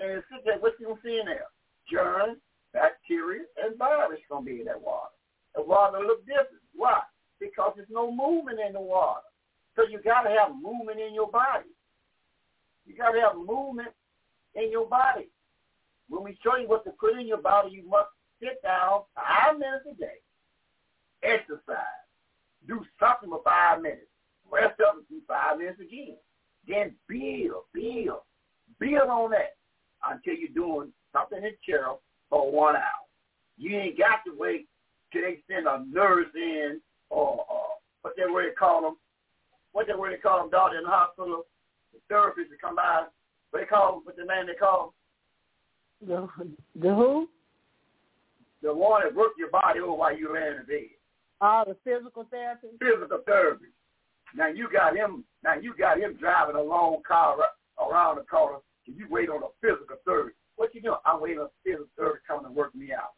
and 0.00 0.22
sit 0.30 0.44
there. 0.44 0.58
What 0.58 0.74
you 0.80 0.86
gonna 0.86 1.00
see 1.04 1.18
in 1.20 1.26
there? 1.26 1.48
Germs, 1.90 2.38
bacteria, 2.72 3.44
and 3.62 3.76
virus 3.76 4.20
gonna 4.30 4.44
be 4.44 4.60
in 4.60 4.66
that 4.66 4.80
water. 4.80 5.12
The 5.54 5.62
water 5.62 5.98
look 5.98 6.24
different. 6.26 6.64
Why? 6.74 7.00
Because 7.40 7.72
there's 7.76 7.88
no 7.90 8.10
movement 8.10 8.60
in 8.66 8.72
the 8.72 8.80
water. 8.80 9.20
So 9.76 9.84
you 9.84 10.00
gotta 10.02 10.30
have 10.30 10.56
movement 10.56 11.00
in 11.00 11.14
your 11.14 11.30
body. 11.30 11.68
You 12.86 12.96
gotta 12.96 13.20
have 13.20 13.36
movement 13.36 13.88
in 14.54 14.70
your 14.70 14.86
body. 14.86 15.28
When 16.08 16.22
we 16.24 16.38
show 16.42 16.56
you 16.56 16.68
what 16.68 16.84
to 16.84 16.90
put 16.92 17.18
in 17.18 17.26
your 17.26 17.42
body, 17.42 17.70
you 17.70 17.88
must 17.88 18.08
sit 18.40 18.62
down 18.62 19.02
five 19.14 19.58
minutes 19.58 19.86
a 19.90 19.94
day, 19.94 20.18
exercise, 21.22 22.06
do 22.68 22.84
something 23.00 23.28
for 23.30 23.42
five 23.44 23.82
minutes, 23.82 24.06
rest 24.50 24.80
up 24.80 24.96
and 24.96 25.08
do 25.08 25.20
five 25.26 25.58
minutes 25.58 25.80
again. 25.80 26.16
Then 26.68 26.94
build, 27.08 27.64
build, 27.72 28.20
build 28.78 29.08
on 29.08 29.30
that. 29.30 29.56
until 30.10 30.34
you're 30.34 30.48
doing 30.54 30.92
something 31.12 31.42
in 31.42 31.52
church 31.68 31.98
for 32.30 32.50
one 32.50 32.76
hour. 32.76 33.06
You 33.56 33.76
ain't 33.76 33.98
got 33.98 34.20
to 34.26 34.32
wait 34.36 34.68
till 35.12 35.22
they 35.22 35.38
send 35.50 35.66
a 35.66 35.84
nurse 35.90 36.26
in 36.34 36.80
or, 37.10 37.44
or 37.48 37.66
what 38.02 38.14
they 38.16 38.30
word 38.30 38.54
call 38.56 38.82
them, 38.82 38.96
what 39.72 39.86
they 39.86 39.94
word 39.94 40.20
call 40.22 40.40
them, 40.40 40.50
daughter 40.50 40.78
in 40.78 40.84
the 40.84 40.90
hospital, 40.90 41.44
the 41.96 42.14
therapist 42.14 42.50
to 42.50 42.56
come 42.56 42.76
by. 42.76 43.04
What 43.50 43.60
they 43.60 43.66
call 43.66 43.92
them, 43.92 44.02
what 44.04 44.16
the 44.16 44.24
name 44.24 44.46
they 44.46 44.54
call? 44.54 44.94
The, 46.06 46.28
the 46.74 46.94
who? 46.94 47.28
The 48.62 48.74
one 48.74 49.02
that 49.02 49.14
work 49.14 49.32
your 49.38 49.50
body 49.50 49.80
over 49.80 49.94
while 49.94 50.16
you're 50.16 50.34
laying 50.34 50.60
in 50.60 50.66
bed. 50.66 50.96
Oh, 51.40 51.64
the 51.66 51.76
physical 51.84 52.26
therapy? 52.30 52.68
Physical 52.80 53.20
therapy. 53.26 53.66
Now 54.34 54.48
you 54.48 54.68
got 54.72 54.96
him. 54.96 55.24
Now 55.44 55.54
you 55.54 55.74
got 55.76 55.98
him 55.98 56.16
driving 56.18 56.56
a 56.56 56.62
long 56.62 57.02
car 57.06 57.36
around 57.78 58.16
the 58.16 58.22
corner, 58.22 58.58
and 58.86 58.96
you 58.96 59.06
wait 59.08 59.28
on 59.28 59.42
a 59.42 59.52
physical 59.60 59.96
therapy. 60.04 60.32
What 60.56 60.74
you 60.74 60.80
doing? 60.80 60.96
I'm 61.04 61.20
waiting 61.20 61.38
on 61.38 61.46
a 61.46 61.56
physical 61.62 61.86
therapy 61.96 62.20
coming 62.26 62.46
to 62.46 62.52
work 62.52 62.74
me 62.74 62.92
out. 62.92 63.12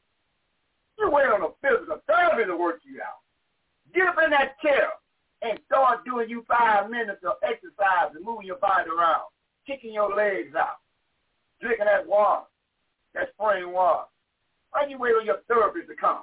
You 0.98 1.10
wait 1.10 1.26
on 1.26 1.42
a 1.42 1.54
physical 1.62 2.02
therapy 2.06 2.44
to 2.44 2.56
work 2.56 2.80
you 2.84 3.00
out. 3.00 3.22
Get 3.94 4.08
up 4.08 4.16
in 4.22 4.30
that 4.30 4.60
chair 4.60 4.90
and 5.42 5.58
start 5.66 6.04
doing 6.04 6.28
you 6.28 6.44
five 6.48 6.90
minutes 6.90 7.22
of 7.24 7.36
exercise 7.42 8.14
and 8.14 8.24
moving 8.24 8.46
your 8.46 8.58
body 8.58 8.90
around, 8.90 9.22
kicking 9.66 9.92
your 9.92 10.14
legs 10.14 10.54
out, 10.56 10.78
drinking 11.60 11.86
that 11.86 12.06
water, 12.06 12.42
that 13.14 13.28
spring 13.34 13.72
water. 13.72 14.04
Why 14.70 14.86
you 14.88 14.98
wait 14.98 15.14
on 15.14 15.26
your 15.26 15.40
therapist 15.46 15.88
to 15.88 15.96
come? 15.96 16.22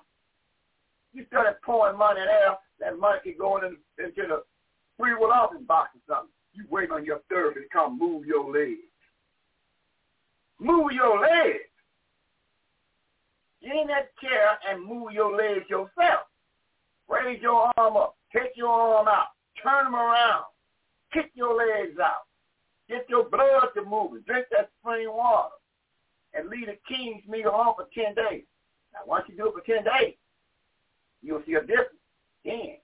You 1.14 1.26
started 1.28 1.56
pouring 1.64 1.98
money 1.98 2.22
there, 2.26 2.58
that 2.80 3.00
money 3.00 3.20
can 3.24 3.36
go 3.40 3.58
in, 3.58 3.78
into 3.98 4.28
the 4.28 4.44
free 5.00 5.16
will 5.16 5.32
office 5.32 5.62
box 5.68 5.92
or 5.96 6.16
something. 6.16 6.32
You 6.54 6.66
wait 6.70 6.92
on 6.92 7.06
your 7.06 7.20
therapist 7.30 7.66
to 7.66 7.78
come 7.78 7.98
move 7.98 8.26
your 8.26 8.52
legs. 8.52 8.80
Move 10.60 10.92
your 10.92 11.20
legs. 11.20 11.60
Get 13.62 13.76
in 13.76 13.88
that 13.88 14.16
chair 14.22 14.58
and 14.70 14.86
move 14.86 15.12
your 15.12 15.36
legs 15.36 15.66
yourself. 15.70 16.28
Raise 17.10 17.42
your 17.42 17.72
arm 17.78 17.98
up. 17.98 18.16
Take 18.36 18.52
your 18.56 18.70
arm 18.70 19.08
out. 19.08 19.28
Turn 19.64 19.86
them 19.86 19.96
around. 19.96 20.46
Kick 21.14 21.32
your 21.34 21.56
legs 21.56 21.98
out. 22.00 22.28
Get 22.90 23.06
your 23.10 23.30
blood 23.30 23.70
to 23.76 23.84
moving. 23.84 24.24
Drink 24.28 24.48
that 24.52 24.70
spring 24.80 25.08
water. 25.10 25.50
And 26.34 26.50
leave 26.50 26.68
the 26.68 26.78
king's 26.88 27.26
meal 27.28 27.50
on 27.50 27.76
for 27.76 27.88
10 27.94 28.16
days. 28.16 28.44
Now, 28.94 29.00
once 29.06 29.26
you 29.30 29.38
do 29.38 29.48
it 29.48 29.54
for 29.54 29.62
10 29.62 29.86
days, 29.86 30.16
you'll 31.22 31.44
see 31.46 31.54
a 31.54 31.62
difference. 31.62 31.90
Then, 32.44 32.76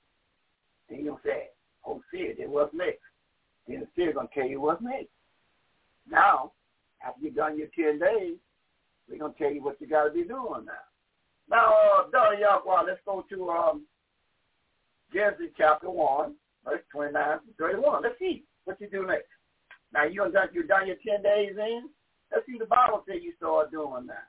then 0.90 1.04
you'll 1.04 1.20
say, 1.24 1.50
oh, 1.86 2.02
Sid, 2.12 2.40
it 2.40 2.50
was 2.50 2.70
next. 2.74 3.02
Then 3.68 3.82
the 3.82 3.88
Sid's 3.96 4.16
going 4.16 4.28
to 4.28 4.34
tell 4.34 4.48
you 4.48 4.62
what's 4.62 4.82
next. 4.82 5.10
Now, 6.10 6.54
after 7.06 7.26
you've 7.26 7.36
done 7.36 7.58
your 7.58 7.68
10 7.76 8.00
days, 8.00 8.38
we're 9.10 9.20
going 9.20 9.34
to 9.34 9.38
tell 9.38 9.52
you 9.52 9.62
what 9.62 9.80
you 9.82 9.88
got 9.88 10.06
to 10.06 10.12
be 10.12 10.24
doing 10.24 10.66
now. 10.66 10.86
Now, 11.50 11.74
uh, 11.74 12.10
Donna 12.12 12.40
Yahweh, 12.40 12.84
let's 12.88 13.02
go 13.06 13.26
to 13.30 13.50
um, 13.50 13.84
Genesis 15.14 15.48
chapter 15.58 15.90
1, 15.90 16.34
verse 16.66 16.82
29 16.92 17.14
to 17.14 17.40
31. 17.60 18.04
Let's 18.04 18.20
see 18.20 18.44
what 18.66 18.80
you 18.80 18.90
do 18.90 19.06
next. 19.06 19.28
Now, 19.94 20.06
you 20.06 20.20
done, 20.32 20.48
you 20.54 20.64
done 20.64 20.88
your 20.88 20.96
10 21.06 21.24
days 21.24 21.56
in. 21.58 21.90
Let's 22.32 22.46
see 22.46 22.58
the 22.58 22.66
Bible 22.66 23.04
say 23.08 23.20
you 23.22 23.34
start 23.38 23.72
doing 23.72 24.08
that. 24.08 24.28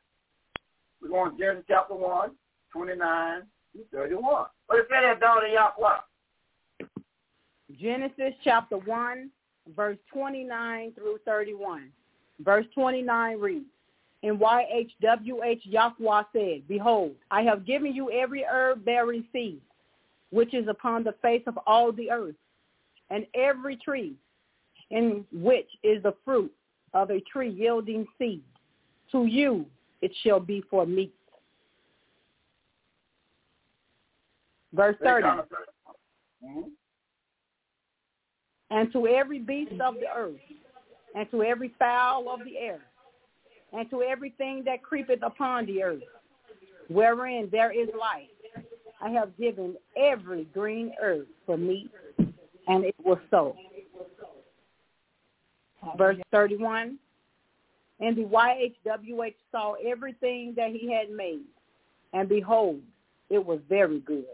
We're 1.01 1.09
going 1.09 1.33
to 1.33 1.39
Genesis 1.39 1.65
chapter 1.69 1.95
1, 1.95 2.31
29 2.73 3.43
to 3.75 3.85
31. 3.93 4.47
What 4.67 4.79
it 4.79 4.87
say 4.91 5.01
there, 5.01 5.19
Donna 5.19 5.47
Yahweh? 5.53 6.89
Genesis 7.81 8.35
chapter 8.43 8.79
1, 8.79 9.31
verse 9.75 9.99
29 10.13 10.93
through 10.93 11.19
31. 11.25 11.91
Verse 12.41 12.67
29 12.75 13.39
reads, 13.39 13.67
and 14.23 14.39
YHWH 14.39 15.61
Yahweh 15.65 16.23
said, 16.33 16.69
Behold, 16.69 17.15
I 17.31 17.43
have 17.43 17.67
given 17.67 17.95
you 17.95 18.11
every 18.11 18.45
herb 18.49 18.85
bearing 18.85 19.25
seed, 19.33 19.61
which 20.33 20.55
is 20.55 20.67
upon 20.67 21.05
the 21.05 21.15
face 21.23 21.43
of 21.47 21.59
all 21.67 21.93
the 21.93 22.11
earth, 22.11 22.35
and 23.11 23.27
every 23.35 23.77
tree 23.77 24.15
in 24.91 25.25
which 25.33 25.69
is 25.83 26.03
the 26.03 26.15
fruit 26.25 26.53
of 26.95 27.11
a 27.11 27.21
tree 27.21 27.51
yielding 27.51 28.07
seed. 28.19 28.43
To 29.13 29.27
you 29.27 29.67
it 30.01 30.11
shall 30.23 30.41
be 30.41 30.63
for 30.69 30.87
meat. 30.87 31.15
Verse 34.73 34.97
30. 35.03 35.27
Mm-hmm. 35.27 36.61
And 38.71 38.93
to 38.93 39.07
every 39.07 39.39
beast 39.39 39.81
of 39.81 39.95
the 39.95 40.09
earth, 40.17 40.41
and 41.15 41.31
to 41.31 41.43
every 41.43 41.75
fowl 41.79 42.31
of 42.31 42.41
the 42.45 42.57
air, 42.57 42.81
and 43.75 43.89
to 43.91 44.03
everything 44.03 44.63
that 44.65 44.83
creepeth 44.83 45.23
upon 45.23 45.67
the 45.67 45.83
earth, 45.83 46.03
wherein 46.89 47.51
there 47.53 47.71
is 47.71 47.89
life, 47.99 48.32
I 49.03 49.11
have 49.11 49.37
given 49.37 49.77
every 49.97 50.45
green 50.55 50.93
herb 51.03 51.27
for 51.45 51.57
meat, 51.57 51.91
and 52.69 52.85
it 52.85 52.95
was 53.05 53.19
so. 53.31 53.57
Verse 55.99 56.17
31, 56.31 56.97
and 57.99 58.17
the 58.17 58.23
YHWH 58.23 59.35
saw 59.51 59.73
everything 59.85 60.55
that 60.57 60.71
he 60.71 60.93
had 60.93 61.11
made, 61.11 61.43
and 62.13 62.29
behold, 62.29 62.81
it 63.29 63.45
was 63.45 63.59
very 63.69 63.99
good. 64.01 64.25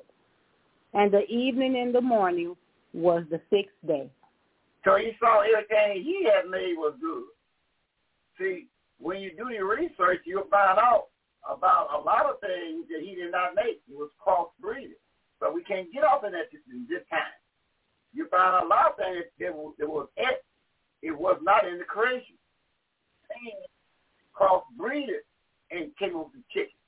And 0.93 1.11
the 1.11 1.27
evening 1.27 1.78
and 1.78 1.95
the 1.95 2.01
morning 2.01 2.55
was 2.93 3.24
the 3.31 3.40
sixth 3.51 3.74
day. 3.86 4.11
So 4.85 4.97
he 4.97 5.12
saw 5.19 5.40
everything 5.40 6.03
he 6.03 6.24
had 6.24 6.51
made 6.51 6.74
was 6.77 6.95
good. 7.01 7.24
See, 8.39 8.66
when 8.99 9.20
you 9.20 9.32
do 9.36 9.51
your 9.53 9.69
research, 9.69 10.20
you'll 10.24 10.49
find 10.51 10.78
out 10.78 11.07
about 11.48 11.88
a 11.96 11.98
lot 11.98 12.26
of 12.26 12.40
things 12.40 12.84
that 12.92 13.00
he 13.00 13.14
did 13.14 13.32
not 13.32 13.54
make. 13.56 13.80
He 13.88 13.94
was 13.94 14.10
cross-breeding. 14.22 15.00
But 15.40 15.54
we 15.54 15.64
can't 15.64 15.92
get 15.92 16.04
off 16.04 16.24
in 16.24 16.32
that 16.32 16.52
in 16.70 16.86
this 16.88 17.02
time. 17.10 17.34
You 18.12 18.28
find 18.28 18.64
a 18.64 18.68
lot 18.68 18.92
of 18.92 18.96
things 18.96 19.24
that 19.40 19.54
was, 19.54 19.74
that 19.78 19.88
was 19.88 20.08
it. 20.16 20.44
It 21.02 21.16
was 21.16 21.38
not 21.42 21.66
in 21.66 21.78
the 21.78 21.84
creation. 21.84 22.36
Cross-breeded 24.34 25.22
and 25.70 25.96
came 25.98 26.18
with 26.18 26.32
the 26.32 26.42
chicken 26.52 26.78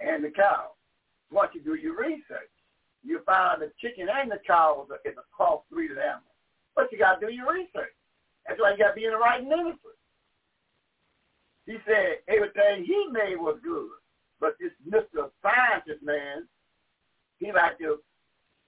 and 0.00 0.24
the 0.24 0.30
cow. 0.30 0.72
Once 1.30 1.50
you 1.54 1.60
do 1.60 1.74
your 1.74 1.96
research, 1.96 2.50
you 3.04 3.20
find 3.24 3.62
the 3.62 3.70
chicken 3.80 4.08
and 4.10 4.30
the 4.30 4.40
cow 4.46 4.84
is 4.84 4.90
a, 4.90 5.08
is 5.08 5.16
a 5.16 5.24
cross-breeded 5.34 5.98
animal. 5.98 6.34
But 6.74 6.90
you 6.90 6.98
got 6.98 7.20
to 7.20 7.26
do 7.26 7.32
your 7.32 7.52
research. 7.52 7.94
That's 8.46 8.60
why 8.60 8.72
you 8.72 8.78
got 8.78 8.90
to 8.90 8.94
be 8.94 9.04
in 9.04 9.12
the 9.12 9.18
right 9.18 9.42
ministry. 9.42 9.94
He 11.66 11.76
said 11.86 12.18
everything 12.28 12.84
he 12.84 13.06
made 13.10 13.36
was 13.36 13.58
good. 13.62 13.90
But 14.40 14.56
this 14.58 14.72
Mr. 14.88 15.30
Scientist 15.42 16.02
man, 16.02 16.48
he 17.38 17.52
like 17.52 17.78
to 17.78 17.98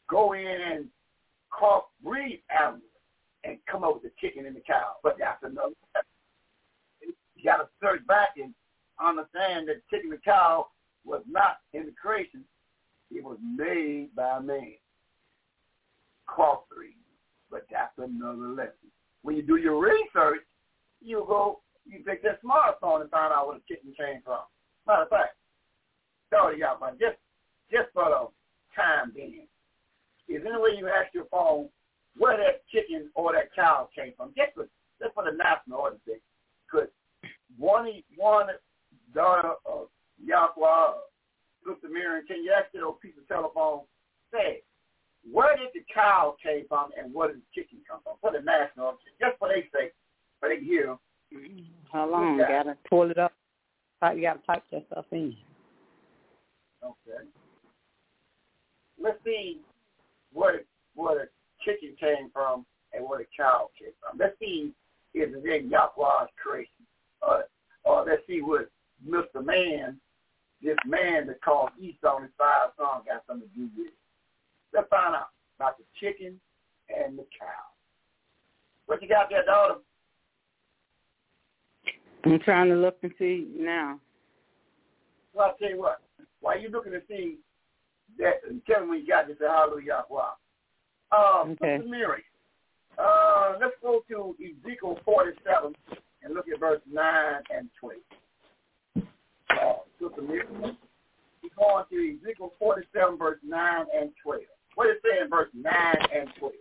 go 0.09 0.35
in 0.35 0.47
and 0.47 0.87
cross 1.51 1.85
breed 2.03 2.43
animals 2.51 2.83
and 3.45 3.59
come 3.71 3.85
up 3.85 3.95
with 3.95 4.03
the 4.03 4.11
chicken 4.21 4.47
and 4.47 4.55
the 4.55 4.61
cow. 4.61 4.97
But 5.03 5.17
that's 5.19 5.43
another. 5.43 5.75
You 7.03 7.45
got 7.45 7.57
to 7.57 7.69
search 7.83 8.07
back 8.07 8.31
and 8.37 8.55
understand 9.05 9.69
that 9.69 9.83
chicken 9.91 10.13
and 10.13 10.23
cow 10.23 10.69
was 11.05 11.23
not 11.29 11.59
in 11.73 11.87
the 11.87 11.93
creation. 11.93 12.45
It 13.11 13.25
was 13.25 13.39
made 13.43 14.15
by 14.15 14.39
man. 14.39 14.75
Crossbreed. 16.29 16.97
But 17.51 17.67
that's 17.71 17.93
another 17.99 18.49
lesson. 18.49 18.91
When 19.23 19.37
you 19.37 19.43
do 19.43 19.57
your 19.57 19.83
research, 19.83 20.43
you 21.01 21.25
go 21.27 21.62
you 21.87 22.03
take 22.05 22.23
that 22.23 22.43
smartphone 22.43 23.03
and 23.03 23.11
find 23.11 23.33
out 23.33 23.49
where 23.49 23.59
the 23.59 23.65
chicken 23.69 23.95
came 23.97 24.23
from. 24.25 24.41
Matter 24.87 25.03
of 25.03 25.09
fact, 25.09 25.37
sorry 26.31 26.61
y'all, 26.61 26.79
but 26.81 26.99
just 26.99 27.19
just 27.71 27.89
for 27.95 28.05
the 28.05 28.29
time 28.77 29.13
being, 29.15 29.47
is 30.29 30.43
any 30.45 30.61
way 30.61 30.77
you 30.77 30.89
ask 30.89 31.13
your 31.15 31.27
phone 31.27 31.69
where 32.17 32.37
that 32.37 32.63
chicken 32.69 33.11
or 33.15 33.33
that 33.33 33.55
cow 33.55 33.89
came 33.97 34.13
from? 34.17 34.33
Just 34.37 34.55
for 34.55 34.69
just 35.01 35.15
for 35.15 35.25
the 35.25 35.37
national 35.37 35.91
sake. 36.07 36.23
Because 36.71 36.89
one 37.57 37.89
one 38.17 38.47
daughter 39.15 39.55
of 39.67 39.89
Yahweh 40.23 40.99
looked 41.67 41.83
the 41.83 41.89
mirror 41.89 42.19
and 42.19 42.27
can 42.27 42.43
you 42.43 42.53
ask 42.57 42.73
that 42.73 42.83
piece 43.03 43.15
of 43.19 43.29
telephone 43.29 43.83
say 44.33 44.63
where 45.31 45.57
did 45.57 45.69
the 45.75 45.85
cow 45.93 46.35
came 46.43 46.67
from 46.69 46.91
and 46.99 47.15
where 47.15 47.29
did 47.29 47.39
the 47.39 47.51
chicken 47.55 47.79
come 47.89 48.01
from? 48.03 48.17
For 48.21 48.33
the 48.33 48.43
national, 48.43 48.99
just 49.21 49.39
for 49.39 49.49
they 49.49 49.69
say, 49.71 49.95
for 50.41 50.49
they 50.49 50.59
hear 50.59 50.99
how 51.93 52.11
long? 52.11 52.41
Okay. 52.41 52.51
Gotta 52.51 52.77
pull 52.89 53.11
it 53.11 53.19
up. 53.19 53.33
You 54.03 54.23
gotta 54.23 54.41
type 54.47 54.65
that 54.73 54.85
stuff 54.91 55.05
in. 55.13 55.37
Okay. 56.83 57.25
Let's 59.01 59.19
see 59.25 59.61
where 60.33 60.63
where 60.95 61.15
the 61.15 61.29
chicken 61.65 61.95
came 61.99 62.31
from 62.33 62.67
and 62.93 63.09
where 63.09 63.19
the 63.19 63.27
cow 63.37 63.71
came 63.79 63.93
from. 64.01 64.19
Let's 64.19 64.39
see 64.39 64.73
if 65.15 65.29
it's 65.35 65.47
in 65.47 65.71
Yahweh's 65.71 66.31
creation. 66.43 66.87
Or, 67.23 67.45
or 67.85 68.05
let's 68.05 68.23
see 68.27 68.41
what 68.43 68.71
Mr. 69.07 69.45
Man, 69.45 69.99
this 70.63 70.77
man 70.87 71.27
that 71.27 71.43
called 71.43 71.71
Esau 71.81 72.17
and 72.17 72.25
his 72.25 72.35
five 72.39 72.71
sons 72.77 73.05
got 73.07 73.23
something 73.27 73.49
to 73.49 73.55
do 73.55 73.69
with 73.77 73.89
it. 73.89 73.95
Let's 74.75 74.89
find 74.89 75.15
out 75.15 75.29
about 75.59 75.77
the 75.79 75.85
chicken 76.01 76.41
and 76.89 77.19
the 77.19 77.27
cow. 77.39 77.71
What 78.87 79.03
you 79.03 79.09
got 79.09 79.31
there, 79.31 79.45
daughter? 79.45 79.81
I'm 82.25 82.39
trying 82.41 82.69
to 82.69 82.77
look 82.77 82.99
and 83.03 83.13
see 83.19 83.49
now. 83.57 83.99
Well, 85.35 85.47
I'll 85.49 85.57
tell 85.57 85.71
you 85.71 85.81
what. 85.81 86.01
While 86.41 86.61
you 86.61 86.69
looking 86.69 86.93
to 86.93 87.01
see 87.09 87.39
that, 88.19 88.35
tell 88.67 88.83
me 88.83 88.89
when 88.89 89.01
you 89.01 89.07
got 89.07 89.27
this. 89.27 89.37
Hallelujah. 89.41 90.05
Wow. 90.11 90.35
Uh, 91.11 91.45
Okay. 91.51 91.79
Sister 91.79 91.91
Mary, 91.91 92.23
uh, 92.99 93.55
let's 93.61 93.75
go 93.83 94.03
to 94.09 94.35
Ezekiel 94.41 94.99
47 95.05 95.75
and 96.23 96.35
look 96.35 96.47
at 96.53 96.61
verse 96.61 96.81
9 96.91 97.35
and 97.55 97.69
12. 97.81 97.95
Uh, 99.51 99.73
Sister 100.01 100.23
Mary, 100.23 100.43
we're 100.53 100.75
going 101.59 101.85
to 101.91 102.19
Ezekiel 102.23 102.53
47, 102.59 103.19
verse 103.19 103.39
9 103.45 103.87
and 103.99 104.11
12. 104.23 104.41
What 104.75 104.87
does 104.87 104.97
it 104.97 105.03
say 105.03 105.23
in 105.25 105.29
verse 105.31 105.51
9 105.55 105.75
and 106.15 106.29
12? 106.39 106.53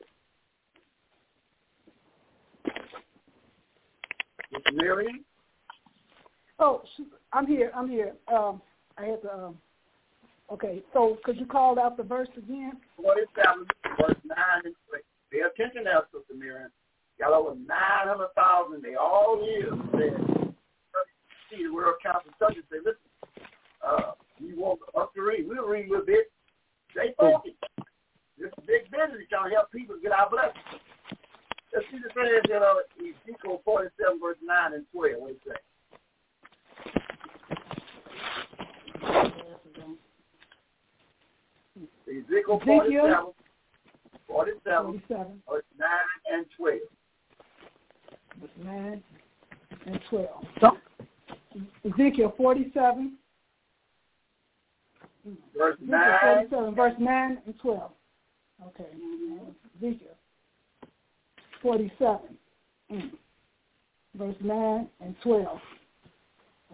Sister 4.54 4.72
Mary? 4.74 5.22
Oh, 6.62 6.84
I'm 7.34 7.48
here. 7.48 7.72
I'm 7.76 7.90
here. 7.90 8.14
Um, 8.32 8.62
I 8.96 9.06
had 9.06 9.22
to. 9.24 9.34
Um, 9.34 9.58
okay, 10.54 10.84
so 10.94 11.18
could 11.26 11.38
you 11.38 11.48
call 11.48 11.80
out 11.80 11.98
the 11.98 12.04
verse 12.04 12.30
again? 12.38 12.74
47, 13.02 13.66
verse 13.98 14.22
9 14.24 14.38
and 14.66 14.76
12. 14.88 15.02
Pay 15.34 15.40
attention 15.42 15.86
now, 15.86 16.04
Sister 16.14 16.38
Miriam. 16.38 16.70
Got 17.20 17.34
over 17.34 17.56
900,000. 17.56 18.84
They 18.84 18.94
all 18.94 19.42
live. 19.42 19.74
Said, 19.98 20.54
see 21.50 21.64
the 21.64 21.74
World 21.74 21.96
Council 22.04 22.30
Church 22.38 22.62
and 22.62 22.66
say, 22.70 22.78
listen, 22.86 23.10
uh, 23.82 24.14
you 24.38 24.54
want 24.54 24.80
us 24.94 25.10
to 25.16 25.22
read? 25.22 25.48
We'll 25.50 25.66
read 25.66 25.88
a 25.88 25.90
little 25.90 26.06
bit. 26.06 26.30
Stay 26.92 27.16
focused. 27.18 27.58
This 28.38 28.54
is 28.54 28.66
big 28.68 28.86
business 28.94 29.26
to 29.34 29.50
help 29.50 29.72
people 29.72 29.96
get 29.98 30.14
our 30.14 30.30
blessings. 30.30 30.78
Let's 31.74 31.86
see 31.90 31.98
the 32.04 32.12
says 32.14 32.46
in 32.54 32.62
uh, 32.62 32.86
Ezekiel 33.02 33.62
47, 33.66 34.20
verse 34.22 34.38
9 34.46 34.74
and 34.74 34.86
12. 34.94 35.18
What 35.18 35.32
it 35.32 35.42
say? 35.48 35.58
Ezekiel 42.08 42.60
47, 42.66 43.34
47, 44.28 45.02
47, 45.08 45.42
verse 45.50 45.64
9 45.80 45.90
and 46.34 46.46
12. 46.58 46.80
verse 48.40 48.50
9 48.64 49.04
and 49.86 50.00
12. 50.10 50.30
So, 50.60 50.78
Ezekiel 51.86 52.34
47, 52.38 53.18
Verse 55.58 55.76
Ezekiel 55.76 55.88
9 55.88 56.48
47, 56.50 56.76
verse 56.76 56.94
9 57.00 57.38
and 57.46 57.60
12. 57.60 57.92
Okay. 58.68 58.86
Ezekiel 59.78 60.16
47, 61.62 62.20
mm. 62.92 63.12
verse 64.16 64.36
9 64.42 64.88
and 65.02 65.16
12. 65.22 65.60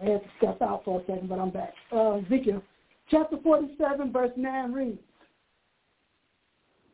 I 0.00 0.04
had 0.04 0.22
to 0.22 0.28
step 0.38 0.62
out 0.62 0.84
for 0.84 1.00
a 1.00 1.06
second, 1.06 1.28
but 1.28 1.38
I'm 1.38 1.50
back. 1.50 1.74
Uh, 1.92 2.16
Ezekiel 2.16 2.62
chapter 3.10 3.36
47, 3.42 4.12
verse 4.12 4.30
9 4.36 4.72
reads, 4.72 4.98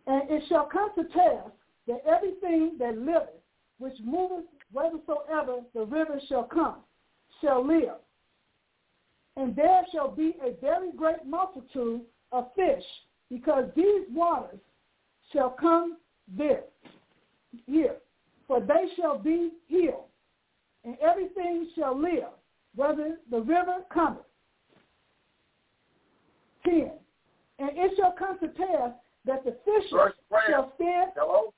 And 0.07 0.31
it 0.31 0.43
shall 0.49 0.67
come 0.67 0.91
to 0.97 1.05
pass 1.05 1.51
that 1.87 2.03
everything 2.07 2.77
that 2.79 2.97
liveth, 2.97 3.43
which 3.79 3.95
moveth 4.03 4.45
whithersoever 4.73 5.61
the 5.75 5.85
river 5.85 6.21
shall 6.29 6.45
come, 6.45 6.77
shall 7.41 7.67
live. 7.67 7.97
And 9.37 9.55
there 9.55 9.83
shall 9.93 10.11
be 10.11 10.37
a 10.43 10.59
very 10.61 10.93
great 10.93 11.27
multitude 11.27 12.03
of 12.33 12.47
fish, 12.55 12.85
because 13.31 13.65
these 13.77 14.05
waters 14.11 14.61
shall 15.33 15.51
come 15.51 15.99
there, 16.37 16.63
here, 17.67 17.97
for 18.47 18.61
they 18.61 18.87
shall 18.97 19.19
be 19.19 19.51
healed, 19.67 20.05
and 20.85 20.97
everything 21.03 21.69
shall 21.77 22.01
live, 22.01 22.31
whether 22.77 23.19
the 23.31 23.41
river 23.41 23.79
cometh. 23.93 24.25
10. 26.65 26.91
And 27.59 27.71
it 27.75 27.93
shall 27.97 28.13
come 28.19 28.39
to 28.41 28.49
pass 28.49 28.91
that 29.25 29.45
the 29.45 29.57
fishes 29.65 29.91
shall 29.91 30.73
stand. 30.77 31.13
Hello? 31.17 31.53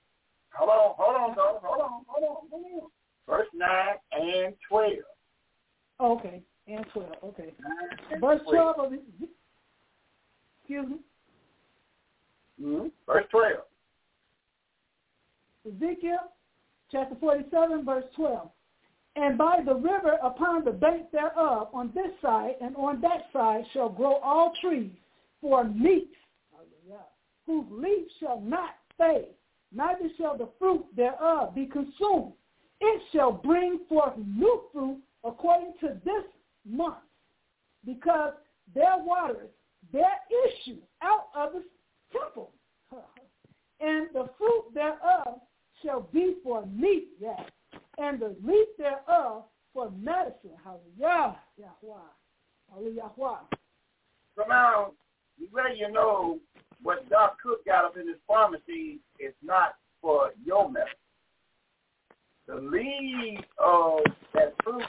Hold 0.54 0.70
on, 0.70 0.94
hold 0.98 1.16
on, 1.16 1.36
though. 1.36 1.60
Hold 1.62 1.80
on, 1.82 2.04
hold 2.06 2.24
on, 2.24 2.48
hold 2.50 2.82
on. 2.82 2.90
Verse 3.28 3.48
9 3.54 3.70
and 4.12 4.54
12. 4.68 4.92
Okay, 6.00 6.42
and 6.68 6.84
12. 6.92 7.08
Okay. 7.24 7.54
and 8.10 8.20
Verse 8.20 8.40
12 8.48 8.76
of 8.78 8.92
Eze- 8.92 9.28
excuse 10.60 10.88
me, 10.88 10.98
Mhm. 12.60 12.92
Verse 13.06 13.26
12. 13.30 13.64
Ezekiel 15.66 16.32
chapter 16.90 17.16
47, 17.16 17.84
verse 17.84 18.04
12. 18.14 18.50
And 19.16 19.38
by 19.38 19.60
the 19.64 19.74
river 19.74 20.18
upon 20.22 20.64
the 20.64 20.72
bank 20.72 21.10
thereof, 21.10 21.68
on 21.72 21.90
this 21.94 22.10
side 22.20 22.56
and 22.60 22.76
on 22.76 23.00
that 23.00 23.24
side, 23.32 23.64
shall 23.72 23.88
grow 23.88 24.16
all 24.16 24.52
trees 24.60 24.92
for 25.40 25.64
meat, 25.64 26.10
whose 27.46 27.64
leaf 27.70 28.06
shall 28.20 28.40
not 28.42 28.70
fade, 28.98 29.34
neither 29.72 30.08
shall 30.18 30.36
the 30.36 30.48
fruit 30.58 30.84
thereof 30.94 31.54
be 31.54 31.66
consumed. 31.66 32.34
It 32.80 33.02
shall 33.12 33.32
bring 33.32 33.80
forth 33.88 34.12
new 34.18 34.64
fruit 34.70 34.98
according 35.24 35.72
to 35.80 35.98
this 36.04 36.24
month, 36.66 36.96
because 37.86 38.34
their 38.74 38.98
waters 38.98 39.48
their 39.92 40.04
issue 40.46 40.78
out 41.02 41.28
of 41.34 41.52
the 41.52 41.64
temple. 42.12 42.52
And 43.78 44.08
the 44.14 44.30
fruit 44.38 44.72
thereof 44.72 45.38
shall 45.84 46.08
be 46.10 46.36
for 46.42 46.64
meat, 46.64 47.08
yes, 47.20 47.42
and 47.98 48.20
the 48.20 48.36
leaf 48.44 48.68
thereof 48.78 49.44
for 49.72 49.90
medicine. 49.90 50.56
Hallelujah. 50.62 51.38
Yahweh. 51.58 51.98
Hallelujah. 52.70 53.10
So 54.36 54.42
now, 54.48 54.92
you 55.38 55.48
let 55.54 55.76
you 55.76 55.90
know 55.90 56.38
what 56.82 57.08
Doc 57.08 57.38
Cook 57.42 57.64
got 57.64 57.84
up 57.84 57.96
in 57.96 58.06
his 58.08 58.16
pharmacy 58.26 58.98
is 59.18 59.34
not 59.42 59.74
for 60.00 60.30
your 60.44 60.70
medicine. 60.70 60.94
The 62.46 62.56
leaves 62.56 63.42
of 63.58 64.00
that 64.34 64.54
fruit 64.62 64.84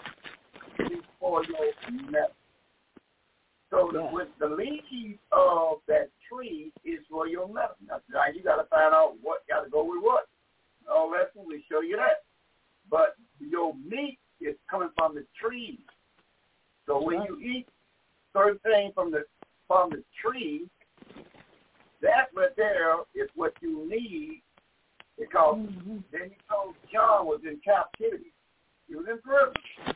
is 0.91 1.03
for 1.19 1.43
your 1.45 1.71
medicine. 2.03 2.33
So 3.69 3.89
the, 3.91 3.99
Yeah. 3.99 4.11
with 4.13 4.27
the 4.39 4.47
leaves 4.47 5.19
of 5.31 5.81
that 5.87 6.09
tree 6.29 6.71
is 6.85 6.99
for 7.09 7.27
your 7.27 7.47
medicine. 7.47 7.87
Now, 7.87 8.01
now 8.09 8.25
you 8.33 8.43
got 8.43 8.57
to 8.57 8.65
find 8.65 8.93
out 8.93 9.15
what 9.21 9.47
got 9.47 9.63
to 9.63 9.69
go 9.69 9.83
with 9.83 10.01
what. 10.03 10.27
All 10.89 11.09
that, 11.11 11.31
we 11.35 11.65
show 11.69 11.81
you 11.81 11.97
that. 11.97 12.23
But 12.89 13.15
your 13.39 13.73
meat 13.75 14.19
is 14.41 14.55
coming 14.69 14.89
from 14.97 15.15
the 15.15 15.25
tree. 15.39 15.79
So 16.85 17.01
when 17.01 17.23
you 17.23 17.39
eat 17.39 17.67
certain 18.33 18.59
things 18.59 18.93
from 18.93 19.11
the 19.11 19.25
from 19.67 19.89
the 19.89 20.03
tree, 20.21 20.69
that 22.01 22.29
right 22.33 22.55
there 22.55 22.99
is 23.13 23.29
what 23.35 23.53
you 23.61 23.85
need 23.89 24.41
because 25.17 25.57
Mhm. 25.57 26.03
then 26.11 26.29
he 26.29 26.37
told 26.49 26.75
John 26.91 27.25
was 27.25 27.43
in 27.43 27.59
captivity. 27.59 28.31
He 28.87 28.95
was 28.95 29.07
in 29.07 29.19
prison. 29.21 29.95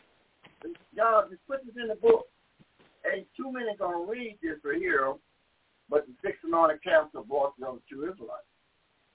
And 0.63 0.77
John, 0.95 1.30
just 1.30 1.45
put 1.47 1.65
this 1.65 1.76
in 1.77 1.88
the 1.88 1.95
book. 1.95 2.30
Ain't 3.05 3.34
too 3.35 3.51
many 3.51 3.76
gonna 3.77 4.05
read 4.05 4.39
this 4.41 4.63
right 4.63 4.77
here, 4.77 5.15
but 5.89 6.05
the 6.05 6.13
six 6.22 6.43
anointed 6.43 6.81
council 6.84 7.23
brought 7.23 7.55
to 7.55 7.61
the 7.61 7.81
two 7.89 8.11
Israelites. 8.11 8.45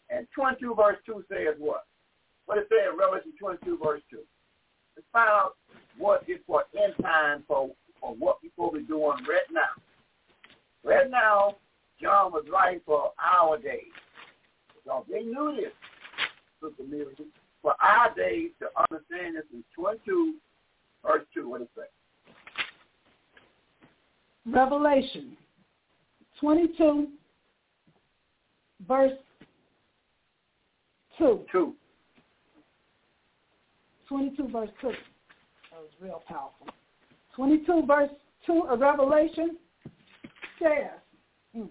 And 0.09 0.31
22 0.31 0.74
verse 0.74 1.03
2 1.05 1.24
says 1.28 1.59
what? 1.59 1.86
What 2.47 2.59
it 2.59 2.68
says 2.68 2.93
in 2.93 2.98
Revelation 2.98 3.32
22 3.39 3.78
verse 3.82 4.02
2. 4.10 4.18
Let's 4.97 5.06
find 5.12 5.28
out 5.28 5.55
what 5.98 6.24
is 6.28 6.39
for 6.47 6.64
end 6.81 6.94
time 7.02 7.44
for, 7.47 7.70
for 8.01 8.14
what 8.14 8.40
people 8.40 8.70
are 8.70 8.78
be 8.78 8.86
doing 8.86 9.02
right 9.02 9.51
now. 9.52 9.74
Right 10.85 11.10
now, 11.10 11.56
John 12.01 12.32
was 12.32 12.44
writing 12.51 12.81
for 12.86 13.12
our 13.20 13.59
days. 13.59 13.93
So 14.85 15.05
they 15.10 15.23
knew 15.23 15.56
this, 15.56 15.73
Sister 16.62 16.85
Mary. 16.89 17.14
For 17.62 17.74
our 17.82 18.14
days 18.14 18.51
to 18.60 18.68
understand 18.90 19.36
this 19.36 19.44
in 19.52 19.64
22 19.74 20.35
verse 21.05 21.23
2, 21.35 21.48
what 21.48 21.62
it 21.62 21.70
say? 21.77 21.82
Revelation 24.47 25.36
22, 26.40 27.09
verse 28.86 29.12
2. 31.18 31.40
2. 31.51 31.74
22 34.09 34.49
verse 34.49 34.70
2. 34.81 34.89
That 34.89 35.81
was 35.81 35.91
real 36.01 36.23
powerful. 36.27 36.69
22 37.35 37.85
verse 37.87 38.11
2 38.47 38.66
of 38.69 38.81
Revelation 38.81 39.57
says, 40.59 40.91
mm, 41.57 41.69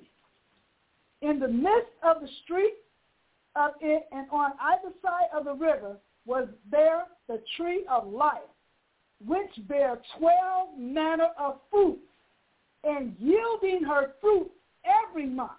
In 1.22 1.40
the 1.40 1.48
midst 1.48 1.92
of 2.04 2.22
the 2.22 2.28
street 2.44 2.76
of 3.56 3.72
it 3.82 4.04
and 4.12 4.28
on 4.32 4.52
either 4.62 4.94
side 5.02 5.30
of 5.34 5.46
the 5.46 5.54
river 5.54 5.98
was 6.26 6.48
there 6.70 7.06
the 7.28 7.42
tree 7.56 7.86
of 7.90 8.08
life, 8.08 8.40
which 9.26 9.50
bare 9.68 10.00
twelve 10.18 10.78
manner 10.78 11.30
of 11.40 11.60
fruit, 11.72 12.00
and 12.84 13.16
yielding 13.20 13.82
her 13.84 14.14
fruit 14.20 14.52
every 15.08 15.28
month. 15.28 15.52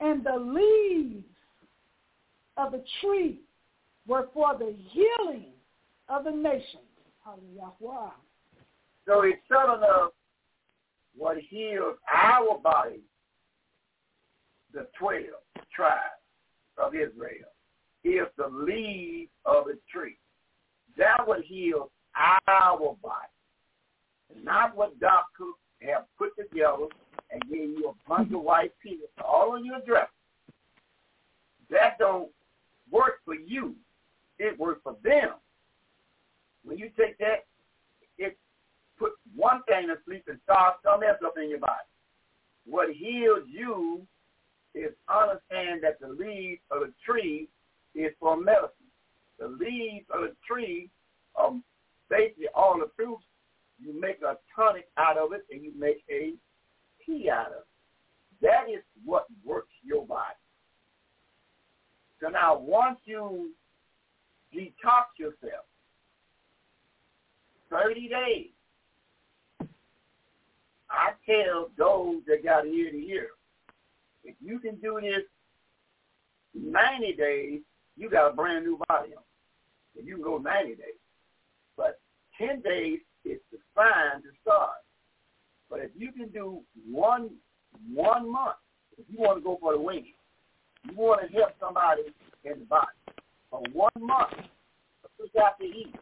And 0.00 0.24
the 0.24 0.36
leaves 0.36 1.24
of 2.56 2.72
the 2.72 2.84
tree 3.00 3.40
were 4.06 4.28
for 4.32 4.56
the 4.58 4.74
healing 4.90 5.52
of 6.08 6.24
the 6.24 6.30
nations. 6.30 6.82
Hallelujah. 7.24 8.12
So 9.06 9.22
it's 9.22 9.38
telling 9.50 9.82
us 9.82 10.10
what 11.16 11.38
heals 11.38 11.96
our 12.14 12.58
body, 12.58 13.00
the 14.72 14.86
12 14.98 15.24
tribes 15.74 15.98
of 16.76 16.94
Israel, 16.94 17.48
is 18.04 18.26
the 18.36 18.48
leaves 18.48 19.30
of 19.44 19.66
a 19.66 19.74
tree. 19.92 20.16
That 20.96 21.26
would 21.26 21.44
heal 21.44 21.90
our 22.16 22.78
body. 22.78 24.42
Not 24.42 24.76
what 24.76 24.98
doctors 25.00 25.54
have 25.80 26.04
put 26.18 26.30
together 26.36 26.86
and 27.30 27.42
gave 27.50 27.70
you 27.70 27.88
a 27.94 28.08
bunch 28.08 28.32
of 28.32 28.42
white 28.42 28.72
pills 28.82 29.10
all 29.24 29.52
on 29.52 29.64
your 29.64 29.80
dress. 29.86 30.08
That 31.70 31.98
don't 31.98 32.28
work 32.90 33.20
for 33.24 33.34
you. 33.34 33.74
It 34.38 34.58
works 34.58 34.80
for 34.82 34.96
them. 35.02 35.30
When 36.64 36.78
you 36.78 36.90
take 36.98 37.18
that, 37.18 37.46
it 38.18 38.36
put 38.98 39.12
one 39.34 39.62
thing 39.68 39.88
to 39.88 39.94
sleep 40.04 40.24
and 40.28 40.38
starts 40.44 40.78
something 40.84 41.08
else 41.08 41.18
up 41.24 41.34
in 41.42 41.50
your 41.50 41.60
body. 41.60 41.72
What 42.66 42.88
heals 42.92 43.44
you 43.48 44.02
is 44.74 44.92
understand 45.08 45.82
that 45.82 46.00
the 46.00 46.08
leaves 46.08 46.60
of 46.70 46.80
the 46.80 46.92
tree 47.04 47.48
is 47.94 48.12
for 48.20 48.36
medicine. 48.36 48.70
The 49.38 49.48
leaves 49.48 50.06
of 50.12 50.22
the 50.22 50.36
tree 50.46 50.90
are 51.36 51.52
basically 52.10 52.48
all 52.54 52.78
the 52.78 52.90
fruits. 52.96 53.24
You 53.80 53.98
make 53.98 54.20
a 54.22 54.36
tonic 54.54 54.88
out 54.96 55.16
of 55.16 55.32
it 55.32 55.46
and 55.50 55.62
you 55.62 55.72
make 55.78 56.02
a 56.10 56.32
tea 57.06 57.30
out 57.30 57.46
of 57.46 57.52
it. 57.52 57.66
That 58.42 58.70
is 58.72 58.82
what 59.04 59.26
works 59.44 59.72
your 59.82 60.04
body. 60.04 60.34
So 62.20 62.28
now 62.28 62.58
once 62.58 62.98
you 63.04 63.52
detox 64.54 65.18
yourself, 65.18 65.64
30 67.70 68.08
days, 68.08 68.46
I 70.90 71.10
tell 71.26 71.70
those 71.76 72.22
that 72.26 72.44
got 72.44 72.66
ear 72.66 72.90
to 72.90 72.96
ear, 72.96 73.28
if 74.24 74.34
you 74.40 74.58
can 74.58 74.76
do 74.76 74.98
this 75.00 75.24
90 76.54 77.12
days, 77.14 77.60
you 77.96 78.10
got 78.10 78.30
a 78.30 78.32
brand 78.32 78.64
new 78.64 78.78
body 78.88 79.14
on. 79.14 79.22
If 79.94 80.06
you 80.06 80.14
can 80.14 80.22
go 80.22 80.38
90 80.38 80.70
days. 80.70 81.00
But 81.76 82.00
10 82.38 82.62
days 82.62 83.00
is 83.24 83.38
the 83.52 83.58
sign 83.74 84.22
to 84.22 84.28
start. 84.42 84.78
But 85.70 85.80
if 85.80 85.90
you 85.96 86.12
can 86.12 86.28
do 86.28 86.60
one 86.90 87.30
one 87.92 88.30
month, 88.30 88.56
if 88.96 89.04
you 89.08 89.18
want 89.18 89.38
to 89.38 89.44
go 89.44 89.58
for 89.60 89.72
the 89.72 89.80
wing, 89.80 90.06
you 90.84 90.96
want 90.96 91.20
to 91.20 91.36
help 91.36 91.50
somebody 91.60 92.02
in 92.44 92.60
the 92.60 92.64
body 92.64 92.86
for 93.50 93.60
one 93.72 93.92
month, 93.98 94.32
you 95.18 95.28
got 95.34 95.58
to 95.58 95.64
eat 95.64 95.94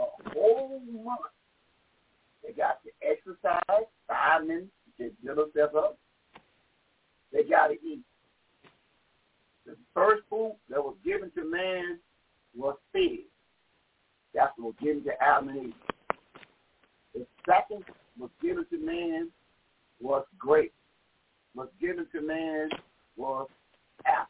a 0.00 0.30
whole 0.30 0.80
month. 0.80 1.20
They 2.44 2.52
got 2.52 2.80
to 2.84 2.90
exercise, 3.02 3.86
vitamins 4.08 4.68
to 4.98 5.10
build 5.24 5.38
themselves 5.54 5.74
up. 5.76 5.98
They 7.32 7.44
got 7.44 7.68
to 7.68 7.74
eat. 7.74 8.02
The 9.66 9.76
first 9.94 10.22
food 10.28 10.56
that 10.68 10.80
was 10.80 10.96
given 11.04 11.30
to 11.32 11.44
man 11.44 11.98
was 12.56 12.76
fish. 12.92 13.20
That's 14.34 14.52
what 14.56 14.68
was 14.68 14.74
given 14.82 15.04
to 15.04 15.22
Adam 15.22 15.48
and 15.48 15.66
Eve. 15.66 15.74
The 17.14 17.26
second 17.46 17.84
was 18.18 18.30
given 18.42 18.64
to 18.70 18.78
man 18.78 19.28
was 20.00 20.24
grape. 20.38 20.72
Was 21.54 21.68
given 21.80 22.06
to 22.12 22.22
man 22.22 22.68
was 23.16 23.48
apple. 24.06 24.26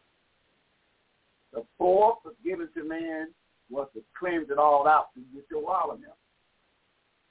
The 1.52 1.64
fourth 1.78 2.18
was 2.24 2.34
given 2.44 2.68
to 2.74 2.84
man 2.84 3.28
was 3.70 3.88
to 3.94 4.02
cleanse 4.18 4.50
it 4.50 4.58
all 4.58 4.86
out 4.86 5.14
to 5.14 5.20
get 5.34 5.44
your 5.50 5.62
watermelon. 5.62 6.12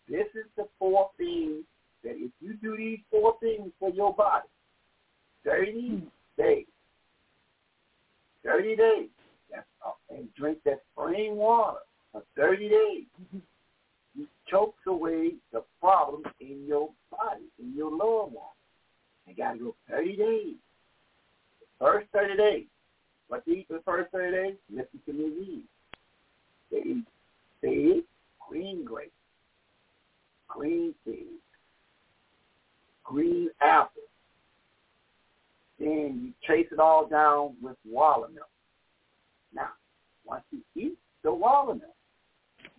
This 0.08 0.28
is 0.34 0.50
the 0.58 0.68
fourth 0.80 1.12
thing 1.18 1.64
that 2.04 2.16
if 2.16 2.32
you 2.42 2.54
do 2.62 2.78
these 2.78 3.00
four 3.12 3.36
things 3.42 3.72
for 3.80 3.90
your 3.92 4.14
body, 4.14 4.48
30 5.46 5.72
hmm. 5.72 5.98
days, 6.38 6.66
30 8.44 8.76
days, 8.76 9.10
and 10.10 10.34
drink 10.36 10.60
that 10.66 10.82
spring 10.94 11.36
water 11.36 11.80
for 12.12 12.24
30 12.36 12.70
days, 12.70 13.04
mm-hmm. 13.22 13.38
you 14.16 14.28
chokes 14.50 14.80
away 14.88 15.34
the 15.52 15.64
problem 15.80 16.24
in 16.40 16.66
your 16.68 16.90
body, 17.12 17.46
in 17.60 17.74
your 17.76 17.92
loved 17.92 18.34
one. 18.34 18.46
You 19.28 19.36
got 19.36 19.54
to 19.54 19.60
go 19.60 19.76
30 19.90 20.16
days. 20.16 20.56
The 21.60 21.86
first 21.86 22.08
30 22.14 22.38
days. 22.38 22.66
What 23.28 23.46
to 23.46 23.52
eat 23.52 23.68
for 23.68 23.74
the 23.74 23.84
first 23.84 24.12
30 24.12 24.32
days? 24.32 24.56
Listen 24.72 25.00
to 25.06 25.14
me 25.14 25.24
read. 25.26 25.64
Eat 26.72 27.06
seeds, 27.62 28.06
green 28.48 28.86
grapes, 28.86 29.12
green 30.48 30.94
seeds, 31.06 31.42
green 33.04 33.50
apples. 33.62 34.06
Then 35.80 36.22
you 36.24 36.34
chase 36.46 36.68
it 36.72 36.80
all 36.80 37.08
down 37.08 37.56
with 37.62 37.78
watermelon. 37.86 38.44
Now, 39.54 39.70
once 40.26 40.44
you 40.52 40.60
eat 40.76 40.98
the 41.24 41.34
watermelon, 41.34 41.94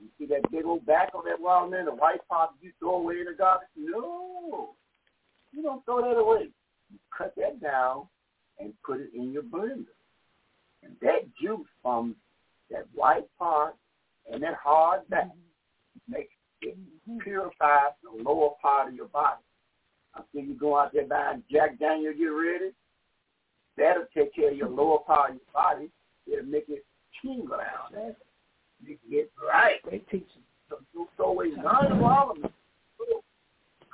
you 0.01 0.09
see 0.19 0.27
that 0.27 0.51
big 0.51 0.65
old 0.65 0.87
back 0.87 1.11
on 1.15 1.25
that 1.25 1.41
watermelon, 1.41 1.87
the 1.87 1.93
white 1.93 2.27
part 2.29 2.51
you 2.61 2.73
throw 2.79 2.97
away 2.97 3.21
in 3.21 3.25
the 3.27 3.35
garbage? 3.37 3.69
No. 3.77 4.71
You 5.53 5.63
don't 5.63 5.85
throw 5.85 6.01
that 6.03 6.19
away. 6.19 6.49
You 6.91 6.99
cut 7.17 7.35
that 7.37 7.61
down 7.61 8.07
and 8.59 8.73
put 8.85 9.01
it 9.01 9.11
in 9.15 9.33
your 9.33 9.43
blender. 9.43 9.87
And 10.83 10.97
that 11.03 11.23
juice 11.41 11.67
from 11.83 12.17
that 12.71 12.87
white 12.95 13.27
part 13.39 13.75
and 14.33 14.43
that 14.43 14.55
hard 14.55 15.09
back 15.09 15.27
mm-hmm. 15.27 16.13
makes 16.13 16.33
it 16.63 16.77
mm-hmm. 16.77 17.19
purifies 17.19 17.93
the 18.03 18.23
lower 18.23 18.51
part 18.61 18.89
of 18.89 18.95
your 18.95 19.09
body. 19.09 19.43
Until 20.15 20.49
you 20.49 20.55
go 20.55 20.79
out 20.79 20.93
there 20.93 21.07
buying 21.07 21.43
Jack 21.51 21.79
Daniel, 21.79 22.13
get 22.13 22.25
ready. 22.25 22.71
That'll 23.77 24.07
take 24.15 24.35
care 24.35 24.51
of 24.51 24.57
your 24.57 24.69
lower 24.69 24.99
part 24.99 25.31
of 25.31 25.37
your 25.37 25.53
body. 25.55 25.91
It'll 26.27 26.45
make 26.45 26.69
it 26.69 26.85
tingle 27.23 27.57
down 27.57 27.93
there. 27.93 28.17
You 28.85 28.97
get 29.11 29.31
right. 29.47 29.81
Great 29.83 30.09
teaching. 30.09 30.43
So 30.69 30.79
you 30.95 31.09
throw 31.17 31.31
away 31.31 31.51
none 31.57 31.93
of 31.93 32.03
all 32.03 32.33
of 32.33 32.45
it. 32.45 32.53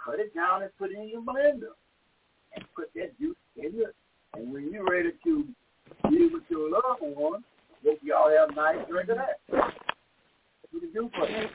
Cut 0.05 0.21
it 0.21 0.35
down 0.35 0.63
and 0.63 0.71
put 0.79 0.91
it 0.91 0.99
in 0.99 1.09
your 1.09 1.23
blender. 1.23 1.75
And 2.55 2.65
put 2.75 2.93
that 2.95 3.19
juice 3.19 3.37
in 3.57 3.73
it. 3.75 3.95
And 4.35 4.53
when 4.53 4.73
you're 4.73 4.89
ready 4.89 5.11
to 5.25 5.45
deal 6.11 6.29
with 6.33 6.43
your 6.49 6.71
loved 6.71 7.03
one, 7.03 7.45
hope 7.87 7.99
y'all 8.03 8.31
have 8.31 8.51
a 8.51 8.55
nice 8.55 8.89
drink 8.89 9.09
of 9.11 9.19
that. 9.19 9.41
What 9.49 10.83
you 10.83 10.93
do 10.93 11.11
for 11.17 11.29
you? 11.29 11.47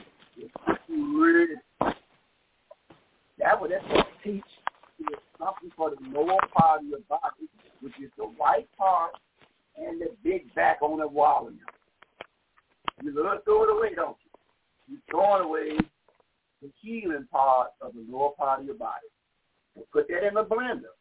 You? 0.87 1.57
That 3.39 3.59
would 3.59 3.71
that's 3.71 4.07
teach 4.23 4.43
is 4.99 5.07
something 5.37 5.71
for 5.75 5.89
the 5.89 5.97
lower 6.09 6.37
part 6.53 6.81
of 6.81 6.87
your 6.87 6.99
body, 7.09 7.49
which 7.81 7.93
is 8.01 8.11
the 8.17 8.23
white 8.23 8.67
part 8.77 9.11
and 9.77 9.99
the 9.99 10.07
big 10.23 10.53
back 10.53 10.81
on 10.81 10.99
the 10.99 11.07
wall. 11.07 11.49
You 13.03 13.11
love 13.15 13.43
throw 13.43 13.63
it 13.63 13.69
away, 13.71 13.95
don't 13.95 14.17
you? 14.23 14.93
You 14.93 14.99
throw 15.09 15.37
it 15.37 15.45
away 15.45 15.77
the 16.61 16.69
healing 16.81 17.27
part 17.31 17.69
of 17.81 17.93
the 17.93 18.05
lower 18.07 18.31
part 18.37 18.59
of 18.59 18.65
your 18.65 18.75
body. 18.75 19.07
And 19.75 19.85
put 19.91 20.07
that 20.09 20.27
in 20.27 20.35
the 20.35 20.43
blender. 20.43 20.93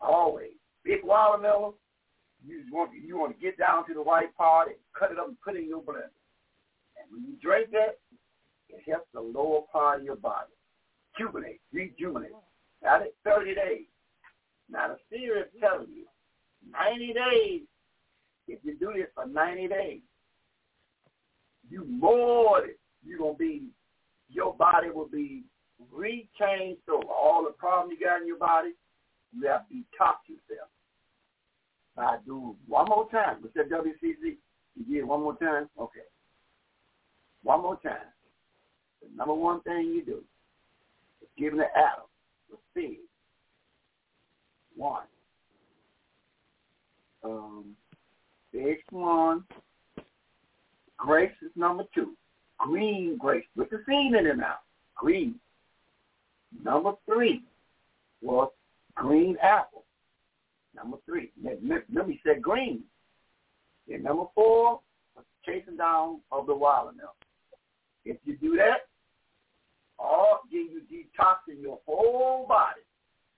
Always. 0.00 0.50
Big 0.84 1.04
watermelon, 1.04 1.74
you 2.46 2.62
want 2.72 2.90
you 2.94 3.18
want 3.18 3.38
to 3.38 3.42
get 3.42 3.58
down 3.58 3.86
to 3.86 3.94
the 3.94 4.02
white 4.02 4.36
part 4.36 4.68
and 4.68 4.76
cut 4.98 5.12
it 5.12 5.18
up 5.18 5.28
and 5.28 5.40
put 5.40 5.56
it 5.56 5.62
in 5.62 5.68
your 5.68 5.82
blender. 5.82 6.10
And 6.98 7.10
when 7.10 7.22
you 7.24 7.36
drink 7.40 7.70
that, 7.72 7.98
it 8.68 8.82
helps 8.88 9.08
the 9.12 9.20
lower 9.20 9.62
part 9.72 10.00
of 10.00 10.04
your 10.04 10.16
body. 10.16 10.52
Rejuvenate, 11.18 11.60
rejuvenate. 11.72 12.32
Got 12.82 13.02
it? 13.02 13.14
30 13.24 13.54
days. 13.54 13.86
Now 14.70 14.88
the 14.88 14.96
seer 15.10 15.38
is 15.38 15.46
telling 15.60 15.88
you, 15.90 16.06
90 16.70 17.12
days, 17.12 17.60
if 18.48 18.58
you 18.62 18.76
do 18.78 18.92
this 18.96 19.08
for 19.14 19.26
90 19.26 19.68
days, 19.68 20.00
you 21.68 21.84
more 21.84 22.62
you're 23.04 23.32
to 23.32 23.38
be, 23.38 23.68
your 24.28 24.54
body 24.54 24.90
will 24.90 25.08
be 25.08 25.42
rechanged 25.92 26.78
so 26.86 27.02
all 27.08 27.44
the 27.44 27.52
problems 27.58 27.96
you 27.98 28.06
got 28.06 28.20
in 28.20 28.26
your 28.26 28.38
body, 28.38 28.70
you 29.32 29.48
have 29.48 29.68
to 29.68 29.74
detox 29.74 30.14
yourself. 30.28 30.68
I 31.96 32.16
do 32.24 32.56
one 32.66 32.86
more 32.88 33.08
time. 33.10 33.38
What's 33.40 33.54
that 33.54 33.70
WCC? 33.70 34.36
You 34.74 34.84
did 35.00 35.04
one 35.04 35.20
more 35.20 35.36
time? 35.36 35.68
Okay. 35.78 36.00
One 37.42 37.62
more 37.62 37.78
time. 37.82 38.08
The 39.02 39.16
number 39.16 39.34
one 39.34 39.60
thing 39.62 39.92
you 39.94 40.04
do 40.04 40.22
is 41.20 41.28
giving 41.36 41.58
the 41.58 41.66
Adam 41.76 42.06
the 42.50 42.56
seed. 42.74 42.98
One. 44.76 45.02
Um, 47.24 47.76
fish 48.52 48.78
one. 48.90 49.44
Grace 50.96 51.32
is 51.42 51.50
number 51.56 51.84
two. 51.94 52.16
Green 52.58 53.18
grace 53.18 53.44
with 53.56 53.70
the 53.70 53.82
seed 53.86 54.14
in 54.14 54.26
it 54.26 54.36
now. 54.36 54.56
Green. 54.94 55.34
Number 56.64 56.92
three 57.06 57.42
was 58.20 58.50
green 58.94 59.36
apple. 59.42 59.84
Number 60.74 60.96
three. 61.04 61.30
Let 61.42 61.62
me 61.62 62.20
say 62.24 62.38
green. 62.40 62.82
And 63.92 64.04
number 64.04 64.24
four 64.34 64.80
chasing 65.44 65.76
down 65.76 66.20
of 66.30 66.46
the 66.46 66.54
watermelon. 66.54 67.10
If 68.04 68.16
you 68.24 68.36
do 68.36 68.56
that, 68.56 68.88
all 69.98 70.40
then 70.50 70.68
you 70.72 70.82
detoxing 70.90 71.60
your 71.60 71.78
whole 71.86 72.46
body. 72.48 72.80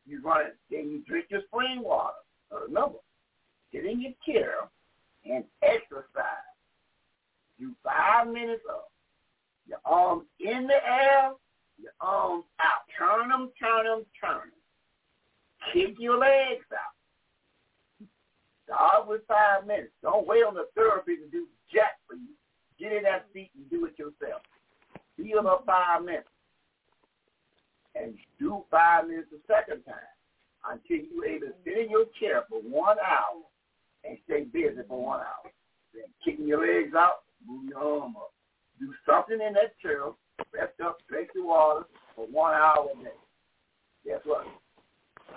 You 0.06 0.22
run 0.22 0.46
it, 0.46 0.56
then 0.70 0.90
you 0.90 1.02
drink 1.06 1.26
your 1.30 1.42
spring 1.48 1.82
water. 1.82 2.14
Remember, 2.52 2.98
get 3.72 3.84
in 3.84 4.00
your 4.00 4.12
chair 4.26 4.54
and 5.24 5.44
exercise. 5.62 6.04
Do 7.58 7.72
five 7.82 8.28
minutes 8.28 8.62
of 8.68 8.82
your 9.66 9.78
arms 9.84 10.24
in 10.40 10.66
the 10.66 10.74
air, 10.74 11.32
your 11.80 11.92
arms 12.00 12.44
out. 12.60 12.84
Turn 12.98 13.30
them, 13.30 13.50
turn 13.58 13.86
them, 13.86 14.04
turn 14.20 14.50
them. 14.50 15.72
Kick 15.72 15.96
your 15.98 16.18
legs 16.18 16.66
out. 16.72 16.94
Start 18.64 19.08
with 19.08 19.20
five 19.28 19.66
minutes. 19.66 19.92
Don't 20.02 20.26
wait 20.26 20.42
on 20.42 20.54
the 20.54 20.66
therapy 20.74 21.16
to 21.16 21.26
do 21.30 21.46
jack 21.72 22.00
for 22.06 22.14
you. 22.14 22.32
Get 22.78 22.92
in 22.92 23.02
that 23.04 23.26
seat 23.32 23.50
and 23.56 23.68
do 23.70 23.86
it 23.86 23.98
yourself. 23.98 24.42
Feel 25.16 25.46
up 25.46 25.64
five 25.66 26.04
minutes. 26.04 26.28
And 27.94 28.14
do 28.40 28.64
five 28.70 29.06
minutes 29.06 29.28
a 29.32 29.40
second 29.46 29.84
time 29.84 30.10
until 30.68 31.04
you're 31.06 31.26
able 31.26 31.46
to 31.48 31.54
sit 31.64 31.78
in 31.78 31.90
your 31.90 32.06
chair 32.18 32.42
for 32.48 32.60
one 32.60 32.96
hour 32.98 33.44
and 34.04 34.18
stay 34.24 34.44
busy 34.44 34.82
for 34.88 35.02
one 35.02 35.20
hour. 35.20 35.52
Then 35.92 36.04
kicking 36.24 36.48
your 36.48 36.60
legs 36.60 36.94
out, 36.96 37.22
move 37.46 37.68
your 37.68 37.78
arm 37.78 38.16
up. 38.16 38.32
Do 38.80 38.92
something 39.08 39.38
in 39.40 39.52
that 39.54 39.78
chair, 39.80 40.00
rest 40.52 40.80
up, 40.84 40.98
drink 41.08 41.28
the 41.34 41.42
water 41.44 41.86
for 42.16 42.26
one 42.26 42.54
hour 42.54 42.88
a 42.92 43.04
day. 43.04 43.10
Guess 44.04 44.20
what? 44.24 44.46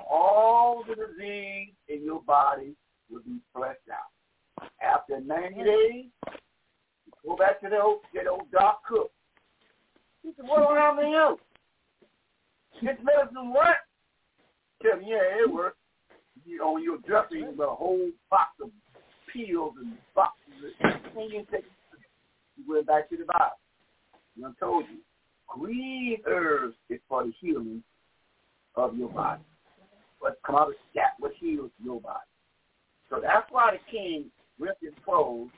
All 0.10 0.84
the 0.88 0.96
disease 0.96 1.74
in 1.88 2.04
your 2.04 2.22
body 2.24 2.76
will 3.10 3.22
be 3.22 3.40
flushed 3.54 3.80
out. 3.92 4.70
After 4.82 5.20
90 5.20 5.64
days, 5.64 6.06
go 7.26 7.36
back 7.36 7.62
to 7.62 7.70
the 7.70 7.80
old, 7.82 8.00
that 8.14 8.28
old 8.28 8.50
doc 8.52 8.82
cook. 8.88 9.12
He 10.24 10.32
said, 10.36 10.48
what 10.48 10.60
don't 10.60 10.78
happen 10.78 11.06
to 11.06 11.10
you? 11.10 11.38
This 12.82 12.98
medicine 13.04 13.54
what? 13.54 13.78
Tell 14.84 14.98
me, 15.00 15.08
yeah, 15.10 15.44
it 15.44 15.52
works. 15.52 15.78
You 16.46 16.60
know, 16.60 16.78
you're 16.78 17.00
dressing 17.00 17.48
with 17.48 17.60
a 17.60 17.76
whole 17.76 18.10
box 18.30 18.52
of 18.62 18.70
pills 19.34 19.74
and 19.80 19.98
boxes. 20.16 20.74
And 20.82 21.32
you 21.32 21.46
take, 21.52 21.66
you 22.58 22.64
went 22.68 22.88
back 22.88 23.10
to 23.10 23.18
the 23.18 23.26
Bible. 23.26 23.58
I 24.46 24.52
told 24.60 24.86
you, 24.92 25.00
green 25.48 26.18
herbs 26.28 26.76
is 26.90 27.00
for 27.10 27.24
the 27.24 27.34
healing 27.40 27.84
of 28.76 28.96
your 28.96 29.10
body. 29.10 29.42
But 30.22 30.38
come 30.46 30.56
out 30.56 30.70
of 30.70 30.76
that 30.96 31.14
what 31.20 31.32
heals 31.40 31.72
your 31.84 32.00
body. 32.00 32.20
So 33.10 33.20
that's 33.22 33.48
why 33.52 33.72
the 33.72 33.92
king 33.92 34.26
ripped 34.60 34.84
his 34.84 34.94
clothes. 35.06 35.50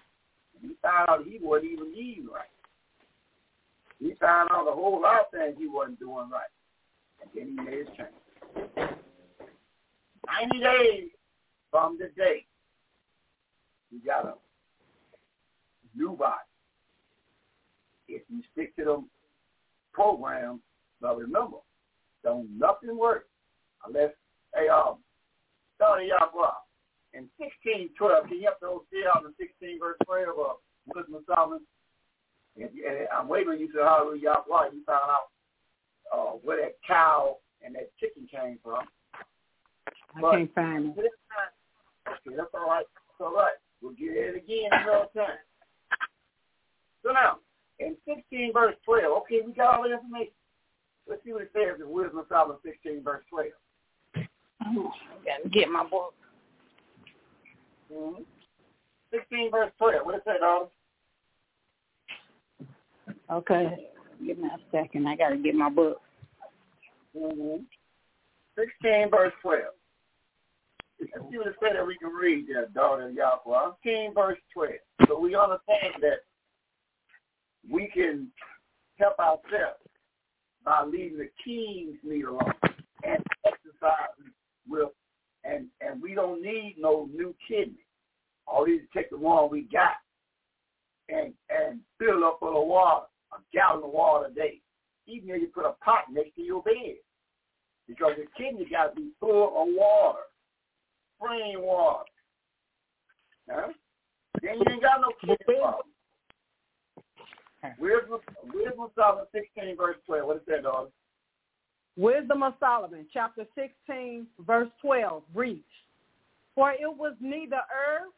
He 0.61 0.75
found 0.81 1.09
out 1.09 1.25
he 1.25 1.39
wasn't 1.41 1.71
even 1.71 1.93
eating 1.95 2.27
right. 2.27 2.45
He 3.99 4.13
found 4.19 4.49
out 4.51 4.67
a 4.67 4.71
whole 4.71 5.01
lot 5.01 5.21
of 5.21 5.31
things 5.31 5.55
he 5.57 5.67
wasn't 5.67 5.99
doing 5.99 6.29
right. 6.29 6.49
And 7.21 7.29
then 7.33 7.47
he 7.47 7.69
made 7.69 7.79
his 7.79 7.87
change. 7.97 8.89
90 10.41 10.59
days 10.59 11.09
from 11.71 11.97
the 11.97 12.09
day 12.15 12.45
you 13.91 13.99
got 14.05 14.25
a 14.25 14.33
new 15.97 16.11
body. 16.11 16.35
If 18.07 18.23
you 18.29 18.41
stick 18.53 18.75
to 18.77 18.85
them 18.85 19.09
programs, 19.93 20.61
but 21.01 21.17
remember, 21.17 21.57
don't 22.23 22.49
nothing 22.57 22.97
work 22.97 23.27
unless, 23.85 24.11
hey, 24.55 24.67
um, 24.67 24.97
Tony 25.79 26.09
Yahweh, 27.13 27.19
in 27.19 27.29
1612, 27.37 28.27
can 28.27 28.37
you 28.37 28.45
have 28.45 28.59
to 28.59 28.81
see 28.91 29.03
out 29.07 29.25
in 29.25 29.33
16 29.37 29.79
verse 29.79 29.97
12 30.05 30.29
of 30.37 30.57
Wisdom 30.95 31.23
Solomon? 31.27 31.61
And, 32.55 32.69
and 32.69 33.07
I'm 33.15 33.27
waiting 33.27 33.49
on 33.49 33.59
you 33.59 33.71
to 33.73 33.83
hallelujah 33.83 34.35
Yahweh. 34.47 34.73
You 34.73 34.83
found 34.85 35.09
out 35.09 35.27
uh, 36.13 36.37
where 36.43 36.61
that 36.61 36.75
cow 36.85 37.37
and 37.63 37.75
that 37.75 37.91
chicken 37.99 38.27
came 38.29 38.59
from. 38.63 38.85
I 40.15 40.21
but 40.21 40.31
can't 40.31 40.55
find 40.55 40.97
it. 40.97 41.11
Okay, 42.07 42.35
that's 42.35 42.49
all 42.53 42.67
right. 42.67 42.85
That's 42.85 43.21
all 43.21 43.33
right. 43.33 43.57
We'll 43.81 43.93
get 43.93 44.11
it 44.11 44.35
again 44.35 44.69
another 44.71 45.07
time. 45.15 45.39
So 47.03 47.11
now, 47.11 47.37
in 47.79 47.95
16 48.05 48.51
verse 48.53 48.75
12, 48.85 49.05
okay, 49.23 49.39
we 49.45 49.53
got 49.53 49.75
all 49.75 49.83
the 49.83 49.93
information. 49.93 50.33
Let's 51.07 51.23
see 51.23 51.33
what 51.33 51.43
it 51.43 51.51
says 51.53 51.79
in 51.79 51.89
Wisdom 51.89 52.19
of 52.19 52.25
Solomon 52.29 52.57
16 52.63 53.03
verse 53.03 53.23
12. 53.29 53.47
Oh, 54.65 54.91
got 55.25 55.43
to 55.43 55.49
get 55.49 55.69
my 55.69 55.83
book. 55.83 56.13
Mm-hmm. 57.91 58.23
16 59.11 59.51
verse 59.51 59.71
12. 59.77 60.05
What 60.05 60.15
it 60.15 60.21
say, 60.25 60.39
daughter? 60.39 60.65
Okay. 63.31 63.87
Give 64.25 64.37
me 64.37 64.47
a 64.47 64.59
second. 64.71 65.07
I 65.07 65.15
got 65.15 65.29
to 65.29 65.37
get 65.37 65.55
my 65.55 65.69
book. 65.69 66.01
Mm-hmm. 67.15 67.63
16 68.57 69.09
verse 69.09 69.33
12. 69.41 69.61
Let's 70.99 71.31
see 71.31 71.37
what 71.37 71.47
it 71.47 71.55
said 71.61 71.75
that 71.75 71.87
we 71.87 71.97
can 71.97 72.09
read 72.09 72.47
there, 72.49 72.67
daughter 72.67 73.09
Yahweh. 73.09 73.71
16 73.83 74.13
verse 74.13 74.37
12. 74.53 74.73
So 75.07 75.19
we 75.19 75.35
understand 75.35 75.95
that 76.01 76.19
we 77.71 77.89
can 77.93 78.27
help 78.97 79.17
ourselves 79.19 79.79
by 80.65 80.83
leaving 80.83 81.17
the 81.17 81.29
king's 81.43 81.97
meat 82.03 82.25
alone 82.25 82.53
and 83.03 83.23
exercising 83.45 84.33
with, 84.67 84.89
and, 85.43 85.67
and 85.81 86.01
we 86.01 86.13
don't 86.13 86.41
need 86.41 86.75
no 86.77 87.09
new 87.13 87.35
kidney. 87.47 87.85
All 88.47 88.63
we 88.63 88.73
need 88.73 88.79
to 88.79 88.97
take 88.97 89.09
the 89.09 89.17
one 89.17 89.49
we 89.49 89.61
got 89.71 89.97
and, 91.07 91.33
and 91.49 91.79
fill 91.97 92.23
up 92.25 92.39
with 92.41 92.55
of 92.55 92.67
water, 92.67 93.05
a 93.33 93.37
gallon 93.53 93.83
of 93.83 93.91
water 93.91 94.27
a 94.27 94.33
day. 94.33 94.61
Even 95.07 95.29
if 95.31 95.41
you 95.41 95.47
put 95.47 95.65
a 95.65 95.73
pot 95.83 96.05
next 96.11 96.35
to 96.35 96.41
your 96.41 96.61
bed. 96.63 96.97
Because 97.87 98.13
your 98.17 98.27
kidney 98.37 98.67
got 98.69 98.93
to 98.93 99.01
be 99.01 99.09
full 99.19 99.47
of 99.47 99.67
water, 99.69 100.19
spring 101.17 101.55
water. 101.57 102.03
Huh? 103.49 103.71
Then 104.41 104.55
you 104.55 104.65
ain't 104.71 104.81
got 104.81 105.01
no 105.01 105.11
kidney 105.19 105.37
problem. 105.45 105.85
Where's 107.77 108.07
Solomon 108.95 109.25
16, 109.33 109.75
verse 109.75 109.97
12. 110.05 110.27
What 110.27 110.37
is 110.37 110.43
that, 110.47 110.63
daughter? 110.63 110.89
Wisdom 111.99 112.43
of 112.43 112.53
Solomon, 112.61 113.05
chapter 113.11 113.45
16, 113.55 114.25
verse 114.47 114.69
12, 114.81 115.21
reads, 115.35 115.63
For 116.55 116.71
it 116.71 116.79
was 116.83 117.13
neither 117.19 117.57
earth 117.57 118.13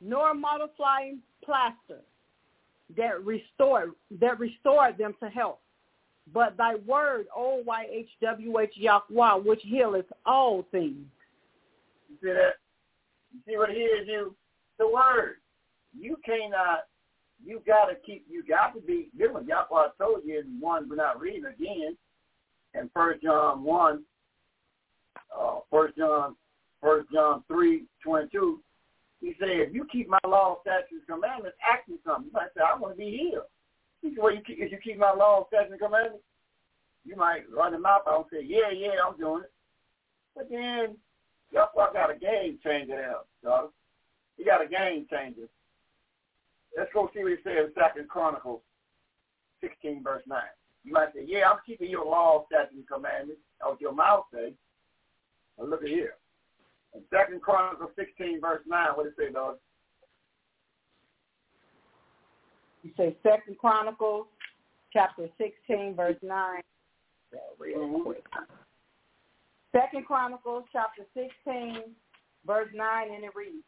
nor 0.00 0.34
multiplying 0.34 1.20
plaster 1.44 2.00
that 2.96 3.24
restored 3.24 3.92
that 4.20 4.40
restored 4.40 4.98
them 4.98 5.14
to 5.22 5.28
health, 5.28 5.60
but 6.32 6.56
thy 6.56 6.74
word, 6.86 7.26
O 7.36 7.62
Y-H-W-H 7.64 8.72
Yahweh, 8.74 9.34
which 9.44 9.60
healeth 9.62 10.06
all 10.26 10.66
things. 10.72 11.06
You 12.08 12.16
see 12.20 12.32
that? 12.32 12.54
You 13.32 13.40
see 13.46 13.56
what 13.56 13.70
it 13.70 13.74
is, 13.74 14.08
you? 14.08 14.34
The 14.80 14.88
word. 14.88 15.36
You 15.96 16.16
cannot 16.26 16.80
you 17.44 17.62
gotta 17.64 17.94
keep 18.04 18.26
you 18.28 18.42
got 18.42 18.74
to 18.74 18.80
be 18.80 19.10
different. 19.16 19.46
Yahweh 19.46 19.90
told 20.00 20.22
you 20.24 20.40
in 20.40 20.58
one 20.58 20.88
we're 20.88 20.96
not 20.96 21.20
reading 21.20 21.44
again 21.44 21.96
in 22.78 22.90
first 22.94 23.22
John 23.22 23.62
one, 23.62 24.02
uh 25.36 25.60
first 25.70 25.96
John 25.96 26.36
first 26.80 27.08
John 27.12 27.42
three, 27.48 27.84
twenty 28.02 28.28
two, 28.28 28.60
he 29.24 29.34
said, 29.40 29.48
if 29.48 29.74
you 29.74 29.86
keep 29.90 30.08
my 30.08 30.18
law, 30.26 30.58
statutes, 30.60 31.04
commandments, 31.08 31.56
ask 31.64 31.88
me 31.88 31.96
something. 32.04 32.26
You 32.26 32.32
might 32.32 32.52
say, 32.54 32.60
I 32.60 32.78
want 32.78 32.94
to 32.94 32.98
be 32.98 33.10
healed. 33.10 33.48
He 34.02 34.10
said, 34.10 34.22
well, 34.22 34.34
you 34.34 34.42
keep, 34.46 34.58
if 34.60 34.70
you 34.70 34.78
keep 34.84 34.98
my 34.98 35.14
law, 35.14 35.46
statutes, 35.48 35.80
commandments, 35.80 36.24
you 37.06 37.16
might 37.16 37.50
run 37.50 37.72
the 37.72 37.78
mouth 37.78 38.02
out 38.06 38.26
and 38.30 38.40
say, 38.40 38.46
yeah, 38.46 38.70
yeah, 38.70 39.00
I'm 39.06 39.16
doing 39.18 39.44
it. 39.44 39.52
But 40.36 40.50
then, 40.50 40.96
Yahweh 41.52 41.92
got 41.94 42.10
a 42.10 42.18
game 42.18 42.58
changer 42.62 42.96
there, 42.96 43.14
daughter. 43.42 43.68
He 44.36 44.44
got 44.44 44.64
a 44.64 44.68
game 44.68 45.06
changer. 45.08 45.48
Let's 46.76 46.90
go 46.92 47.08
see 47.14 47.22
what 47.22 47.32
he 47.32 47.38
says 47.44 47.68
in 47.68 47.72
Second 47.74 48.08
Chronicles 48.08 48.60
16, 49.62 50.02
verse 50.02 50.22
9. 50.26 50.38
You 50.84 50.92
might 50.92 51.12
say, 51.14 51.24
yeah, 51.26 51.50
I'm 51.50 51.58
keeping 51.66 51.90
your 51.90 52.04
law, 52.04 52.44
statutes, 52.46 52.74
and 52.76 52.86
commandments. 52.86 53.40
What 53.60 53.80
your 53.80 53.94
mouth 53.94 54.24
says. 54.32 54.52
But 55.58 55.68
look 55.68 55.82
at 55.82 55.88
here. 55.88 56.14
In 56.94 57.00
Second 57.10 57.40
Chronicles 57.40 57.90
16, 57.96 58.40
verse 58.40 58.60
9, 58.66 58.88
what 58.94 59.04
does 59.04 59.12
it 59.18 59.28
say, 59.28 59.32
dog? 59.32 59.56
You 62.82 62.90
say 62.96 63.16
Second 63.22 63.58
Chronicles 63.58 64.26
chapter 64.92 65.28
16, 65.38 65.94
verse 65.96 66.16
9. 66.22 66.60
Mm-hmm. 67.66 68.10
Second 69.72 70.06
Chronicles 70.06 70.64
chapter 70.70 71.02
16, 71.14 71.82
verse 72.46 72.68
9, 72.74 73.12
and 73.12 73.24
it 73.24 73.30
reads, 73.34 73.64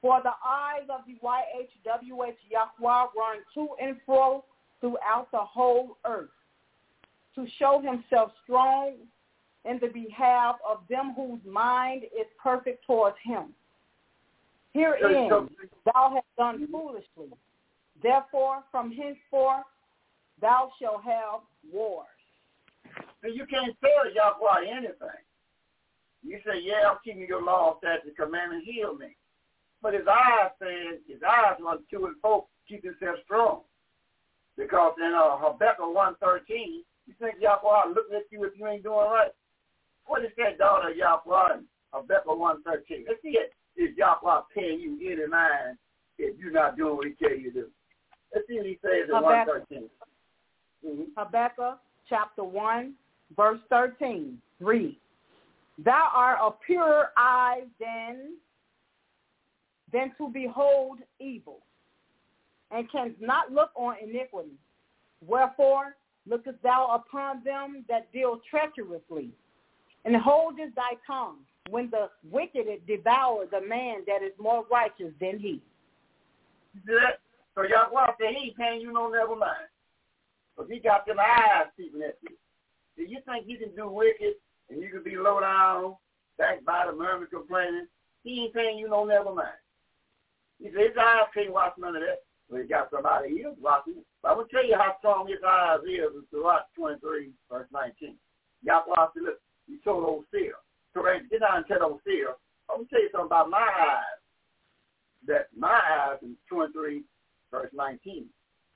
for 0.00 0.20
the 0.22 0.30
eyes 0.46 0.86
of 0.88 1.00
the 1.06 1.14
YHWH 1.26 2.36
Yahweh 2.50 3.06
run 3.16 3.38
to 3.54 3.68
and 3.82 3.96
fro 4.06 4.44
throughout 4.80 5.28
the 5.32 5.38
whole 5.38 5.98
earth 6.06 6.30
to 7.34 7.46
show 7.58 7.80
himself 7.80 8.32
strong 8.42 8.94
in 9.64 9.78
the 9.80 9.88
behalf 9.88 10.56
of 10.68 10.78
them 10.88 11.12
whose 11.14 11.40
mind 11.50 12.04
is 12.04 12.26
perfect 12.42 12.84
towards 12.86 13.16
him. 13.22 13.54
Herein 14.72 15.28
thou 15.84 16.14
hast 16.14 16.26
done 16.38 16.66
foolishly. 16.70 17.36
Therefore, 18.02 18.62
from 18.70 18.92
henceforth 18.92 19.64
thou 20.40 20.72
shalt 20.80 21.02
have 21.04 21.40
wars. 21.72 22.06
And 23.22 23.34
you 23.34 23.46
can't 23.46 23.76
tell 23.80 24.12
Yahweh 24.12 24.70
anything. 24.70 25.20
You 26.22 26.38
say, 26.46 26.60
yeah, 26.62 26.88
I'm 26.90 26.98
keeping 27.04 27.26
your 27.26 27.42
law, 27.42 27.78
statutes, 27.78 28.16
commandments, 28.18 28.66
heal 28.66 28.94
me. 28.94 29.16
But 29.82 29.94
his 29.94 30.06
eyes 30.06 30.50
saying, 30.60 30.98
his 31.08 31.20
eyes 31.26 31.56
run 31.60 31.78
to 31.90 32.06
and 32.06 32.16
fro, 32.20 32.46
keep 32.68 32.84
himself 32.84 33.16
strong. 33.24 33.60
Because 34.56 34.94
in 34.98 35.14
uh, 35.14 35.36
Habakkuk 35.38 35.84
1.13, 35.84 36.82
you 37.10 37.26
think 37.26 37.42
Yahweh 37.42 37.94
looking 37.94 38.16
at 38.16 38.30
you 38.30 38.44
if 38.44 38.52
you 38.56 38.66
ain't 38.66 38.82
doing 38.82 38.96
right? 38.96 39.30
What 40.06 40.24
is 40.24 40.30
that 40.38 40.58
daughter 40.58 40.90
of 40.90 40.96
Yahweh 40.96 41.58
in 41.58 41.64
Habakkuk 41.92 42.26
1.13? 42.26 43.04
Let's 43.08 43.22
see 43.22 43.36
it. 43.36 43.52
Is 43.76 43.96
Yahweh 43.96 44.40
paying 44.54 44.80
you 44.80 45.12
any 45.12 45.26
mind 45.26 45.78
if 46.18 46.38
you're 46.38 46.52
not 46.52 46.76
doing 46.76 46.96
what 46.96 47.06
he 47.06 47.12
tell 47.14 47.36
you 47.36 47.50
to 47.52 47.60
do? 47.62 47.66
Let's 48.34 48.46
see 48.48 48.56
what 48.56 48.66
he 48.66 48.78
says 48.82 49.08
in 49.08 49.14
Habakkuk. 49.14 49.68
1.13. 49.70 49.82
Mm-hmm. 50.86 51.02
Habakkuk 51.16 51.78
chapter 52.08 52.44
1, 52.44 52.94
verse 53.36 53.60
13. 53.68 54.38
Read. 54.60 54.96
Thou 55.82 56.08
art 56.14 56.38
a 56.42 56.50
purer 56.64 57.08
eye 57.16 57.62
than, 57.78 58.34
than 59.92 60.12
to 60.18 60.28
behold 60.28 60.98
evil, 61.18 61.58
and 62.70 62.90
canst 62.90 63.20
not 63.20 63.50
look 63.50 63.70
on 63.74 63.94
iniquity. 64.02 64.50
Wherefore 65.26 65.96
lookest 66.30 66.62
thou 66.62 66.94
upon 66.94 67.42
them 67.44 67.84
that 67.88 68.10
deal 68.12 68.40
treacherously, 68.48 69.30
and 70.04 70.16
holdest 70.16 70.74
thy 70.76 70.92
tongue 71.06 71.38
when 71.68 71.90
the 71.90 72.08
wicked 72.30 72.66
devour 72.86 73.46
the 73.50 73.60
man 73.60 74.02
that 74.06 74.22
is 74.24 74.32
more 74.38 74.64
righteous 74.70 75.12
than 75.20 75.38
he. 75.38 75.60
That? 76.86 77.18
So 77.54 77.62
Yahweh 77.62 78.12
said 78.18 78.34
he 78.36 78.46
ain't 78.46 78.56
paying 78.56 78.80
you 78.80 78.92
no 78.92 79.10
never 79.10 79.36
mind. 79.36 79.68
Because 80.56 80.70
he 80.70 80.78
got 80.78 81.06
them 81.06 81.18
eyes 81.18 81.66
peeping 81.76 82.02
at 82.02 82.16
you. 82.22 82.36
Do 82.96 83.02
you 83.02 83.18
think 83.26 83.46
you 83.46 83.58
can 83.58 83.74
do 83.74 83.88
wicked 83.88 84.34
and 84.68 84.80
you 84.80 84.90
can 84.90 85.02
be 85.02 85.16
low 85.16 85.40
down, 85.40 85.96
back 86.38 86.64
by 86.64 86.86
the 86.86 86.92
murmur, 86.96 87.26
complaining? 87.26 87.86
He 88.24 88.44
ain't 88.44 88.54
paying 88.54 88.78
you 88.78 88.88
no 88.88 89.04
never 89.04 89.34
mind. 89.34 89.48
He 90.60 90.68
said 90.68 90.88
his 90.88 90.98
eyes 91.00 91.24
can't 91.34 91.52
watch 91.52 91.72
none 91.78 91.96
of 91.96 92.02
that. 92.02 92.22
Well, 92.48 92.62
he 92.62 92.68
got 92.68 92.90
somebody 92.90 93.30
here 93.30 93.52
watching 93.60 93.94
it. 93.98 94.06
But 94.22 94.30
I'm 94.30 94.36
going 94.36 94.48
to 94.48 94.54
tell 94.54 94.66
you 94.66 94.76
how 94.76 94.96
strong 94.98 95.28
his 95.28 95.38
eyes 95.46 95.80
is 95.84 96.12
in 96.14 96.24
Sirach 96.30 96.66
23, 96.76 97.30
verse 97.50 97.68
19. 97.72 98.16
Yahweh 98.62 99.06
said, 99.14 99.22
look, 99.24 99.40
he 99.66 99.78
told 99.82 100.04
old 100.04 100.24
seer. 100.30 100.54
So 100.92 101.02
get 101.02 101.40
down 101.40 101.58
and 101.58 101.66
tell 101.66 101.84
old 101.84 102.00
seer, 102.04 102.34
I'm 102.68 102.78
going 102.78 102.88
to 102.88 102.90
tell 102.90 103.02
you 103.02 103.08
something 103.12 103.26
about 103.26 103.50
my 103.50 103.58
eyes. 103.58 104.18
That 105.26 105.48
my 105.56 105.68
eyes 105.68 106.18
in 106.22 106.34
23, 106.48 107.02
verse 107.50 107.70
19. 107.74 108.26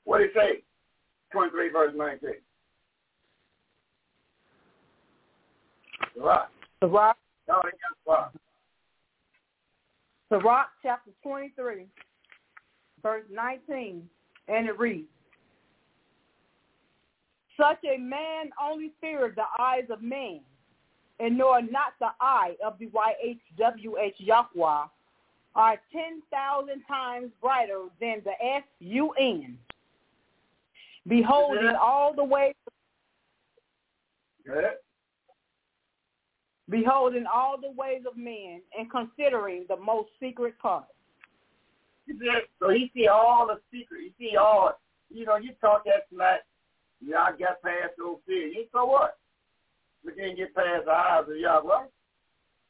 What 0.04 0.18
did 0.18 0.28
it 0.28 0.32
say? 0.36 0.62
23, 1.32 1.70
verse 1.70 1.92
19. 1.96 2.30
Right. 6.16 6.46
Sirach, 6.80 7.16
No, 7.48 7.60
they 7.64 7.70
got 8.06 8.32
Sirach 10.30 10.66
chapter 10.82 11.10
23, 11.22 11.86
verse 13.02 13.24
19, 13.30 14.02
and 14.48 14.66
it 14.66 14.78
reads, 14.78 15.08
Such 17.56 17.78
a 17.84 17.98
man 17.98 18.50
only 18.60 18.90
feareth 19.00 19.36
the 19.36 19.44
eyes 19.58 19.84
of 19.90 20.02
men, 20.02 20.40
and 21.20 21.38
nor 21.38 21.62
not 21.62 21.94
the 22.00 22.10
eye 22.20 22.56
of 22.64 22.78
the 22.78 22.86
YHWH 22.86 24.14
Yahweh, 24.18 24.86
are 25.56 25.80
10,000 25.92 26.82
times 26.88 27.30
brighter 27.40 27.84
than 28.00 28.22
the 28.24 28.32
S-U-N. 28.44 29.56
Beholding 31.06 31.76
all 31.80 32.12
the 32.12 32.24
ways, 32.24 32.54
Good. 34.44 34.64
beholding 36.68 37.26
all 37.32 37.56
the 37.60 37.70
ways 37.70 38.02
of 38.10 38.16
men, 38.16 38.62
and 38.76 38.90
considering 38.90 39.66
the 39.68 39.76
most 39.76 40.08
secret 40.18 40.58
parts. 40.58 40.90
So 42.60 42.70
he 42.70 42.90
see 42.94 43.06
all 43.06 43.46
the 43.46 43.60
secret. 43.72 44.00
He 44.02 44.12
see 44.18 44.36
all, 44.36 44.80
you 45.08 45.24
know, 45.24 45.36
you 45.36 45.52
talk 45.60 45.84
that 45.84 46.08
tonight. 46.10 46.40
I 47.12 47.36
got 47.36 47.60
past 47.60 47.98
those 47.98 48.22
fears. 48.26 48.54
You 48.56 48.64
so 48.72 48.86
what? 48.86 49.18
We 50.04 50.12
can't 50.12 50.36
get 50.36 50.54
past 50.54 50.84
the 50.84 50.92
eyes 50.92 51.28
of 51.28 51.36
Yahweh. 51.36 51.88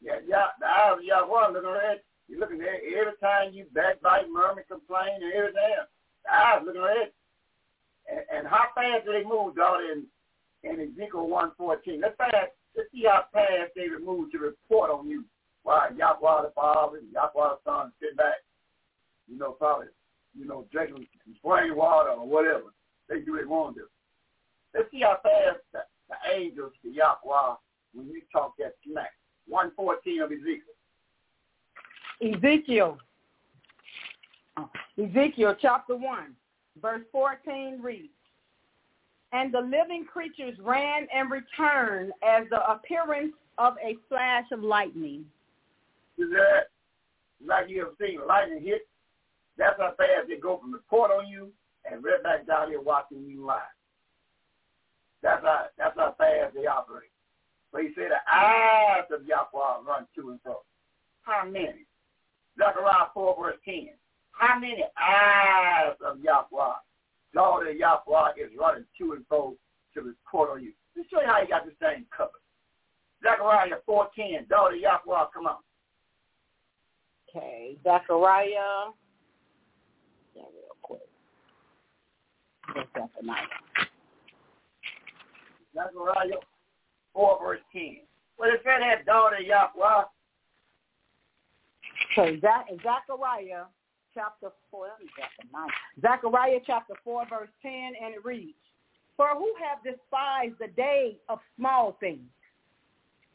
Yeah, 0.02 0.18
yeah, 0.26 0.50
the 0.58 0.66
eyes 0.66 0.98
of 0.98 1.04
Yahweh 1.04 1.54
looking 1.54 1.78
at 1.78 2.02
you 2.26 2.40
looking 2.40 2.60
at 2.62 2.82
every 2.82 3.16
time 3.20 3.52
you 3.52 3.66
backbite, 3.74 4.30
murmur, 4.30 4.64
complain, 4.66 5.20
and 5.22 5.32
everything. 5.32 5.84
The 6.24 6.30
eyes 6.32 6.62
looking 6.64 6.82
at. 6.82 7.12
And, 8.04 8.20
and 8.32 8.44
how 8.46 8.68
fast 8.74 9.06
do 9.06 9.12
they 9.12 9.24
move, 9.24 9.56
daughter, 9.56 9.84
in, 9.92 10.04
in 10.64 10.92
Ezekiel 10.92 11.28
114? 11.28 12.00
Let's 12.00 12.16
fast. 12.16 12.52
Let's 12.76 12.90
see 12.92 13.04
how 13.08 13.24
fast 13.32 13.72
they 13.76 13.88
move 14.02 14.32
to 14.32 14.38
report 14.38 14.90
on 14.90 15.08
you. 15.08 15.24
Why 15.62 15.88
Yahweh 15.96 16.42
the 16.42 16.52
Father, 16.54 17.00
Yahweh 17.12 17.56
the 17.56 17.58
Son 17.64 17.92
sit 18.00 18.16
back 18.16 18.44
you 19.28 19.38
know, 19.38 19.52
probably, 19.52 19.86
you 20.36 20.46
know, 20.46 20.66
drinking 20.72 21.06
some 21.24 21.34
spring 21.36 21.76
water 21.76 22.10
or 22.10 22.26
whatever. 22.26 22.72
They 23.08 23.20
do 23.20 23.32
what 23.32 23.40
they 23.40 23.46
want 23.46 23.76
to. 23.76 23.82
Let's 24.74 24.90
see 24.90 25.00
how 25.00 25.18
fast 25.22 25.60
the, 25.72 25.80
the 26.08 26.16
angels 26.34 26.72
to 26.82 26.90
Yahweh 26.90 27.56
when 27.94 28.08
you 28.08 28.22
talk 28.32 28.54
that 28.58 28.74
smack. 28.84 29.12
114 29.46 30.22
of 30.22 30.32
Ezekiel. 30.32 30.74
Ezekiel. 32.22 32.98
Ezekiel 34.98 35.56
chapter 35.60 35.96
1, 35.96 36.34
verse 36.80 37.02
14 37.10 37.80
reads, 37.82 38.08
And 39.32 39.52
the 39.52 39.60
living 39.60 40.04
creatures 40.04 40.56
ran 40.60 41.06
and 41.14 41.30
returned 41.30 42.12
as 42.26 42.44
the 42.50 42.64
appearance 42.70 43.34
of 43.58 43.74
a 43.84 43.96
flash 44.08 44.44
of 44.52 44.62
lightning. 44.62 45.24
Is 46.18 46.30
that 46.30 46.68
like 47.44 47.68
you 47.68 47.82
ever 47.82 47.90
seen 48.00 48.20
lightning 48.26 48.62
hit? 48.62 48.86
That's 49.58 49.78
how 49.78 49.94
fast 49.96 50.28
they 50.28 50.36
go 50.36 50.58
from 50.58 50.72
the 50.72 50.80
court 50.88 51.10
on 51.10 51.28
you 51.28 51.50
and 51.90 52.02
right 52.02 52.22
back 52.22 52.46
down 52.46 52.68
here 52.68 52.80
watching 52.80 53.24
you 53.26 53.44
live. 53.44 53.60
That's 55.24 55.42
how 55.42 55.64
that's 55.78 55.96
how 55.96 56.14
fast 56.18 56.54
they 56.54 56.66
operate. 56.66 57.08
But 57.72 57.82
he 57.82 57.88
said 57.96 58.12
the 58.12 58.20
eyes 58.30 59.08
of 59.10 59.26
Yahweh 59.26 59.82
run 59.88 60.06
to 60.14 60.30
and 60.30 60.40
fro. 60.42 60.60
How 61.22 61.48
many? 61.48 61.86
Zechariah 62.58 63.08
4 63.14 63.36
verse 63.40 63.56
10. 63.64 63.88
How 64.32 64.58
many 64.58 64.84
eyes 65.00 65.96
of 66.04 66.20
Yahweh, 66.20 66.74
daughter 67.32 67.70
of 67.70 67.76
Yahweh, 67.76 68.32
is 68.36 68.50
running 68.60 68.84
to 68.98 69.12
and 69.12 69.26
fro 69.26 69.56
to 69.94 70.14
court 70.30 70.50
on 70.50 70.62
you? 70.62 70.72
Let 70.94 71.02
me 71.02 71.08
show 71.10 71.20
you 71.22 71.26
how 71.26 71.40
you 71.40 71.48
got 71.48 71.64
this 71.64 71.74
thing 71.80 72.04
covered. 72.14 72.44
Zechariah 73.22 73.80
4.10, 73.88 74.48
daughter 74.48 74.74
of 74.74 74.80
Yahweh, 74.80 75.24
come 75.32 75.46
on. 75.46 75.56
Okay, 77.30 77.78
Zechariah. 77.82 78.92
Yeah, 80.36 80.42
real 80.42 80.76
quick. 80.82 81.00
Zechariah 85.74 86.40
4 87.12 87.38
verse 87.40 87.60
10. 87.72 87.98
Well, 88.38 88.50
it 88.50 88.60
said 88.64 88.80
that 88.80 89.06
daughter 89.06 89.40
Yahweh, 89.40 90.04
So 92.16 92.36
Zach, 92.40 92.66
Zechariah 92.82 93.64
chapter 94.14 94.50
4, 94.70 94.86
let 94.86 95.00
me 95.00 95.10
Zephaniah. 95.16 95.68
Zechariah 96.00 96.60
chapter 96.66 96.94
4, 97.04 97.26
verse 97.28 97.48
10, 97.62 97.72
and 98.02 98.14
it 98.14 98.24
reads, 98.24 98.54
For 99.16 99.28
who 99.36 99.52
have 99.60 99.82
despised 99.84 100.54
the 100.60 100.72
day 100.76 101.18
of 101.28 101.38
small 101.56 101.96
things? 102.00 102.22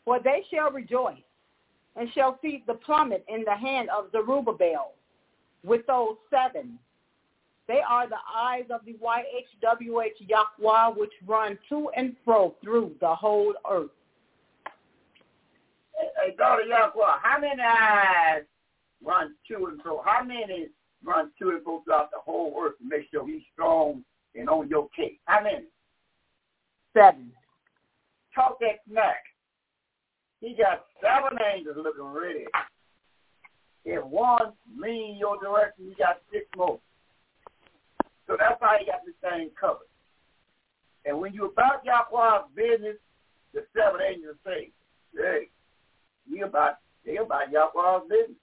For 0.05 0.19
they 0.19 0.43
shall 0.51 0.71
rejoice, 0.71 1.17
and 1.95 2.09
shall 2.13 2.39
see 2.41 2.63
the 2.67 2.73
plummet 2.73 3.25
in 3.27 3.43
the 3.45 3.55
hand 3.55 3.89
of 3.89 4.11
Zerubbabel 4.11 4.93
with 5.63 5.85
those 5.87 6.15
seven. 6.29 6.79
They 7.69 7.81
are 7.87 8.09
the 8.09 8.15
eyes 8.35 8.63
of 8.71 8.81
the 8.83 8.93
YHWH 8.93 10.27
Yahweh, 10.27 10.95
which 10.97 11.11
run 11.27 11.55
to 11.69 11.91
and 11.95 12.15
fro 12.25 12.55
through 12.63 12.95
the 12.99 13.13
whole 13.13 13.53
earth. 13.69 13.91
hey, 15.93 16.35
daughter 16.35 16.63
Yahweh, 16.63 17.19
how 17.21 17.39
many 17.39 17.61
eyes 17.61 18.41
run 19.05 19.35
to 19.47 19.67
and 19.67 19.79
fro? 19.83 20.01
How 20.03 20.23
many 20.23 20.69
run 21.05 21.29
to 21.39 21.49
and 21.49 21.63
fro 21.63 21.83
throughout 21.85 22.09
the 22.09 22.17
whole 22.25 22.59
earth 22.59 22.79
to 22.79 22.89
make 22.89 23.07
sure 23.11 23.27
he's 23.27 23.43
strong 23.53 24.03
and 24.33 24.49
on 24.49 24.67
your 24.67 24.89
case? 24.97 25.19
How 25.25 25.43
many? 25.43 25.65
Seven. 26.97 27.31
Talk 28.33 28.59
that 28.61 28.79
smack. 28.89 29.21
He 30.41 30.55
got 30.55 30.85
seven 31.03 31.37
angels 31.53 31.77
looking 31.77 32.19
ready. 32.19 32.45
If 33.85 34.03
one 34.05 34.53
lean 34.75 35.17
your 35.19 35.39
direction, 35.39 35.85
you 35.85 35.95
got 35.99 36.21
six 36.33 36.47
more. 36.57 36.79
So 38.29 38.37
that's 38.37 38.61
how 38.61 38.77
he 38.77 38.85
got 38.85 39.01
this 39.03 39.17
thing 39.25 39.49
covered. 39.59 39.89
And 41.03 41.17
when 41.19 41.33
you 41.33 41.49
about 41.49 41.81
Yahweh's 41.83 42.45
business, 42.53 43.01
the 43.55 43.65
seven 43.73 44.05
angels 44.05 44.37
say, 44.45 44.69
hey, 45.17 45.49
we 46.29 46.43
about, 46.43 46.77
they 47.03 47.17
about 47.17 47.49
Yahweh's 47.49 48.05
business. 48.07 48.37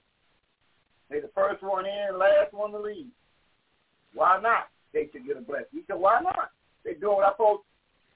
They 1.09 1.21
the 1.21 1.31
first 1.37 1.63
one 1.63 1.87
in, 1.87 2.19
last 2.19 2.51
one 2.51 2.73
to 2.73 2.81
leave. 2.81 3.15
Why 4.13 4.41
not? 4.43 4.75
They 4.93 5.09
should 5.13 5.25
get 5.25 5.37
a 5.37 5.41
blessing. 5.41 5.71
He 5.71 5.83
said, 5.87 6.03
why 6.03 6.19
not? 6.21 6.51
They 6.85 6.95
doing 6.95 7.23
what 7.23 7.31
I 7.31 7.33
supposed. 7.33 7.63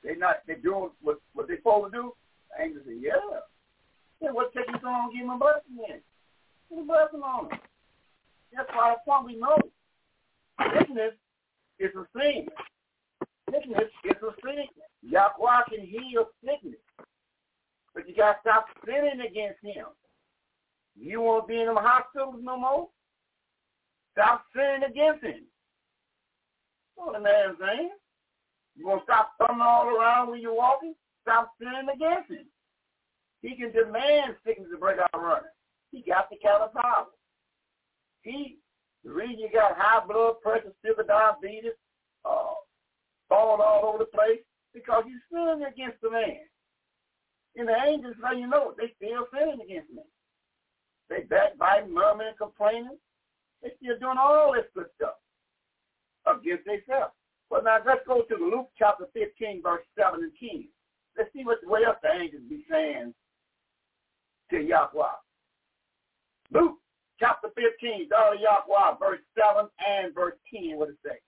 They 0.02 0.16
not. 0.16 0.42
They 0.48 0.54
doing 0.54 0.90
what 1.02 1.20
what 1.34 1.46
they 1.46 1.56
supposed 1.56 1.92
to 1.92 1.98
do. 1.98 2.12
The 2.50 2.64
angel 2.64 2.82
said, 2.84 2.98
yeah. 2.98 3.46
Then 4.20 4.34
what 4.34 4.52
taking 4.54 4.74
so 4.80 4.86
long 4.86 5.14
him 5.14 5.30
a 5.30 5.38
blessing 5.38 5.76
then? 5.76 6.00
Put 6.70 6.82
a 6.82 6.86
blessing 6.86 7.20
on 7.22 7.46
him. 7.46 7.58
That's 8.56 8.70
why 8.74 8.90
that's 8.90 9.04
why 9.04 9.22
we 9.22 9.36
know. 9.36 9.58
Sickness 10.74 11.14
is 11.80 11.90
a 11.96 12.06
sin. 12.16 12.46
Sickness 13.50 13.90
is 14.04 14.16
a 14.22 14.32
sin. 14.44 14.66
Yahweh 15.02 15.62
can 15.68 15.86
heal 15.86 16.26
sickness. 16.44 16.80
But 17.94 18.08
you 18.08 18.14
got 18.14 18.34
to 18.34 18.38
stop 18.42 18.66
sinning 18.86 19.26
against 19.26 19.58
him. 19.62 19.86
You 20.94 21.22
won't 21.22 21.48
be 21.48 21.60
in 21.60 21.66
them 21.66 21.76
hospitals 21.76 22.36
no 22.42 22.58
more. 22.58 22.88
Stop 24.12 24.44
sinning 24.54 24.88
against 24.88 25.24
him. 25.24 25.44
What 26.94 27.14
the 27.14 27.20
man's 27.20 27.56
saying. 27.58 27.90
You 28.76 28.84
gonna 28.84 29.00
stop 29.04 29.32
thumbing 29.38 29.62
all 29.62 29.88
around 29.88 30.30
when 30.30 30.40
you're 30.40 30.56
walking? 30.56 30.94
Stop 31.22 31.52
sinning 31.58 31.88
against 31.92 32.30
him. 32.30 32.46
He 33.42 33.56
can 33.56 33.72
demand 33.72 34.36
sickness 34.44 34.68
to 34.70 34.78
break 34.78 34.98
out 34.98 35.20
running. 35.20 35.50
He 35.92 36.02
got 36.02 36.28
the 36.30 36.36
kind 36.44 36.62
of 36.62 36.74
power. 36.74 37.06
He, 38.22 38.58
the 39.04 39.10
reason 39.10 39.38
you 39.38 39.48
got 39.52 39.76
high 39.76 40.04
blood 40.06 40.40
pressure, 40.42 40.72
sugar, 40.84 41.02
diabetes, 41.02 41.72
uh, 42.24 42.54
falling 43.28 43.62
all 43.64 43.88
over 43.88 43.98
the 43.98 44.04
place, 44.04 44.40
because 44.74 45.04
you're 45.06 45.26
sinning 45.30 45.66
against 45.66 46.00
the 46.02 46.10
man. 46.10 46.44
And 47.56 47.68
the 47.68 47.76
angels 47.86 48.16
let 48.22 48.38
you 48.38 48.46
know 48.46 48.74
they 48.76 48.92
still 48.96 49.26
sinning 49.32 49.60
against 49.64 49.90
me. 49.90 50.02
They 51.08 51.22
backbiting, 51.28 51.92
murmuring, 51.92 52.34
complaining. 52.38 52.98
They 53.62 53.70
still 53.82 53.98
doing 53.98 54.18
all 54.18 54.52
this 54.52 54.70
good 54.74 54.86
stuff 54.96 55.18
against 56.26 56.64
themselves. 56.64 57.12
Well, 57.50 57.64
now 57.64 57.78
let's 57.84 58.06
go 58.06 58.22
to 58.22 58.36
Luke 58.36 58.68
chapter 58.78 59.06
15, 59.12 59.62
verse 59.62 59.82
7 59.98 60.20
and 60.22 60.32
10. 60.38 60.68
Let's 61.18 61.32
see 61.32 61.44
what, 61.44 61.58
what 61.64 61.84
else 61.84 61.96
the 62.02 62.12
angels 62.12 62.42
be 62.48 62.64
saying 62.70 63.12
to 64.50 64.60
Yahweh. 64.60 65.18
Luke 66.52 66.78
chapter 67.20 67.48
15, 67.54 68.08
daughter 68.08 68.36
Yahweh, 68.36 68.96
verse 68.98 69.20
7 69.38 69.68
and 69.86 70.14
verse 70.14 70.34
10, 70.52 70.78
what 70.78 70.88
it 70.88 70.96
say? 71.04 71.18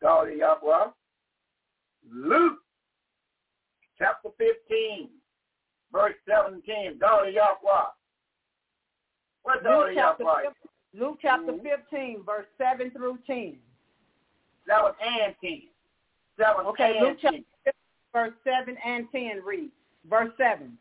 Daughter 0.00 0.32
Yahweh. 0.32 0.90
Luke 2.12 2.58
chapter 3.98 4.28
15, 4.38 5.08
verse 5.92 6.14
17, 6.28 6.98
daughter 6.98 7.30
Yahweh. 7.30 7.88
What 9.42 9.62
chapter, 9.94 10.22
Yahweh? 10.24 10.50
Luke 10.94 11.18
chapter 11.20 11.52
Mm-hmm. 11.52 11.66
15, 11.90 12.22
verse 12.24 12.46
7 12.56 12.90
through 12.92 13.18
10. 13.26 13.56
That 14.66 14.82
was 14.82 14.94
and 15.02 15.34
10. 15.42 15.62
That 16.38 16.56
was 16.56 16.66
Okay, 16.68 16.98
Luke 17.00 17.18
chapter 17.20 17.38
15, 17.64 17.72
verse 18.12 18.32
7 18.44 18.76
and 18.84 19.06
10 19.10 19.42
reads. 19.44 19.72
Verse 20.08 20.30
7. 20.36 20.76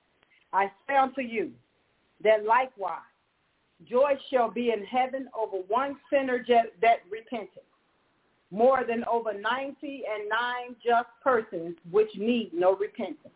I 0.52 0.72
say 0.88 0.96
unto 0.96 1.22
you 1.22 1.52
that 2.24 2.46
likewise 2.46 3.00
joy 3.90 4.14
shall 4.30 4.50
be 4.50 4.72
in 4.72 4.84
heaven 4.86 5.28
over 5.38 5.58
one 5.68 5.98
sinner 6.10 6.46
that 6.82 6.98
repenteth, 7.10 7.64
more 8.52 8.84
than 8.88 9.04
over 9.12 9.34
ninety 9.34 10.04
and 10.10 10.30
nine 10.30 10.76
just 10.86 11.10
persons 11.24 11.76
which 11.92 12.10
need 12.16 12.52
no 12.54 12.76
repentance. 12.76 13.34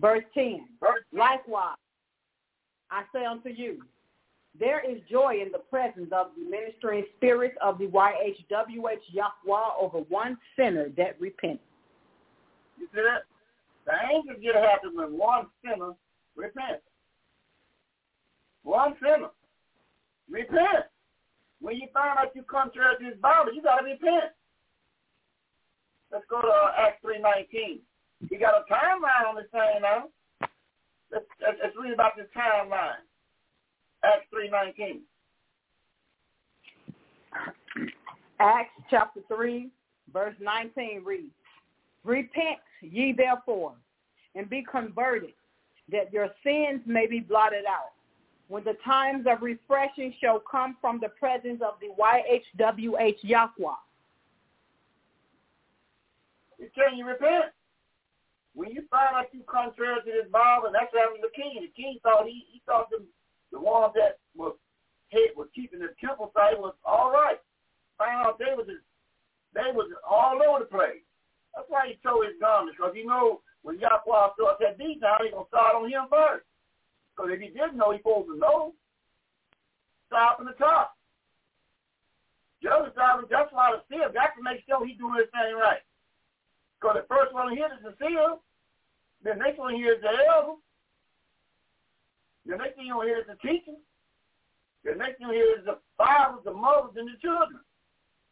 Verse 0.00 0.24
10. 0.34 0.66
Likewise, 1.12 1.76
I 2.90 3.02
say 3.12 3.24
unto 3.24 3.50
you, 3.50 3.82
there 4.58 4.80
is 4.80 4.98
joy 5.10 5.40
in 5.44 5.52
the 5.52 5.58
presence 5.58 6.10
of 6.12 6.28
the 6.36 6.48
ministering 6.48 7.04
spirits 7.16 7.56
of 7.62 7.78
the 7.78 7.86
YHWH 7.86 8.98
Yahweh 9.12 9.68
over 9.80 9.98
one 10.08 10.38
sinner 10.56 10.88
that 10.96 11.20
repents. 11.20 11.62
You 12.78 12.86
see 12.94 13.02
that? 13.02 13.24
The 13.88 13.96
angels 14.12 14.36
get 14.42 14.54
happy 14.54 14.92
when 14.92 15.16
one 15.16 15.46
sinner 15.64 15.96
repents. 16.36 16.84
One 18.62 18.94
sinner. 19.00 19.32
Repent. 20.28 20.92
When 21.62 21.76
you 21.76 21.88
find 21.94 22.18
out 22.18 22.36
you 22.36 22.42
contrary 22.42 22.96
to 23.00 23.04
his 23.06 23.16
Bible, 23.16 23.54
you 23.54 23.62
gotta 23.62 23.84
repent. 23.84 24.36
Let's 26.12 26.24
go 26.28 26.42
to 26.42 26.48
uh, 26.48 26.72
Acts 26.76 27.00
three 27.00 27.18
nineteen. 27.18 27.80
You 28.28 28.38
got 28.38 28.60
a 28.60 28.64
timeline 28.68 29.26
on 29.26 29.36
this 29.36 29.48
thing 29.52 29.80
now. 29.80 30.12
Let's, 31.10 31.24
let's, 31.40 31.74
read 31.80 31.94
about 31.94 32.12
this 32.14 32.26
timeline. 32.36 33.00
Acts 34.04 34.28
three 34.30 34.50
nineteen. 34.50 35.00
Acts 38.38 38.70
chapter 38.88 39.20
3, 39.28 39.68
verse 40.12 40.34
19 40.40 41.02
reads, 41.04 41.32
Repent 42.04 42.58
ye 42.80 43.12
therefore, 43.12 43.74
and 44.34 44.48
be 44.48 44.64
converted, 44.70 45.34
that 45.90 46.12
your 46.12 46.28
sins 46.44 46.80
may 46.86 47.06
be 47.06 47.20
blotted 47.20 47.64
out, 47.66 47.92
when 48.48 48.64
the 48.64 48.76
times 48.84 49.26
of 49.28 49.42
refreshing 49.42 50.14
shall 50.20 50.40
come 50.40 50.76
from 50.80 51.00
the 51.00 51.08
presence 51.08 51.60
of 51.62 51.74
the 51.80 51.88
YHWH 52.00 53.18
Yahweh. 53.22 53.74
Telling 56.74 56.98
you 56.98 57.06
repent. 57.06 57.46
When 58.54 58.70
you 58.70 58.82
find 58.90 59.14
out 59.14 59.26
you 59.32 59.42
contrary 59.46 60.00
to 60.00 60.10
this 60.10 60.30
Bible, 60.32 60.66
and 60.66 60.74
that's 60.74 60.92
what 60.92 61.02
happened 61.02 61.22
to 61.22 61.28
the 61.30 61.40
king. 61.40 61.62
The 61.62 61.72
king 61.80 61.98
thought 62.02 62.26
he 62.26 62.44
he 62.50 62.60
thought 62.66 62.90
the 62.90 63.04
the 63.52 63.60
ones 63.60 63.92
that 63.94 64.18
was 64.36 64.54
head 65.10 65.30
was 65.36 65.48
keeping 65.54 65.78
the 65.80 65.94
temple 66.00 66.32
site 66.34 66.58
was 66.58 66.74
all 66.84 67.10
right. 67.10 67.38
Found 67.98 68.26
out 68.26 68.38
they 68.38 68.54
was 68.56 68.66
they 69.54 69.70
was 69.72 69.90
all 70.08 70.40
over 70.42 70.60
the 70.60 70.70
place. 70.70 71.06
That's 71.58 71.74
why 71.74 71.90
he 71.90 71.98
told 72.06 72.22
his 72.22 72.38
garments, 72.38 72.78
because 72.78 72.94
he 72.94 73.02
know 73.02 73.42
when 73.66 73.82
Yahweh 73.82 74.30
starts 74.38 74.62
that 74.62 74.78
beat 74.78 75.02
down, 75.02 75.26
he 75.26 75.34
gonna 75.34 75.50
start 75.50 75.74
on 75.74 75.90
him 75.90 76.06
first. 76.06 76.46
Because 77.10 77.34
if 77.34 77.42
he 77.42 77.50
didn't 77.50 77.74
know, 77.74 77.90
he 77.90 77.98
supposed 77.98 78.30
to 78.30 78.38
know. 78.38 78.78
Start 80.06 80.38
from 80.38 80.46
the 80.46 80.54
top. 80.54 80.94
Joseph 82.62 82.94
that's 82.94 83.50
why 83.50 83.74
the 83.74 83.82
seal 83.90 84.06
got 84.14 84.38
to 84.38 84.42
make 84.46 84.62
sure 84.70 84.86
he 84.86 84.94
doing 84.94 85.18
his 85.18 85.26
thing 85.34 85.58
right. 85.58 85.82
Because 86.78 87.02
the 87.02 87.10
first 87.10 87.34
one 87.34 87.50
here 87.50 87.66
is 87.74 87.82
the 87.82 87.98
seal. 87.98 88.38
The 89.26 89.34
next 89.34 89.58
one 89.58 89.74
here 89.74 89.98
is 89.98 90.02
the 90.02 90.14
elder. 90.14 90.62
The 92.46 92.54
next 92.54 92.78
thing 92.78 92.86
hear 92.86 93.18
is 93.18 93.26
the 93.26 93.34
teacher. 93.42 93.74
The 94.86 94.94
next 94.94 95.18
thing 95.18 95.34
is 95.34 95.66
the 95.66 95.82
fathers, 95.98 96.46
the 96.46 96.54
mothers, 96.54 96.94
and 96.94 97.10
the 97.10 97.18
children. 97.18 97.58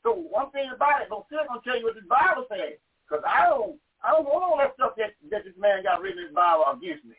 So 0.06 0.14
one 0.14 0.54
thing 0.54 0.70
about 0.70 1.02
it, 1.02 1.10
don't 1.10 1.26
still 1.26 1.42
gonna 1.42 1.58
tell 1.66 1.74
you 1.74 1.90
what 1.90 1.98
the 1.98 2.06
Bible 2.06 2.46
says. 2.46 2.78
Because 3.08 3.24
I 3.26 3.46
don't 3.48 3.76
I 4.02 4.10
don't 4.10 4.24
want 4.24 4.44
all 4.44 4.58
that 4.58 4.74
stuff 4.74 4.92
that, 4.98 5.14
that 5.30 5.44
this 5.44 5.54
man 5.58 5.82
got 5.82 6.00
written 6.00 6.18
in 6.18 6.26
his 6.26 6.34
Bible 6.34 6.64
against 6.72 7.04
me. 7.04 7.14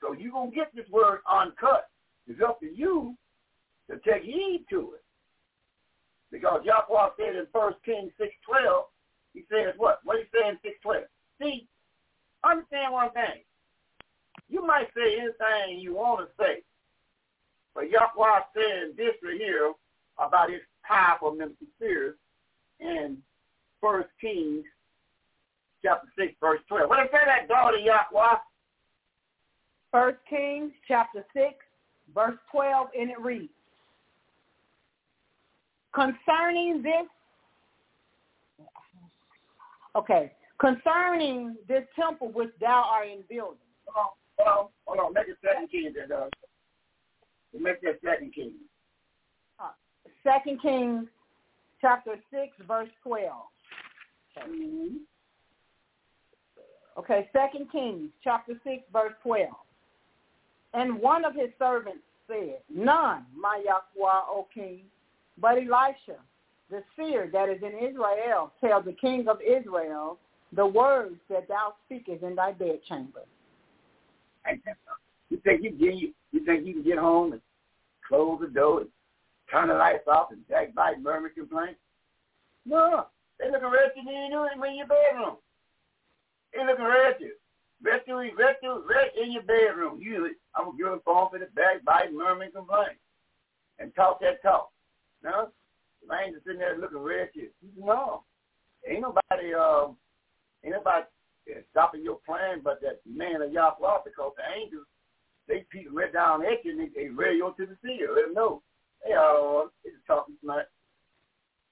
So 0.00 0.12
you're 0.12 0.32
gonna 0.32 0.50
get 0.50 0.74
this 0.74 0.88
word 0.90 1.20
uncut. 1.30 1.88
It's 2.26 2.40
up 2.42 2.60
to 2.60 2.66
you 2.66 3.16
to 3.90 3.98
take 3.98 4.22
heed 4.22 4.64
to 4.70 4.94
it. 4.94 5.04
Because 6.30 6.62
Yahweh 6.64 7.10
said 7.18 7.36
in 7.36 7.46
First 7.52 7.76
Kings 7.84 8.12
six 8.18 8.32
twelve, 8.46 8.86
he 9.34 9.44
says 9.50 9.74
what? 9.76 10.00
What 10.04 10.18
he 10.18 10.24
say 10.32 10.48
in 10.48 10.58
six 10.62 10.76
twelve? 10.82 11.04
See, 11.40 11.68
understand 12.44 12.92
one 12.92 13.10
thing. 13.12 13.44
You 14.48 14.66
might 14.66 14.88
say 14.96 15.18
anything 15.18 15.80
you 15.80 15.94
want 15.94 16.28
to 16.28 16.42
say, 16.42 16.62
but 17.74 17.90
Yahweh 17.90 18.40
said 18.54 18.96
this 18.96 19.14
right 19.22 19.38
here 19.38 19.72
about 20.18 20.50
his 20.50 20.60
powerful 20.84 21.32
ministry 21.32 22.12
in 22.80 23.18
First 23.80 24.08
Kings 24.20 24.64
chapter 25.84 26.08
six, 26.18 26.34
verse 26.40 26.60
twelve. 26.68 26.88
What 26.88 26.98
does 26.98 27.08
say 27.12 27.24
that 27.26 27.48
daughter 27.48 27.78
Yahweh? 27.78 28.38
First 29.92 30.16
Kings 30.28 30.72
chapter 30.88 31.22
6, 31.34 31.54
verse 32.14 32.38
12, 32.50 32.88
and 32.98 33.10
it 33.10 33.20
reads, 33.20 33.52
Concerning 35.94 36.82
this, 36.82 37.06
okay, 39.94 40.32
concerning 40.58 41.56
this 41.68 41.84
temple 41.94 42.32
which 42.32 42.48
thou 42.58 42.86
art 42.90 43.08
in 43.08 43.22
building. 43.28 43.58
Hold 43.86 44.06
on, 44.06 44.10
hold 44.38 44.48
on, 44.48 44.68
hold 44.86 45.06
on. 45.08 45.12
Make 45.12 45.28
it 45.28 45.36
second 45.46 45.68
king 45.70 45.92
there, 45.94 46.06
does. 46.06 46.30
Make 47.52 47.82
that 47.82 47.98
second 48.02 48.34
king. 48.34 48.54
Second 50.24 50.62
Kings 50.62 51.06
chapter 51.82 52.14
6, 52.30 52.66
verse 52.66 52.88
12. 53.02 53.30
Mm-hmm. 54.38 54.96
Okay, 56.98 57.28
Second 57.32 57.70
Kings 57.72 58.10
chapter 58.22 58.52
6, 58.64 58.82
verse 58.92 59.12
12. 59.22 59.48
And 60.74 61.00
one 61.00 61.24
of 61.24 61.34
his 61.34 61.48
servants 61.58 62.02
said, 62.28 62.58
None, 62.72 63.24
my 63.36 63.62
Yahweh, 63.64 64.20
O 64.28 64.46
king, 64.52 64.82
but 65.38 65.56
Elisha, 65.56 66.18
the 66.70 66.82
seer 66.96 67.28
that 67.32 67.48
is 67.48 67.62
in 67.62 67.88
Israel, 67.88 68.52
tell 68.60 68.82
the 68.82 68.92
king 68.92 69.26
of 69.28 69.38
Israel 69.40 70.18
the 70.54 70.66
words 70.66 71.16
that 71.30 71.48
thou 71.48 71.74
speakest 71.86 72.22
in 72.22 72.34
thy 72.34 72.52
bedchamber. 72.52 73.22
You 75.30 75.40
think 75.44 75.62
you 75.62 75.70
get 75.70 75.94
you, 75.94 76.12
think 76.44 76.66
you 76.66 76.74
can 76.74 76.82
get 76.82 76.98
home 76.98 77.32
and 77.32 77.40
close 78.06 78.38
the 78.40 78.48
door, 78.48 78.80
and 78.80 78.90
turn 79.50 79.68
the 79.68 79.74
lights 79.74 80.06
off, 80.06 80.30
and 80.30 80.46
backbite, 80.48 81.00
murmur, 81.00 81.30
complain. 81.30 81.74
No, 82.66 83.06
they 83.38 83.46
you 83.46 83.52
when 84.04 84.30
you 84.30 84.64
in 84.64 84.76
your 84.76 84.86
bedroom. 84.86 85.36
They 86.52 86.64
looking 86.64 86.84
you. 87.20 87.32
Rest 87.82 88.06
you, 88.06 88.16
rest 88.16 88.58
you, 88.62 88.84
rest 88.88 89.16
in 89.20 89.32
your 89.32 89.42
bedroom. 89.42 89.98
You, 90.00 90.30
I'm 90.54 90.66
gonna 90.66 90.76
give 90.76 90.86
them 90.86 91.00
phone 91.04 91.30
for 91.30 91.38
the 91.38 91.48
backbite, 91.54 92.12
murmur, 92.12 92.44
and 92.44 92.54
complain, 92.54 92.94
and 93.78 93.94
talk 93.96 94.20
that 94.20 94.40
talk. 94.42 94.70
No, 95.24 95.48
the 96.06 96.14
angels 96.14 96.42
sitting 96.46 96.60
there 96.60 96.78
looking 96.78 97.02
you. 97.34 97.48
No, 97.76 98.22
ain't 98.88 99.02
nobody, 99.02 99.54
um, 99.54 99.96
ain't 100.64 100.74
nobody 100.74 101.06
stopping 101.70 102.02
your 102.02 102.18
plan, 102.24 102.60
but 102.62 102.80
that 102.82 103.00
man 103.06 103.42
of 103.42 103.52
Yahweh, 103.52 103.98
because 104.04 104.32
the 104.36 104.44
angels, 104.60 104.86
they 105.48 105.64
peek 105.70 105.88
right 105.92 106.12
down 106.12 106.44
at 106.46 106.64
you 106.64 106.72
and 106.72 106.80
they, 106.80 107.02
they 107.02 107.08
radio 107.08 107.50
to 107.50 107.66
the 107.66 107.76
seer. 107.82 108.14
Let 108.14 108.26
them 108.26 108.34
know. 108.34 108.62
Hey, 109.04 109.14
uh, 109.14 109.66
it's 109.84 109.96
talking 110.06 110.36
tonight. 110.40 110.66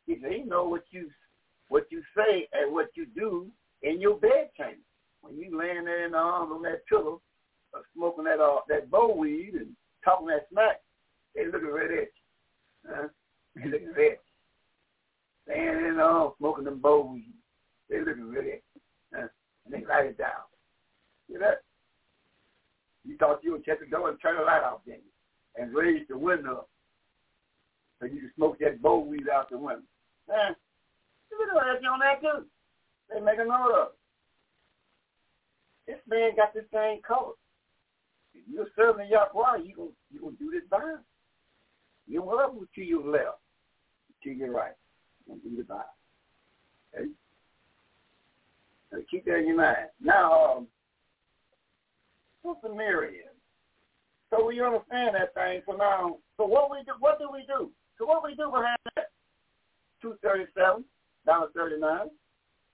He 0.06 0.18
said, 0.20 0.32
he 0.32 0.42
know 0.42 0.64
what 0.64 0.82
you 0.90 1.08
what 1.68 1.86
you 1.90 2.02
say 2.16 2.48
and 2.52 2.72
what 2.72 2.88
you 2.96 3.06
do 3.14 3.46
in 3.82 4.00
your 4.00 4.16
bed 4.16 4.50
chamber. 4.56 4.80
When 5.22 5.36
you 5.36 5.56
laying 5.58 5.84
there 5.84 6.06
in 6.06 6.12
the 6.12 6.18
arms 6.18 6.50
on 6.54 6.62
that 6.62 6.86
pillow, 6.86 7.20
uh, 7.74 7.80
smoking 7.94 8.24
that 8.24 8.40
uh, 8.40 8.60
that 8.68 8.90
bow 8.90 9.14
weed 9.14 9.52
and 9.54 9.68
talking 10.04 10.26
that 10.28 10.46
smack, 10.50 10.80
they 11.34 11.46
looking 11.46 11.68
right 11.68 11.90
at 11.90 11.90
you. 11.90 12.08
Huh? 12.88 13.08
They 13.54 13.64
looking 13.70 13.88
right 13.88 14.12
at 14.12 14.18
you. 15.46 15.54
Laying 15.54 15.86
in 15.86 15.96
the 15.96 16.02
arms, 16.02 16.34
smoking 16.38 16.64
them 16.64 16.80
bow 16.80 17.12
weed. 17.12 17.34
They 17.88 17.98
looking 17.98 18.30
right 18.32 18.38
at 18.38 18.44
you. 18.44 18.80
Huh? 19.14 19.28
And 19.66 19.74
they 19.74 19.84
write 19.84 20.06
it 20.06 20.18
down. 20.18 20.48
See 21.28 21.38
that? 21.38 21.62
You 23.04 23.16
thought 23.18 23.40
you 23.42 23.52
would 23.52 23.64
check 23.64 23.80
the 23.80 23.86
door 23.86 24.08
and 24.08 24.18
turn 24.20 24.36
the 24.36 24.42
light 24.42 24.62
off, 24.62 24.84
didn't? 24.84 25.02
And 25.56 25.74
raise 25.74 26.06
the 26.08 26.16
window 26.16 26.66
so 27.98 28.06
you 28.06 28.20
can 28.20 28.32
smoke 28.34 28.58
that 28.60 28.80
bowl 28.80 29.04
weed 29.04 29.28
out 29.32 29.50
the 29.50 29.58
window. 29.58 29.82
Eh, 30.30 30.54
you 31.30 31.38
can 31.38 31.58
ask 31.58 31.82
you 31.82 31.88
on 31.88 32.00
that 32.00 32.20
too. 32.20 32.44
They 33.12 33.20
make 33.20 33.38
a 33.38 33.44
note 33.44 33.74
of. 33.74 33.88
This 35.86 35.98
man 36.08 36.36
got 36.36 36.54
the 36.54 36.64
same 36.72 37.02
color. 37.02 37.32
If 38.34 38.42
you're 38.48 38.66
serving 38.76 39.08
Yahweh, 39.08 39.64
you 39.64 39.74
gonna 39.74 39.90
you 40.12 40.20
gonna 40.20 40.36
do 40.38 40.50
this 40.52 40.62
by 40.70 40.78
You 42.06 42.22
will 42.22 42.52
move 42.52 42.68
to 42.74 42.82
your 42.82 43.04
left, 43.04 43.38
to 44.22 44.30
your 44.30 44.52
right. 44.52 44.74
Gonna 45.26 45.40
do 45.40 45.56
the 45.56 45.64
by. 45.64 45.82
Okay? 46.94 47.08
So 48.90 48.98
keep 49.10 49.24
that 49.24 49.38
in 49.38 49.48
your 49.48 49.56
mind. 49.56 49.88
Now, 50.00 50.56
um, 50.56 50.66
Sister 52.44 52.74
Miriam. 52.74 53.28
So 54.30 54.46
we 54.46 54.60
understand 54.60 55.16
that 55.16 55.34
thing. 55.34 55.62
So 55.66 55.72
now, 55.72 56.18
so 56.36 56.46
what 56.46 56.70
we 56.70 56.78
do? 56.84 56.92
What 57.00 57.18
do 57.18 57.28
we 57.32 57.44
do? 57.46 57.70
So 57.98 58.06
what 58.06 58.22
we 58.24 58.34
do 58.34 58.50
behind 58.50 58.78
that? 58.94 59.10
Two 60.00 60.14
thirty-seven 60.22 60.84
down 61.26 61.40
to 61.42 61.52
thirty-nine. 61.52 62.10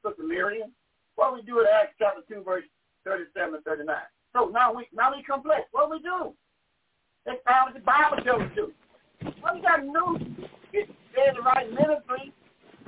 Sister 0.07 0.23
Miriam. 0.23 0.71
What 1.17 1.35
we 1.35 1.43
do 1.43 1.61
at 1.61 1.67
Acts 1.67 1.95
chapter 1.99 2.23
two, 2.29 2.43
verse 2.45 2.65
thirty-seven 3.05 3.55
and 3.55 3.65
thirty-nine. 3.65 4.09
So 4.33 4.51
now 4.53 4.73
we 4.73 4.87
now 4.95 5.11
we 5.15 5.23
complex. 5.23 5.63
What 5.73 5.91
we 5.91 5.99
do? 6.01 6.33
That's 7.25 7.39
how 7.47 7.69
the 7.73 7.81
Bible 7.81 8.23
tells 8.23 8.43
us 8.43 8.51
to. 8.57 8.73
What 9.41 9.57
you 9.57 9.63
got 9.63 9.81
do 9.81 10.19
is 10.73 10.87
the 11.15 11.43
right 11.43 11.69
ministry, 11.71 12.33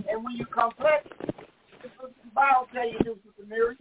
and 0.09 0.23
when 0.23 0.37
you 0.37 0.47
complex, 0.47 1.09
the 1.83 1.89
Bible 2.35 2.69
tell 2.73 2.87
you 2.87 2.99
to 2.99 3.05
do, 3.05 3.19
Sister 3.25 3.49
Miriam. 3.49 3.79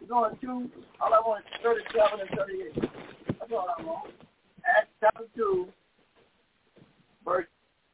We're 0.00 0.08
going 0.08 0.36
to, 0.36 0.70
all 1.00 1.14
I 1.14 1.20
want 1.20 1.44
is 1.46 1.60
37 1.62 2.20
and 2.20 2.30
38. 2.36 2.90
That's 3.38 3.52
all 3.52 3.68
I 3.78 3.82
want. 3.84 4.10
Acts 4.66 4.90
chapter 5.00 5.24
2, 5.36 5.68
verse 7.24 7.46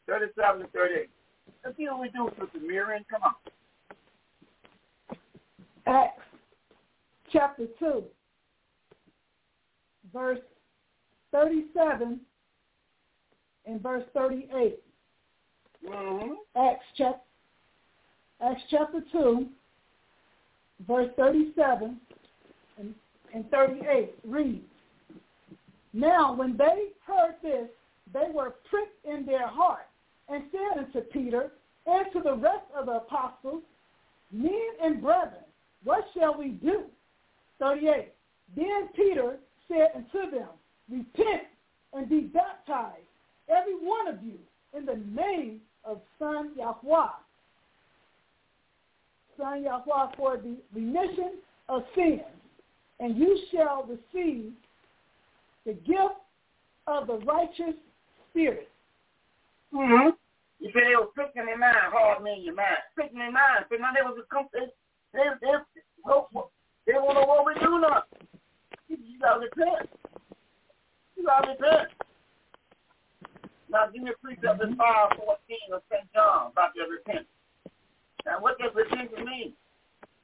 37 0.08 0.62
and 0.62 0.72
38. 0.72 1.10
Let's 1.64 1.76
see 1.76 1.84
what 1.84 2.00
we 2.00 2.08
do, 2.08 2.30
Sister 2.40 2.66
Miriam. 2.66 3.04
Come 3.10 3.22
on. 3.24 3.34
Acts 5.88 6.22
chapter 7.32 7.64
2, 7.78 8.04
verse 10.12 10.38
37 11.32 12.20
and 13.66 13.82
verse 13.82 14.04
38. 14.12 14.78
Mm-hmm. 15.88 16.32
Acts, 16.56 16.84
chap- 16.96 17.24
Acts 18.42 18.60
chapter 18.70 19.00
2, 19.12 19.46
verse 20.86 21.08
37 21.16 21.96
and, 22.78 22.94
and 23.34 23.50
38 23.50 24.14
reads, 24.26 24.64
Now 25.94 26.34
when 26.34 26.56
they 26.58 26.88
heard 27.06 27.36
this, 27.42 27.68
they 28.12 28.30
were 28.32 28.56
pricked 28.68 29.04
in 29.06 29.24
their 29.24 29.48
heart 29.48 29.86
and 30.28 30.44
said 30.52 30.84
unto 30.84 31.00
Peter 31.08 31.52
and 31.86 32.06
to 32.12 32.20
the 32.20 32.34
rest 32.34 32.66
of 32.76 32.86
the 32.86 32.92
apostles, 32.92 33.62
Men 34.30 34.52
and 34.84 35.00
brethren, 35.00 35.47
what 35.84 36.04
shall 36.16 36.36
we 36.36 36.48
do? 36.48 36.84
38. 37.60 38.12
Then 38.56 38.88
Peter 38.94 39.36
said 39.68 39.88
unto 39.94 40.30
them, 40.30 40.48
Repent 40.90 41.42
and 41.92 42.08
be 42.08 42.20
baptized, 42.20 43.02
every 43.48 43.74
one 43.74 44.08
of 44.08 44.22
you, 44.22 44.38
in 44.76 44.86
the 44.86 44.96
name 44.96 45.60
of 45.84 46.00
Son 46.18 46.52
Yahweh, 46.56 47.08
Son 49.36 49.62
Yahweh 49.62 50.12
for 50.16 50.36
the 50.36 50.56
remission 50.74 51.34
of 51.68 51.82
sins, 51.94 52.20
and 53.00 53.16
you 53.16 53.38
shall 53.52 53.86
receive 53.86 54.52
the 55.66 55.72
gift 55.74 56.18
of 56.86 57.06
the 57.06 57.18
righteous 57.18 57.74
spirit. 58.30 58.68
Mm-hmm. 59.74 60.10
You 60.60 60.70
say 60.74 60.80
they 60.88 60.96
were 60.96 61.12
pricking 61.14 61.46
their 61.46 61.58
mind, 61.58 61.76
hard 61.92 62.26
in 62.26 62.42
your 62.42 62.54
mind. 62.54 62.82
Pricking 62.94 63.18
their 63.18 63.30
mind. 63.30 63.66
So 63.70 63.76
now 63.76 63.92
they 63.94 64.02
was 64.02 64.18
a 64.18 64.26
they 65.12 65.20
they 65.40 65.52
they, 66.86 66.92
don't 66.92 67.14
know 67.14 67.26
what 67.26 67.46
we 67.46 67.54
do 67.60 67.80
now. 67.80 68.02
You, 68.88 68.96
gotta 69.20 69.40
repent. 69.40 69.90
You 71.16 71.24
gotta 71.24 71.50
repent. 71.50 71.88
Now 73.70 73.86
give 73.92 74.02
me 74.02 74.10
a 74.10 74.18
precept 74.24 74.62
in 74.62 74.76
five 74.76 75.10
mm-hmm. 75.10 75.20
fourteen 75.20 75.68
of 75.74 75.82
St. 75.92 76.08
John 76.14 76.52
about 76.52 76.72
their 76.74 76.88
repentance. 76.88 77.28
Now 78.24 78.40
what 78.40 78.58
does 78.58 78.72
repentance 78.74 79.20
mean? 79.24 79.52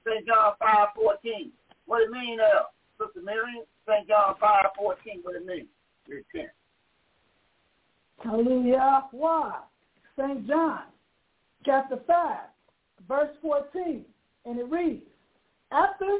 St. 0.06 0.26
John 0.26 0.54
five 0.58 0.88
fourteen. 0.94 1.52
What 1.86 2.02
it 2.02 2.10
mean 2.10 2.38
there? 2.38 2.64
Sister 2.96 3.20
Miriam, 3.20 3.64
St. 3.86 4.08
John 4.08 4.34
five 4.40 4.72
fourteen, 4.76 5.20
what 5.22 5.36
it 5.36 5.44
mean? 5.44 5.66
Repent. 6.08 6.50
Hallelujah. 8.22 9.04
Why? 9.12 9.60
St. 10.18 10.46
John, 10.46 10.80
chapter 11.64 11.98
5, 12.06 12.36
verse 13.08 13.36
14, 13.42 14.04
and 14.44 14.58
it 14.58 14.70
reads, 14.70 15.04
After 15.70 16.18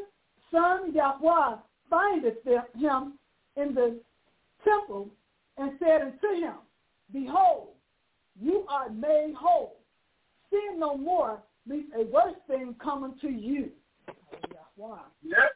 Son 0.50 0.92
Yahweh 0.92 1.56
findeth 1.90 2.44
him 2.44 3.14
in 3.56 3.74
the 3.74 4.00
temple 4.64 5.08
and 5.58 5.72
said 5.78 6.02
unto 6.02 6.40
him, 6.40 6.54
Behold, 7.12 7.68
you 8.40 8.64
are 8.68 8.90
made 8.90 9.34
whole. 9.38 9.76
Sin 10.50 10.78
no 10.78 10.96
more, 10.96 11.38
lest 11.68 11.86
a 11.98 12.04
worse 12.04 12.34
thing 12.48 12.74
come 12.82 13.04
unto 13.04 13.28
you. 13.28 13.70
Yahweh. 14.78 14.98
Yep. 15.22 15.50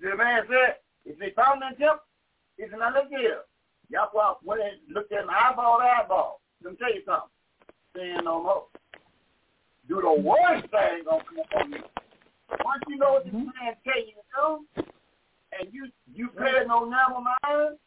The 0.00 0.16
man 0.16 0.42
said, 0.48 0.76
if 1.04 1.18
they 1.18 1.30
found 1.36 1.62
in 1.62 1.78
temple, 1.78 2.04
said, 2.58 2.70
now 2.78 2.92
look 2.92 3.08
here. 3.08 3.40
Yahweh 3.88 4.34
went 4.42 4.62
and 4.62 4.94
looked 4.94 5.12
at 5.12 5.22
him 5.22 5.30
eyeball 5.30 5.78
to 5.78 5.84
eyeball. 5.84 6.40
Let 6.62 6.72
me 6.72 6.78
tell 6.78 6.94
you 6.94 7.02
something. 7.06 7.30
Sin 7.94 8.24
no 8.24 8.42
more. 8.42 8.64
Do 9.88 10.00
the 10.00 10.20
worst 10.20 10.66
thing 10.70 11.04
upon 11.06 11.72
you. 11.72 11.78
Once 12.64 12.82
you 12.88 12.96
know 12.96 13.12
what 13.12 13.24
this 13.24 13.34
mm-hmm. 13.34 13.46
man 13.46 13.74
tell 13.84 13.98
you 13.98 14.14
to 14.14 14.64
do, 14.74 14.82
and 15.58 15.72
you 15.72 15.88
you 16.12 16.28
pay 16.28 16.64
no 16.66 16.80
number 16.80 17.20
mind, 17.20 17.78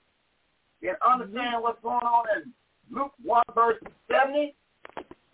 and 0.82 0.98
understand 1.06 1.56
mm-hmm. 1.56 1.64
what's 1.64 1.82
going 1.82 2.06
on 2.06 2.26
in 2.38 2.54
Luke 2.92 3.12
1 3.24 3.44
verse 3.54 3.78
70, 4.10 4.56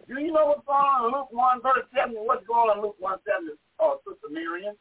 do 0.07 0.19
you 0.19 0.31
know 0.31 0.45
what's 0.47 0.65
going 0.65 0.79
on 0.79 1.05
in 1.05 1.11
Luke 1.11 1.31
1 1.31 1.61
verse 1.61 1.85
70? 1.95 2.17
What's 2.21 2.45
going 2.47 2.69
on 2.69 2.77
in 2.77 2.83
Luke 2.83 2.95
1 2.99 3.19
70, 3.25 3.57
oh, 3.79 3.99
Sister 4.07 4.29
Miriam? 4.31 4.75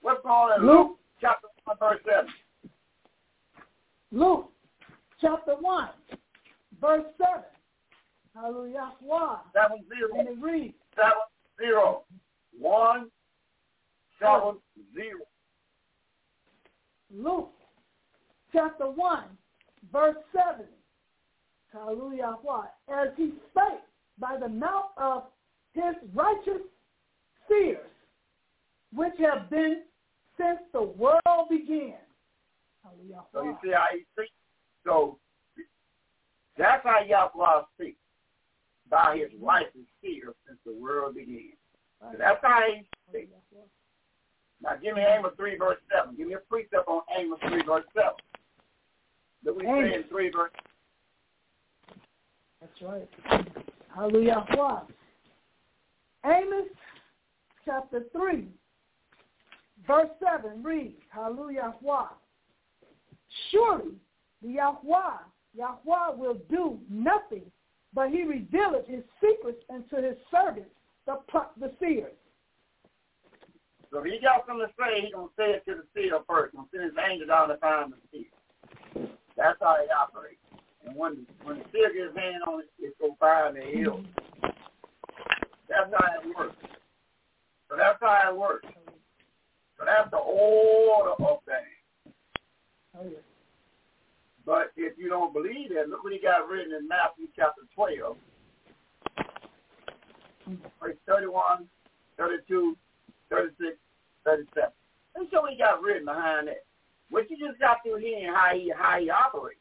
What's 0.00 0.22
going 0.22 0.34
on 0.34 0.60
in 0.60 0.66
Luke, 0.66 0.88
Luke 0.88 0.98
chapter 1.20 1.48
1 1.64 1.76
verse 1.78 2.00
7? 2.08 2.30
Luke 4.12 4.50
chapter 5.20 5.54
1 5.60 5.88
verse 6.80 7.04
7. 7.18 7.51
Hallelujah. 8.34 8.92
One. 9.00 9.38
Seven 9.52 9.84
zero. 9.88 10.18
And 10.18 10.28
it 10.28 10.42
reads. 10.42 10.74
Seven 10.94 11.12
zero. 11.60 12.02
One 12.58 13.10
seven 14.20 14.58
zero. 14.94 15.20
Luke 17.14 17.52
chapter 18.52 18.90
1 18.90 19.24
verse 19.92 20.16
7. 20.32 20.66
Hallelujah. 21.72 22.36
What? 22.42 22.74
As 22.88 23.08
he 23.16 23.32
spake 23.50 23.80
by 24.18 24.36
the 24.38 24.48
mouth 24.48 24.90
of 24.96 25.24
his 25.74 25.94
righteous 26.14 26.62
seers, 27.48 27.78
which 28.94 29.14
have 29.18 29.48
been 29.48 29.82
since 30.36 30.60
the 30.72 30.82
world 30.82 31.48
began. 31.48 31.94
Hallelujah. 32.82 33.22
So 33.32 33.42
you 33.44 33.56
see 33.64 33.70
how 33.72 33.86
he 33.92 34.04
speaks? 34.12 34.32
So 34.84 35.18
That's 36.58 36.82
how 36.84 37.00
Yahweh 37.06 37.62
speaks, 37.74 37.98
by 38.92 39.16
his 39.16 39.32
righteous 39.40 39.88
fear 40.02 40.34
since 40.46 40.58
the 40.66 40.72
world 40.72 41.14
began. 41.14 41.56
So 42.00 42.18
that's 42.18 42.38
how 42.42 42.60
he 42.68 42.82
oh, 42.82 43.10
speaks. 43.10 43.32
Now 44.62 44.76
give 44.80 44.94
me 44.94 45.02
Amos 45.02 45.32
3 45.36 45.56
verse 45.56 45.78
7. 45.90 46.14
Give 46.14 46.28
me 46.28 46.34
a 46.34 46.38
precept 46.38 46.86
on 46.86 47.00
Amos 47.18 47.38
3 47.48 47.62
verse 47.66 47.84
7. 47.96 48.10
That 49.44 49.56
we 49.56 49.64
he 49.64 49.72
say 49.72 49.94
in 49.96 50.04
3 50.08 50.30
verse 50.30 50.50
That's 52.60 52.82
right. 52.82 53.08
Hallelujah. 53.94 54.46
Amos 56.24 56.68
chapter 57.64 58.04
3, 58.12 58.46
verse 59.86 60.08
7 60.20 60.62
reads, 60.62 61.00
Hallelujah. 61.08 61.74
Surely 63.50 63.94
the 64.42 64.48
Yahweh, 64.48 65.18
Yahweh 65.56 66.16
will 66.16 66.38
do 66.48 66.78
nothing, 66.88 67.50
but 67.94 68.10
he 68.10 68.22
revealeth 68.22 68.86
his 68.86 69.02
secrets 69.20 69.62
unto 69.72 69.96
his 69.96 70.16
servants, 70.30 70.70
the, 71.06 71.18
the 71.60 71.72
seers. 71.78 72.12
So 73.90 73.98
if 73.98 74.04
he 74.06 74.18
got 74.20 74.46
something 74.46 74.66
to 74.66 74.72
say, 74.78 75.02
he's 75.04 75.12
going 75.12 75.28
to 75.28 75.34
say 75.36 75.50
it 75.52 75.64
to 75.68 75.76
the 75.76 75.86
seer 75.94 76.18
first. 76.26 76.52
He's 76.52 76.56
going 76.56 76.68
to 76.68 76.72
send 76.72 76.84
his 76.84 76.98
angel 76.98 77.28
down 77.28 77.48
to 77.48 77.56
find 77.58 77.92
the 77.92 78.00
seer. 78.10 79.08
That's 79.36 79.58
how 79.60 79.76
he 79.82 79.88
operates. 79.92 80.40
And 80.86 80.96
when 80.96 81.26
when 81.44 81.58
the 81.58 81.64
seer 81.72 81.92
gets 81.92 82.08
his 82.08 82.16
hand 82.16 82.42
on 82.48 82.60
it, 82.60 82.70
it's 82.78 82.96
going 82.98 83.12
to 83.12 83.18
find 83.18 83.56
the 83.56 83.60
hill. 83.60 84.00
That's 85.68 85.92
how 85.92 86.20
it 86.20 86.36
works. 86.36 86.56
So 87.68 87.76
that's 87.76 87.98
how 88.00 88.30
it 88.30 88.36
works. 88.36 88.68
So 89.78 89.84
that's 89.84 90.10
the 90.10 90.16
order 90.16 91.12
of 91.12 91.38
things. 91.44 92.14
Oh, 92.96 93.04
yeah. 93.04 93.31
But 94.44 94.72
if 94.76 94.98
you 94.98 95.08
don't 95.08 95.32
believe 95.32 95.70
that, 95.70 95.88
look 95.88 96.02
what 96.02 96.12
he 96.12 96.18
got 96.18 96.48
written 96.48 96.74
in 96.74 96.88
Matthew 96.88 97.26
chapter 97.36 97.62
12, 97.74 98.16
verse 100.80 100.96
31, 101.06 101.68
32, 102.18 102.76
36, 103.30 103.76
37. 104.24 104.70
And 105.14 105.28
so 105.30 105.46
he 105.48 105.56
got 105.56 105.80
written 105.82 106.04
behind 106.04 106.48
that. 106.48 106.64
What 107.10 107.30
you 107.30 107.36
just 107.36 107.60
got 107.60 107.78
through 107.84 107.98
hearing 107.98 108.32
how 108.34 108.54
he 108.54 108.72
how 108.74 108.98
he 108.98 109.10
operates. 109.10 109.60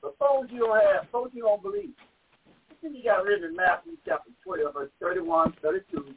Suppose 0.00 0.46
you 0.50 0.60
don't 0.60 0.80
have, 0.80 1.04
suppose 1.06 1.30
you 1.34 1.42
don't 1.42 1.62
believe. 1.62 1.90
What 2.80 2.92
he 2.92 3.02
got 3.02 3.24
written 3.24 3.50
in 3.50 3.56
Matthew 3.56 3.96
chapter 4.06 4.30
12, 4.44 4.72
verse 4.72 4.90
31, 5.00 5.52
32, 5.60 6.14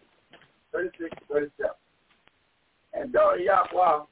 36, 0.71 1.17
37. 1.27 1.71
And 2.93 3.11
daughter 3.11 3.39
Yahweh, 3.39 4.05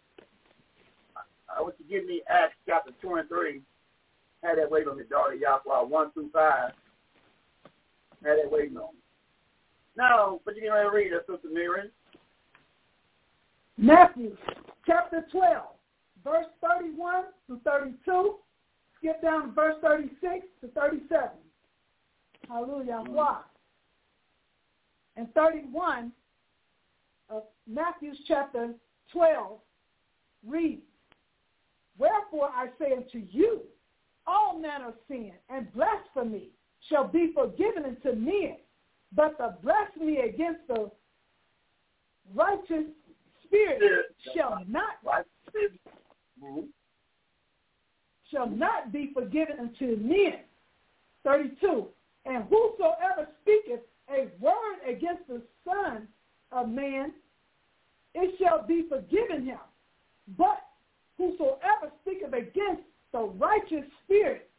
I 1.58 1.62
want 1.62 1.76
you 1.80 1.86
to 1.86 1.92
give 1.92 2.06
me 2.08 2.22
Acts 2.30 2.56
chapter 2.66 2.92
2 3.02 3.16
and 3.16 3.30
3. 3.30 3.62
Had 4.44 4.58
that 4.58 4.72
waiting 4.72 4.90
on 4.90 4.98
me, 4.98 5.04
daughter 5.10 5.36
Yahweh, 5.36 5.88
1 5.88 6.12
through 6.12 6.30
5. 6.32 6.72
Had 8.24 8.38
that 8.38 8.52
waiting 8.52 8.78
on 8.78 8.94
me. 8.94 9.00
Now, 9.98 10.40
what 10.44 10.56
you 10.56 10.64
going 10.64 10.84
to 10.84 10.96
read, 10.96 11.12
that, 11.12 11.32
Sister 11.32 11.50
Miriam? 11.52 11.90
Matthew 13.78 14.36
chapter 14.86 15.26
12, 15.32 15.64
verse 16.24 16.46
31 16.62 17.24
to 17.48 17.60
32. 17.64 18.36
Skip 18.98 19.22
down 19.22 19.48
to 19.48 19.52
verse 19.54 19.76
36 19.82 20.46
to 20.62 20.68
37. 20.70 21.30
Hallelujah. 22.48 23.04
Mm-hmm. 23.08 23.42
And 25.18 25.34
31 25.34 26.12
of 27.30 27.44
Matthew's 27.68 28.18
chapter 28.28 28.74
12 29.12 29.60
reads, 30.48 30.82
Wherefore 31.98 32.50
I 32.54 32.68
say 32.80 32.94
unto 32.94 33.20
you, 33.30 33.62
all 34.28 34.60
manner 34.60 34.90
of 34.90 34.94
sin 35.08 35.34
and 35.50 35.72
blasphemy 35.74 36.50
shall 36.90 37.08
be 37.08 37.32
forgiven 37.34 37.86
unto 37.86 38.18
men, 38.18 38.58
but 39.14 39.38
the 39.38 39.56
blasphemy 39.62 40.18
against 40.20 40.68
the 40.68 40.92
righteous 42.34 42.86
spirit 43.46 44.16
shall 44.34 44.64
not 44.68 45.26
shall 48.32 48.50
not 48.50 48.92
be 48.94 49.12
forgiven 49.14 49.60
unto 49.60 49.98
men. 49.98 50.40
32. 51.24 51.88
And 52.26 52.46
whosoever 52.46 53.28
speaketh 53.42 53.82
a 54.10 54.28
word 54.40 54.80
against 54.88 55.28
the 55.28 55.42
Son 55.66 56.08
of 56.52 56.70
Man, 56.70 57.14
it 58.14 58.36
shall 58.40 58.66
be 58.66 58.86
forgiven 58.90 59.46
him. 59.46 59.60
But 60.38 60.62
whosoever 61.22 61.92
speaketh 62.02 62.34
against 62.34 62.82
the 63.12 63.20
righteous 63.38 63.86
spirit, 64.04 64.50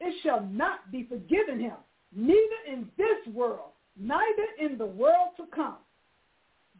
it 0.00 0.14
shall 0.22 0.44
not 0.46 0.90
be 0.90 1.04
forgiven 1.04 1.60
him, 1.60 1.76
neither 2.14 2.60
in 2.70 2.88
this 2.96 3.34
world, 3.34 3.70
neither 3.96 4.46
in 4.60 4.78
the 4.78 4.86
world 4.86 5.30
to 5.36 5.44
come. 5.54 5.76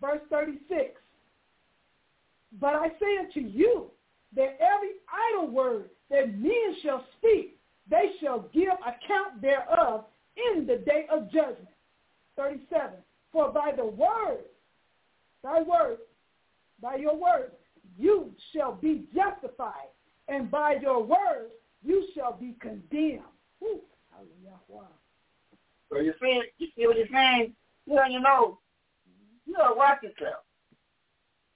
Verse 0.00 0.20
36. 0.30 0.94
But 2.60 2.74
I 2.74 2.88
say 3.00 3.18
unto 3.20 3.40
you 3.40 3.86
that 4.34 4.58
every 4.60 4.94
idle 5.34 5.50
word 5.50 5.90
that 6.10 6.38
men 6.38 6.76
shall 6.82 7.04
speak, 7.18 7.58
they 7.90 8.12
shall 8.20 8.48
give 8.52 8.68
account 8.80 9.40
thereof 9.40 10.04
in 10.54 10.66
the 10.66 10.76
day 10.76 11.06
of 11.12 11.30
judgment. 11.30 11.68
37. 12.36 12.90
For 13.32 13.52
by 13.52 13.72
the 13.76 13.84
word, 13.84 14.44
thy 15.42 15.62
word, 15.62 15.98
by 16.80 16.96
your 16.96 17.16
word, 17.16 17.50
you 17.98 18.32
shall 18.52 18.72
be 18.72 19.04
justified, 19.14 19.90
and 20.28 20.50
by 20.50 20.76
your 20.80 21.02
words 21.02 21.52
you 21.84 22.06
shall 22.14 22.32
be 22.32 22.54
condemned. 22.60 23.22
Whew. 23.58 23.80
Wow. 24.68 24.88
So 25.90 26.00
you 26.00 26.12
see, 26.20 26.42
you 26.58 26.68
see 26.76 26.86
what 26.86 26.96
he's 26.96 27.06
saying? 27.12 27.54
You 27.86 27.94
know, 27.94 28.04
you 28.04 28.20
know, 28.20 28.58
you 29.46 29.54
gotta 29.54 29.74
watch 29.74 30.02
yourself. 30.02 30.44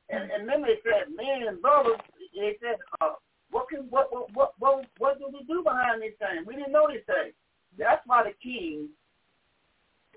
And 0.08 0.30
and 0.30 0.48
then 0.48 0.62
they 0.62 0.78
said, 0.82 1.14
men 1.14 1.46
and 1.46 1.60
brothers, 1.60 1.98
they 2.34 2.56
said, 2.62 2.76
uh, 3.00 3.14
what 3.50 3.68
can 3.68 3.86
what 3.90 4.10
what 4.12 4.54
what 4.58 4.86
what, 4.98 5.18
do 5.18 5.26
we 5.32 5.44
do 5.44 5.62
behind 5.62 6.02
this 6.02 6.12
thing? 6.18 6.44
We 6.46 6.56
didn't 6.56 6.72
know 6.72 6.88
these 6.88 7.04
things. 7.06 7.34
That's 7.78 8.02
why 8.06 8.24
the 8.24 8.32
king 8.42 8.88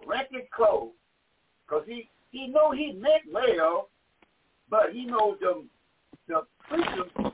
rent 0.08 0.28
his 0.32 0.44
clothes, 0.56 0.92
cause 1.68 1.84
he 1.86 2.10
he 2.32 2.48
know 2.48 2.72
he 2.72 2.94
meant 2.94 3.24
well, 3.32 3.90
but 4.70 4.94
he 4.94 5.06
knows 5.06 5.38
the 5.40 5.66
the 6.28 6.42
preachers 6.68 7.34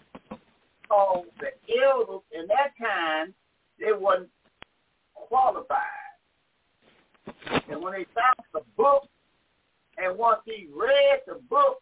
called 0.88 1.26
the 1.40 1.52
elders 1.84 2.22
in 2.34 2.48
that 2.48 2.74
time 2.80 3.34
they 3.80 3.94
wasn't 3.94 4.30
qualified. 5.16 5.78
And 7.70 7.82
when 7.82 7.94
they 7.94 8.06
found 8.14 8.38
the 8.54 8.62
book, 8.78 9.08
and 9.98 10.18
once 10.18 10.40
he 10.46 10.68
read 10.74 11.22
the 11.28 11.40
book, 11.50 11.82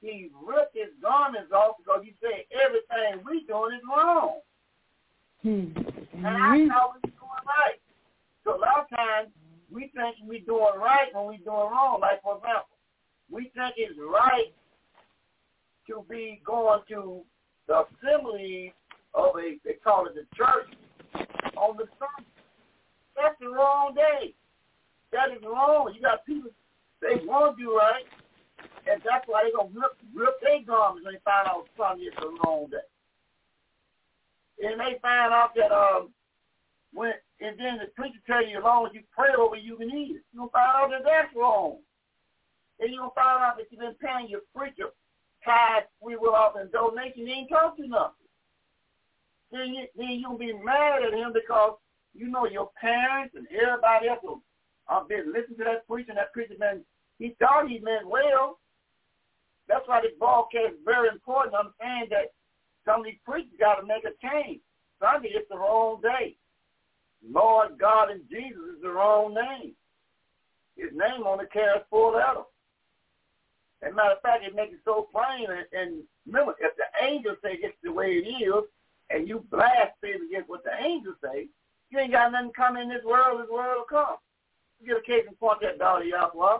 he 0.00 0.30
ripped 0.46 0.76
his 0.76 0.94
garments 1.02 1.52
off 1.52 1.76
because 1.78 2.02
he 2.04 2.14
said 2.20 2.44
everything 2.54 3.24
we 3.24 3.44
doing 3.46 3.74
is 3.74 3.82
wrong. 3.88 4.40
Hmm. 5.42 5.70
And 6.14 6.26
I 6.26 6.66
thought 6.68 6.94
we 7.02 7.10
doing 7.10 7.44
right. 7.46 7.80
So 8.44 8.56
a 8.56 8.60
lot 8.60 8.86
of 8.86 8.96
times 8.96 9.28
we 9.72 9.90
think 9.94 10.16
we 10.26 10.40
doing 10.40 10.78
right 10.78 11.08
when 11.12 11.26
we 11.26 11.36
doing 11.38 11.68
wrong. 11.70 11.98
Like 12.00 12.22
for 12.22 12.36
example, 12.36 12.78
we 13.30 13.50
think 13.54 13.74
it's 13.76 13.98
right 13.98 14.52
to 15.88 16.04
be 16.08 16.40
going 16.44 16.80
to 16.88 17.22
the 17.66 17.84
assembly 17.84 18.72
of 19.14 19.32
a 19.36 19.56
they 19.64 19.74
call 19.82 20.06
it 20.06 20.14
the 20.14 20.24
church 20.36 20.68
on 21.56 21.76
the 21.76 21.84
Sunday. 21.98 22.30
That's 23.16 23.34
the 23.40 23.48
wrong 23.48 23.94
day. 23.94 24.34
That 25.12 25.32
is 25.32 25.42
wrong. 25.42 25.92
You 25.94 26.00
got 26.00 26.24
people 26.24 26.50
they 27.00 27.24
want 27.24 27.56
to 27.56 27.62
do 27.62 27.76
right, 27.76 28.04
and 28.90 29.00
that's 29.04 29.26
why 29.26 29.42
they're 29.44 29.56
gonna 29.56 29.74
rip, 29.74 29.96
rip 30.14 30.40
their 30.40 30.62
garments 30.62 31.04
when 31.04 31.14
they 31.14 31.24
find 31.24 31.48
out 31.48 31.66
Sunday 31.76 32.04
is 32.04 32.14
the 32.20 32.28
wrong 32.44 32.68
day. 32.70 32.86
And 34.60 34.80
they 34.80 34.98
find 35.00 35.32
out 35.32 35.54
that 35.56 35.72
um 35.72 36.10
when 36.92 37.12
and 37.40 37.58
then 37.58 37.78
the 37.78 37.86
preacher 37.96 38.18
tell 38.26 38.44
you 38.44 38.58
as 38.58 38.64
long 38.64 38.86
as 38.86 38.92
you 38.94 39.02
pray 39.14 39.30
over 39.38 39.56
you 39.56 39.76
can 39.76 39.90
eat 39.90 40.16
it. 40.16 40.22
You'll 40.34 40.50
find 40.50 40.68
out 40.68 40.90
that 40.90 41.04
that's 41.04 41.34
wrong. 41.34 41.78
And 42.80 42.92
you'll 42.92 43.14
find 43.14 43.42
out 43.42 43.56
that 43.56 43.66
you've 43.70 43.80
been 43.80 43.98
paying 43.98 44.28
your 44.28 44.42
preacher 44.54 44.90
tithe, 45.44 45.84
free 46.02 46.16
will 46.16 46.34
off 46.34 46.56
and 46.56 46.70
donation, 46.72 47.26
he 47.26 47.32
ain't 47.32 47.48
taught 47.48 47.78
you 47.78 47.88
nothing. 47.88 48.28
Then, 49.50 49.74
you, 49.74 49.86
then 49.96 50.20
you'll 50.20 50.38
be 50.38 50.52
mad 50.52 51.02
at 51.02 51.14
him 51.14 51.32
because 51.32 51.78
you 52.14 52.28
know 52.28 52.46
your 52.46 52.70
parents 52.80 53.34
and 53.36 53.46
everybody 53.52 54.08
else 54.08 54.20
will 54.22 54.42
I've 54.88 55.08
been 55.08 55.32
listening 55.32 55.58
to 55.58 55.64
that 55.64 55.86
preacher, 55.86 56.10
and 56.10 56.18
that 56.18 56.32
preacher 56.32 56.54
man, 56.58 56.80
he 57.18 57.36
thought 57.38 57.68
he 57.68 57.78
meant 57.78 58.08
well. 58.08 58.58
That's 59.68 59.86
why 59.86 60.00
this 60.00 60.16
broadcast 60.18 60.80
is 60.80 60.84
very 60.84 61.08
important. 61.08 61.54
I'm 61.54 61.74
saying 61.80 62.06
that 62.10 62.32
some 62.86 63.00
of 63.00 63.06
these 63.06 63.20
preachers 63.24 63.52
got 63.60 63.76
to 63.76 63.86
make 63.86 64.04
a 64.04 64.16
change. 64.24 64.60
Sunday 65.00 65.28
is 65.28 65.44
the 65.50 65.58
wrong 65.58 66.00
day. 66.00 66.36
Lord 67.22 67.78
God 67.78 68.10
and 68.10 68.22
Jesus 68.30 68.76
is 68.76 68.82
the 68.82 68.90
wrong 68.90 69.34
name. 69.34 69.72
His 70.76 70.90
name 70.92 71.26
only 71.26 71.46
carries 71.52 71.82
four 71.90 72.12
letters. 72.14 72.48
As 73.82 73.92
a 73.92 73.94
matter 73.94 74.14
of 74.14 74.22
fact, 74.22 74.44
it 74.44 74.54
makes 74.54 74.74
it 74.74 74.80
so 74.84 75.08
plain. 75.12 75.46
And, 75.48 75.66
and 75.72 76.02
remember, 76.26 76.54
if 76.58 76.74
the 76.76 76.88
angels 77.04 77.38
say 77.42 77.58
it's 77.62 77.76
the 77.82 77.92
way 77.92 78.18
it 78.18 78.26
is, 78.26 78.64
and 79.10 79.28
you 79.28 79.44
blaspheme 79.50 80.26
against 80.28 80.48
what 80.48 80.64
the 80.64 80.74
angels 80.84 81.16
say, 81.22 81.46
You 81.90 81.98
ain't 81.98 82.12
got 82.12 82.32
nothing 82.32 82.52
coming 82.52 82.82
in 82.82 82.88
this 82.88 83.04
world, 83.04 83.40
this 83.40 83.50
world 83.50 83.78
will 83.78 83.84
come. 83.88 84.16
You 84.80 84.94
get 84.94 84.98
a 84.98 85.06
case 85.06 85.24
and 85.26 85.38
point 85.38 85.60
that 85.62 85.78
daughter 85.78 86.04
Yahweh 86.04 86.58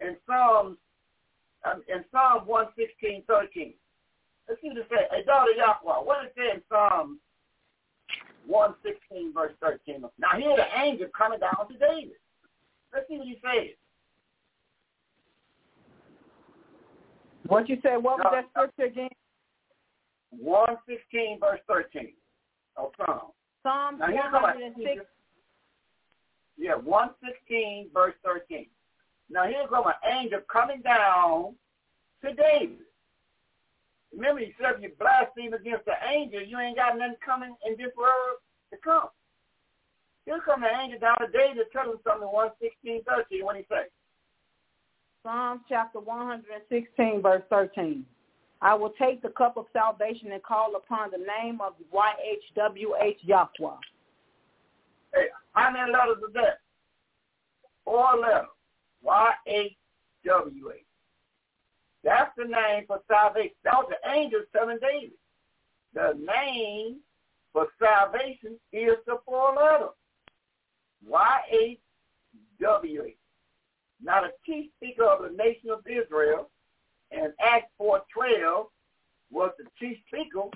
in 0.00 0.16
Psalms 0.26 0.76
um, 1.64 1.82
in 1.88 2.04
Psalm 2.12 2.46
116, 2.46 3.24
13. 3.26 3.74
Let's 4.48 4.60
see 4.60 4.68
what 4.68 4.78
it 4.78 4.86
says. 4.88 5.08
Hey, 5.10 5.24
daughter 5.24 5.52
Yahweh, 5.52 6.04
what 6.04 6.22
does 6.22 6.30
it 6.30 6.38
say 6.38 6.50
in 6.54 6.62
Psalm 6.68 7.18
116, 8.46 9.32
verse 9.32 9.52
13? 9.60 10.02
Now 10.18 10.38
here 10.38 10.54
the 10.56 10.68
angel 10.78 11.08
coming 11.16 11.40
down 11.40 11.66
to 11.66 11.76
David. 11.78 12.18
Let's 12.92 13.08
see 13.08 13.18
what 13.18 13.26
he 13.26 13.38
says. 13.42 13.74
What 17.48 17.66
you 17.68 17.78
said? 17.82 17.96
What 17.96 18.18
was 18.18 18.28
that 18.30 18.44
scripture 18.52 18.92
again? 18.92 19.08
116, 20.30 21.40
verse 21.40 21.60
13 21.66 22.12
of 22.76 22.92
Psalm. 22.98 23.32
Psalm 23.62 24.00
here's 24.06 24.32
what 24.32 24.44
I- 24.44 24.56
106. 24.56 25.06
Yeah, 26.58 26.74
116, 26.74 27.88
verse 27.90 28.14
13. 28.22 28.68
Now 29.30 29.46
here's 29.46 29.70
what 29.70 29.96
an 30.02 30.12
angel 30.12 30.40
coming 30.42 30.82
down 30.82 31.56
to 32.22 32.34
David. 32.34 32.84
Remember, 34.12 34.40
he 34.40 34.54
said 34.60 34.76
if 34.76 34.82
you 34.82 34.92
blaspheme 34.98 35.54
against 35.54 35.86
the 35.86 35.96
angel, 36.06 36.42
you 36.42 36.58
ain't 36.58 36.76
got 36.76 36.98
nothing 36.98 37.16
coming 37.24 37.56
in 37.64 37.76
this 37.76 37.94
world 37.96 38.40
to 38.72 38.76
come. 38.78 39.08
Here 40.26 40.40
come 40.44 40.60
the 40.60 40.68
angel 40.68 40.98
down 40.98 41.16
to 41.20 41.28
David 41.28 41.56
to 41.56 41.64
tell 41.72 41.90
him 41.90 41.98
something 42.04 42.28
in 42.28 42.34
116, 42.34 43.04
13. 43.04 43.44
What 43.44 43.56
he 43.56 43.64
say? 43.70 43.88
Psalms 45.28 45.60
chapter 45.68 46.00
116, 46.00 47.20
verse 47.20 47.42
13. 47.50 48.02
I 48.62 48.72
will 48.74 48.94
take 48.98 49.20
the 49.20 49.28
cup 49.28 49.58
of 49.58 49.66
salvation 49.74 50.32
and 50.32 50.42
call 50.42 50.74
upon 50.74 51.10
the 51.10 51.18
name 51.18 51.60
of 51.60 51.74
YHWH 51.92 53.18
Yahweh. 53.20 53.76
Hey, 55.12 55.26
how 55.52 55.70
many 55.70 55.92
letters 55.92 56.16
is 56.26 56.32
that? 56.32 56.60
Four 57.84 58.16
letters. 58.18 58.48
Y-H-W-H. 59.02 60.86
That's 62.02 62.30
the 62.38 62.44
name 62.44 62.86
for 62.86 63.02
salvation. 63.06 63.54
That 63.64 63.74
was 63.74 63.90
the 63.90 64.10
angel 64.10 64.40
telling 64.56 64.78
David. 64.80 65.12
The 65.92 66.14
name 66.16 67.00
for 67.52 67.66
salvation 67.78 68.58
is 68.72 68.96
the 69.06 69.18
four 69.26 69.54
letters. 69.54 69.90
Y-H-W-H. 71.06 71.78
Now 74.02 74.22
the 74.22 74.32
chief 74.46 74.70
speaker 74.76 75.04
of 75.04 75.22
the 75.22 75.36
nation 75.36 75.70
of 75.70 75.80
Israel 75.86 76.48
in 77.10 77.32
Acts 77.40 77.70
4.12 77.80 78.66
was 79.30 79.52
the 79.58 79.64
chief 79.78 79.98
speaker. 80.06 80.48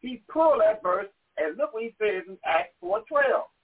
He 0.00 0.22
pulled 0.28 0.60
that 0.60 0.82
verse 0.82 1.08
and 1.36 1.56
look 1.56 1.74
what 1.74 1.82
he 1.82 1.94
says 2.00 2.22
in 2.28 2.36
Acts 2.44 2.74
4.12. 2.82 3.02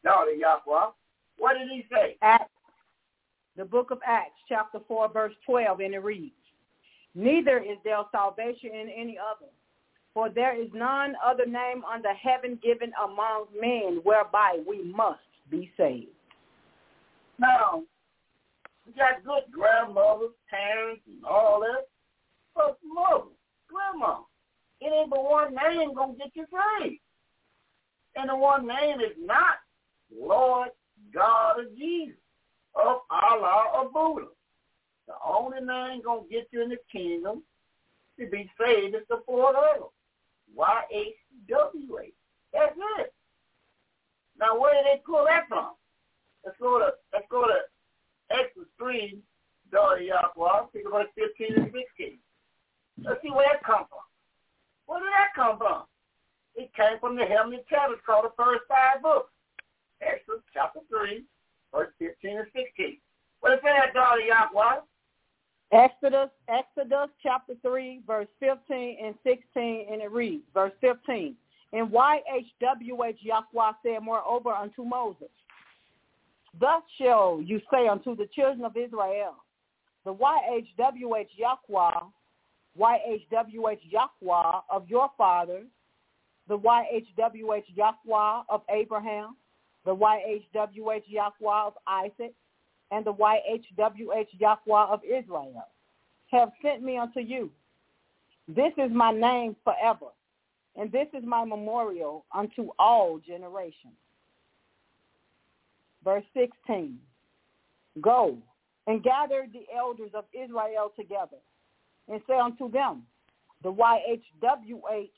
Daughter 0.04 0.32
Yahweh, 0.32 0.90
what 1.38 1.54
did 1.58 1.68
he 1.70 1.84
say? 1.90 2.16
Acts, 2.22 2.50
the 3.56 3.64
book 3.64 3.90
of 3.90 3.98
Acts, 4.06 4.38
chapter 4.48 4.80
4, 4.86 5.12
verse 5.12 5.34
12, 5.46 5.80
and 5.80 5.94
it 5.94 6.02
reads, 6.02 6.34
Neither 7.14 7.58
is 7.58 7.78
there 7.84 8.02
salvation 8.10 8.70
in 8.74 8.88
any 8.88 9.16
other, 9.16 9.50
for 10.12 10.28
there 10.28 10.60
is 10.60 10.68
none 10.74 11.14
other 11.24 11.46
name 11.46 11.84
under 11.90 12.12
heaven 12.12 12.58
given 12.62 12.92
among 13.02 13.46
men 13.58 14.00
whereby 14.02 14.58
we 14.66 14.82
must 14.82 15.20
be 15.50 15.70
saved. 15.76 16.08
Now, 17.38 17.82
got 18.97 19.24
good 19.24 19.50
grandmothers, 19.50 20.34
parents, 20.48 21.02
and 21.06 21.24
all 21.24 21.60
that. 21.60 21.86
But 22.55 22.78
mother, 22.84 23.31
grandma, 23.68 24.20
it 24.81 24.92
ain't 24.92 25.10
but 25.10 25.24
one 25.24 25.55
name 25.55 25.94
gonna 25.94 26.14
get 26.14 26.31
you 26.34 26.47
saved. 26.81 27.00
And 28.16 28.28
the 28.28 28.36
one 28.36 28.66
name 28.66 29.00
is 29.00 29.16
not 29.18 29.56
Lord 30.12 30.68
God 31.12 31.60
of 31.60 31.76
Jesus, 31.76 32.16
of 32.74 32.98
Allah 33.10 33.64
or 33.74 33.90
Buddha. 33.90 34.28
The 35.06 35.14
only 35.26 35.60
name 35.60 36.02
gonna 36.02 36.23
get 36.31 36.48
you 36.50 36.62
in 36.62 36.70
the 36.70 36.78
kingdom 36.90 37.42
to 38.18 38.26
be 38.26 38.50
saved 38.58 38.94
is 38.94 39.02
the 39.08 39.23
four 39.26 39.52
letters. 39.52 39.90
Y-H-W-H. 40.55 42.14
That's 42.52 42.76
it. 42.98 43.12
Now 44.39 44.58
where 44.58 44.74
did 44.74 44.84
they 44.86 45.02
pull 45.05 45.24
that 45.26 45.48
from? 45.48 45.73
Let's 46.44 46.56
go 46.60 46.78
to 46.78 46.92
let's 47.12 47.26
go 47.31 47.47
to 47.47 47.58
Exodus 48.30 48.68
three, 48.78 49.18
daughter 49.70 50.00
Yahweh, 50.00 50.66
think 50.72 50.86
about 50.88 51.06
fifteen 51.14 51.54
and 51.56 51.72
sixteen. 51.72 52.18
Let's 53.02 53.20
see 53.22 53.30
where 53.30 53.46
that 53.52 53.64
come 53.64 53.84
from. 53.88 54.06
Where 54.86 55.00
did 55.00 55.12
that 55.12 55.34
come 55.34 55.58
from? 55.58 55.84
It 56.54 56.70
came 56.74 56.98
from 57.00 57.16
the 57.16 57.24
heavenly 57.24 57.64
tablets 57.68 58.02
called 58.06 58.26
the 58.26 58.34
first 58.36 58.62
five 58.68 59.02
books. 59.02 59.30
Exodus 60.00 60.42
chapter 60.52 60.80
three, 60.88 61.24
verse 61.72 61.90
fifteen 61.98 62.38
and 62.38 62.48
sixteen. 62.54 62.98
What 63.40 63.52
is 63.52 63.60
that, 63.64 63.92
daughter 63.92 64.20
Yahweh? 64.20 64.80
Exodus, 65.72 66.30
Exodus 66.48 67.08
chapter 67.22 67.54
3, 67.62 68.02
verse 68.06 68.28
15 68.38 68.96
and 69.02 69.14
16, 69.24 69.86
and 69.90 70.00
it 70.00 70.10
reads, 70.12 70.44
verse 70.54 70.72
15, 70.80 71.34
And 71.72 71.88
YHWH 71.88 73.16
Yahweh 73.20 73.72
said 73.82 74.02
moreover 74.02 74.50
unto 74.50 74.84
Moses, 74.84 75.28
Thus 76.60 76.83
shall 77.00 77.41
you 77.42 77.60
say 77.73 77.89
unto 77.89 78.15
the 78.15 78.28
children 78.34 78.65
of 78.65 78.76
Israel, 78.76 79.34
the 80.05 80.15
YHWH 80.15 81.28
Yahweh, 81.36 82.00
YHWH 82.78 83.78
Yahweh 83.91 84.60
of 84.70 84.89
your 84.89 85.10
fathers, 85.16 85.66
the 86.49 86.58
YHWH 86.58 87.65
Yahweh 87.74 88.42
of 88.49 88.62
Abraham, 88.70 89.36
the 89.84 89.97
YHWH 89.97 91.02
Yahweh 91.07 91.66
of 91.66 91.74
Isaac, 91.86 92.34
and 92.91 93.05
the 93.05 93.15
YHWH 93.15 94.28
Yahweh 94.39 94.84
of 94.92 95.00
Israel 95.05 95.66
have 96.31 96.52
sent 96.62 96.83
me 96.83 96.99
unto 96.99 97.20
you. 97.20 97.50
This 98.47 98.73
is 98.76 98.91
my 98.92 99.10
name 99.10 99.57
forever, 99.65 100.12
and 100.76 100.92
this 100.92 101.08
is 101.15 101.24
my 101.24 101.44
memorial 101.44 102.26
unto 102.34 102.68
all 102.78 103.18
generations. 103.18 103.94
Verse 106.05 106.24
16, 106.34 106.99
Go 108.00 108.36
and 108.86 109.02
gather 109.02 109.47
the 109.52 109.65
elders 109.74 110.10
of 110.15 110.24
Israel 110.34 110.92
together, 110.94 111.39
and 112.08 112.20
say 112.28 112.39
unto 112.39 112.70
them, 112.70 113.05
the 113.62 113.73
YHWH 113.73 115.08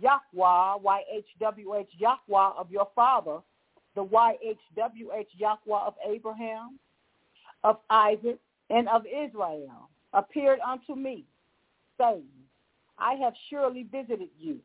Yahweh, 0.00 0.78
YHWH 0.82 1.86
Yahweh 1.98 2.50
of 2.58 2.70
your 2.70 2.88
father, 2.94 3.38
the 3.94 4.04
YHWH 4.04 5.26
Yahweh 5.36 5.86
of 5.86 5.94
Abraham, 6.08 6.78
of 7.62 7.78
Isaac, 7.90 8.38
and 8.70 8.88
of 8.88 9.02
Israel, 9.06 9.90
appeared 10.14 10.60
unto 10.66 10.94
me, 10.94 11.24
saying, 11.98 12.24
I 12.98 13.14
have 13.14 13.34
surely 13.50 13.82
visited 13.92 14.30
you, 14.38 14.58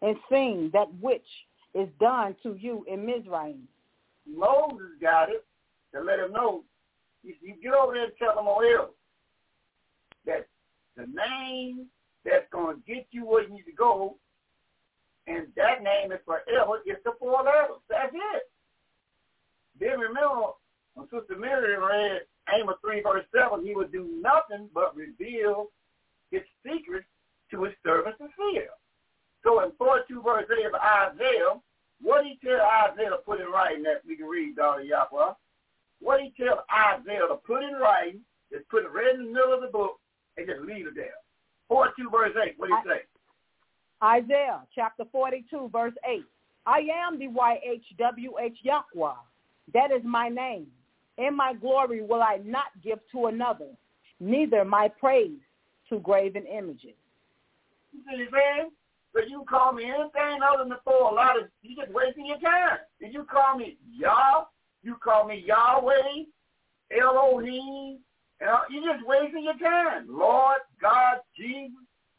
and 0.00 0.16
seen 0.30 0.70
that 0.72 0.88
which 1.00 1.26
is 1.74 1.88
done 2.00 2.34
to 2.42 2.54
you 2.54 2.84
in 2.88 3.04
Mizraim. 3.04 3.68
Moses 4.26 4.92
got 5.00 5.28
it 5.28 5.44
to 5.94 6.00
let 6.00 6.18
him 6.18 6.32
know. 6.32 6.64
You, 7.22 7.34
you 7.40 7.54
get 7.62 7.74
over 7.74 7.94
there 7.94 8.04
and 8.04 8.12
tell 8.18 8.34
them 8.34 8.46
oh, 8.46 8.62
all 8.62 8.62
else 8.62 8.94
that 10.26 10.46
the 10.96 11.06
name 11.06 11.86
that's 12.24 12.46
going 12.52 12.76
to 12.76 12.82
get 12.92 13.06
you 13.10 13.26
where 13.26 13.42
you 13.42 13.50
need 13.50 13.64
to 13.64 13.72
go, 13.72 14.16
and 15.26 15.46
that 15.56 15.82
name 15.82 16.12
is 16.12 16.18
forever, 16.24 16.82
is 16.86 16.96
the 17.04 17.12
four 17.18 17.42
letters. 17.42 17.82
That's 17.88 18.12
it. 18.14 18.42
Then 19.78 19.98
remember, 19.98 20.54
when 20.94 21.06
Sister 21.08 21.36
Mary 21.38 21.76
read 21.76 22.22
Amos 22.54 22.76
3 22.84 23.02
verse 23.02 23.24
7, 23.34 23.64
he 23.64 23.74
would 23.74 23.92
do 23.92 24.08
nothing 24.20 24.68
but 24.74 24.96
reveal 24.96 25.68
his 26.30 26.42
secrets 26.62 27.06
to 27.50 27.64
his 27.64 27.74
servants 27.84 28.18
and 28.20 28.30
seer. 28.36 28.68
So 29.44 29.62
in 29.64 29.72
42 29.78 30.22
verse 30.22 30.46
8 30.50 30.66
of 30.66 30.74
Isaiah, 30.74 31.60
what 32.02 32.22
did 32.22 32.32
he 32.32 32.46
tell 32.46 32.60
Isaiah 32.60 33.10
to 33.10 33.18
put 33.24 33.40
in 33.40 33.46
writing 33.46 33.82
that 33.84 34.02
we 34.06 34.16
can 34.16 34.26
read, 34.26 34.56
daughter 34.56 34.82
Yahweh? 34.82 35.32
What 36.00 36.18
did 36.18 36.32
he 36.34 36.44
tell 36.44 36.64
Isaiah 36.68 37.28
to 37.28 37.36
put 37.36 37.62
in 37.62 37.74
writing, 37.74 38.20
just 38.52 38.68
put 38.68 38.84
it 38.84 38.92
right 38.92 39.14
in 39.14 39.26
the 39.26 39.32
middle 39.32 39.54
of 39.54 39.62
the 39.62 39.68
book, 39.68 40.00
and 40.36 40.46
just 40.46 40.60
leave 40.60 40.86
it 40.88 40.94
there? 40.96 41.14
42 41.68 42.10
verse 42.10 42.32
8, 42.36 42.54
what 42.58 42.68
did 42.68 42.78
he 42.82 42.90
say? 42.90 43.02
Isaiah 44.02 44.60
chapter 44.74 45.04
42, 45.12 45.70
verse 45.72 45.94
8. 46.06 46.24
I 46.66 46.80
am 46.92 47.18
the 47.18 47.28
YHWH 47.28 48.56
Yahweh. 48.62 49.14
That 49.72 49.90
is 49.92 50.02
my 50.04 50.28
name. 50.28 50.66
In 51.18 51.36
my 51.36 51.54
glory 51.54 52.02
will 52.02 52.22
I 52.22 52.40
not 52.44 52.66
give 52.82 52.98
to 53.12 53.26
another, 53.26 53.68
neither 54.18 54.64
my 54.64 54.88
praise 54.88 55.38
to 55.88 56.00
graven 56.00 56.46
images. 56.46 56.96
You 57.92 58.00
see 58.10 58.24
what 58.30 58.72
But 59.14 59.28
you 59.28 59.44
call 59.48 59.72
me 59.72 59.84
anything 59.84 60.40
other 60.42 60.64
than 60.68 60.78
four 60.84 61.12
letters, 61.12 61.50
you 61.62 61.76
just 61.76 61.92
wasting 61.92 62.26
your 62.26 62.40
time. 62.40 62.78
Did 63.00 63.12
you 63.12 63.24
call 63.24 63.56
me 63.56 63.76
Yah? 63.90 64.44
You 64.82 64.96
call 64.96 65.26
me 65.26 65.44
Yahweh, 65.46 66.24
Elohim, 66.90 67.98
you're 68.70 68.92
just 68.94 69.06
wasting 69.06 69.44
your 69.44 69.58
time. 69.58 70.06
Lord, 70.08 70.58
God, 70.80 71.18
Jesus, 71.36 71.76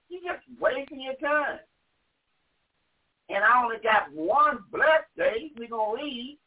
you're 0.09 0.33
just 0.33 0.45
wasting 0.59 1.01
your 1.01 1.15
time. 1.15 1.59
And 3.29 3.43
I 3.43 3.63
only 3.63 3.77
got 3.83 4.11
one 4.13 4.59
blessed 4.71 5.09
day. 5.17 5.51
We're 5.57 5.69
going 5.69 5.97
to 5.97 6.03
read 6.03 6.39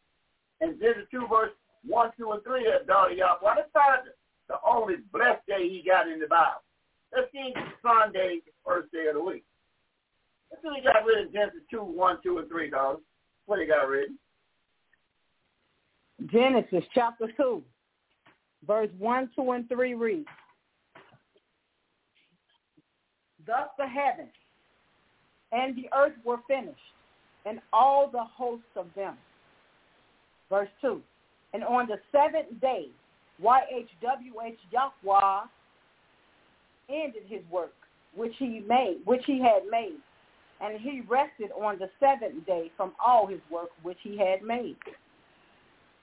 in 0.61 0.79
Genesis 0.79 1.09
2, 1.11 1.27
verse 1.29 1.53
1, 1.85 2.11
2, 2.19 2.33
and 2.33 2.45
3 2.45 2.65
that 2.65 2.87
daughter 2.87 3.15
Yahweh. 3.15 3.55
Let's 3.57 3.71
find 3.73 4.03
the 4.49 4.57
only 4.67 4.97
blessed 5.13 5.47
day 5.47 5.69
he 5.69 5.83
got 5.87 6.09
in 6.09 6.21
the 6.21 6.27
Bible. 6.27 6.63
Let's 7.15 7.31
see 7.33 7.53
Sunday, 7.83 8.41
first 8.65 8.93
day 8.93 9.07
of 9.09 9.15
the 9.15 9.23
week. 9.23 9.45
Let's 10.57 10.65
what 10.65 10.77
he 10.77 10.83
got 10.83 11.05
written 11.05 11.27
in 11.27 11.33
Genesis 11.33 11.61
2, 11.71 11.79
1, 11.83 12.19
2, 12.23 12.39
and 12.39 12.49
3, 12.49 12.71
dollars. 12.71 12.99
What 13.47 13.61
he 13.61 13.67
got 13.67 13.89
written? 13.89 14.19
Genesis 16.33 16.83
chapter 16.95 17.27
2, 17.37 17.63
verse 18.67 18.89
1, 18.99 19.31
2, 19.37 19.51
and 19.53 19.69
3 19.69 19.95
reads, 19.95 20.27
Thus 23.47 23.69
the 23.79 23.87
heavens 23.87 24.33
and 25.53 25.77
the 25.77 25.89
earth 25.97 26.15
were 26.25 26.39
finished, 26.49 26.79
and 27.45 27.61
all 27.73 28.09
the 28.11 28.25
hosts 28.25 28.65
of 28.77 28.87
them. 28.97 29.17
Verse 30.49 30.69
2, 30.81 31.01
And 31.53 31.63
on 31.65 31.87
the 31.87 31.99
seventh 32.11 32.61
day, 32.61 32.89
YHWH 33.43 34.57
Yahweh 34.73 35.41
ended 36.89 37.23
his 37.29 37.43
work, 37.51 37.75
which 38.15 38.33
he 38.39 38.65
made, 38.67 39.01
which 39.05 39.23
he 39.27 39.39
had 39.39 39.63
made, 39.71 39.99
and 40.61 40.81
he 40.81 41.03
rested 41.09 41.51
on 41.53 41.79
the 41.79 41.91
seventh 42.01 42.47
day 42.47 42.71
from 42.77 42.93
all 43.05 43.27
his 43.27 43.41
work 43.51 43.71
which 43.83 43.99
he 44.03 44.17
had 44.17 44.43
made. 44.43 44.77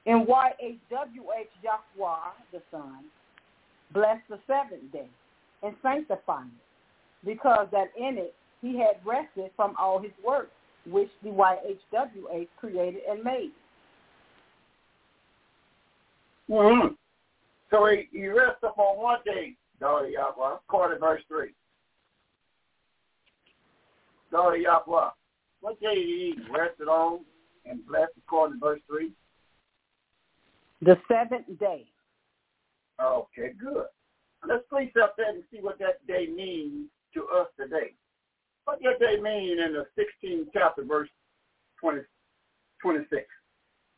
And 0.06 0.27
YHWH 0.27 1.49
Yahweh, 1.64 2.15
the 2.51 2.61
Son, 2.69 3.06
blessed 3.93 4.23
the 4.30 4.40
seventh 4.48 4.91
day 4.91 5.07
and 5.64 5.75
sanctified 5.82 6.48
it, 6.48 7.25
because 7.25 7.67
that 7.72 7.88
in 7.98 8.17
it 8.17 8.35
he 8.61 8.77
had 8.77 8.98
rested 9.06 9.51
from 9.56 9.75
all 9.80 9.99
his 9.99 10.11
work, 10.25 10.49
which 10.85 11.09
the 11.23 11.30
YHWH 11.30 12.48
created 12.59 13.01
and 13.09 13.23
made. 13.23 13.51
Mm-hmm. 16.49 16.93
So 17.72 17.85
he, 17.85 18.07
he 18.11 18.27
rests 18.27 18.64
upon 18.64 18.98
one 18.98 19.19
day, 19.25 19.53
Yahweh, 19.82 20.56
according 20.67 20.98
to 20.98 20.99
verse 20.99 21.22
3. 21.27 21.49
Daughter 24.34 24.58
Yahweh, 24.58 25.10
what 25.62 25.80
day 25.80 25.94
did 25.94 26.06
he 26.08 26.36
rested 26.52 26.88
on 26.88 27.20
and 27.66 27.86
blessed 27.86 28.14
according 28.18 28.60
to 28.60 28.66
verse 28.66 28.80
3? 28.90 29.12
The 30.82 30.98
seventh 31.08 31.60
day. 31.60 31.86
Okay, 33.00 33.52
good. 33.62 33.86
Let's 34.48 34.64
place 34.72 34.90
up 35.00 35.16
that 35.18 35.36
and 35.36 35.44
see 35.52 35.60
what 35.62 35.78
that 35.78 36.06
day 36.08 36.28
means 36.36 36.88
to 37.14 37.28
us 37.28 37.48
today. 37.60 37.94
What 38.66 38.82
does 38.82 38.95
that 39.00 39.06
day 39.06 39.22
mean 39.22 39.60
in 39.60 39.74
the 39.74 39.86
16th 39.95 40.48
chapter, 40.52 40.84
verse 40.84 41.10
20, 41.80 42.00
26? 42.82 43.22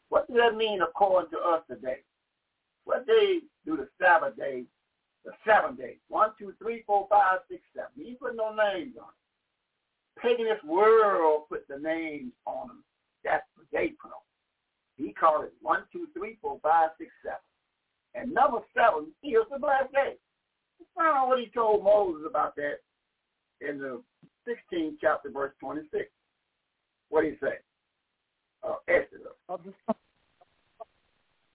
What 0.10 0.28
does 0.28 0.36
that 0.36 0.58
mean 0.58 0.82
according 0.82 1.32
to 1.32 1.38
us 1.38 1.62
today? 1.70 2.00
What 2.84 3.08
day 3.08 3.40
do 3.66 3.78
the 3.78 3.88
Sabbath 4.02 4.36
day, 4.36 4.66
the 5.24 5.32
seven 5.48 5.78
days? 5.78 5.98
One, 6.10 6.32
two, 6.38 6.54
three, 6.62 6.84
four, 6.86 7.08
five, 7.10 7.40
six, 7.50 7.62
seven. 7.74 7.92
He 7.96 8.16
put 8.16 8.36
no 8.36 8.50
names 8.50 8.96
on 9.00 9.08
it. 9.08 9.25
Paganist 10.24 10.64
world 10.66 11.44
put 11.50 11.68
the 11.68 11.78
names 11.78 12.32
on 12.46 12.68
them. 12.68 12.84
That's 13.24 13.44
what 13.56 13.68
they 13.72 13.94
put 14.02 14.10
on. 14.10 14.24
He 14.98 15.12
called 15.12 15.46
it 15.46 15.54
one, 15.62 15.84
two, 15.92 16.08
three, 16.14 16.38
four, 16.42 16.60
five, 16.64 16.90
six, 16.98 17.12
seven. 17.22 17.38
And 18.14 18.34
number 18.34 18.60
seven 18.74 19.08
is 19.24 19.44
the 19.52 19.60
black 19.60 19.92
day. 19.92 20.16
Find 20.96 21.18
out 21.18 21.28
what 21.28 21.40
he 21.40 21.48
told 21.48 21.84
Moses 21.84 22.26
about 22.28 22.56
that 22.56 22.80
in 23.60 23.78
the 23.80 24.02
16th 24.48 24.96
chapter, 25.02 25.30
verse 25.30 25.52
26. 25.60 26.06
What 27.10 27.24
did 27.24 27.34
he 27.34 27.40
say? 27.46 27.56
Uh, 28.64 28.76
Exodus. 28.88 29.34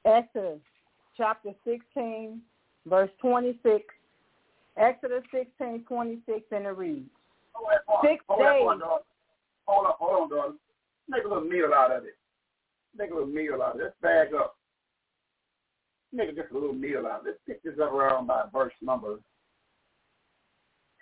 Exodus 0.04 0.60
chapter 1.16 1.50
16, 1.64 2.40
verse 2.86 3.10
26. 3.20 3.84
Exodus 4.76 5.22
16, 5.32 5.84
26, 5.88 6.40
and 6.52 6.66
it 6.66 6.68
reads. 6.68 7.10
Six 8.02 8.24
hold 8.28 8.40
days. 8.40 8.62
On, 8.66 8.80
hold 9.66 9.86
on, 9.86 9.92
hold 9.98 10.22
on, 10.22 10.28
daughter. 10.30 10.54
Make 11.08 11.24
a 11.24 11.28
little 11.28 11.44
meal 11.44 11.70
out 11.74 11.92
of 11.92 12.04
it. 12.04 12.16
Make 12.96 13.10
a 13.10 13.14
little 13.14 13.28
meal 13.28 13.62
out 13.62 13.74
of 13.74 13.80
it. 13.80 13.84
Let's 13.84 13.96
bag 14.02 14.34
up. 14.34 14.56
Make 16.12 16.34
just 16.34 16.50
a 16.50 16.54
little 16.54 16.72
meal 16.72 17.06
out 17.06 17.20
of 17.20 17.26
it. 17.26 17.30
Let's 17.30 17.38
pick 17.46 17.62
this 17.62 17.80
up 17.82 17.92
around 17.92 18.26
by 18.26 18.44
verse 18.52 18.72
number 18.82 19.20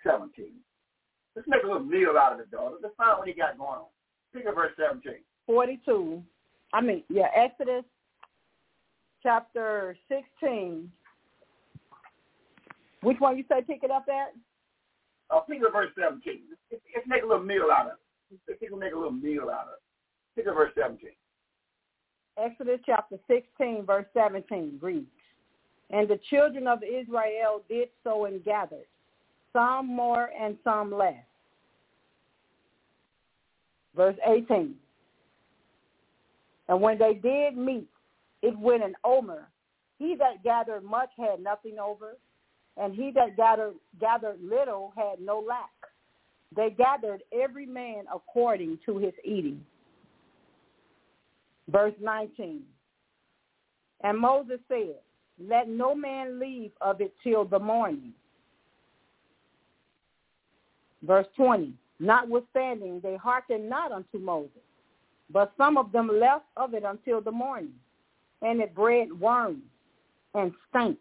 17. 0.03 0.45
Let's 1.35 1.47
make 1.47 1.63
a 1.63 1.67
little 1.67 1.83
meal 1.83 2.13
out 2.19 2.33
of 2.33 2.39
it, 2.39 2.51
daughter. 2.51 2.75
Let's 2.81 2.95
find 2.95 3.17
what 3.17 3.27
he 3.27 3.33
got 3.33 3.57
going 3.57 3.79
on. 3.79 3.85
Pick 4.33 4.45
up 4.45 4.55
verse 4.55 4.71
17. 4.77 5.13
42. 5.45 6.21
I 6.73 6.81
mean, 6.81 7.03
yeah, 7.09 7.27
Exodus 7.35 7.83
chapter 9.23 9.95
16. 10.07 10.91
Which 13.01 13.19
one 13.19 13.37
you 13.37 13.43
say 13.49 13.61
pick 13.65 13.83
it 13.83 13.91
up 13.91 14.05
at? 14.09 14.33
Uh, 15.29 15.39
pick 15.41 15.59
verse 15.71 15.91
17. 15.97 16.41
Let's, 16.71 17.07
make 17.07 17.23
a 17.23 17.25
little 17.25 17.43
meal 17.43 17.67
out 17.71 17.87
of 17.87 17.93
it. 17.93 18.39
Let's 18.47 18.59
make 18.61 18.93
a 18.93 18.97
little 18.97 19.11
meal 19.11 19.43
out 19.43 19.67
of 19.67 19.73
it. 19.73 20.35
Pick 20.35 20.45
verse 20.45 20.71
17. 20.75 21.09
Exodus 22.37 22.79
chapter 22.85 23.17
16, 23.27 23.85
verse 23.85 24.05
17 24.13 24.79
reads, 24.81 25.05
And 25.89 26.07
the 26.07 26.19
children 26.29 26.67
of 26.67 26.79
Israel 26.83 27.61
did 27.69 27.89
so 28.03 28.25
and 28.25 28.43
gathered, 28.43 28.87
some 29.51 29.87
more 29.87 30.29
and 30.39 30.57
some 30.63 30.91
less. 30.91 31.15
Verse 33.95 34.15
18. 34.25 34.75
And 36.69 36.81
when 36.81 36.97
they 36.97 37.15
did 37.15 37.57
meet, 37.57 37.89
it 38.41 38.57
went 38.57 38.83
an 38.83 38.95
omer. 39.03 39.49
He 39.97 40.15
that 40.15 40.43
gathered 40.43 40.83
much 40.83 41.09
had 41.17 41.41
nothing 41.41 41.77
over, 41.77 42.15
and 42.79 42.95
he 42.95 43.11
that 43.15 43.35
gathered, 43.35 43.73
gathered 43.99 44.39
little 44.41 44.93
had 44.95 45.19
no 45.19 45.43
lack. 45.45 45.69
They 46.55 46.69
gathered 46.71 47.21
every 47.31 47.65
man 47.65 48.05
according 48.13 48.79
to 48.85 48.97
his 48.97 49.13
eating. 49.23 49.63
Verse 51.69 51.93
19. 52.01 52.61
And 54.01 54.17
Moses 54.17 54.59
said, 54.67 54.95
Let 55.39 55.69
no 55.69 55.93
man 55.93 56.39
leave 56.39 56.71
of 56.81 57.01
it 57.01 57.13
till 57.23 57.45
the 57.45 57.59
morning. 57.59 58.13
Verse 61.03 61.27
20. 61.35 61.73
Notwithstanding, 61.99 63.01
they 63.03 63.17
hearkened 63.17 63.69
not 63.69 63.91
unto 63.91 64.17
Moses, 64.17 64.51
but 65.29 65.51
some 65.57 65.77
of 65.77 65.91
them 65.91 66.09
left 66.19 66.45
of 66.55 66.73
it 66.73 66.83
until 66.83 67.19
the 67.19 67.31
morning. 67.31 67.73
And 68.41 68.61
it 68.61 68.73
bred 68.73 69.11
worms 69.19 69.63
and 70.33 70.53
stank, 70.69 70.97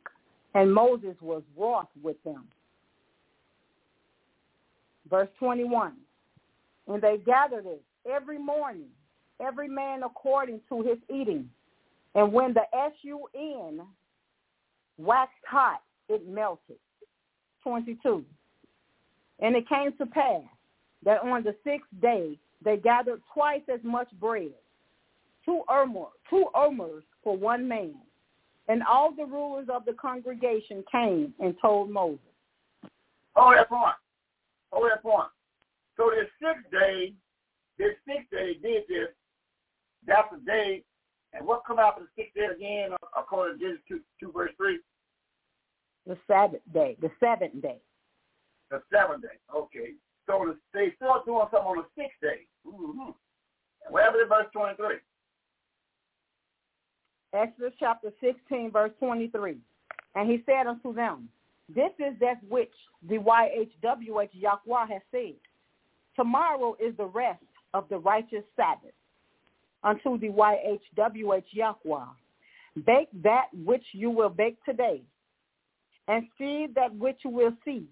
and 0.55 0.73
Moses 0.73 1.15
was 1.21 1.43
wroth 1.57 1.89
with 2.03 2.23
them. 2.25 2.45
Verse 5.09 5.29
21. 5.39 5.93
And 6.87 7.03
they 7.03 7.19
gathered 7.25 7.67
it 7.67 7.83
every 8.11 8.39
morning, 8.39 8.89
every 9.41 9.69
man 9.69 10.03
according 10.03 10.61
to 10.69 10.83
his 10.83 10.99
eating. 11.15 11.49
And 12.15 12.33
when 12.33 12.55
the 12.55 12.63
S-U-N 12.75 13.81
waxed 14.97 15.33
hot, 15.47 15.83
it 16.09 16.27
melted. 16.29 16.77
22. 17.63 18.25
And 19.41 19.55
it 19.55 19.69
came 19.69 19.93
to 19.99 20.07
pass 20.07 20.43
that 21.05 21.23
on 21.23 21.45
the 21.45 21.55
sixth 21.65 21.89
day 22.01 22.39
they 22.65 22.77
gathered 22.77 23.21
twice 23.33 23.63
as 23.73 23.81
much 23.85 24.09
bread, 24.19 24.51
two 25.45 25.63
omer, 25.69 26.07
two 26.29 26.47
for 27.23 27.37
one 27.37 27.69
man. 27.69 27.95
And 28.69 28.83
all 28.83 29.13
the 29.13 29.25
rulers 29.25 29.69
of 29.73 29.85
the 29.87 29.95
congregation 29.95 30.85
came 30.93 31.33
and 31.41 31.55
told 31.61 31.91
Moses. 31.91 32.21
Hold 33.35 33.57
that 33.57 33.69
point. 33.69 33.95
Hold 34.73 34.91
that 34.91 35.03
point. 35.03 35.29
So 35.97 36.11
this 36.15 36.29
sixth 36.41 36.71
day, 36.71 37.15
this 37.79 37.95
sixth 38.07 38.31
day 38.31 38.55
did 38.63 38.85
this. 38.89 39.09
That's 40.07 40.29
the 40.31 40.39
day. 40.45 40.85
And 41.33 41.47
what 41.47 41.63
come 41.67 41.79
after 41.79 42.03
the 42.03 42.09
sixth 42.17 42.35
day 42.35 42.47
again, 42.55 42.91
according 43.17 43.59
to 43.59 43.65
Genesis 43.65 43.85
2, 43.89 44.01
2 44.21 44.33
verse 44.33 44.53
3? 44.57 44.79
The 46.07 46.17
Sabbath 46.27 46.61
day, 46.73 46.97
the 47.01 47.11
seventh 47.21 47.61
day. 47.61 47.81
The 48.71 48.83
seventh 48.93 49.23
day. 49.23 49.39
Okay. 49.55 49.93
So 50.27 50.55
they 50.75 50.93
still 50.97 51.23
doing 51.25 51.47
something 51.51 51.69
on 51.69 51.77
the 51.79 51.87
sixth 51.97 52.21
day. 52.21 52.47
Mm-hmm. 52.67 53.11
What 53.91 54.05
happened 54.05 54.23
in 54.23 54.29
verse 54.29 54.47
23? 54.53 54.97
Exodus 57.33 57.73
chapter 57.79 58.11
16, 58.21 58.71
verse 58.71 58.93
23. 58.99 59.59
And 60.15 60.31
he 60.31 60.43
said 60.47 60.67
unto 60.67 60.95
them, 60.95 61.29
This 61.75 61.91
is 61.99 62.19
that 62.21 62.43
which 62.49 62.73
the 63.09 63.17
YHWH 63.17 64.31
Yahweh 64.33 64.87
has 64.89 65.03
said. 65.11 65.35
Tomorrow 66.17 66.77
is 66.81 66.97
the 66.97 67.07
rest 67.07 67.43
of 67.75 67.85
the 67.89 67.99
righteous 67.99 68.45
Sabbath 68.57 68.95
unto 69.85 70.19
the 70.19 70.29
YHWH 70.29 71.45
Yahweh. 71.53 72.05
Bake 72.87 73.09
that 73.23 73.47
which 73.65 73.85
you 73.93 74.11
will 74.11 74.29
bake 74.29 74.57
today, 74.65 75.03
and 76.07 76.27
feed 76.37 76.75
that 76.75 76.95
which 76.95 77.19
you 77.25 77.31
will 77.31 77.53
see, 77.65 77.85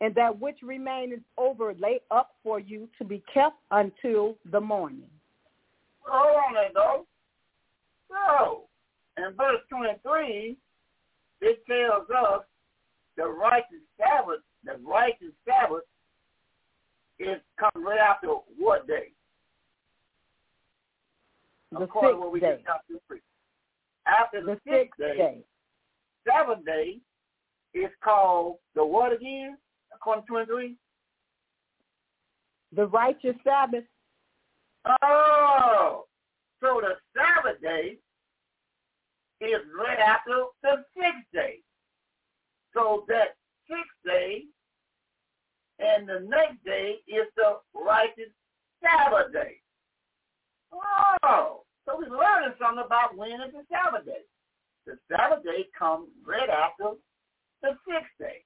and 0.00 0.14
that 0.14 0.38
which 0.40 0.56
remaineth 0.62 1.20
over 1.38 1.72
lay 1.74 2.00
up 2.10 2.34
for 2.42 2.58
you 2.58 2.88
to 2.98 3.04
be 3.04 3.22
kept 3.32 3.56
until 3.70 4.36
the 4.50 4.60
morning. 4.60 5.08
Hold 6.00 6.56
on 6.56 6.72
though. 6.74 7.06
So, 8.12 8.64
in 9.16 9.34
verse 9.36 9.60
23, 9.70 10.56
it 11.40 11.58
tells 11.66 12.08
us 12.10 12.42
the 13.16 13.24
righteous 13.26 13.82
Sabbath, 13.98 14.40
the 14.64 14.76
righteous 14.86 15.32
Sabbath 15.46 15.84
is 17.18 17.40
come 17.58 17.84
right 17.84 17.98
after 17.98 18.28
what 18.58 18.86
day? 18.86 19.12
The 21.70 21.80
According 21.84 22.16
to 22.16 22.20
what 22.20 22.32
we 22.32 22.40
sixth 22.40 22.50
day. 22.50 22.56
just 22.56 22.66
got 22.66 22.86
through 22.86 23.00
preaching. 23.08 23.24
After 24.06 24.40
the, 24.40 24.46
The 24.46 24.60
sixth 24.66 24.96
sixth 24.96 24.98
day, 24.98 25.16
day. 25.16 25.38
seventh 26.26 26.64
day 26.66 26.98
is 27.74 27.90
called 28.04 28.56
the 28.74 28.84
what 28.84 29.12
again? 29.12 29.56
According 29.94 30.24
to 30.24 30.28
23? 30.28 30.76
The 32.74 32.86
righteous 32.86 33.36
Sabbath. 33.44 33.84
Oh, 35.02 36.04
so 36.62 36.80
the 36.80 36.94
Sabbath 37.12 37.60
day 37.60 37.98
is 39.40 39.60
right 39.76 39.98
after 39.98 40.44
the 40.62 40.84
sixth 40.96 41.26
day. 41.34 41.58
So 42.72 43.04
that 43.08 43.36
sixth 43.68 43.98
day 44.06 44.44
and 45.78 46.08
the 46.08 46.20
next 46.20 46.64
day 46.64 46.96
is 47.08 47.26
the 47.36 47.58
righteous 47.74 48.32
Sabbath 48.80 49.32
day. 49.32 49.58
Oh, 50.72 51.62
so 51.84 51.98
we're 51.98 52.16
learning 52.16 52.54
something 52.60 52.84
about 52.86 53.16
when 53.16 53.42
is 53.42 53.52
the 53.52 53.64
Sabbath 53.70 54.06
day. 54.06 54.22
The 54.86 54.96
Sabbath 55.10 55.44
day 55.44 55.66
comes 55.76 56.08
right 56.24 56.48
after 56.48 56.96
the 57.62 57.76
sixth 57.86 58.14
day. 58.18 58.44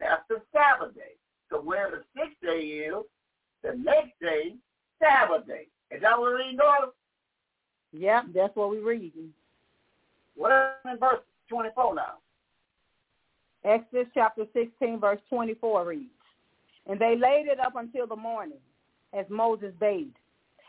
That's 0.00 0.22
the 0.28 0.40
Sabbath 0.54 0.94
day. 0.94 1.18
So 1.50 1.60
where 1.60 1.90
the 1.90 2.02
sixth 2.16 2.40
day 2.42 2.86
is, 2.86 3.04
the 3.62 3.74
next 3.76 4.14
day, 4.20 4.54
Sabbath 5.02 5.46
day. 5.46 5.66
Is 5.90 6.02
that 6.02 6.18
what 6.18 6.32
we're 6.32 6.38
reading, 6.38 6.58
Yeah, 7.98 8.22
that's 8.34 8.54
what 8.54 8.70
we're 8.70 8.86
reading. 8.86 9.30
What 10.36 10.80
in 10.84 10.98
verse 10.98 11.20
24 11.48 11.94
now? 11.94 12.14
Exodus 13.64 14.06
chapter 14.14 14.44
16, 14.52 15.00
verse 15.00 15.20
24 15.28 15.86
reads, 15.86 16.10
And 16.88 17.00
they 17.00 17.16
laid 17.16 17.46
it 17.48 17.58
up 17.58 17.74
until 17.76 18.06
the 18.06 18.16
morning, 18.16 18.58
as 19.12 19.26
Moses 19.28 19.72
bade. 19.80 20.12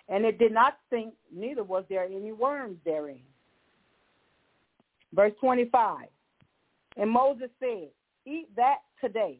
And 0.09 0.25
it 0.25 0.39
did 0.39 0.53
not 0.53 0.77
stink, 0.87 1.13
neither 1.35 1.63
was 1.63 1.83
there 1.89 2.05
any 2.05 2.31
worms 2.31 2.77
therein. 2.85 3.19
Verse 5.13 5.33
25, 5.41 6.05
And 6.95 7.09
Moses 7.09 7.49
said, 7.59 7.89
Eat 8.25 8.47
that 8.55 8.77
today, 9.01 9.37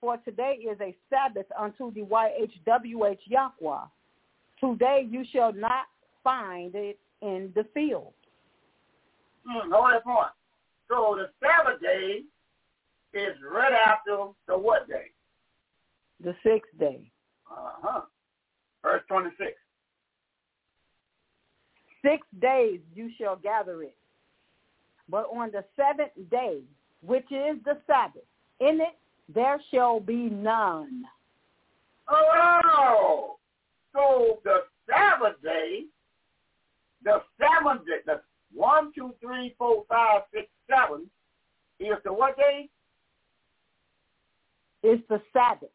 for 0.00 0.16
today 0.18 0.58
is 0.70 0.78
a 0.80 0.94
Sabbath 1.08 1.46
unto 1.58 1.92
the 1.92 2.02
YHWH 2.02 3.18
Yahweh. 3.26 3.84
Today 4.60 5.06
you 5.08 5.24
shall 5.32 5.52
not 5.52 5.86
find 6.26 6.74
it 6.74 6.98
in 7.22 7.52
the 7.54 7.64
field. 7.72 8.12
Hmm, 9.46 9.70
hold 9.70 9.92
that 9.92 10.02
point. 10.02 10.26
So 10.88 11.16
the 11.16 11.30
Sabbath 11.40 11.80
day 11.80 12.22
is 13.14 13.36
right 13.48 13.72
after 13.72 14.26
the 14.48 14.58
what 14.58 14.88
day? 14.88 15.12
The 16.24 16.34
sixth 16.42 16.76
day. 16.80 17.12
Uh-huh. 17.48 18.00
Verse 18.82 19.02
26. 19.06 19.52
Six 22.04 22.26
days 22.40 22.80
you 22.92 23.08
shall 23.18 23.36
gather 23.36 23.84
it. 23.84 23.96
But 25.08 25.26
on 25.32 25.52
the 25.52 25.64
seventh 25.76 26.10
day, 26.28 26.62
which 27.02 27.30
is 27.30 27.56
the 27.64 27.78
Sabbath, 27.86 28.26
in 28.58 28.80
it 28.80 28.98
there 29.32 29.60
shall 29.72 30.00
be 30.00 30.28
none. 30.28 31.04
Oh, 32.08 33.36
so 33.94 34.40
the 34.42 34.64
Sabbath 34.88 35.40
day, 35.42 35.84
the 37.06 37.22
seventh 37.38 37.86
day, 37.86 38.00
the 38.04 38.20
one, 38.52 38.92
two, 38.92 39.14
three, 39.20 39.54
four, 39.56 39.84
five, 39.88 40.22
six, 40.34 40.48
seven, 40.68 41.08
is 41.78 41.96
the 42.04 42.12
what 42.12 42.36
day? 42.36 42.68
It's 44.82 45.02
the 45.08 45.22
Sabbath. 45.32 45.70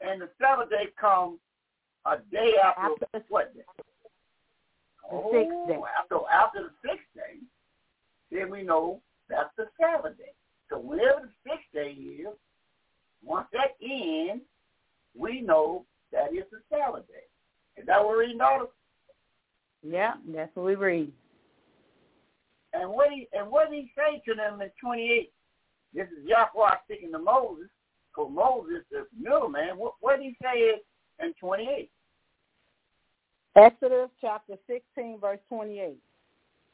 And 0.00 0.22
the 0.22 0.28
seventh 0.40 0.70
day 0.70 0.88
comes 0.98 1.38
a 2.06 2.18
day 2.30 2.54
after, 2.64 2.80
After 2.80 3.06
the- 3.12 3.24
what 3.28 3.52
day? 3.54 3.62
the 5.10 5.22
sixth 5.32 5.52
oh, 5.52 5.66
day. 5.68 5.76
Oh, 5.76 5.86
After, 6.00 6.16
after 6.30 6.62
the 6.62 6.88
sixth 6.88 7.06
day, 7.14 7.38
then 8.30 8.50
we 8.50 8.62
know 8.62 9.02
that's 9.28 9.54
the 9.56 9.68
Sabbath 9.80 10.16
day. 10.16 10.32
So 10.70 10.78
whenever 10.78 11.22
the 11.22 11.50
sixth 11.50 11.66
day 11.74 11.90
is, 11.90 12.28
once 13.22 13.48
that 13.52 13.76
ends, 13.82 14.44
we 15.16 15.40
know 15.40 15.84
that 16.12 16.32
is 16.32 16.44
the 16.50 16.62
Sabbath 16.70 17.06
day. 17.08 17.26
Is 17.76 17.86
that 17.86 17.98
what 17.98 18.10
we're 18.10 18.20
reading, 18.20 18.38
daughter? 18.38 18.66
Yeah, 19.82 20.14
that's 20.28 20.54
what 20.54 20.66
we 20.66 20.74
read. 20.74 21.12
And 22.72 22.90
what 22.90 23.10
he 23.10 23.28
and 23.32 23.50
what 23.50 23.70
did 23.70 23.82
he 23.82 23.92
say 23.96 24.22
to 24.26 24.34
them 24.34 24.60
in 24.60 24.70
28? 24.80 25.30
This 25.94 26.06
is 26.06 26.26
Yahweh 26.26 26.70
speaking 26.84 27.12
to 27.12 27.18
Moses, 27.18 27.68
because 28.08 28.30
Moses 28.32 28.78
is 28.78 28.86
the 28.90 29.06
middleman. 29.20 29.76
What, 29.76 29.94
what 30.00 30.16
did 30.18 30.24
he 30.24 30.36
say 30.42 30.80
in 31.22 31.34
28? 31.38 31.90
Exodus 33.56 34.08
chapter 34.20 34.54
16, 34.66 35.18
verse 35.20 35.38
28. 35.48 35.96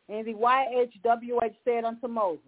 And 0.08 0.26
the 0.26 0.34
YHWH 0.34 1.54
said 1.64 1.84
unto 1.84 2.06
Moses, 2.06 2.44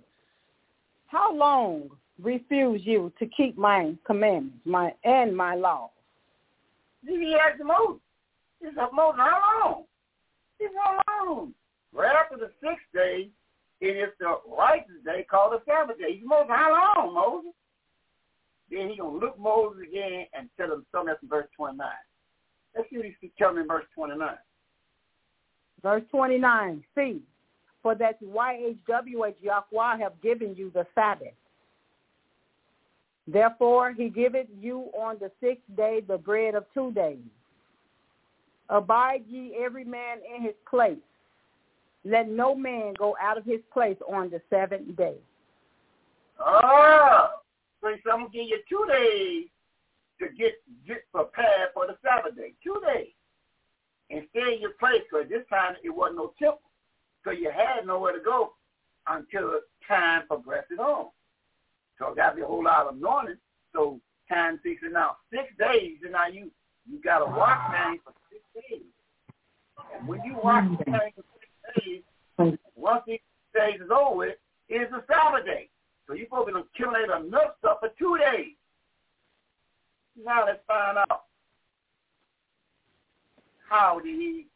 How 1.09 1.35
long 1.35 1.91
refuse 2.23 2.83
you 2.85 3.13
to 3.19 3.27
keep 3.27 3.59
my 3.59 3.95
commandments 4.07 4.59
my 4.65 4.95
and 5.05 5.37
my 5.37 5.57
laws? 5.57 5.91
He 7.05 7.37
asked 7.37 7.63
Moses. 7.65 8.01
He 8.61 8.67
said, 8.67 8.89
Moses, 8.93 9.19
how 9.19 9.61
long? 9.65 9.85
He 10.61 10.67
said, 10.67 10.77
how 10.77 11.27
long? 11.27 11.55
Right 11.93 12.15
after 12.15 12.37
the 12.37 12.53
sixth 12.61 12.87
day, 12.95 13.31
it 13.81 13.97
is 13.97 14.11
the 14.21 14.37
righteous 14.47 15.03
day 15.05 15.27
called 15.29 15.55
the 15.55 15.63
Sabbath 15.67 15.99
day. 15.99 16.13
He 16.13 16.21
said, 16.21 16.29
Moses, 16.29 16.51
how 16.51 16.71
long, 16.71 17.15
Moses? 17.15 17.53
Then 18.71 18.91
he 18.91 18.97
to 18.97 19.09
look 19.09 19.39
Moses 19.39 19.83
again 19.89 20.27
and 20.33 20.49
tell 20.57 20.73
him 20.73 20.87
something 20.93 21.11
else 21.11 21.19
in 21.23 21.29
verse 21.29 21.49
29. 21.57 21.89
Let's 22.77 22.89
see 22.91 22.97
what 22.99 23.07
he's 23.07 23.31
telling 23.37 23.57
him 23.57 23.63
in 23.63 23.69
verse 23.69 23.87
29. 23.97 24.37
Verse 25.83 26.03
29, 26.11 26.85
see, 26.95 27.21
for 27.83 27.95
that 27.95 28.23
YHWH 28.23 29.35
Yahweh 29.41 29.99
have 29.99 30.21
given 30.23 30.55
you 30.55 30.71
the 30.75 30.87
Sabbath. 30.95 31.35
Therefore 33.27 33.93
he 33.93 34.11
giveth 34.11 34.47
you 34.61 34.91
on 34.93 35.17
the 35.21 35.31
sixth 35.41 35.65
day 35.75 36.01
the 36.07 36.19
bread 36.19 36.55
of 36.55 36.67
two 36.75 36.93
days. 36.93 37.19
Abide 38.71 39.25
ye 39.29 39.57
every 39.63 39.85
man 39.85 40.19
in 40.35 40.43
his 40.43 40.55
place. 40.69 40.97
Let 42.05 42.31
no 42.31 42.55
man 42.55 42.95
go 42.97 43.17
out 43.21 43.37
of 43.37 43.45
his 43.45 43.61
place 43.73 43.99
on 44.09 44.31
the 44.31 44.41
seventh 44.49 44.97
day. 44.97 45.17
Oh, 46.39 47.29
so 47.81 47.89
he 47.89 47.97
said, 48.03 48.13
I'm 48.13 48.21
going 48.21 48.33
to 48.33 48.39
give 48.39 48.47
you 48.47 48.61
two 48.69 48.87
days 48.89 49.49
to 50.21 50.29
get, 50.37 50.55
get 50.87 51.05
prepared 51.13 51.71
for 51.75 51.87
the 51.87 51.97
Sabbath 52.03 52.37
day. 52.37 52.53
Two 52.63 52.81
days. 52.87 53.09
And 54.09 54.25
stay 54.31 54.55
in 54.55 54.61
your 54.61 54.73
place, 54.81 55.03
because 55.11 55.29
this 55.29 55.45
time 55.51 55.75
it 55.85 55.91
wasn't 55.91 56.19
no 56.19 56.33
temple. 56.39 56.63
So 57.25 57.33
you 57.33 57.51
had 57.51 57.87
nowhere 57.87 58.13
to 58.13 58.25
go 58.25 58.55
until 59.07 59.61
time 59.87 60.23
progresses 60.27 60.79
on. 60.79 61.07
So 61.99 62.13
it 62.13 62.17
got 62.17 62.31
to 62.31 62.37
be 62.37 62.43
a 62.43 62.47
whole 62.47 62.65
lot 62.65 62.87
of 62.87 62.97
anointing. 62.97 63.37
So 63.75 64.01
time 64.29 64.59
fixes 64.63 64.89
now 64.93 65.17
six 65.31 65.45
days, 65.59 65.99
and 66.03 66.13
now 66.13 66.29
you 66.29 66.51
you 66.91 67.01
got 67.03 67.19
to 67.19 67.27
watch 67.27 67.59
man 67.73 67.99
for. 68.03 68.13
And 68.57 70.09
when 70.09 70.23
you 70.25 70.37
watch 70.43 70.65
man 70.87 71.01
for 71.15 71.25
six 71.39 71.85
days, 71.85 72.03
once 72.75 73.03
these 73.07 73.19
days 73.55 73.81
is 73.81 73.91
over 73.91 74.17
with, 74.17 74.37
it's 74.69 74.93
a 74.93 75.03
Sabbath 75.07 75.45
day. 75.45 75.69
So 76.07 76.15
you're 76.15 76.27
supposed 76.27 76.51
to 76.51 76.59
accumulate 76.59 77.05
enough 77.05 77.55
stuff 77.59 77.79
for 77.81 77.91
two 77.99 78.17
days. 78.19 78.55
Now 80.25 80.47
let's 80.47 80.61
find 80.67 80.99
out 80.99 81.25
how 83.69 84.01
did 84.01 84.17
he 84.17 84.47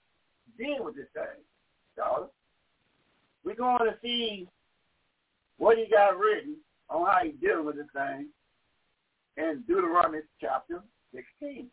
deal 0.58 0.84
with 0.84 0.97
this 0.97 1.06
thing, 1.14 1.42
y'all. 1.97 2.32
We're 3.44 3.55
going 3.55 3.84
to 3.84 3.97
see 4.02 4.48
what 5.58 5.78
he 5.78 5.86
got 5.90 6.18
written 6.18 6.56
on 6.90 7.06
how 7.06 7.20
he 7.23 7.32
dealing 7.32 7.66
with 7.66 7.76
this 7.76 7.86
thing 7.94 8.28
in 9.36 9.62
Deuteronomy 9.66 10.20
chapter 10.40 10.82
16. 11.14 11.68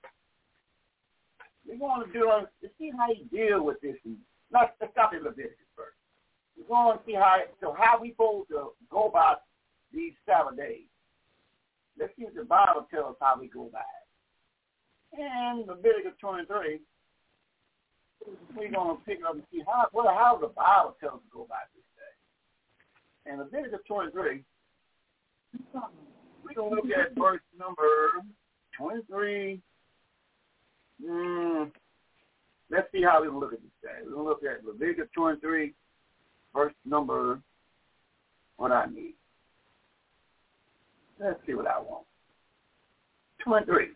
We're 1.71 1.79
going 1.79 2.05
to 2.05 2.11
do 2.11 2.27
to 2.27 2.67
see 2.77 2.91
how 2.91 3.07
he 3.15 3.23
deal 3.31 3.63
with 3.63 3.79
this. 3.79 3.95
Let's, 4.51 4.71
let's 4.81 4.91
stop 4.91 5.11
at 5.15 5.23
Leviticus 5.23 5.71
first. 5.75 5.95
We're 6.59 6.67
going 6.67 6.97
to 6.97 7.03
see 7.05 7.13
how 7.13 7.39
so 7.61 7.73
how 7.77 8.01
we 8.01 8.11
supposed 8.11 8.49
to 8.49 8.75
go 8.89 9.07
about 9.07 9.43
these 9.93 10.11
Sabbath 10.25 10.57
days. 10.57 10.91
Let's 11.97 12.11
see 12.17 12.25
what 12.25 12.35
the 12.35 12.43
Bible 12.43 12.87
tells 12.91 13.15
how 13.21 13.39
we 13.39 13.47
go 13.47 13.69
by 13.71 13.79
it. 13.79 15.21
And 15.21 15.65
Leviticus 15.65 16.19
23, 16.19 16.79
we're 18.55 18.71
going 18.71 18.97
to 18.97 19.03
pick 19.05 19.19
up 19.27 19.35
and 19.35 19.43
see 19.51 19.63
how 19.65 19.87
well 19.93 20.11
how 20.13 20.37
the 20.41 20.47
Bible 20.47 20.97
tells 20.99 21.15
us 21.15 21.19
to 21.23 21.31
go 21.31 21.47
by 21.47 21.63
this 21.73 21.87
day. 21.95 23.31
And 23.31 23.39
Leviticus 23.39 23.79
23, 23.87 24.43
we're 26.43 26.53
going 26.53 26.69
to 26.69 26.75
look 26.75 26.85
at 26.91 27.15
verse 27.15 27.41
number 27.57 28.27
23. 28.77 29.61
Mm, 31.03 31.71
let's 32.69 32.87
see 32.91 33.03
how 33.03 33.21
we 33.21 33.29
look 33.29 33.53
at 33.53 33.59
this 33.61 33.71
thing. 33.81 34.05
We're 34.05 34.13
going 34.13 34.25
to 34.25 34.29
look 34.29 34.43
at 34.43 34.65
Leviticus 34.65 35.09
23, 35.15 35.73
verse 36.53 36.73
number, 36.85 37.39
what 38.57 38.71
I 38.71 38.85
need. 38.85 39.15
Let's 41.19 41.39
see 41.45 41.53
what 41.53 41.67
I 41.67 41.79
want. 41.79 42.05
23. 43.43 43.87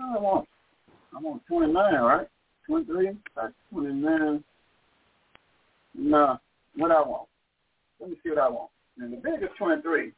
I 0.00 0.18
want, 0.18 0.48
I 1.14 1.20
want 1.20 1.42
29, 1.48 1.94
right? 1.94 2.26
23? 2.66 3.10
That's 3.36 3.52
29. 3.72 4.44
No, 5.94 6.38
what 6.76 6.90
I 6.90 7.00
want. 7.00 7.28
Let 8.00 8.10
me 8.10 8.16
see 8.22 8.30
what 8.30 8.38
I 8.38 8.48
want. 8.48 8.70
In 8.98 9.10
Leviticus 9.14 9.50
23, 9.58 10.12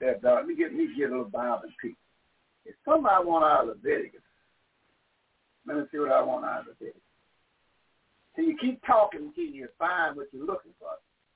that, 0.00 0.24
uh, 0.24 0.34
let 0.34 0.46
me 0.46 0.56
get, 0.56 0.74
me 0.74 0.88
get 0.96 1.08
a 1.08 1.10
little 1.10 1.24
Bible 1.24 1.60
and 1.64 1.72
If 2.66 2.74
somebody 2.84 3.24
want 3.24 3.44
out 3.44 3.62
of 3.62 3.68
Leviticus, 3.68 4.20
let 5.66 5.76
me 5.76 5.84
see 5.90 5.98
what 5.98 6.12
I 6.12 6.22
want 6.22 6.44
out 6.44 6.60
of 6.60 6.66
Leviticus. 6.68 7.00
So 8.34 8.42
you 8.42 8.56
keep 8.60 8.80
talking 8.86 9.20
until 9.20 9.44
you 9.44 9.68
find 9.78 10.16
what 10.16 10.26
you're 10.32 10.44
looking 10.44 10.72
for. 10.78 10.88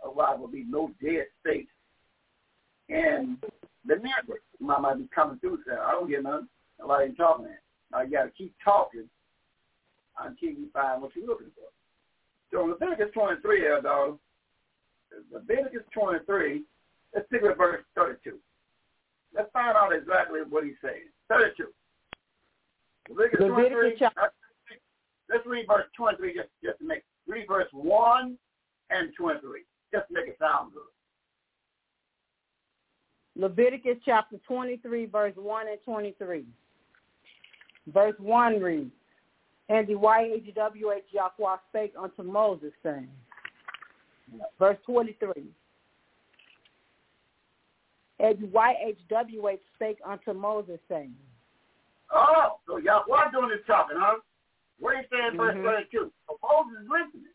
Otherwise, 0.04 0.38
will 0.38 0.48
be 0.48 0.64
no 0.68 0.90
dead 1.02 1.26
space. 1.40 1.66
And 2.88 3.38
the 3.86 3.96
network 3.96 4.42
might, 4.58 4.80
might 4.80 4.98
be 4.98 5.08
coming 5.14 5.38
through 5.38 5.60
saying, 5.66 5.78
I 5.80 5.92
don't 5.92 6.08
get 6.10 6.22
nothing. 6.22 6.48
Nobody 6.78 7.06
ain't 7.06 7.16
talking 7.16 7.46
that. 7.46 7.62
Now 7.92 8.02
you 8.02 8.10
got 8.10 8.24
to 8.24 8.30
keep 8.30 8.54
talking 8.62 9.08
until 10.18 10.50
you 10.50 10.68
find 10.72 11.00
what 11.00 11.14
you're 11.14 11.26
looking 11.26 11.50
for. 11.54 11.68
So 12.52 12.64
Leviticus 12.64 13.12
23, 13.14 13.68
our 13.68 13.80
daughter, 13.80 14.12
Leviticus 15.32 15.86
23, 15.94 16.62
let's 17.14 17.26
pick 17.30 17.42
up 17.42 17.56
verse 17.56 17.82
32. 17.94 18.38
Let's 19.34 19.50
find 19.52 19.76
out 19.76 19.94
exactly 19.94 20.40
what 20.48 20.64
he's 20.64 20.74
saying. 20.82 21.08
32. 21.30 21.66
Leviticus, 23.08 23.40
Leviticus 23.40 23.70
23, 23.70 23.96
chapter. 23.98 24.20
Uh, 24.20 24.26
let's 25.30 25.46
read 25.46 25.66
verse 25.66 25.86
23 25.96 26.34
just, 26.34 26.48
just 26.62 26.78
to 26.78 26.84
make, 26.84 27.02
read 27.26 27.46
verse 27.48 27.68
1 27.72 28.36
and 28.90 29.08
23, 29.16 29.62
just 29.92 30.08
to 30.08 30.14
make 30.14 30.28
it 30.28 30.36
sound 30.38 30.72
good. 30.74 30.82
Leviticus 33.40 33.96
chapter 34.04 34.36
23, 34.46 35.06
verse 35.06 35.32
1 35.36 35.68
and 35.68 35.78
23. 35.84 36.44
Verse 37.92 38.14
1 38.18 38.60
reads, 38.60 38.90
And 39.68 39.86
the 39.86 39.94
YHWH 39.94 41.12
Yahweh 41.12 41.56
spake 41.70 41.94
unto 41.98 42.22
Moses, 42.22 42.72
saying, 42.82 43.08
Verse 44.58 44.78
23. 44.86 45.44
And 48.22 48.38
YHWH 48.52 49.60
spake 49.74 49.98
unto 50.04 50.34
Moses, 50.34 50.78
saying, 50.88 51.14
Oh, 52.12 52.58
so 52.66 52.76
y'all, 52.78 53.04
what 53.06 53.32
doing 53.32 53.48
this 53.50 53.60
talking, 53.66 53.96
huh? 53.98 54.16
What 54.78 54.96
he 54.96 55.02
say 55.10 55.26
in 55.28 55.36
verse 55.36 55.54
Mhm. 55.56 55.62
32? 55.62 56.12
So 56.26 56.38
Moses 56.42 56.82
is 56.82 56.88
listening. 56.88 57.32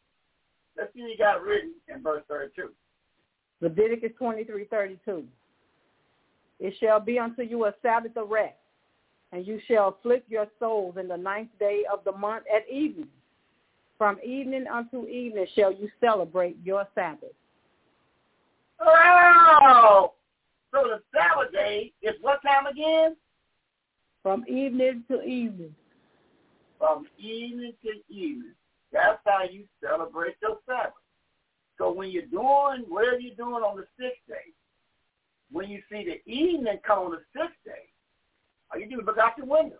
Let's 0.76 0.94
see 0.94 1.02
what 1.02 1.12
he 1.12 1.18
got 1.18 1.42
written 1.42 1.74
in 1.88 2.04
verse 2.04 2.24
32. 2.28 2.74
Leviticus 3.62 4.12
23, 4.18 4.66
32. 4.66 5.28
It 6.60 6.76
shall 6.78 7.00
be 7.00 7.18
unto 7.20 7.42
you 7.42 7.66
a 7.66 7.74
Sabbath 7.82 8.16
of 8.18 8.30
rest, 8.30 8.58
and 9.32 9.48
you 9.48 9.60
shall 9.62 9.90
afflict 9.90 10.30
your 10.30 10.48
souls 10.60 10.98
in 10.98 11.08
the 11.08 11.18
ninth 11.18 11.58
day 11.58 11.86
of 11.86 12.04
the 12.04 12.12
month 12.12 12.46
at 12.54 12.68
evening. 12.70 13.10
From 13.98 14.20
evening 14.22 14.68
unto 14.68 15.08
evening 15.08 15.48
shall 15.56 15.72
you 15.72 15.90
celebrate 16.02 16.58
your 16.64 16.86
Sabbath. 16.94 17.34
Oh! 18.82 20.15
So 20.76 20.84
the 20.90 21.02
Sabbath 21.18 21.54
day 21.54 21.94
is 22.02 22.16
what 22.20 22.42
time 22.42 22.66
again? 22.66 23.16
From 24.22 24.44
evening 24.46 25.06
to 25.10 25.22
evening. 25.22 25.74
From 26.78 27.08
evening 27.18 27.74
to 27.84 28.14
evening. 28.14 28.56
That's 28.92 29.20
how 29.26 29.44
you 29.50 29.64
celebrate 29.82 30.36
your 30.42 30.58
Sabbath. 30.68 30.92
So 31.78 31.94
when 31.94 32.10
you're 32.10 32.24
doing 32.24 32.84
whatever 32.90 33.20
you're 33.20 33.36
doing 33.36 33.64
on 33.64 33.78
the 33.78 33.86
sixth 33.98 34.20
day, 34.28 34.52
when 35.50 35.70
you 35.70 35.82
see 35.90 36.04
the 36.04 36.30
evening 36.30 36.78
come 36.86 37.00
on 37.00 37.12
the 37.12 37.22
sixth 37.34 37.56
day, 37.64 37.88
all 38.74 38.80
you 38.80 38.90
do 38.90 39.00
is 39.00 39.06
look 39.06 39.18
out 39.18 39.38
your 39.38 39.48
window. 39.48 39.80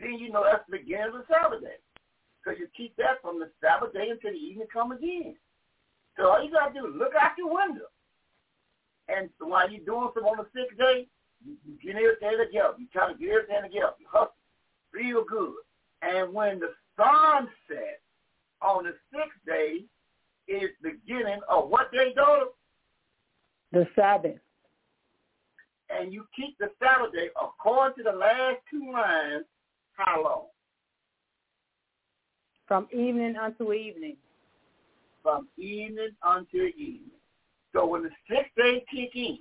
Then 0.00 0.14
you 0.14 0.32
know 0.32 0.42
that's 0.42 0.64
the 0.68 0.78
beginning 0.78 1.08
of 1.08 1.12
the 1.12 1.24
Sabbath 1.30 1.60
day. 1.60 1.78
Because 2.42 2.58
you 2.58 2.66
keep 2.76 2.96
that 2.96 3.22
from 3.22 3.38
the 3.38 3.50
Sabbath 3.60 3.92
day 3.92 4.08
until 4.10 4.32
the 4.32 4.36
evening 4.36 4.66
come 4.72 4.90
again. 4.90 5.36
So 6.16 6.28
all 6.28 6.42
you 6.42 6.50
got 6.50 6.74
to 6.74 6.80
do 6.80 6.86
is 6.88 6.94
look 6.96 7.12
out 7.20 7.38
your 7.38 7.54
window. 7.54 7.86
And 9.08 9.30
so 9.38 9.46
while 9.46 9.70
you're 9.70 9.84
doing 9.84 10.10
something 10.14 10.24
on 10.24 10.38
the 10.38 10.60
sixth 10.60 10.78
day, 10.78 11.06
you, 11.44 11.56
you 11.64 11.76
get 11.80 11.96
everything 11.96 12.46
together. 12.46 12.74
You 12.78 12.86
try 12.92 13.12
to 13.12 13.18
get 13.18 13.30
everything 13.30 13.62
together. 13.62 13.94
You 13.98 14.06
hustle 14.10 14.34
real 14.92 15.24
good. 15.24 15.54
And 16.02 16.32
when 16.32 16.58
the 16.58 16.72
sun 16.96 17.48
sets 17.68 18.02
on 18.62 18.84
the 18.84 18.94
sixth 19.12 19.38
day, 19.46 19.84
is 20.48 20.70
the 20.82 20.90
beginning 20.90 21.40
of 21.48 21.68
what 21.68 21.90
day, 21.92 22.12
daughter? 22.14 22.46
The 23.72 23.86
Sabbath. 23.96 24.38
And 25.90 26.12
you 26.12 26.24
keep 26.34 26.56
the 26.58 26.70
Sabbath 26.80 27.12
day 27.12 27.28
according 27.40 28.04
to 28.04 28.10
the 28.10 28.16
last 28.16 28.58
two 28.70 28.92
lines, 28.92 29.44
how 29.96 30.22
long? 30.22 30.46
From 32.68 32.88
evening 32.92 33.36
unto 33.36 33.72
evening. 33.72 34.16
From 35.22 35.48
evening 35.56 36.10
until 36.22 36.66
evening. 36.66 37.15
So 37.76 37.84
when 37.84 38.04
the 38.04 38.10
sixth 38.26 38.54
day 38.56 38.82
kick 38.90 39.10
in, 39.14 39.38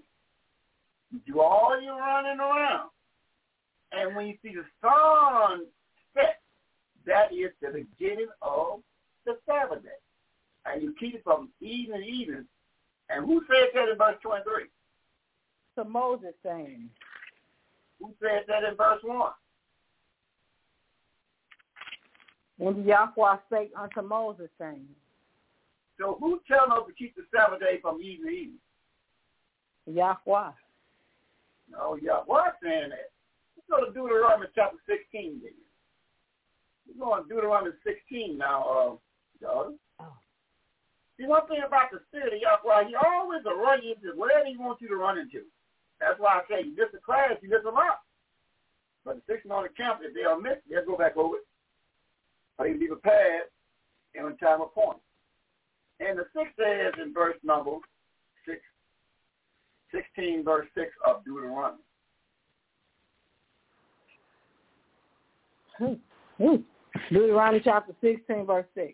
you 1.09 1.21
do 1.25 1.39
all 1.39 1.79
your 1.81 1.95
running 1.95 2.41
around. 2.41 2.89
And 3.93 4.13
when 4.13 4.27
you 4.27 4.33
see 4.43 4.53
the 4.53 4.65
sun 4.81 5.67
set, 6.13 6.41
that 7.05 7.31
is 7.31 7.51
the 7.61 7.69
beginning 7.69 8.27
of 8.41 8.81
the 9.25 9.37
Sabbath 9.45 9.83
day. 9.83 9.89
And 10.65 10.83
you 10.83 10.93
keep 10.99 11.15
it 11.15 11.23
from 11.23 11.47
evening 11.61 12.01
to 12.01 12.05
evening. 12.05 12.45
And 13.09 13.25
who 13.25 13.41
said 13.47 13.69
that 13.73 13.87
in 13.87 13.97
verse 13.97 14.17
23? 14.21 14.63
To 15.77 15.85
Moses 15.85 16.33
saying, 16.43 16.89
Who 18.01 18.13
said 18.21 18.43
that 18.49 18.65
in 18.65 18.75
verse 18.75 18.99
1? 19.01 19.31
And 22.59 22.85
Yahweh 22.85 23.37
spake 23.47 23.71
unto 23.79 24.01
Moses 24.01 24.49
saying, 24.59 24.87
So 25.99 26.17
who 26.19 26.39
telling 26.47 26.71
us 26.71 26.87
to 26.87 26.93
keep 26.93 27.15
the 27.15 27.23
Sabbath 27.33 27.59
day 27.59 27.79
from 27.81 28.01
evening 28.01 28.27
to 28.27 28.29
evening? 28.29 28.59
Yahweh. 29.87 30.51
Yeah. 32.01 32.21
What's 32.25 32.57
saying 32.61 32.89
that? 32.89 33.11
Let's 33.55 33.69
go 33.69 33.85
to 33.85 33.91
Deuteronomy 33.93 34.47
chapter 34.53 34.77
16 34.87 35.41
then. 35.41 35.53
We're 36.85 37.05
going 37.05 37.23
to 37.23 37.29
Deuteronomy 37.29 37.73
16 37.83 38.37
now, 38.37 38.61
uh, 38.63 38.91
daughter. 39.41 39.73
Oh. 39.99 40.13
See, 41.17 41.25
one 41.25 41.47
thing 41.47 41.63
about 41.65 41.91
the 41.91 41.99
Spirit 42.09 42.33
of 42.33 42.41
Yahweh, 42.41 42.89
he 42.89 42.95
always 42.95 43.41
will 43.45 43.57
run 43.57 43.79
you 43.81 43.95
into 43.95 44.17
whatever 44.17 44.45
he 44.45 44.57
wants 44.57 44.81
you 44.81 44.89
to 44.89 44.97
run 44.97 45.17
into. 45.17 45.47
That's 45.99 46.19
why 46.19 46.41
I 46.41 46.41
say 46.49 46.67
you 46.67 46.75
miss 46.75 46.93
a 46.93 46.99
class, 46.99 47.39
you 47.41 47.49
miss 47.49 47.65
a 47.65 47.71
lot. 47.71 48.03
But 49.05 49.15
the 49.15 49.21
six 49.25 49.45
on 49.49 49.63
the 49.63 49.69
camp, 49.69 50.01
if 50.03 50.13
they'll 50.13 50.41
miss, 50.41 50.59
they'll 50.69 50.85
go 50.85 50.97
back 50.97 51.15
over 51.15 51.37
it. 51.37 51.47
But 52.57 52.69
you 52.69 52.77
be 52.77 52.87
prepared 52.87 53.47
in 54.13 54.25
a 54.25 54.33
time 54.33 54.61
of 54.61 54.73
point. 54.73 54.97
And 55.99 56.19
the 56.19 56.25
sixth 56.35 56.53
says 56.57 56.93
in 57.01 57.13
verse 57.13 57.37
number 57.43 57.71
six, 58.45 58.59
16, 59.93 60.43
verse 60.43 60.67
6 60.75 60.87
of 61.07 61.23
Deuteronomy. 61.23 61.79
Hmm. 65.77 66.55
Deuteronomy 67.11 67.61
chapter 67.63 67.93
16, 68.01 68.45
verse 68.45 68.65
6. 68.75 68.93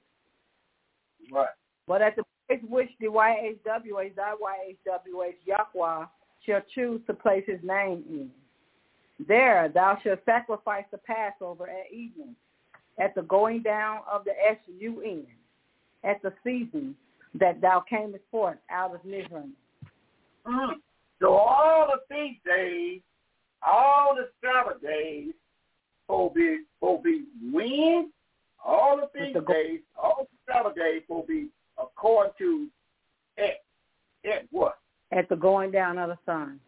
Right. 1.31 1.47
But 1.87 2.01
at 2.01 2.15
the 2.15 2.23
place 2.47 2.61
which 2.67 2.89
the 2.99 3.07
YHWH, 3.07 4.15
thy 4.15 4.33
YHWH, 4.33 5.35
Yahweh, 5.45 6.05
shall 6.45 6.61
choose 6.73 7.01
to 7.07 7.13
place 7.13 7.43
his 7.47 7.59
name 7.63 8.03
in. 8.09 8.29
There 9.27 9.69
thou 9.69 9.97
shalt 10.03 10.19
sacrifice 10.25 10.85
the 10.91 10.97
Passover 10.97 11.69
at 11.69 11.93
evening, 11.93 12.35
at 12.99 13.13
the 13.13 13.21
going 13.23 13.61
down 13.61 13.99
of 14.11 14.23
the 14.25 14.31
S-U-N, 14.31 15.25
at 16.03 16.21
the 16.21 16.33
season 16.43 16.95
that 17.35 17.61
thou 17.61 17.83
camest 17.89 18.23
forth 18.31 18.57
out 18.69 18.93
of 18.93 19.03
Mizraim. 19.05 19.53
Mm. 20.45 20.73
So 21.19 21.33
all 21.33 21.87
the 21.87 22.13
feast 22.13 22.43
days, 22.45 23.01
all 23.65 24.15
the 24.15 24.29
Sabbath 24.41 24.81
days, 24.81 25.33
will 26.09 26.29
be 26.29 26.59
will 26.81 27.01
be 27.01 27.25
when 27.51 28.11
all 28.63 28.97
the 28.97 29.07
feast 29.17 29.33
the 29.33 29.53
days, 29.53 29.79
all 30.01 30.27
the 30.29 30.53
Sabbath 30.53 30.75
days 30.75 31.03
will 31.07 31.25
be 31.25 31.47
according 31.77 32.33
to 32.37 32.67
at 33.37 33.61
at 34.25 34.47
what? 34.51 34.77
At 35.11 35.29
the 35.29 35.35
going 35.35 35.71
down 35.71 35.97
of 35.97 36.09
the 36.09 36.17
sun. 36.25 36.59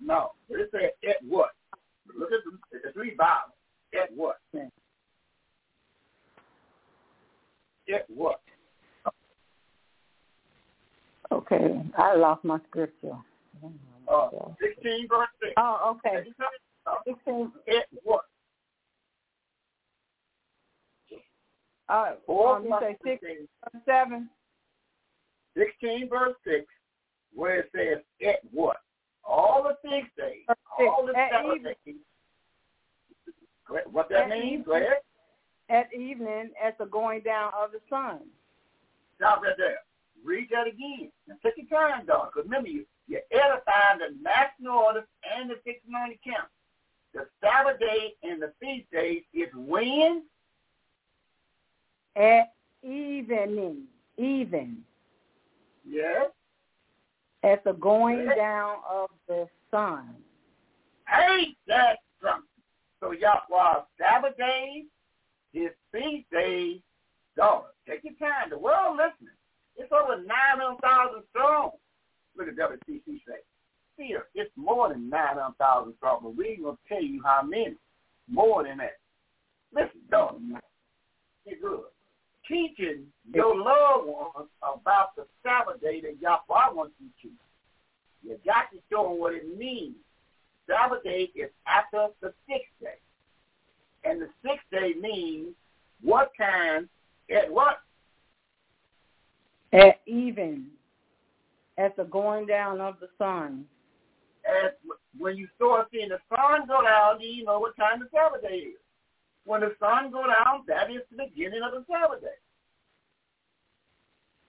No, 0.00 0.32
it 0.48 0.68
said 0.70 0.90
at 1.08 1.16
what? 1.26 1.50
Look 2.18 2.30
at 2.32 2.38
the, 2.44 2.78
the 2.84 2.92
three 2.92 3.14
Bibles. 3.16 3.52
At 3.94 4.14
what? 4.14 4.38
Yeah. 4.52 4.68
At 7.94 8.08
what? 8.10 8.40
Okay, 11.32 11.82
I 11.98 12.14
lost 12.14 12.44
my 12.44 12.58
scripture. 12.68 13.16
Uh, 14.08 14.28
16 14.60 15.08
verse 15.08 15.28
6. 15.42 15.52
Oh, 15.56 15.96
okay. 16.06 16.24
16. 17.06 17.52
It 17.66 17.86
what? 18.04 18.22
Or 22.26 22.56
Um, 22.56 22.64
you 22.64 22.76
say 22.80 22.96
6, 23.04 23.24
7? 23.84 24.28
16 25.56 26.08
verse 26.08 26.34
6, 26.44 26.66
where 27.34 27.60
it 27.60 27.70
says, 27.74 28.02
at 28.26 28.40
what? 28.52 28.78
All 29.24 29.62
the 29.64 29.76
six 29.82 30.06
days, 30.16 30.44
Verse 30.46 30.56
six, 30.78 30.88
all 30.88 31.06
the 31.06 31.16
at 31.18 31.30
seven 31.32 31.50
even. 31.56 31.74
days. 31.84 31.96
What 33.90 34.08
that 34.10 34.24
At 34.24 34.28
means? 34.30 34.52
even. 34.52 34.62
Go 34.64 34.72
ahead. 34.76 35.00
At 35.68 35.92
evening, 35.92 36.50
at 36.62 36.78
the 36.78 36.86
going 36.86 37.22
down 37.22 37.52
of 37.58 37.72
the 37.72 37.80
sun. 37.90 38.20
Stop 39.16 39.42
right 39.42 39.54
there. 39.58 39.78
Read 40.24 40.48
that 40.52 40.66
again. 40.66 41.10
Now 41.26 41.34
take 41.42 41.54
your 41.56 41.66
time, 41.80 42.06
dog. 42.06 42.30
Because 42.32 42.44
remember, 42.48 42.68
you, 42.68 42.84
you're 43.08 43.20
edifying 43.32 43.98
the 43.98 44.16
national 44.22 44.78
orders 44.78 45.04
and 45.36 45.50
the 45.50 45.56
fixing 45.64 45.94
on 45.94 46.10
the 46.10 47.26
Sabbath 47.40 47.80
day 47.80 48.12
and 48.22 48.40
the 48.42 48.52
feast 48.60 48.90
days 48.92 49.22
is 49.32 49.48
when? 49.54 50.22
At 52.14 52.52
evening. 52.82 53.84
Even. 54.18 54.78
Yes. 55.86 56.30
At 57.42 57.64
the 57.64 57.72
going 57.72 58.24
Yes. 58.26 58.36
down 58.36 58.76
of 58.90 59.10
the 59.28 59.48
sun. 59.70 60.14
Ain't 61.12 61.56
that 61.68 61.98
something? 62.22 62.42
So 63.00 63.12
Yahweh 63.12 63.82
Sabbath 63.98 64.36
days, 64.36 64.84
his 65.56 65.72
feast 65.90 66.30
days, 66.30 66.80
dog. 67.36 67.64
Take 67.88 68.04
your 68.04 68.14
time. 68.20 68.50
The 68.50 68.58
world 68.58 68.96
listening. 68.96 69.34
It's 69.76 69.92
over 69.92 70.20
900,000 70.20 71.22
strong. 71.30 71.70
Look 72.36 72.48
at 72.48 72.56
WCC 72.56 73.20
say. 73.26 73.40
Here, 73.96 74.24
it's 74.34 74.50
more 74.56 74.90
than 74.90 75.08
900,000 75.08 75.94
strong, 75.96 76.20
but 76.22 76.36
we 76.36 76.48
ain't 76.48 76.62
going 76.62 76.76
to 76.76 76.94
tell 76.94 77.02
you 77.02 77.22
how 77.24 77.42
many. 77.42 77.76
More 78.28 78.64
than 78.64 78.78
that. 78.78 78.98
Listen, 79.74 80.00
dog. 80.10 80.40
Get 81.46 81.62
good. 81.62 81.84
Teaching 82.46 83.04
your 83.32 83.56
loved 83.56 84.06
ones 84.06 84.48
about 84.60 85.16
the 85.16 85.24
Sabbath 85.42 85.80
day 85.80 86.00
that 86.02 86.20
Yahweh 86.20 86.74
wants 86.74 86.94
you 87.00 87.08
to. 87.22 87.34
You 88.22 88.38
got 88.44 88.70
to 88.72 88.78
show 88.90 89.08
them 89.08 89.18
what 89.18 89.34
it 89.34 89.56
means. 89.56 89.96
Sabbath 90.66 91.02
day 91.04 91.30
is 91.34 91.50
after 91.66 92.08
the 92.20 92.32
sixth 92.48 92.72
day. 92.80 92.98
And 94.06 94.20
the 94.22 94.28
sixth 94.42 94.66
day 94.70 94.94
means 95.00 95.48
what 96.00 96.30
time, 96.38 96.88
at 97.34 97.50
what? 97.50 97.78
At 99.72 100.00
even. 100.06 100.66
At 101.76 101.96
the 101.96 102.04
going 102.04 102.46
down 102.46 102.80
of 102.80 102.96
the 103.00 103.08
sun. 103.18 103.64
At, 104.46 104.78
when 105.18 105.36
you 105.36 105.48
start 105.56 105.88
seeing 105.92 106.08
the 106.08 106.20
sun 106.34 106.66
go 106.68 106.82
down, 106.82 107.18
do 107.18 107.26
you 107.26 107.44
know 107.44 107.58
what 107.58 107.76
time 107.76 107.98
the 108.00 108.06
Sabbath 108.14 108.42
day 108.42 108.58
is? 108.58 108.78
When 109.44 109.60
the 109.60 109.74
sun 109.80 110.10
go 110.10 110.22
down, 110.22 110.62
that 110.68 110.90
is 110.90 111.02
the 111.10 111.24
beginning 111.24 111.62
of 111.62 111.72
the 111.72 111.84
Sabbath 111.90 112.20
day. 112.20 112.38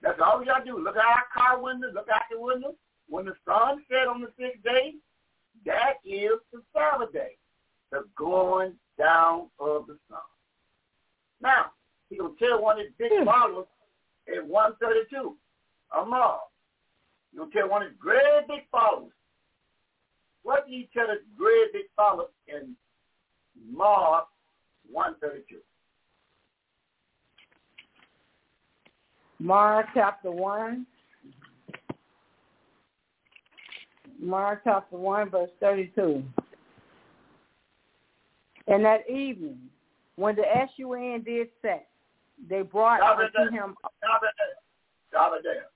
That's 0.02 0.20
all 0.24 0.40
we 0.40 0.46
got 0.46 0.60
to 0.60 0.66
do. 0.66 0.80
Look 0.80 0.96
out 0.98 1.04
our 1.04 1.26
car 1.34 1.62
window, 1.62 1.88
look 1.94 2.08
out 2.14 2.22
the 2.32 2.40
window. 2.40 2.76
When 3.10 3.26
the 3.26 3.34
sun 3.48 3.84
set 3.90 4.08
on 4.08 4.22
the 4.22 4.32
sixth 4.40 4.64
day, 4.64 4.94
that 5.66 5.96
is 6.06 6.40
the 6.54 6.62
Sabbath 6.74 7.12
day, 7.12 7.38
the 7.92 8.06
going 8.16 8.74
down 8.98 9.48
of 9.60 9.88
the 9.88 9.98
sun. 10.10 10.20
Now, 11.42 11.72
he's 12.10 12.20
going 12.20 12.36
to 12.36 12.46
tell 12.46 12.62
one 12.62 12.80
of 12.80 12.86
his 12.86 12.94
big 12.98 13.12
hmm. 13.14 13.26
followers 13.26 13.68
at 14.28 14.46
132, 14.46 15.36
Allah. 15.96 16.40
He's 17.32 17.40
going 17.40 17.52
to 17.52 17.58
tell 17.58 17.70
one 17.70 17.84
of 17.84 17.90
his 17.90 17.98
great 18.00 18.48
big 18.48 18.64
followers. 18.72 19.12
What 20.44 20.66
did 20.66 20.74
he 20.74 20.90
tell 20.94 21.08
his 21.10 21.20
great 21.38 21.74
big 21.74 21.86
followers 21.96 22.32
in 22.48 22.76
Mark 23.72 24.28
132? 24.90 25.58
Mark 29.40 29.88
chapter 29.94 30.32
1. 30.32 30.86
Mark 34.20 34.62
chapter 34.64 34.98
1, 34.98 35.30
verse 35.30 35.50
32. 35.60 36.24
And 38.68 38.84
that 38.86 39.10
evening, 39.10 39.60
when 40.16 40.36
the 40.36 40.44
S-U-N 40.56 41.24
did 41.24 41.48
set, 41.62 41.88
they 42.50 42.62
brought 42.62 43.02
unto 43.02 43.52
him 43.52 43.76
Stop 43.80 44.22
it 44.24 44.34
there. 44.38 45.10
Stop 45.10 45.34
it 45.38 45.44
there. 45.44 45.68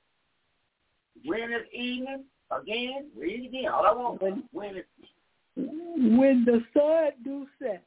When 1.25 1.51
it's 1.53 1.69
evening, 1.73 2.25
again, 2.51 3.09
read 3.17 3.43
it 3.43 3.47
again. 3.47 3.67
All 3.71 3.85
I 3.85 3.93
want 3.93 4.21
When- 4.21 4.47
when 4.51 4.75
it's 4.77 4.89
When 5.55 6.45
the 6.45 6.65
sun 6.73 7.11
do 7.23 7.47
set. 7.59 7.83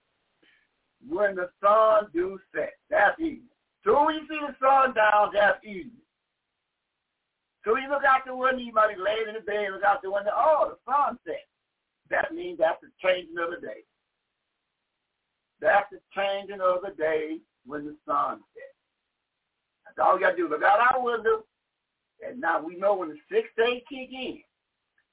when 1.09 1.35
the 1.37 1.51
sun 1.61 2.11
do 2.13 2.41
set. 2.55 2.75
That's 2.89 3.19
evening. 3.21 3.49
So 3.85 4.05
when 4.07 4.15
you 4.17 4.27
see 4.29 4.39
the 4.41 4.55
sun 4.59 4.95
down, 4.95 5.33
that's 5.33 5.63
evening. 5.65 6.01
So 7.65 7.77
you 7.77 7.89
look 7.89 8.05
out 8.05 8.25
the 8.27 8.35
window, 8.37 8.59
you 8.59 8.73
might 8.73 8.95
be 8.95 9.01
laying 9.01 9.29
in 9.29 9.35
the 9.35 9.41
bed, 9.41 9.73
look 9.73 9.83
out 9.85 10.03
the 10.03 10.11
window, 10.11 10.33
oh, 10.35 10.71
the 10.77 10.93
sun 10.93 11.19
set. 11.27 11.47
That 12.11 12.35
means 12.35 12.59
that's 12.59 12.81
the 12.83 12.91
changing 13.03 13.39
of 13.39 13.51
the 13.51 13.67
day. 13.67 13.85
That's 15.61 15.87
the 15.91 16.01
changing 16.15 16.61
of 16.61 16.83
the 16.83 16.95
day 16.97 17.39
when 17.67 17.85
the 17.85 17.97
sun 18.07 18.41
sets. 18.55 18.75
That's 19.85 20.07
all 20.07 20.15
you 20.15 20.21
got 20.21 20.33
to 20.33 20.37
do. 20.37 20.49
Look 20.49 20.63
out 20.63 20.95
our 20.95 21.03
window, 21.03 21.45
and 22.27 22.41
now 22.41 22.63
we 22.63 22.77
know 22.77 22.95
when 22.95 23.11
the 23.11 23.19
sixth 23.31 23.55
day 23.57 23.83
kick 23.89 24.11
in. 24.13 24.41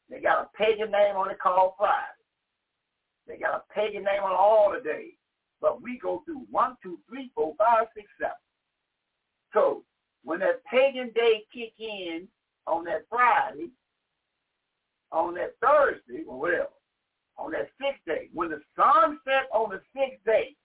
They 0.10 0.20
got 0.20 0.42
a 0.42 0.58
pagan 0.58 0.92
name 0.92 1.16
on 1.16 1.32
it 1.32 1.40
called 1.40 1.74
Friday. 1.78 2.22
They 3.28 3.38
got 3.38 3.56
a 3.56 3.74
pagan 3.74 4.04
name 4.04 4.24
on 4.24 4.32
all 4.32 4.74
the 4.74 4.84
days. 4.84 5.14
But 5.62 5.82
we 5.82 6.00
go 6.00 6.24
through 6.26 6.46
one, 6.50 6.76
two, 6.84 7.00
three, 7.08 7.32
four, 7.36 7.54
five, 7.58 7.86
six, 7.96 8.08
seven. 8.20 8.34
So 9.54 9.84
when 10.24 10.40
that 10.40 10.64
pagan 10.66 11.12
day 11.14 11.44
kick 11.54 11.74
in 11.80 12.28
on 12.68 12.84
that 12.86 13.06
Friday, 13.10 13.70
on 15.12 15.36
that 15.36 15.56
Thursday, 15.62 16.24
or 16.28 16.40
whatever, 16.40 16.70
on 17.42 17.52
that 17.52 17.70
sixth 17.80 18.06
day, 18.06 18.30
when 18.34 18.50
the 18.50 18.62
sun 18.76 19.20
set 19.26 19.50
on 19.54 19.70
the 19.72 19.82
sixth 19.94 20.24
day, 20.26 20.56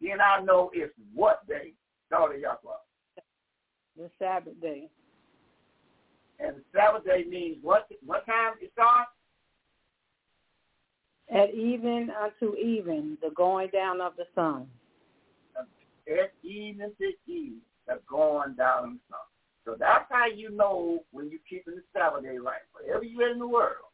then 0.00 0.20
I 0.20 0.42
know 0.42 0.70
it's 0.72 0.92
what 1.12 1.46
day? 1.48 1.72
Daughter 2.10 2.36
Yahweh. 2.36 2.56
the 3.96 4.10
Sabbath 4.18 4.60
day. 4.60 4.88
And 6.38 6.56
the 6.56 6.62
Sabbath 6.72 7.04
day 7.04 7.24
means 7.28 7.58
what 7.62 7.88
what 8.06 8.24
time 8.26 8.54
it 8.60 8.70
starts? 8.72 9.10
At 11.30 11.52
even 11.52 12.10
unto 12.10 12.56
even, 12.56 13.18
the 13.20 13.30
going 13.34 13.68
down 13.70 14.00
of 14.00 14.12
the 14.16 14.24
sun. 14.34 14.66
At 15.58 16.32
evening 16.42 16.92
to 16.98 17.12
evening, 17.30 17.60
the 17.86 18.00
going 18.08 18.54
down 18.54 18.84
in 18.84 18.90
the 18.94 19.00
sun. 19.10 19.20
So 19.66 19.76
that's 19.78 20.06
how 20.08 20.26
you 20.26 20.50
know 20.50 21.00
when 21.10 21.28
you're 21.28 21.40
keeping 21.48 21.74
the 21.74 21.82
Sabbath 21.92 22.22
day 22.22 22.38
right. 22.38 22.62
Wherever 22.72 23.04
you're 23.04 23.30
in 23.30 23.38
the 23.38 23.46
world, 23.46 23.87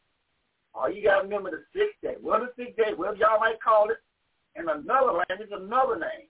all 0.75 0.91
you 0.91 1.01
got 1.03 1.17
to 1.17 1.23
remember 1.23 1.51
the 1.51 1.63
sixth 1.73 2.01
day. 2.01 2.15
Well, 2.21 2.39
the 2.41 2.51
sixth 2.61 2.75
day, 2.77 2.93
whatever 2.95 3.17
y'all 3.17 3.39
might 3.39 3.61
call 3.61 3.89
it, 3.89 3.97
in 4.55 4.69
another 4.69 5.11
land, 5.11 5.39
it's 5.39 5.51
another 5.51 5.97
name. 5.97 6.27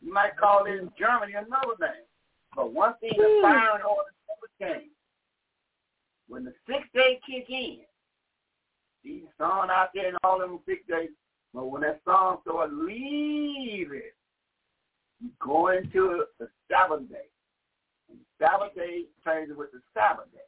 You 0.00 0.12
might 0.12 0.36
call 0.36 0.64
it 0.64 0.70
in 0.70 0.90
Germany 0.98 1.32
another 1.32 1.76
name. 1.80 2.04
But 2.54 2.72
one 2.72 2.94
thing 3.00 3.12
the 3.16 3.40
hmm. 3.40 3.42
fire 3.42 3.74
and 3.74 3.84
order 3.84 4.10
never 4.28 4.74
change. 4.74 4.90
When 6.28 6.44
the 6.44 6.54
sixth 6.66 6.92
day 6.94 7.20
kick 7.26 7.48
in, 7.48 7.80
see 9.02 9.22
the 9.24 9.28
sun 9.38 9.70
out 9.70 9.88
there 9.94 10.08
and 10.08 10.18
all 10.24 10.38
them 10.38 10.60
six 10.66 10.80
days, 10.88 11.10
but 11.52 11.66
when 11.66 11.82
that 11.82 12.00
sun 12.04 12.38
start 12.42 12.72
leaving, 12.72 14.02
you 15.20 15.30
go 15.40 15.68
into 15.68 16.24
the 16.38 16.48
Sabbath 16.70 17.08
day. 17.08 17.28
And 18.08 18.18
the 18.18 18.44
Sabbath 18.44 18.74
day 18.74 19.04
changes 19.24 19.56
with 19.56 19.72
the 19.72 19.80
Sabbath 19.92 20.30
day. 20.32 20.38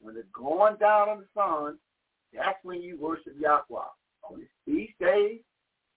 When 0.00 0.16
it's 0.16 0.28
going 0.34 0.76
down 0.76 1.08
on 1.08 1.18
the 1.18 1.26
sun, 1.34 1.78
that's 2.34 2.58
when 2.62 2.82
you 2.82 2.98
worship 3.00 3.34
Yahweh. 3.38 3.82
On 4.30 4.38
his 4.38 4.48
feast 4.64 4.94
days, 5.00 5.40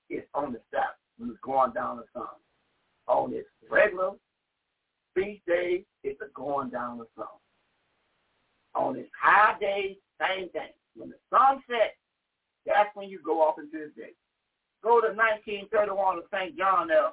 it's 0.10 0.28
on 0.34 0.54
the 0.54 0.60
Sabbath 0.72 0.98
when 1.18 1.30
it's 1.30 1.40
going 1.42 1.72
down 1.72 1.98
the 1.98 2.06
sun. 2.14 2.28
On 3.08 3.34
its 3.34 3.48
regular 3.70 4.12
feast 5.16 5.42
days, 5.48 5.84
it's 6.04 6.22
a 6.22 6.28
going 6.34 6.70
down 6.70 6.98
the 6.98 7.08
sun. 7.16 7.28
On 8.76 8.96
its 8.96 9.10
high 9.20 9.58
days, 9.60 9.96
same 10.20 10.50
thing. 10.50 10.74
When 10.96 11.10
the 11.10 11.16
sun 11.30 11.62
sets, 11.68 11.96
that's 12.66 12.94
when 12.96 13.10
you 13.10 13.20
go 13.26 13.42
off 13.42 13.58
into 13.58 13.72
the 13.78 14.02
day. 14.02 14.12
Go 14.84 15.02
to 15.02 15.08
1931 15.08 16.18
of 16.18 16.24
St. 16.32 16.58
John 16.58 16.90
there. 16.90 17.12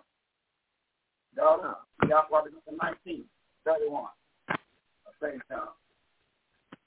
No, 1.37 1.77
Yahweh 2.03 2.49
is 2.49 2.55
1931 2.67 4.05
of 4.49 5.13
St. 5.23 5.43
John. 5.49 5.69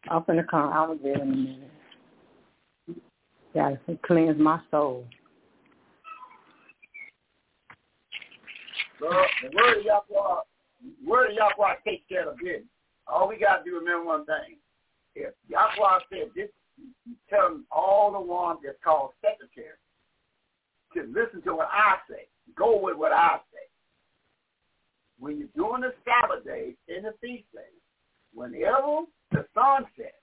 I'm 0.09 0.23
finna 0.23 0.47
come. 0.47 0.71
I 0.71 0.87
was 0.87 0.99
there 1.03 1.15
in 1.15 1.21
a 1.21 1.25
minute. 1.25 1.71
Gotta 3.57 3.79
cleanse 4.05 4.39
my 4.39 4.59
soul. 4.69 5.03
So 8.99 9.09
the 9.41 9.49
word 9.57 9.79
of 9.79 9.83
Yahweh, 9.83 10.41
word 11.03 11.31
of 11.31 11.37
Yahweh 11.37 11.73
takes 11.83 12.03
care 12.07 12.29
of 12.29 12.37
business. 12.37 12.61
all 13.07 13.27
we 13.27 13.39
got 13.39 13.63
to 13.63 13.63
do 13.63 13.79
remember 13.79 14.05
one 14.05 14.25
thing. 14.27 14.57
If 15.15 15.33
Yahweh 15.49 15.99
said 16.11 16.29
this, 16.35 16.49
tell 17.31 17.49
them 17.49 17.65
all 17.71 18.11
the 18.11 18.21
ones 18.21 18.59
that's 18.63 18.77
called 18.83 19.13
secretary 19.21 19.73
to 20.93 21.01
listen 21.19 21.41
to 21.41 21.55
what 21.55 21.69
I 21.71 21.95
say. 22.07 22.27
Go 22.55 22.79
with 22.79 22.95
what 22.95 23.11
I 23.11 23.39
say. 23.51 23.65
When 25.17 25.39
you're 25.39 25.47
doing 25.55 25.81
the 25.81 25.95
Sabbath 26.05 26.45
day 26.45 26.75
in 26.95 27.05
the 27.05 27.13
feast 27.21 27.51
day, 27.55 27.73
whenever 28.35 29.05
the 29.31 29.47
sun 29.55 29.87
sets, 29.97 30.13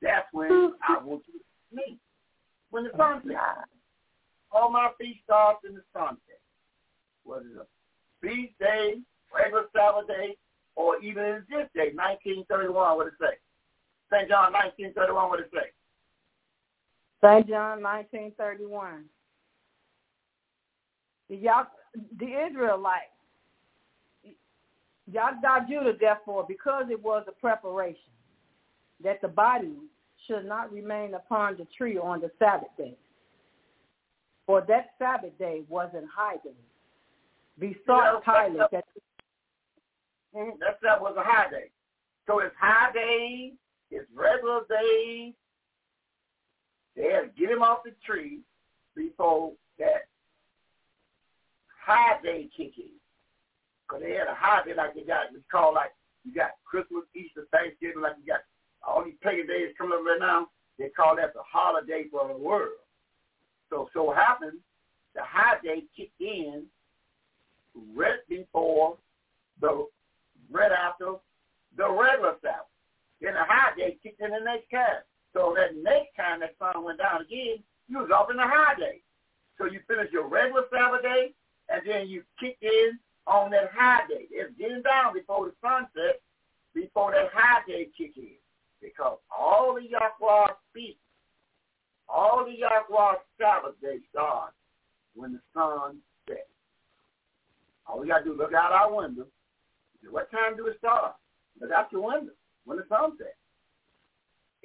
that's 0.00 0.26
when 0.32 0.72
I 0.88 1.04
want 1.04 1.22
you 1.26 1.34
to 1.34 1.76
meet. 1.76 2.00
When 2.76 2.84
the 2.84 2.90
sun 2.98 3.22
sets. 3.26 3.72
All 4.52 4.70
my 4.70 4.90
feast 5.00 5.20
starts 5.24 5.60
in 5.66 5.76
the 5.76 5.82
sunset. 5.94 6.44
Whether 7.24 7.46
it's 7.46 7.56
a 7.56 7.66
feast 8.20 8.52
day, 8.60 9.00
regular 9.34 9.64
Sabbath 9.74 10.06
day, 10.08 10.36
or 10.74 11.02
even 11.02 11.24
in 11.24 11.44
this 11.48 11.68
day, 11.72 11.96
1931, 11.96 12.96
what 12.98 13.06
it 13.06 13.14
say? 13.18 13.40
St. 14.12 14.28
John 14.28 14.52
1931, 14.52 15.28
what 15.30 15.40
it 15.40 15.48
say? 15.54 15.72
St. 17.24 17.48
John 17.48 17.80
1931. 17.80 19.04
The, 21.30 21.40
the 22.20 22.46
Israelites, 22.46 23.16
Yahdah 25.10 25.66
Judah, 25.66 25.94
therefore, 25.98 26.44
because 26.46 26.84
it 26.90 27.02
was 27.02 27.24
a 27.26 27.32
preparation, 27.32 28.12
that 29.02 29.22
the 29.22 29.28
body 29.28 29.72
should 30.26 30.46
not 30.46 30.72
remain 30.72 31.14
upon 31.14 31.56
the 31.56 31.66
tree 31.76 31.98
on 31.98 32.20
the 32.20 32.30
Sabbath 32.38 32.68
day. 32.76 32.96
For 34.46 34.64
that 34.68 34.90
Sabbath 34.98 35.36
day 35.38 35.62
was 35.68 35.90
in 35.94 36.08
high 36.14 36.36
day. 36.36 36.50
Besought 37.58 38.22
yeah, 38.26 38.48
Pilate 38.48 38.70
that 38.70 38.84
Mm-hmm. 40.36 40.58
That 40.60 40.76
that 40.82 41.00
was 41.00 41.16
a 41.16 41.22
high 41.22 41.50
day. 41.50 41.70
So 42.26 42.40
it's 42.40 42.54
high 42.60 42.92
day, 42.92 43.52
it's 43.90 44.06
regular 44.14 44.60
day. 44.68 45.32
They 46.94 47.12
had 47.12 47.32
to 47.32 47.40
get 47.40 47.50
him 47.50 47.62
off 47.62 47.84
the 47.84 47.92
tree 48.04 48.40
before 48.94 49.52
that 49.78 50.08
high 51.84 52.20
day 52.22 52.50
kick 52.54 52.72
in. 52.76 52.92
Because 53.86 54.02
they 54.02 54.12
had 54.12 54.28
a 54.28 54.34
high 54.34 54.64
day 54.64 54.74
like 54.74 54.94
they 54.94 55.02
got, 55.02 55.32
it's 55.32 55.44
called 55.50 55.74
like, 55.74 55.92
you 56.24 56.34
got 56.34 56.58
Christmas, 56.64 57.04
Easter, 57.14 57.46
Thanksgiving, 57.52 58.02
like 58.02 58.16
you 58.20 58.26
got 58.26 58.42
all 58.86 59.04
these 59.04 59.14
pagan 59.22 59.46
days 59.46 59.74
coming 59.76 59.98
up 59.98 60.04
right 60.04 60.20
now. 60.20 60.48
They 60.78 60.88
call 60.88 61.16
that 61.16 61.34
the 61.34 61.40
holiday 61.42 62.04
for 62.10 62.28
the 62.28 62.36
world. 62.36 62.78
So 63.70 63.88
so 63.92 64.12
happened, 64.12 64.58
the 65.14 65.22
high 65.22 65.56
day 65.62 65.84
kicked 65.96 66.20
in 66.20 66.64
right 67.94 68.20
before 68.28 68.96
the 69.60 69.86
right 70.50 70.72
after 70.72 71.14
the 71.76 71.90
regular 71.90 72.36
Sabbath. 72.42 72.70
Then 73.20 73.34
the 73.34 73.44
high 73.44 73.74
day 73.76 73.96
kicked 74.02 74.20
in 74.20 74.30
the 74.30 74.40
next 74.40 74.70
time. 74.70 75.02
So 75.32 75.54
that 75.56 75.76
next 75.76 76.14
time 76.16 76.40
that 76.40 76.54
sun 76.58 76.84
went 76.84 76.98
down 76.98 77.22
again, 77.22 77.62
you 77.88 77.98
was 77.98 78.10
off 78.10 78.30
in 78.30 78.36
the 78.36 78.46
high 78.46 78.74
day. 78.78 79.00
So 79.58 79.66
you 79.66 79.80
finish 79.88 80.12
your 80.12 80.28
regular 80.28 80.64
Sabbath 80.72 81.02
day, 81.02 81.32
and 81.68 81.82
then 81.86 82.08
you 82.08 82.22
kick 82.38 82.58
in 82.60 82.98
on 83.26 83.50
that 83.50 83.70
high 83.74 84.06
day. 84.08 84.26
It's 84.30 84.56
getting 84.58 84.82
down 84.82 85.14
before 85.14 85.46
the 85.46 85.52
sunset, 85.60 86.20
before 86.74 87.12
that 87.12 87.30
high 87.32 87.62
day 87.66 87.88
kick 87.96 88.12
in. 88.16 88.36
Because 88.82 89.18
all 89.36 89.74
the 89.74 89.88
Yahweh 89.88 90.52
speak, 90.70 90.98
all 92.08 92.44
the 92.44 92.56
Yahweh 92.56 93.14
Sabbath 93.38 93.80
day 93.80 93.98
starts 94.10 94.54
when 95.14 95.32
the 95.32 95.40
sun 95.54 95.98
sets. 96.28 96.40
All 97.86 98.00
we 98.00 98.08
got 98.08 98.18
to 98.18 98.24
do 98.24 98.32
is 98.32 98.38
look 98.38 98.52
out 98.52 98.72
our 98.72 98.94
window 98.94 99.26
what 100.10 100.30
time 100.30 100.56
do 100.56 100.66
it 100.66 100.76
start? 100.78 101.14
Look 101.60 101.70
out 101.72 101.92
your 101.92 102.04
window 102.04 102.32
when 102.64 102.78
the 102.78 102.84
sun 102.88 103.16
sets. 103.18 103.30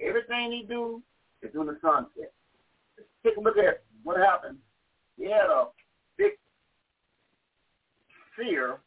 Everything 0.01 0.51
he 0.51 0.65
do 0.67 1.01
is 1.41 1.51
when 1.53 1.67
the 1.67 1.77
sun 1.81 2.07
sets. 2.17 2.31
Let's 2.97 3.09
take 3.23 3.37
a 3.37 3.41
look 3.41 3.57
at 3.57 3.83
what 4.03 4.17
happened. 4.17 4.57
He 5.17 5.25
had 5.25 5.49
a 5.49 5.67
big 6.17 6.31
seer. 8.37 8.79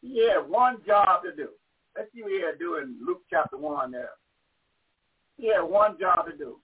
He 0.00 0.28
had 0.28 0.48
one 0.48 0.78
job 0.86 1.22
to 1.24 1.34
do. 1.34 1.48
Let's 1.96 2.08
see 2.14 2.22
what 2.22 2.32
he 2.32 2.40
had 2.40 2.52
to 2.52 2.58
do 2.58 2.76
in 2.76 2.96
Luke 3.04 3.22
chapter 3.28 3.56
1 3.56 3.90
there. 3.90 4.10
He 5.36 5.48
had 5.48 5.62
one 5.62 5.98
job 5.98 6.26
to 6.26 6.36
do. 6.36 6.58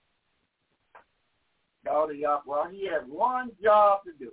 Daughter 1.84 2.12
Yahweh, 2.14 2.70
he 2.72 2.86
had 2.86 3.08
one 3.08 3.50
job 3.62 4.00
to 4.04 4.12
do. 4.18 4.32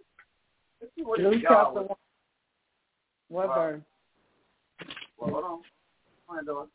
Let's 0.82 0.94
see 0.96 1.04
what 1.04 1.20
Luke 1.20 1.34
his 1.34 1.44
job 1.44 1.76
was. 1.76 1.98
What 3.30 3.48
verse? 3.48 3.82
Well, 5.18 5.30
hold 5.32 5.44
on. 5.44 5.60
Find 6.28 6.50
on. 6.50 6.68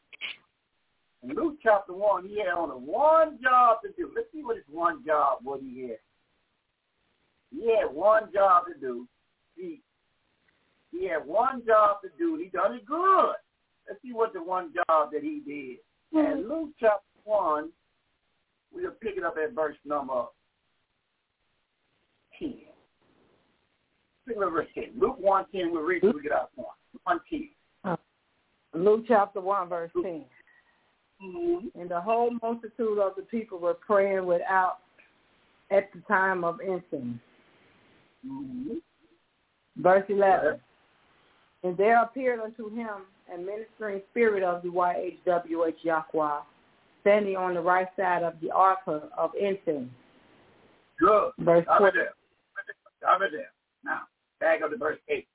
In 1.22 1.34
Luke 1.34 1.56
chapter 1.62 1.92
1, 1.92 2.26
he 2.26 2.38
had 2.38 2.54
only 2.56 2.76
one 2.76 3.38
job 3.42 3.78
to 3.82 3.90
do. 3.96 4.10
Let's 4.14 4.28
see 4.32 4.42
what 4.42 4.56
his 4.56 4.64
one 4.70 5.04
job, 5.04 5.38
what 5.42 5.60
he 5.60 5.82
had. 5.82 5.98
He 7.50 7.76
had 7.76 7.92
one 7.92 8.32
job 8.32 8.64
to 8.66 8.80
do. 8.80 9.06
He, 9.56 9.80
he 10.92 11.08
had 11.08 11.26
one 11.26 11.62
job 11.66 11.98
to 12.02 12.08
do. 12.18 12.36
He 12.36 12.48
done 12.48 12.74
it 12.74 12.86
good. 12.86 13.34
Let's 13.90 14.00
see 14.02 14.12
what 14.12 14.32
the 14.32 14.40
one 14.40 14.72
job 14.72 15.10
that 15.12 15.22
he 15.22 15.42
did. 15.44 15.78
Mm-hmm. 16.16 16.32
And 16.32 16.48
Luke 16.48 16.70
chapter 16.78 17.02
1, 17.24 17.70
we'll 18.72 18.92
pick 18.92 19.16
it 19.16 19.24
up 19.24 19.34
at 19.42 19.52
verse 19.52 19.74
number 19.84 20.26
10. 22.38 22.52
Pick 24.28 24.36
it 24.36 24.42
up 24.42 24.52
verse 24.52 24.68
10. 24.76 24.92
Luke 24.96 25.16
1, 25.18 25.46
10, 25.52 25.72
we'll 25.72 25.82
read 25.82 26.04
it. 26.04 26.14
We 26.14 26.22
get 26.22 26.30
our 26.30 26.48
point. 26.54 26.68
1, 27.02 27.20
10. 27.28 27.48
Luke 28.74 29.04
chapter 29.08 29.40
1, 29.40 29.68
verse 29.68 29.90
10. 30.00 30.24
Mm-hmm. 31.24 31.80
And 31.80 31.90
the 31.90 32.00
whole 32.00 32.30
multitude 32.40 33.00
of 33.00 33.16
the 33.16 33.22
people 33.28 33.58
were 33.58 33.74
praying 33.74 34.24
without 34.24 34.78
at 35.72 35.92
the 35.92 36.00
time 36.06 36.44
of 36.44 36.60
incense. 36.60 37.18
Mm-hmm. 38.24 38.74
Verse 39.78 40.04
11. 40.08 40.60
And 41.64 41.76
there 41.76 42.00
appeared 42.00 42.38
unto 42.38 42.70
him 42.72 42.88
a 43.34 43.38
ministering 43.38 44.02
spirit 44.10 44.42
of 44.42 44.62
the 44.62 44.68
YHWH 44.68 45.74
Yahweh, 45.82 46.40
standing 47.02 47.36
on 47.36 47.54
the 47.54 47.60
right 47.60 47.88
side 47.96 48.22
of 48.22 48.34
the 48.40 48.50
ark 48.50 48.78
of 48.86 49.30
incense. 49.40 49.90
Good. 50.98 51.32
Verse 51.38 51.64
Stop 51.64 51.80
it 51.82 51.94
there. 51.94 52.10
Stop 52.98 53.22
it 53.22 53.30
there. 53.32 53.50
Now, 53.84 54.02
back 54.40 54.62
up 54.62 54.70
to 54.70 54.76
verse 54.76 54.98
8. 55.08 55.26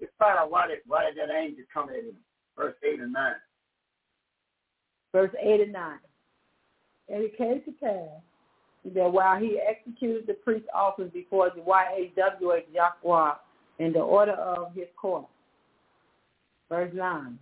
Let's 0.00 0.12
find 0.18 0.38
out 0.38 0.50
why 0.50 0.66
did, 0.66 0.78
why 0.86 1.04
did 1.04 1.16
that 1.16 1.32
angel 1.32 1.64
come 1.72 1.88
at 1.88 1.96
him 1.96 2.16
verse 2.56 2.74
8 2.82 3.00
and 3.00 3.12
9. 3.12 3.32
Verse 5.12 5.30
8 5.40 5.60
and 5.60 5.72
9. 5.72 5.98
And 7.08 7.24
it 7.24 7.36
came 7.36 7.62
to 7.64 7.72
pass 7.72 8.94
that 8.94 9.12
while 9.12 9.38
he 9.38 9.60
executed 9.60 10.26
the 10.26 10.34
priest's 10.34 10.68
office 10.74 11.10
before 11.12 11.50
the 11.54 11.60
YHWH 11.60 12.64
Yahweh 12.72 13.32
in 13.78 13.92
the 13.92 14.00
order 14.00 14.32
of 14.32 14.74
his 14.74 14.86
court. 14.96 15.26
Verse 16.72 16.90
9. 16.94 17.38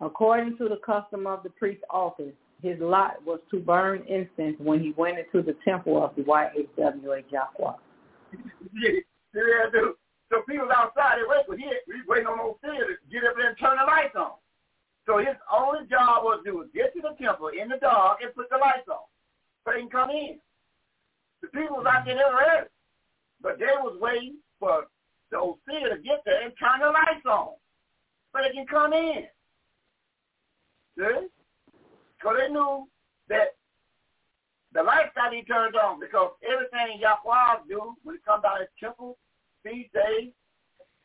According 0.00 0.56
to 0.58 0.68
the 0.68 0.78
custom 0.86 1.26
of 1.26 1.42
the 1.42 1.50
priest's 1.50 1.82
office, 1.90 2.34
his 2.62 2.78
lot 2.78 3.14
was 3.26 3.40
to 3.50 3.58
burn 3.58 4.04
incense 4.06 4.54
when 4.60 4.78
he 4.78 4.92
went 4.96 5.18
into 5.18 5.42
the 5.42 5.56
temple 5.64 5.98
of 6.00 6.14
the 6.14 6.22
YHWH 6.22 7.32
Yahweh. 7.32 7.74
yeah, 8.78 9.00
dude. 9.34 9.98
So 10.30 10.42
people 10.48 10.68
outside, 10.70 11.18
they 11.18 11.26
wait 11.26 11.46
for 11.48 11.56
him. 11.56 11.74
He's 11.86 12.06
waiting 12.06 12.28
on 12.28 12.38
those 12.38 12.54
things 12.62 12.78
to 12.78 12.94
get 13.10 13.26
up 13.26 13.34
there 13.34 13.48
and 13.48 13.58
turn 13.58 13.74
the 13.74 13.90
lights 13.90 14.14
on. 14.14 14.38
So 15.04 15.18
his 15.18 15.34
only 15.50 15.90
job 15.90 16.22
was 16.22 16.38
to 16.46 16.70
get 16.72 16.94
to 16.94 17.02
the 17.02 17.18
temple 17.18 17.50
in 17.60 17.68
the 17.68 17.82
dark 17.82 18.22
and 18.22 18.32
put 18.36 18.46
the 18.50 18.58
lights 18.62 18.86
on 18.86 19.02
so 19.66 19.74
they 19.74 19.80
can 19.80 19.90
come 19.90 20.10
in. 20.10 20.38
The 21.42 21.48
people 21.48 21.82
was 21.82 21.90
out 21.90 22.06
there 22.06 22.14
ready. 22.14 22.70
But 23.42 23.58
they 23.58 23.74
was 23.82 23.98
waiting 23.98 24.38
for 24.60 24.86
those 25.32 25.58
seers 25.66 25.90
to 25.90 25.98
get 25.98 26.22
there 26.22 26.46
and 26.46 26.54
turn 26.54 26.78
the 26.78 26.94
lights 26.94 27.26
on 27.26 27.58
so 28.34 28.42
they 28.42 28.52
can 28.52 28.66
come 28.66 28.92
in. 28.92 29.24
See? 30.98 31.28
Because 32.18 32.36
they 32.38 32.48
knew 32.52 32.88
that 33.28 33.54
the 34.72 34.82
to 34.82 35.30
be 35.30 35.42
turned 35.44 35.76
on 35.76 36.00
because 36.00 36.32
everything 36.42 36.98
Yahweh 36.98 37.62
do 37.68 37.94
when 38.02 38.16
it 38.16 38.24
comes 38.24 38.42
out 38.44 38.60
of 38.60 38.66
temple 38.80 39.16
these 39.64 39.86
days 39.94 40.34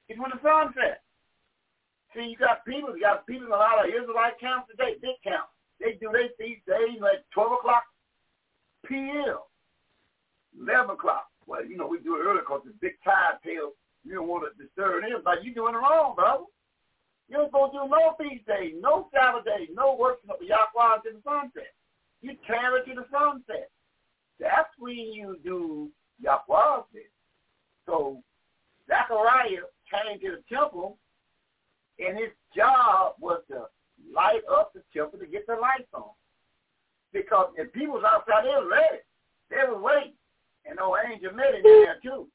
is 0.10 0.18
when 0.18 0.32
the 0.34 0.42
sun 0.42 0.74
sets. 0.74 1.06
See, 2.16 2.34
you 2.34 2.38
got 2.38 2.66
people, 2.66 2.98
you 2.98 3.02
got 3.02 3.28
people 3.28 3.46
in 3.46 3.54
a 3.54 3.56
lot 3.56 3.86
of 3.86 3.94
Israelite 3.94 4.40
camps 4.42 4.66
today, 4.72 4.98
big 5.00 5.22
camps. 5.24 5.54
They 5.80 5.94
do 6.02 6.10
their 6.12 6.34
feast 6.42 6.66
days 6.66 6.98
like 7.00 7.22
12 7.34 7.62
o'clock 7.62 7.84
p.m., 8.88 9.38
11 10.58 10.90
o'clock. 10.98 11.30
Well, 11.46 11.64
you 11.64 11.78
know, 11.78 11.86
we 11.86 12.00
do 12.00 12.18
it 12.18 12.26
early 12.26 12.42
because 12.42 12.62
it's 12.66 12.78
big 12.82 12.98
tide 13.06 13.38
tail. 13.46 13.78
You 14.04 14.16
don't 14.16 14.28
want 14.28 14.50
to 14.50 14.58
disturb 14.58 15.04
them, 15.04 15.22
but 15.24 15.44
you 15.44 15.54
doing 15.54 15.76
it 15.76 15.78
wrong, 15.78 16.16
brother. 16.16 16.50
You 17.30 17.38
don't 17.38 17.52
go 17.52 17.70
do 17.72 17.88
no 17.88 18.16
feast 18.18 18.48
days, 18.48 18.74
no 18.80 19.08
Sabbath 19.14 19.46
days, 19.46 19.70
no 19.74 19.96
worship 19.96 20.30
of 20.30 20.42
Yahweh 20.42 21.02
to 21.04 21.12
the 21.14 21.22
sunset. 21.24 21.74
You 22.22 22.36
carry 22.46 22.84
to 22.86 22.96
the 22.96 23.06
sunset. 23.12 23.70
That's 24.40 24.70
when 24.80 24.98
you 24.98 25.38
do 25.44 25.90
Yahweh's 26.20 26.86
day. 26.92 27.06
So 27.86 28.24
Zechariah 28.88 29.70
came 29.92 30.20
to 30.22 30.38
the 30.38 30.56
temple, 30.56 30.98
and 32.00 32.18
his 32.18 32.30
job 32.56 33.14
was 33.20 33.42
to 33.50 33.66
light 34.14 34.42
up 34.52 34.74
the 34.74 34.82
temple 34.94 35.20
to 35.20 35.28
get 35.28 35.46
the 35.46 35.54
lights 35.54 35.90
on. 35.94 36.10
Because 37.14 37.52
if 37.58 37.72
people 37.74 37.96
was 37.96 38.04
outside, 38.06 38.46
they 38.46 38.56
were 38.56 38.70
ready. 38.70 39.02
They 39.50 39.70
were 39.70 39.82
waiting. 39.82 40.14
And 40.66 40.78
no 40.78 40.96
angel 40.98 41.34
met 41.34 41.56
him 41.56 41.66
in 41.66 41.84
there 41.84 42.00
too. 42.04 42.28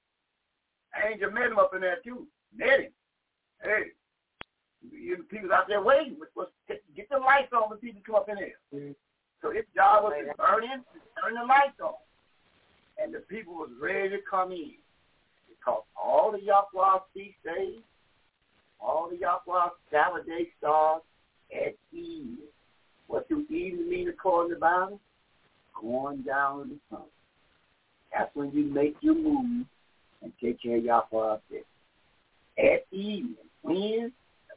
Angel 1.09 1.31
met 1.31 1.51
him 1.51 1.59
up 1.59 1.75
in 1.75 1.81
there 1.81 1.99
too. 2.05 2.27
Met 2.57 2.81
him. 2.81 2.93
Hey, 3.63 3.93
you 4.93 5.25
people 5.31 5.53
out 5.53 5.69
there 5.69 5.83
waiting. 5.83 6.17
Let's 6.37 6.51
get 6.97 7.09
the 7.11 7.19
lights 7.19 7.53
on 7.53 7.71
when 7.71 7.79
people 7.79 8.03
come 8.05 8.17
up 8.17 8.29
in 8.29 8.37
here. 8.37 8.59
Mm-hmm. 8.75 8.93
So 9.43 9.51
his 9.51 9.65
job 9.75 10.05
was 10.05 10.15
to 10.19 10.35
burn 10.37 10.65
in, 10.65 10.83
turn 11.23 11.35
the 11.35 11.47
lights 11.47 11.79
on. 11.83 11.95
And 12.99 13.13
the 13.13 13.21
people 13.21 13.55
was 13.55 13.71
ready 13.81 14.11
to 14.11 14.19
come 14.29 14.53
in. 14.53 14.75
Because 15.49 15.83
all 16.03 16.33
the 16.33 16.41
Yahweh 16.41 17.01
feast 17.13 17.37
days, 17.45 17.81
all 18.81 19.09
the 19.11 19.17
Yahweh 19.19 19.69
Sabbath 19.91 20.27
day 20.27 20.49
stars 20.59 21.03
at 21.55 21.75
eve. 21.93 22.39
What 23.07 23.29
do 23.29 23.43
evening 23.51 23.89
mean 23.89 24.09
according 24.09 24.51
to 24.51 24.55
the 24.55 24.61
Bible? 24.61 25.01
Going 25.81 26.23
down 26.23 26.63
to 26.63 26.75
the 26.75 26.81
sun. 26.91 27.05
That's 28.13 28.35
when 28.35 28.53
you 28.53 28.65
make 28.65 28.97
your 29.01 29.15
move 29.15 29.67
and 30.23 30.33
take 30.43 30.63
care 30.63 30.77
of 30.79 30.85
Yahweh 30.85 31.37
At 32.59 32.87
evening. 32.93 33.37
When? 33.63 34.13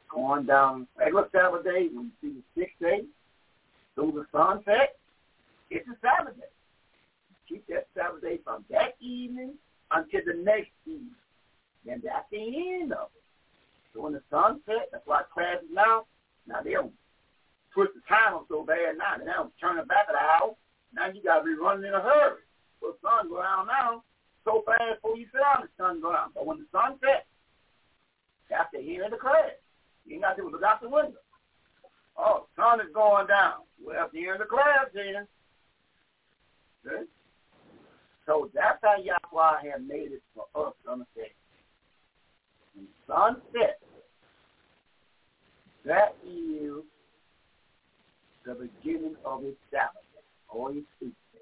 Going 0.08 0.46
down 0.46 0.86
regular 0.98 1.28
Sabbath 1.32 1.64
day, 1.64 1.88
when 1.92 2.10
you 2.10 2.12
see 2.20 2.40
the 2.40 2.60
sixth 2.60 2.78
day, 2.80 3.04
through 3.94 4.12
the 4.12 4.26
sunset, 4.32 4.96
it's 5.70 5.86
a 5.88 5.96
Sabbath 6.00 6.36
day. 6.36 6.52
Keep 7.48 7.66
that 7.68 7.86
Sabbath 7.94 8.22
day 8.22 8.38
from 8.44 8.64
that 8.70 8.96
evening 9.00 9.54
until 9.90 10.20
the 10.26 10.34
next 10.42 10.70
evening. 10.86 11.16
Then 11.84 12.02
that's 12.04 12.26
the 12.30 12.38
end 12.38 12.92
of 12.92 13.08
it. 13.14 13.22
So 13.92 14.02
when 14.02 14.12
the 14.12 14.22
sun 14.30 14.60
sets, 14.66 14.88
that's 14.92 15.06
why 15.06 15.22
classes 15.32 15.68
now, 15.72 16.04
now 16.46 16.60
they 16.62 16.72
don't 16.72 16.92
twist 17.74 17.92
the 17.94 18.00
time 18.08 18.34
up 18.34 18.46
so 18.48 18.64
bad 18.64 18.96
now. 18.96 19.18
They 19.18 19.24
don't 19.24 19.52
turn 19.60 19.78
it 19.78 19.88
back 19.88 20.08
the 20.08 20.16
hour. 20.16 20.54
Now 20.94 21.08
you 21.12 21.22
got 21.22 21.40
to 21.40 21.44
be 21.44 21.54
running 21.54 21.84
in 21.84 21.94
a 21.94 22.00
hurry. 22.00 22.42
So 22.80 22.92
the 22.92 22.98
sun 23.02 23.28
go 23.28 23.42
down 23.42 23.66
now 23.66 24.02
so 24.48 24.64
fast 24.64 25.02
before 25.02 25.16
you 25.16 25.26
sit 25.32 25.40
down, 25.44 25.68
the 25.68 25.68
sun 25.76 26.00
go 26.00 26.12
down. 26.12 26.30
But 26.34 26.46
when 26.46 26.58
the 26.58 26.66
sun 26.72 26.96
sets, 27.00 27.28
that's 28.48 28.72
the 28.72 28.80
end 28.80 29.04
of 29.04 29.10
the 29.12 29.20
class. 29.20 29.60
You 30.08 30.14
ain't 30.14 30.22
got 30.22 30.36
to 30.38 30.48
look 30.48 30.62
out 30.62 30.80
the 30.80 30.88
window. 30.88 31.20
Oh, 32.16 32.46
sun 32.56 32.80
is 32.80 32.92
going 32.94 33.26
down. 33.26 33.62
Well, 33.84 34.08
the 34.12 34.26
end 34.26 34.32
of 34.32 34.38
the 34.38 34.44
clouds, 34.46 34.90
then. 34.94 35.26
Okay? 36.86 37.04
So 38.26 38.50
that's 38.54 38.78
how 38.82 38.96
Yahweh 38.96 39.70
had 39.70 39.86
made 39.86 40.12
it 40.12 40.22
for 40.34 40.46
us 40.54 40.72
to 40.84 40.92
understand. 40.92 41.28
When 42.74 42.86
the 42.86 43.12
sun 43.12 43.36
sets, 43.52 43.84
that 45.84 46.16
is 46.24 46.82
the 48.44 48.54
beginning 48.54 49.16
of 49.24 49.42
his 49.42 49.54
Sabbath 49.70 50.02
feast 50.98 51.14
day. 51.32 51.38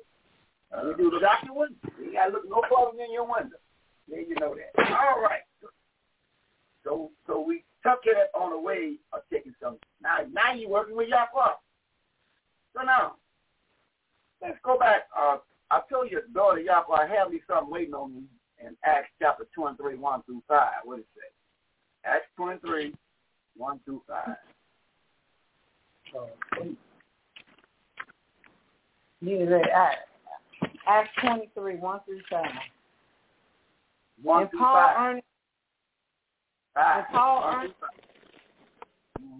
Uh, 0.76 0.88
you 0.88 0.96
do 0.96 1.10
the 1.10 1.20
doctor 1.20 1.52
one, 1.52 1.74
you 2.02 2.12
got 2.12 2.26
to 2.26 2.32
look 2.32 2.48
no 2.48 2.62
further 2.62 2.98
than 2.98 3.12
your 3.12 3.24
window. 3.24 3.56
Then 4.08 4.26
you 4.28 4.34
know 4.40 4.54
that. 4.54 4.90
All 4.90 5.20
right. 5.22 5.42
So 6.84 7.10
so 7.26 7.40
we 7.40 7.64
took 7.86 8.00
it 8.04 8.30
on 8.34 8.50
the 8.50 8.58
way 8.58 8.94
of 9.12 9.20
taking 9.32 9.54
some. 9.62 9.78
Now 10.02 10.18
now 10.32 10.52
you're 10.54 10.68
working 10.68 10.96
with 10.96 11.08
Yahweh. 11.08 11.54
So 12.74 12.82
now, 12.84 13.14
let's 14.42 14.58
go 14.64 14.78
back. 14.78 15.08
Uh, 15.16 15.36
I 15.70 15.80
told 15.90 16.10
your 16.10 16.22
daughter 16.34 16.60
Yahweh, 16.60 16.96
I 16.96 17.06
have 17.06 17.30
me 17.30 17.40
something 17.46 17.70
waiting 17.70 17.94
on 17.94 18.14
me 18.14 18.22
in 18.60 18.76
Acts 18.84 19.08
chapter 19.20 19.46
23, 19.54 19.96
1 19.96 20.22
through 20.24 20.42
5. 20.48 20.68
What 20.84 20.98
it 20.98 21.06
say? 21.14 21.28
Acts 22.04 22.26
23, 22.36 22.92
1 23.56 23.80
through 23.84 24.02
5. 24.08 24.36
You 29.20 29.60
Acts, 29.74 29.98
Acts 30.86 31.10
23, 31.22 31.76
1 31.76 32.00
through 32.04 32.20
5. 32.30 32.44
1 34.22 34.40
and 34.42 34.50
through 34.50 34.58
Paul 34.60 34.74
5. 34.74 34.96
Earnest, 34.98 35.26
Five. 35.26 35.35
And 36.76 37.06
Paul 37.12 37.44
Earnest, 37.54 37.74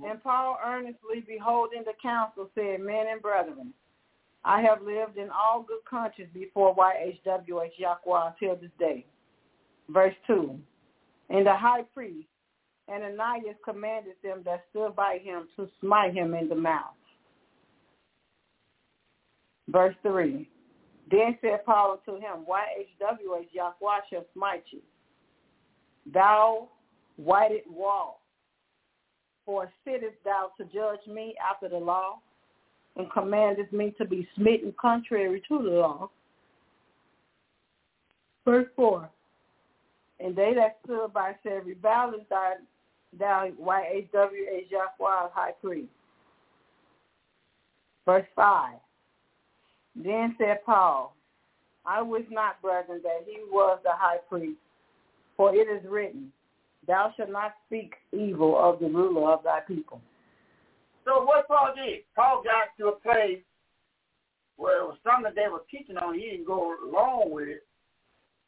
and 0.09 0.23
Paul 0.23 0.59
earnestly 0.65 1.25
beholding 1.27 1.83
the 1.85 1.93
council 2.03 2.51
said, 2.55 2.81
Men 2.81 3.07
and 3.11 3.23
brethren, 3.23 3.73
I 4.45 4.61
have 4.63 4.83
lived 4.83 5.19
in 5.19 5.29
all 5.31 5.65
good 5.67 5.85
conscience 5.89 6.29
before 6.33 6.75
YHWH 6.77 7.79
Yahweh 7.79 8.31
till 8.39 8.57
this 8.57 8.71
day. 8.79 9.05
Verse 9.89 10.15
2. 10.27 10.59
And 11.31 11.47
the 11.47 11.57
high 11.57 11.83
priest 11.95 12.29
Ananias 12.89 13.57
commanded 13.65 14.15
them 14.23 14.43
that 14.45 14.65
stood 14.71 14.95
by 14.95 15.19
him 15.23 15.49
to 15.57 15.69
smite 15.81 16.15
him 16.15 16.35
in 16.35 16.49
the 16.49 16.55
mouth. 16.55 16.95
Verse 19.69 19.97
3. 20.03 20.49
Then 21.11 21.37
said 21.41 21.65
Paul 21.65 21.99
unto 22.07 22.21
him, 22.21 22.47
YHWH 22.49 23.49
Yahweh 23.53 24.01
shall 24.11 24.25
smite 24.35 24.65
you. 24.71 24.81
Thou 26.13 26.69
whited 27.17 27.63
wall, 27.69 28.21
for 29.45 29.71
sittest 29.85 30.17
thou 30.25 30.51
to 30.59 30.65
judge 30.65 31.07
me 31.07 31.35
after 31.43 31.69
the 31.69 31.77
law, 31.77 32.19
and 32.97 33.11
commandest 33.13 33.73
me 33.73 33.95
to 33.99 34.05
be 34.05 34.27
smitten 34.35 34.75
contrary 34.81 35.43
to 35.49 35.59
the 35.59 35.71
law. 35.71 36.11
Verse 38.45 38.67
4. 38.77 39.09
And 40.21 40.35
they 40.35 40.55
that 40.55 40.79
stood 40.85 41.13
by 41.13 41.35
said, 41.43 41.63
Revilest 41.67 42.29
thou, 42.31 42.55
thou 43.19 43.49
YHWH 43.61 44.71
Yahweh 44.71 45.29
high 45.33 45.53
priest. 45.63 45.89
Verse 48.07 48.27
5. 48.35 48.75
Then 49.97 50.35
said 50.39 50.65
Paul, 50.65 51.15
I 51.85 52.03
wish 52.03 52.25
not, 52.31 52.61
brethren, 52.63 53.01
that 53.03 53.25
he 53.27 53.41
was 53.51 53.79
the 53.85 53.93
high 53.93 54.19
priest, 54.29 54.59
for 55.37 55.55
it 55.55 55.69
is 55.69 55.89
written, 55.89 56.33
Thou 56.87 57.13
shalt 57.17 57.31
not 57.31 57.55
speak 57.67 57.95
evil 58.13 58.59
of 58.59 58.79
the 58.79 58.87
ruler 58.87 59.33
of 59.33 59.43
thy 59.43 59.61
people. 59.61 60.01
So 61.05 61.25
what 61.25 61.49
Paul 61.49 61.73
did, 61.77 62.01
Paul 62.15 62.43
got 62.45 62.77
to 62.79 62.89
a 62.89 63.01
place 63.01 63.43
where 64.57 64.83
it 64.83 64.87
was 64.87 64.99
something 65.05 65.33
they 65.35 65.49
were 65.49 65.65
teaching 65.71 65.97
on. 65.97 66.15
He 66.15 66.31
didn't 66.31 66.47
go 66.47 66.75
along 66.85 67.31
with 67.31 67.49
it, 67.49 67.67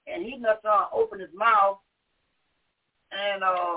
and 0.07 0.25
he 0.25 0.37
not 0.37 0.63
trying 0.63 0.89
to 0.89 0.95
open 0.95 1.21
his 1.21 1.35
mouth. 1.35 1.79
And 3.11 3.43
uh, 3.43 3.77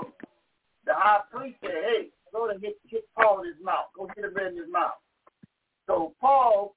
the 0.84 0.94
high 0.94 1.20
priest 1.30 1.56
said, 1.60 1.70
"Hey, 1.70 2.08
go 2.32 2.48
and 2.50 2.60
hit, 2.60 2.78
hit 2.88 3.04
Paul 3.16 3.42
in 3.42 3.48
his 3.48 3.64
mouth. 3.64 3.86
Go 3.96 4.08
hit 4.14 4.24
him 4.24 4.36
in 4.36 4.56
his 4.56 4.70
mouth." 4.70 4.98
So 5.86 6.14
Paul 6.20 6.74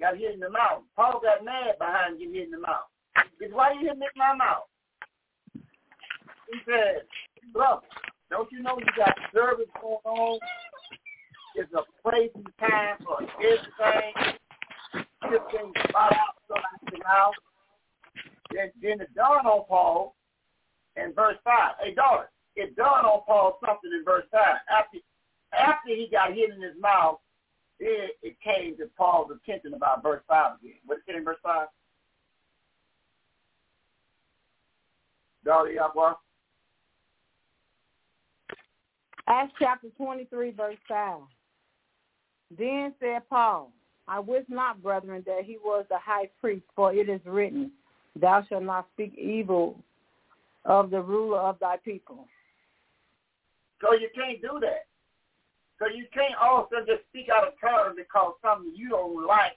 got 0.00 0.16
hit 0.16 0.34
in 0.34 0.40
the 0.40 0.50
mouth. 0.50 0.82
Paul 0.96 1.20
got 1.22 1.44
mad 1.44 1.78
behind 1.78 2.18
getting 2.18 2.34
hit 2.34 2.44
in 2.44 2.50
the 2.50 2.58
mouth. 2.58 2.88
He 3.16 3.46
said, 3.46 3.52
"Why 3.52 3.72
you 3.72 3.86
hit 3.86 3.98
me 3.98 4.06
in 4.06 4.18
my 4.18 4.34
mouth?" 4.34 4.68
He 6.50 6.58
said, 6.64 7.02
"Look, 7.58 7.82
don't 8.30 8.50
you 8.52 8.62
know 8.62 8.78
you 8.78 8.86
got 8.96 9.18
service 9.34 9.68
going 9.82 9.98
on 10.06 10.38
it's 11.58 11.72
a 11.74 11.82
crazy 12.08 12.30
time 12.60 12.96
for 13.04 13.20
everything. 13.20 14.38
Everything 15.24 15.72
spot 15.88 16.12
out 16.12 16.36
something 16.46 17.00
out. 17.04 17.34
Then, 18.52 18.70
then 18.80 19.00
it 19.00 19.12
dawned 19.16 19.46
on 19.46 19.64
Paul 19.66 20.14
in 20.96 21.12
verse 21.14 21.36
5. 21.42 21.74
Hey, 21.82 21.94
daughter, 21.94 22.30
it 22.54 22.76
dawned 22.76 23.06
on 23.06 23.22
Paul 23.26 23.58
something 23.66 23.90
in 23.92 24.04
verse 24.04 24.24
5. 24.30 24.40
After, 24.70 24.98
after 25.52 25.88
he 25.88 26.08
got 26.10 26.32
hit 26.32 26.50
in 26.54 26.62
his 26.62 26.80
mouth, 26.80 27.18
it, 27.80 28.12
it 28.22 28.36
came 28.40 28.76
to 28.76 28.88
Paul's 28.96 29.32
attention 29.32 29.74
about 29.74 30.04
verse 30.04 30.22
5 30.28 30.58
again. 30.60 30.78
What 30.86 30.98
is 30.98 31.04
it 31.08 31.16
in 31.16 31.24
verse 31.24 31.38
5? 31.42 31.66
Daughter 35.44 35.72
Yahweh? 35.72 36.12
Acts 39.28 39.52
chapter 39.58 39.88
23, 39.96 40.52
verse 40.52 40.76
5. 40.88 41.20
Then 42.56 42.94
said 42.98 43.28
Paul, 43.28 43.72
I 44.06 44.20
wish 44.20 44.44
not, 44.48 44.82
brethren, 44.82 45.22
that 45.26 45.44
he 45.44 45.58
was 45.62 45.84
the 45.90 45.98
high 45.98 46.30
priest, 46.40 46.64
for 46.74 46.94
it 46.94 47.10
is 47.10 47.20
written, 47.26 47.70
Thou 48.18 48.42
shalt 48.48 48.62
not 48.62 48.88
speak 48.94 49.12
evil 49.18 49.78
of 50.64 50.90
the 50.90 51.00
ruler 51.00 51.40
of 51.40 51.58
thy 51.58 51.76
people. 51.84 52.26
So 53.82 53.92
you 53.92 54.08
can't 54.14 54.40
do 54.40 54.58
that. 54.60 54.86
So 55.78 55.86
you 55.86 56.06
can't 56.12 56.34
also 56.42 56.76
just 56.86 57.02
speak 57.10 57.28
out 57.28 57.46
of 57.46 57.52
turn 57.60 57.96
because 57.96 58.32
something 58.42 58.72
you 58.74 58.88
don't 58.88 59.26
like. 59.26 59.56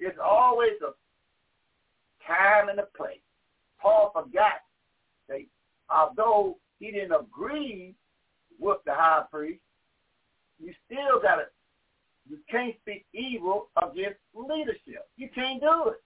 It's 0.00 0.18
always 0.22 0.72
a 0.82 0.92
time 2.26 2.68
and 2.68 2.78
a 2.80 2.88
place. 2.96 3.20
Paul 3.80 4.10
forgot 4.12 4.60
that 5.28 5.40
although 5.88 6.58
he 6.78 6.90
didn't 6.90 7.12
agree 7.12 7.94
with 8.60 8.78
the 8.84 8.94
high 8.94 9.24
priest, 9.30 9.60
you 10.62 10.72
still 10.86 11.20
got 11.20 11.36
to 11.36 11.44
you 12.28 12.38
can't 12.48 12.76
speak 12.82 13.04
evil 13.12 13.68
against 13.82 14.20
leadership. 14.34 15.08
You 15.16 15.28
can't 15.34 15.60
do 15.60 15.90
it. 15.90 16.00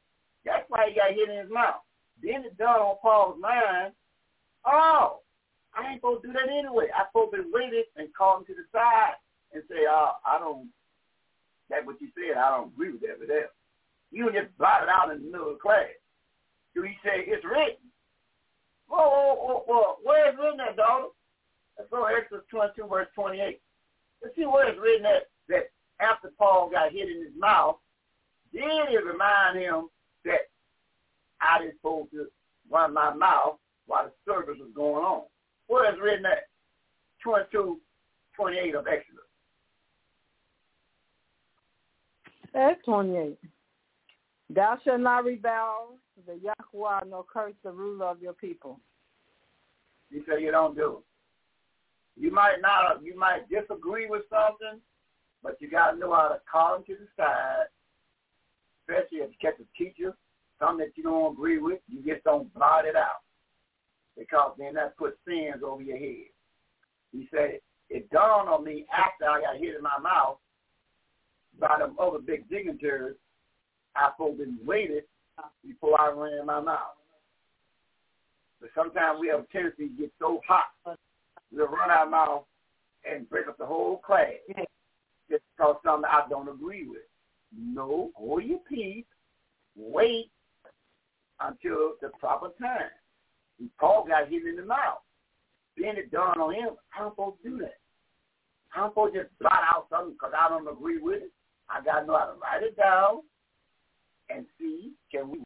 That's 0.45 0.65
why 0.69 0.89
he 0.89 0.95
got 0.95 1.13
hit 1.13 1.29
in 1.29 1.37
his 1.37 1.53
mouth. 1.53 1.85
Then 2.23 2.45
it 2.45 2.57
dawned 2.57 2.81
on 2.81 2.97
Paul's 3.03 3.41
mind, 3.41 3.93
oh, 4.65 5.21
I 5.77 5.93
ain't 5.93 6.03
to 6.03 6.19
do 6.23 6.33
that 6.33 6.49
anyway. 6.49 6.87
I'm 6.97 7.07
supposed 7.11 7.35
to 7.35 7.45
wait 7.53 7.75
it 7.75 7.89
and 7.97 8.09
call 8.17 8.39
him 8.39 8.47
to 8.47 8.55
the 8.55 8.65
side 8.73 9.21
and 9.53 9.63
say, 9.69 9.85
oh, 9.89 10.13
I 10.25 10.39
don't, 10.39 10.69
that's 11.69 11.85
what 11.85 12.01
you 12.01 12.09
said, 12.15 12.39
I 12.39 12.57
don't 12.57 12.73
agree 12.73 12.93
with 12.93 13.03
that, 13.03 13.19
but 13.19 13.29
that. 13.29 13.53
You 14.13 14.31
just 14.31 14.57
blot 14.57 14.85
it 14.85 14.89
out 14.89 15.11
in 15.11 15.25
the 15.25 15.31
middle 15.31 15.51
of 15.51 15.59
class. 15.59 15.91
Do 16.75 16.83
he 16.83 16.95
say, 17.05 17.27
it's 17.27 17.45
written? 17.45 17.83
Whoa, 18.89 19.03
whoa, 19.03 19.35
whoa, 19.35 19.65
whoa. 19.67 19.97
Where 20.05 20.31
is 20.31 20.39
written 20.39 20.59
that, 20.59 20.77
daughter? 20.77 21.11
Let's 21.79 21.91
go 21.91 22.09
to 22.09 22.15
Exodus 22.15 22.45
22, 22.51 22.87
verse 22.87 23.09
28. 23.15 23.61
Let's 24.23 24.37
see 24.37 24.47
where 24.47 24.69
it's 24.69 24.81
written 24.81 25.03
that, 25.03 25.29
that 25.49 25.71
after 26.01 26.31
Paul 26.39 26.71
got 26.71 26.93
hit 26.93 27.09
in 27.09 27.25
his 27.25 27.33
mouth, 27.39 27.77
then 28.53 28.63
it 28.89 29.05
remind 29.05 29.59
him 29.59 29.89
that 30.25 30.49
I 31.41 31.59
didn't 31.59 31.77
supposed 31.77 32.11
to 32.13 32.27
run 32.71 32.95
my 32.95 33.13
mouth 33.13 33.59
while 33.87 34.05
the 34.07 34.13
service 34.31 34.57
was 34.61 34.71
going 34.75 35.05
on. 35.05 35.25
Where 35.67 35.93
is 35.93 36.01
written 36.01 36.23
that? 36.23 36.49
22, 37.23 37.81
28 38.37 38.75
of 38.75 38.87
Exodus. 38.87 39.21
That's 42.53 42.83
28. 42.85 43.37
Thou 44.51 44.79
shalt 44.85 45.01
not 45.01 45.25
rebel 45.25 45.97
the 46.27 46.39
Yahweh 46.39 47.01
nor 47.09 47.25
curse 47.25 47.55
the 47.65 47.73
ruler 47.73 48.07
of 48.07 48.23
your 48.23 48.35
people. 48.35 48.79
He 50.11 50.21
said 50.29 50.41
you 50.41 50.53
don't 50.53 50.77
do 50.77 50.99
it. 50.99 51.14
You 52.17 52.31
might 52.31 52.57
not, 52.61 53.03
you 53.03 53.19
might 53.19 53.49
disagree 53.49 54.07
with 54.07 54.23
something, 54.31 54.81
but 55.43 55.57
you 55.61 55.71
got 55.71 55.93
to 55.93 55.99
know 55.99 56.15
how 56.15 56.29
to 56.29 56.41
call 56.51 56.75
them 56.75 56.85
to 56.87 56.95
the 56.95 57.09
side, 57.17 57.67
especially 58.83 59.19
if 59.19 59.31
you 59.31 59.37
catch 59.41 59.61
a 59.61 59.79
teacher, 59.79 60.15
something 60.61 60.79
that 60.79 60.97
you 60.97 61.03
don't 61.03 61.33
agree 61.33 61.59
with, 61.59 61.81
you 61.89 62.03
just 62.05 62.25
don't 62.25 62.53
blot 62.55 62.85
it 62.85 62.97
out 62.97 63.23
because 64.17 64.53
then 64.59 64.75
that 64.75 64.97
puts 64.97 65.17
sins 65.27 65.63
over 65.65 65.83
your 65.83 65.99
head. 65.99 66.31
He 67.13 67.29
said, 67.31 67.59
it 67.91 68.11
dawned 68.11 68.49
on 68.49 68.65
me 68.65 68.87
after 68.93 69.29
I 69.29 69.41
got 69.41 69.61
hit 69.61 69.75
in 69.77 69.83
my 69.83 69.99
mouth 70.03 70.39
by 71.61 71.79
them 71.79 71.97
other 72.01 72.19
big 72.19 72.49
dignitaries, 72.49 73.17
I 73.97 74.11
supposed 74.13 74.39
to 74.39 74.47
waited 74.65 75.05
before 75.67 76.01
I 76.01 76.11
ran 76.11 76.47
my 76.47 76.61
mouth. 76.61 76.97
But 78.61 78.71
sometimes 78.75 79.21
we 79.21 79.29
have 79.29 79.41
a 79.41 79.47
tendency 79.53 79.89
to 79.89 79.95
get 79.95 80.13
so 80.19 80.41
hot, 80.47 80.97
we'll 81.55 81.69
run 81.69 81.91
our 81.91 82.09
mouth 82.09 82.45
and 83.11 83.29
break 83.29 83.49
up 83.49 83.59
the 83.59 83.67
whole 83.67 83.99
class 83.99 84.33
just 85.31 85.43
because 85.57 85.77
something 85.85 86.09
I 86.11 86.23
don't 86.29 86.49
agree 86.49 86.87
with. 86.87 87.03
No, 87.57 88.11
hold 88.15 88.45
your 88.45 88.61
peace. 88.69 89.05
Wait 89.77 90.31
until 91.41 91.95
the 92.01 92.11
proper 92.21 92.49
time. 92.61 92.91
And 93.59 93.71
Paul 93.79 94.07
got 94.09 94.29
hit 94.29 94.47
in 94.47 94.57
the 94.57 94.65
mouth. 94.65 94.99
Then 95.77 95.97
it 95.97 96.11
dawned 96.11 96.41
on 96.41 96.55
him, 96.55 96.71
how 96.91 97.07
am 97.07 97.07
I 97.07 97.11
supposed 97.11 97.43
to 97.43 97.51
do 97.51 97.59
that? 97.59 97.79
How 98.69 98.85
am 98.85 98.87
I 98.87 98.91
supposed 98.91 99.15
to 99.15 99.23
just 99.23 99.39
blot 99.41 99.63
out 99.73 99.87
something 99.91 100.15
because 100.15 100.33
I 100.39 100.49
don't 100.49 100.69
agree 100.69 100.99
with 100.99 101.23
it? 101.23 101.33
I 101.69 101.83
got 101.83 102.01
to 102.01 102.07
know 102.07 102.19
how 102.19 102.27
to 102.27 102.39
write 102.41 102.63
it 102.63 102.77
down 102.77 103.23
and 104.31 104.47
see, 104.59 104.93
can 105.11 105.31
we 105.31 105.39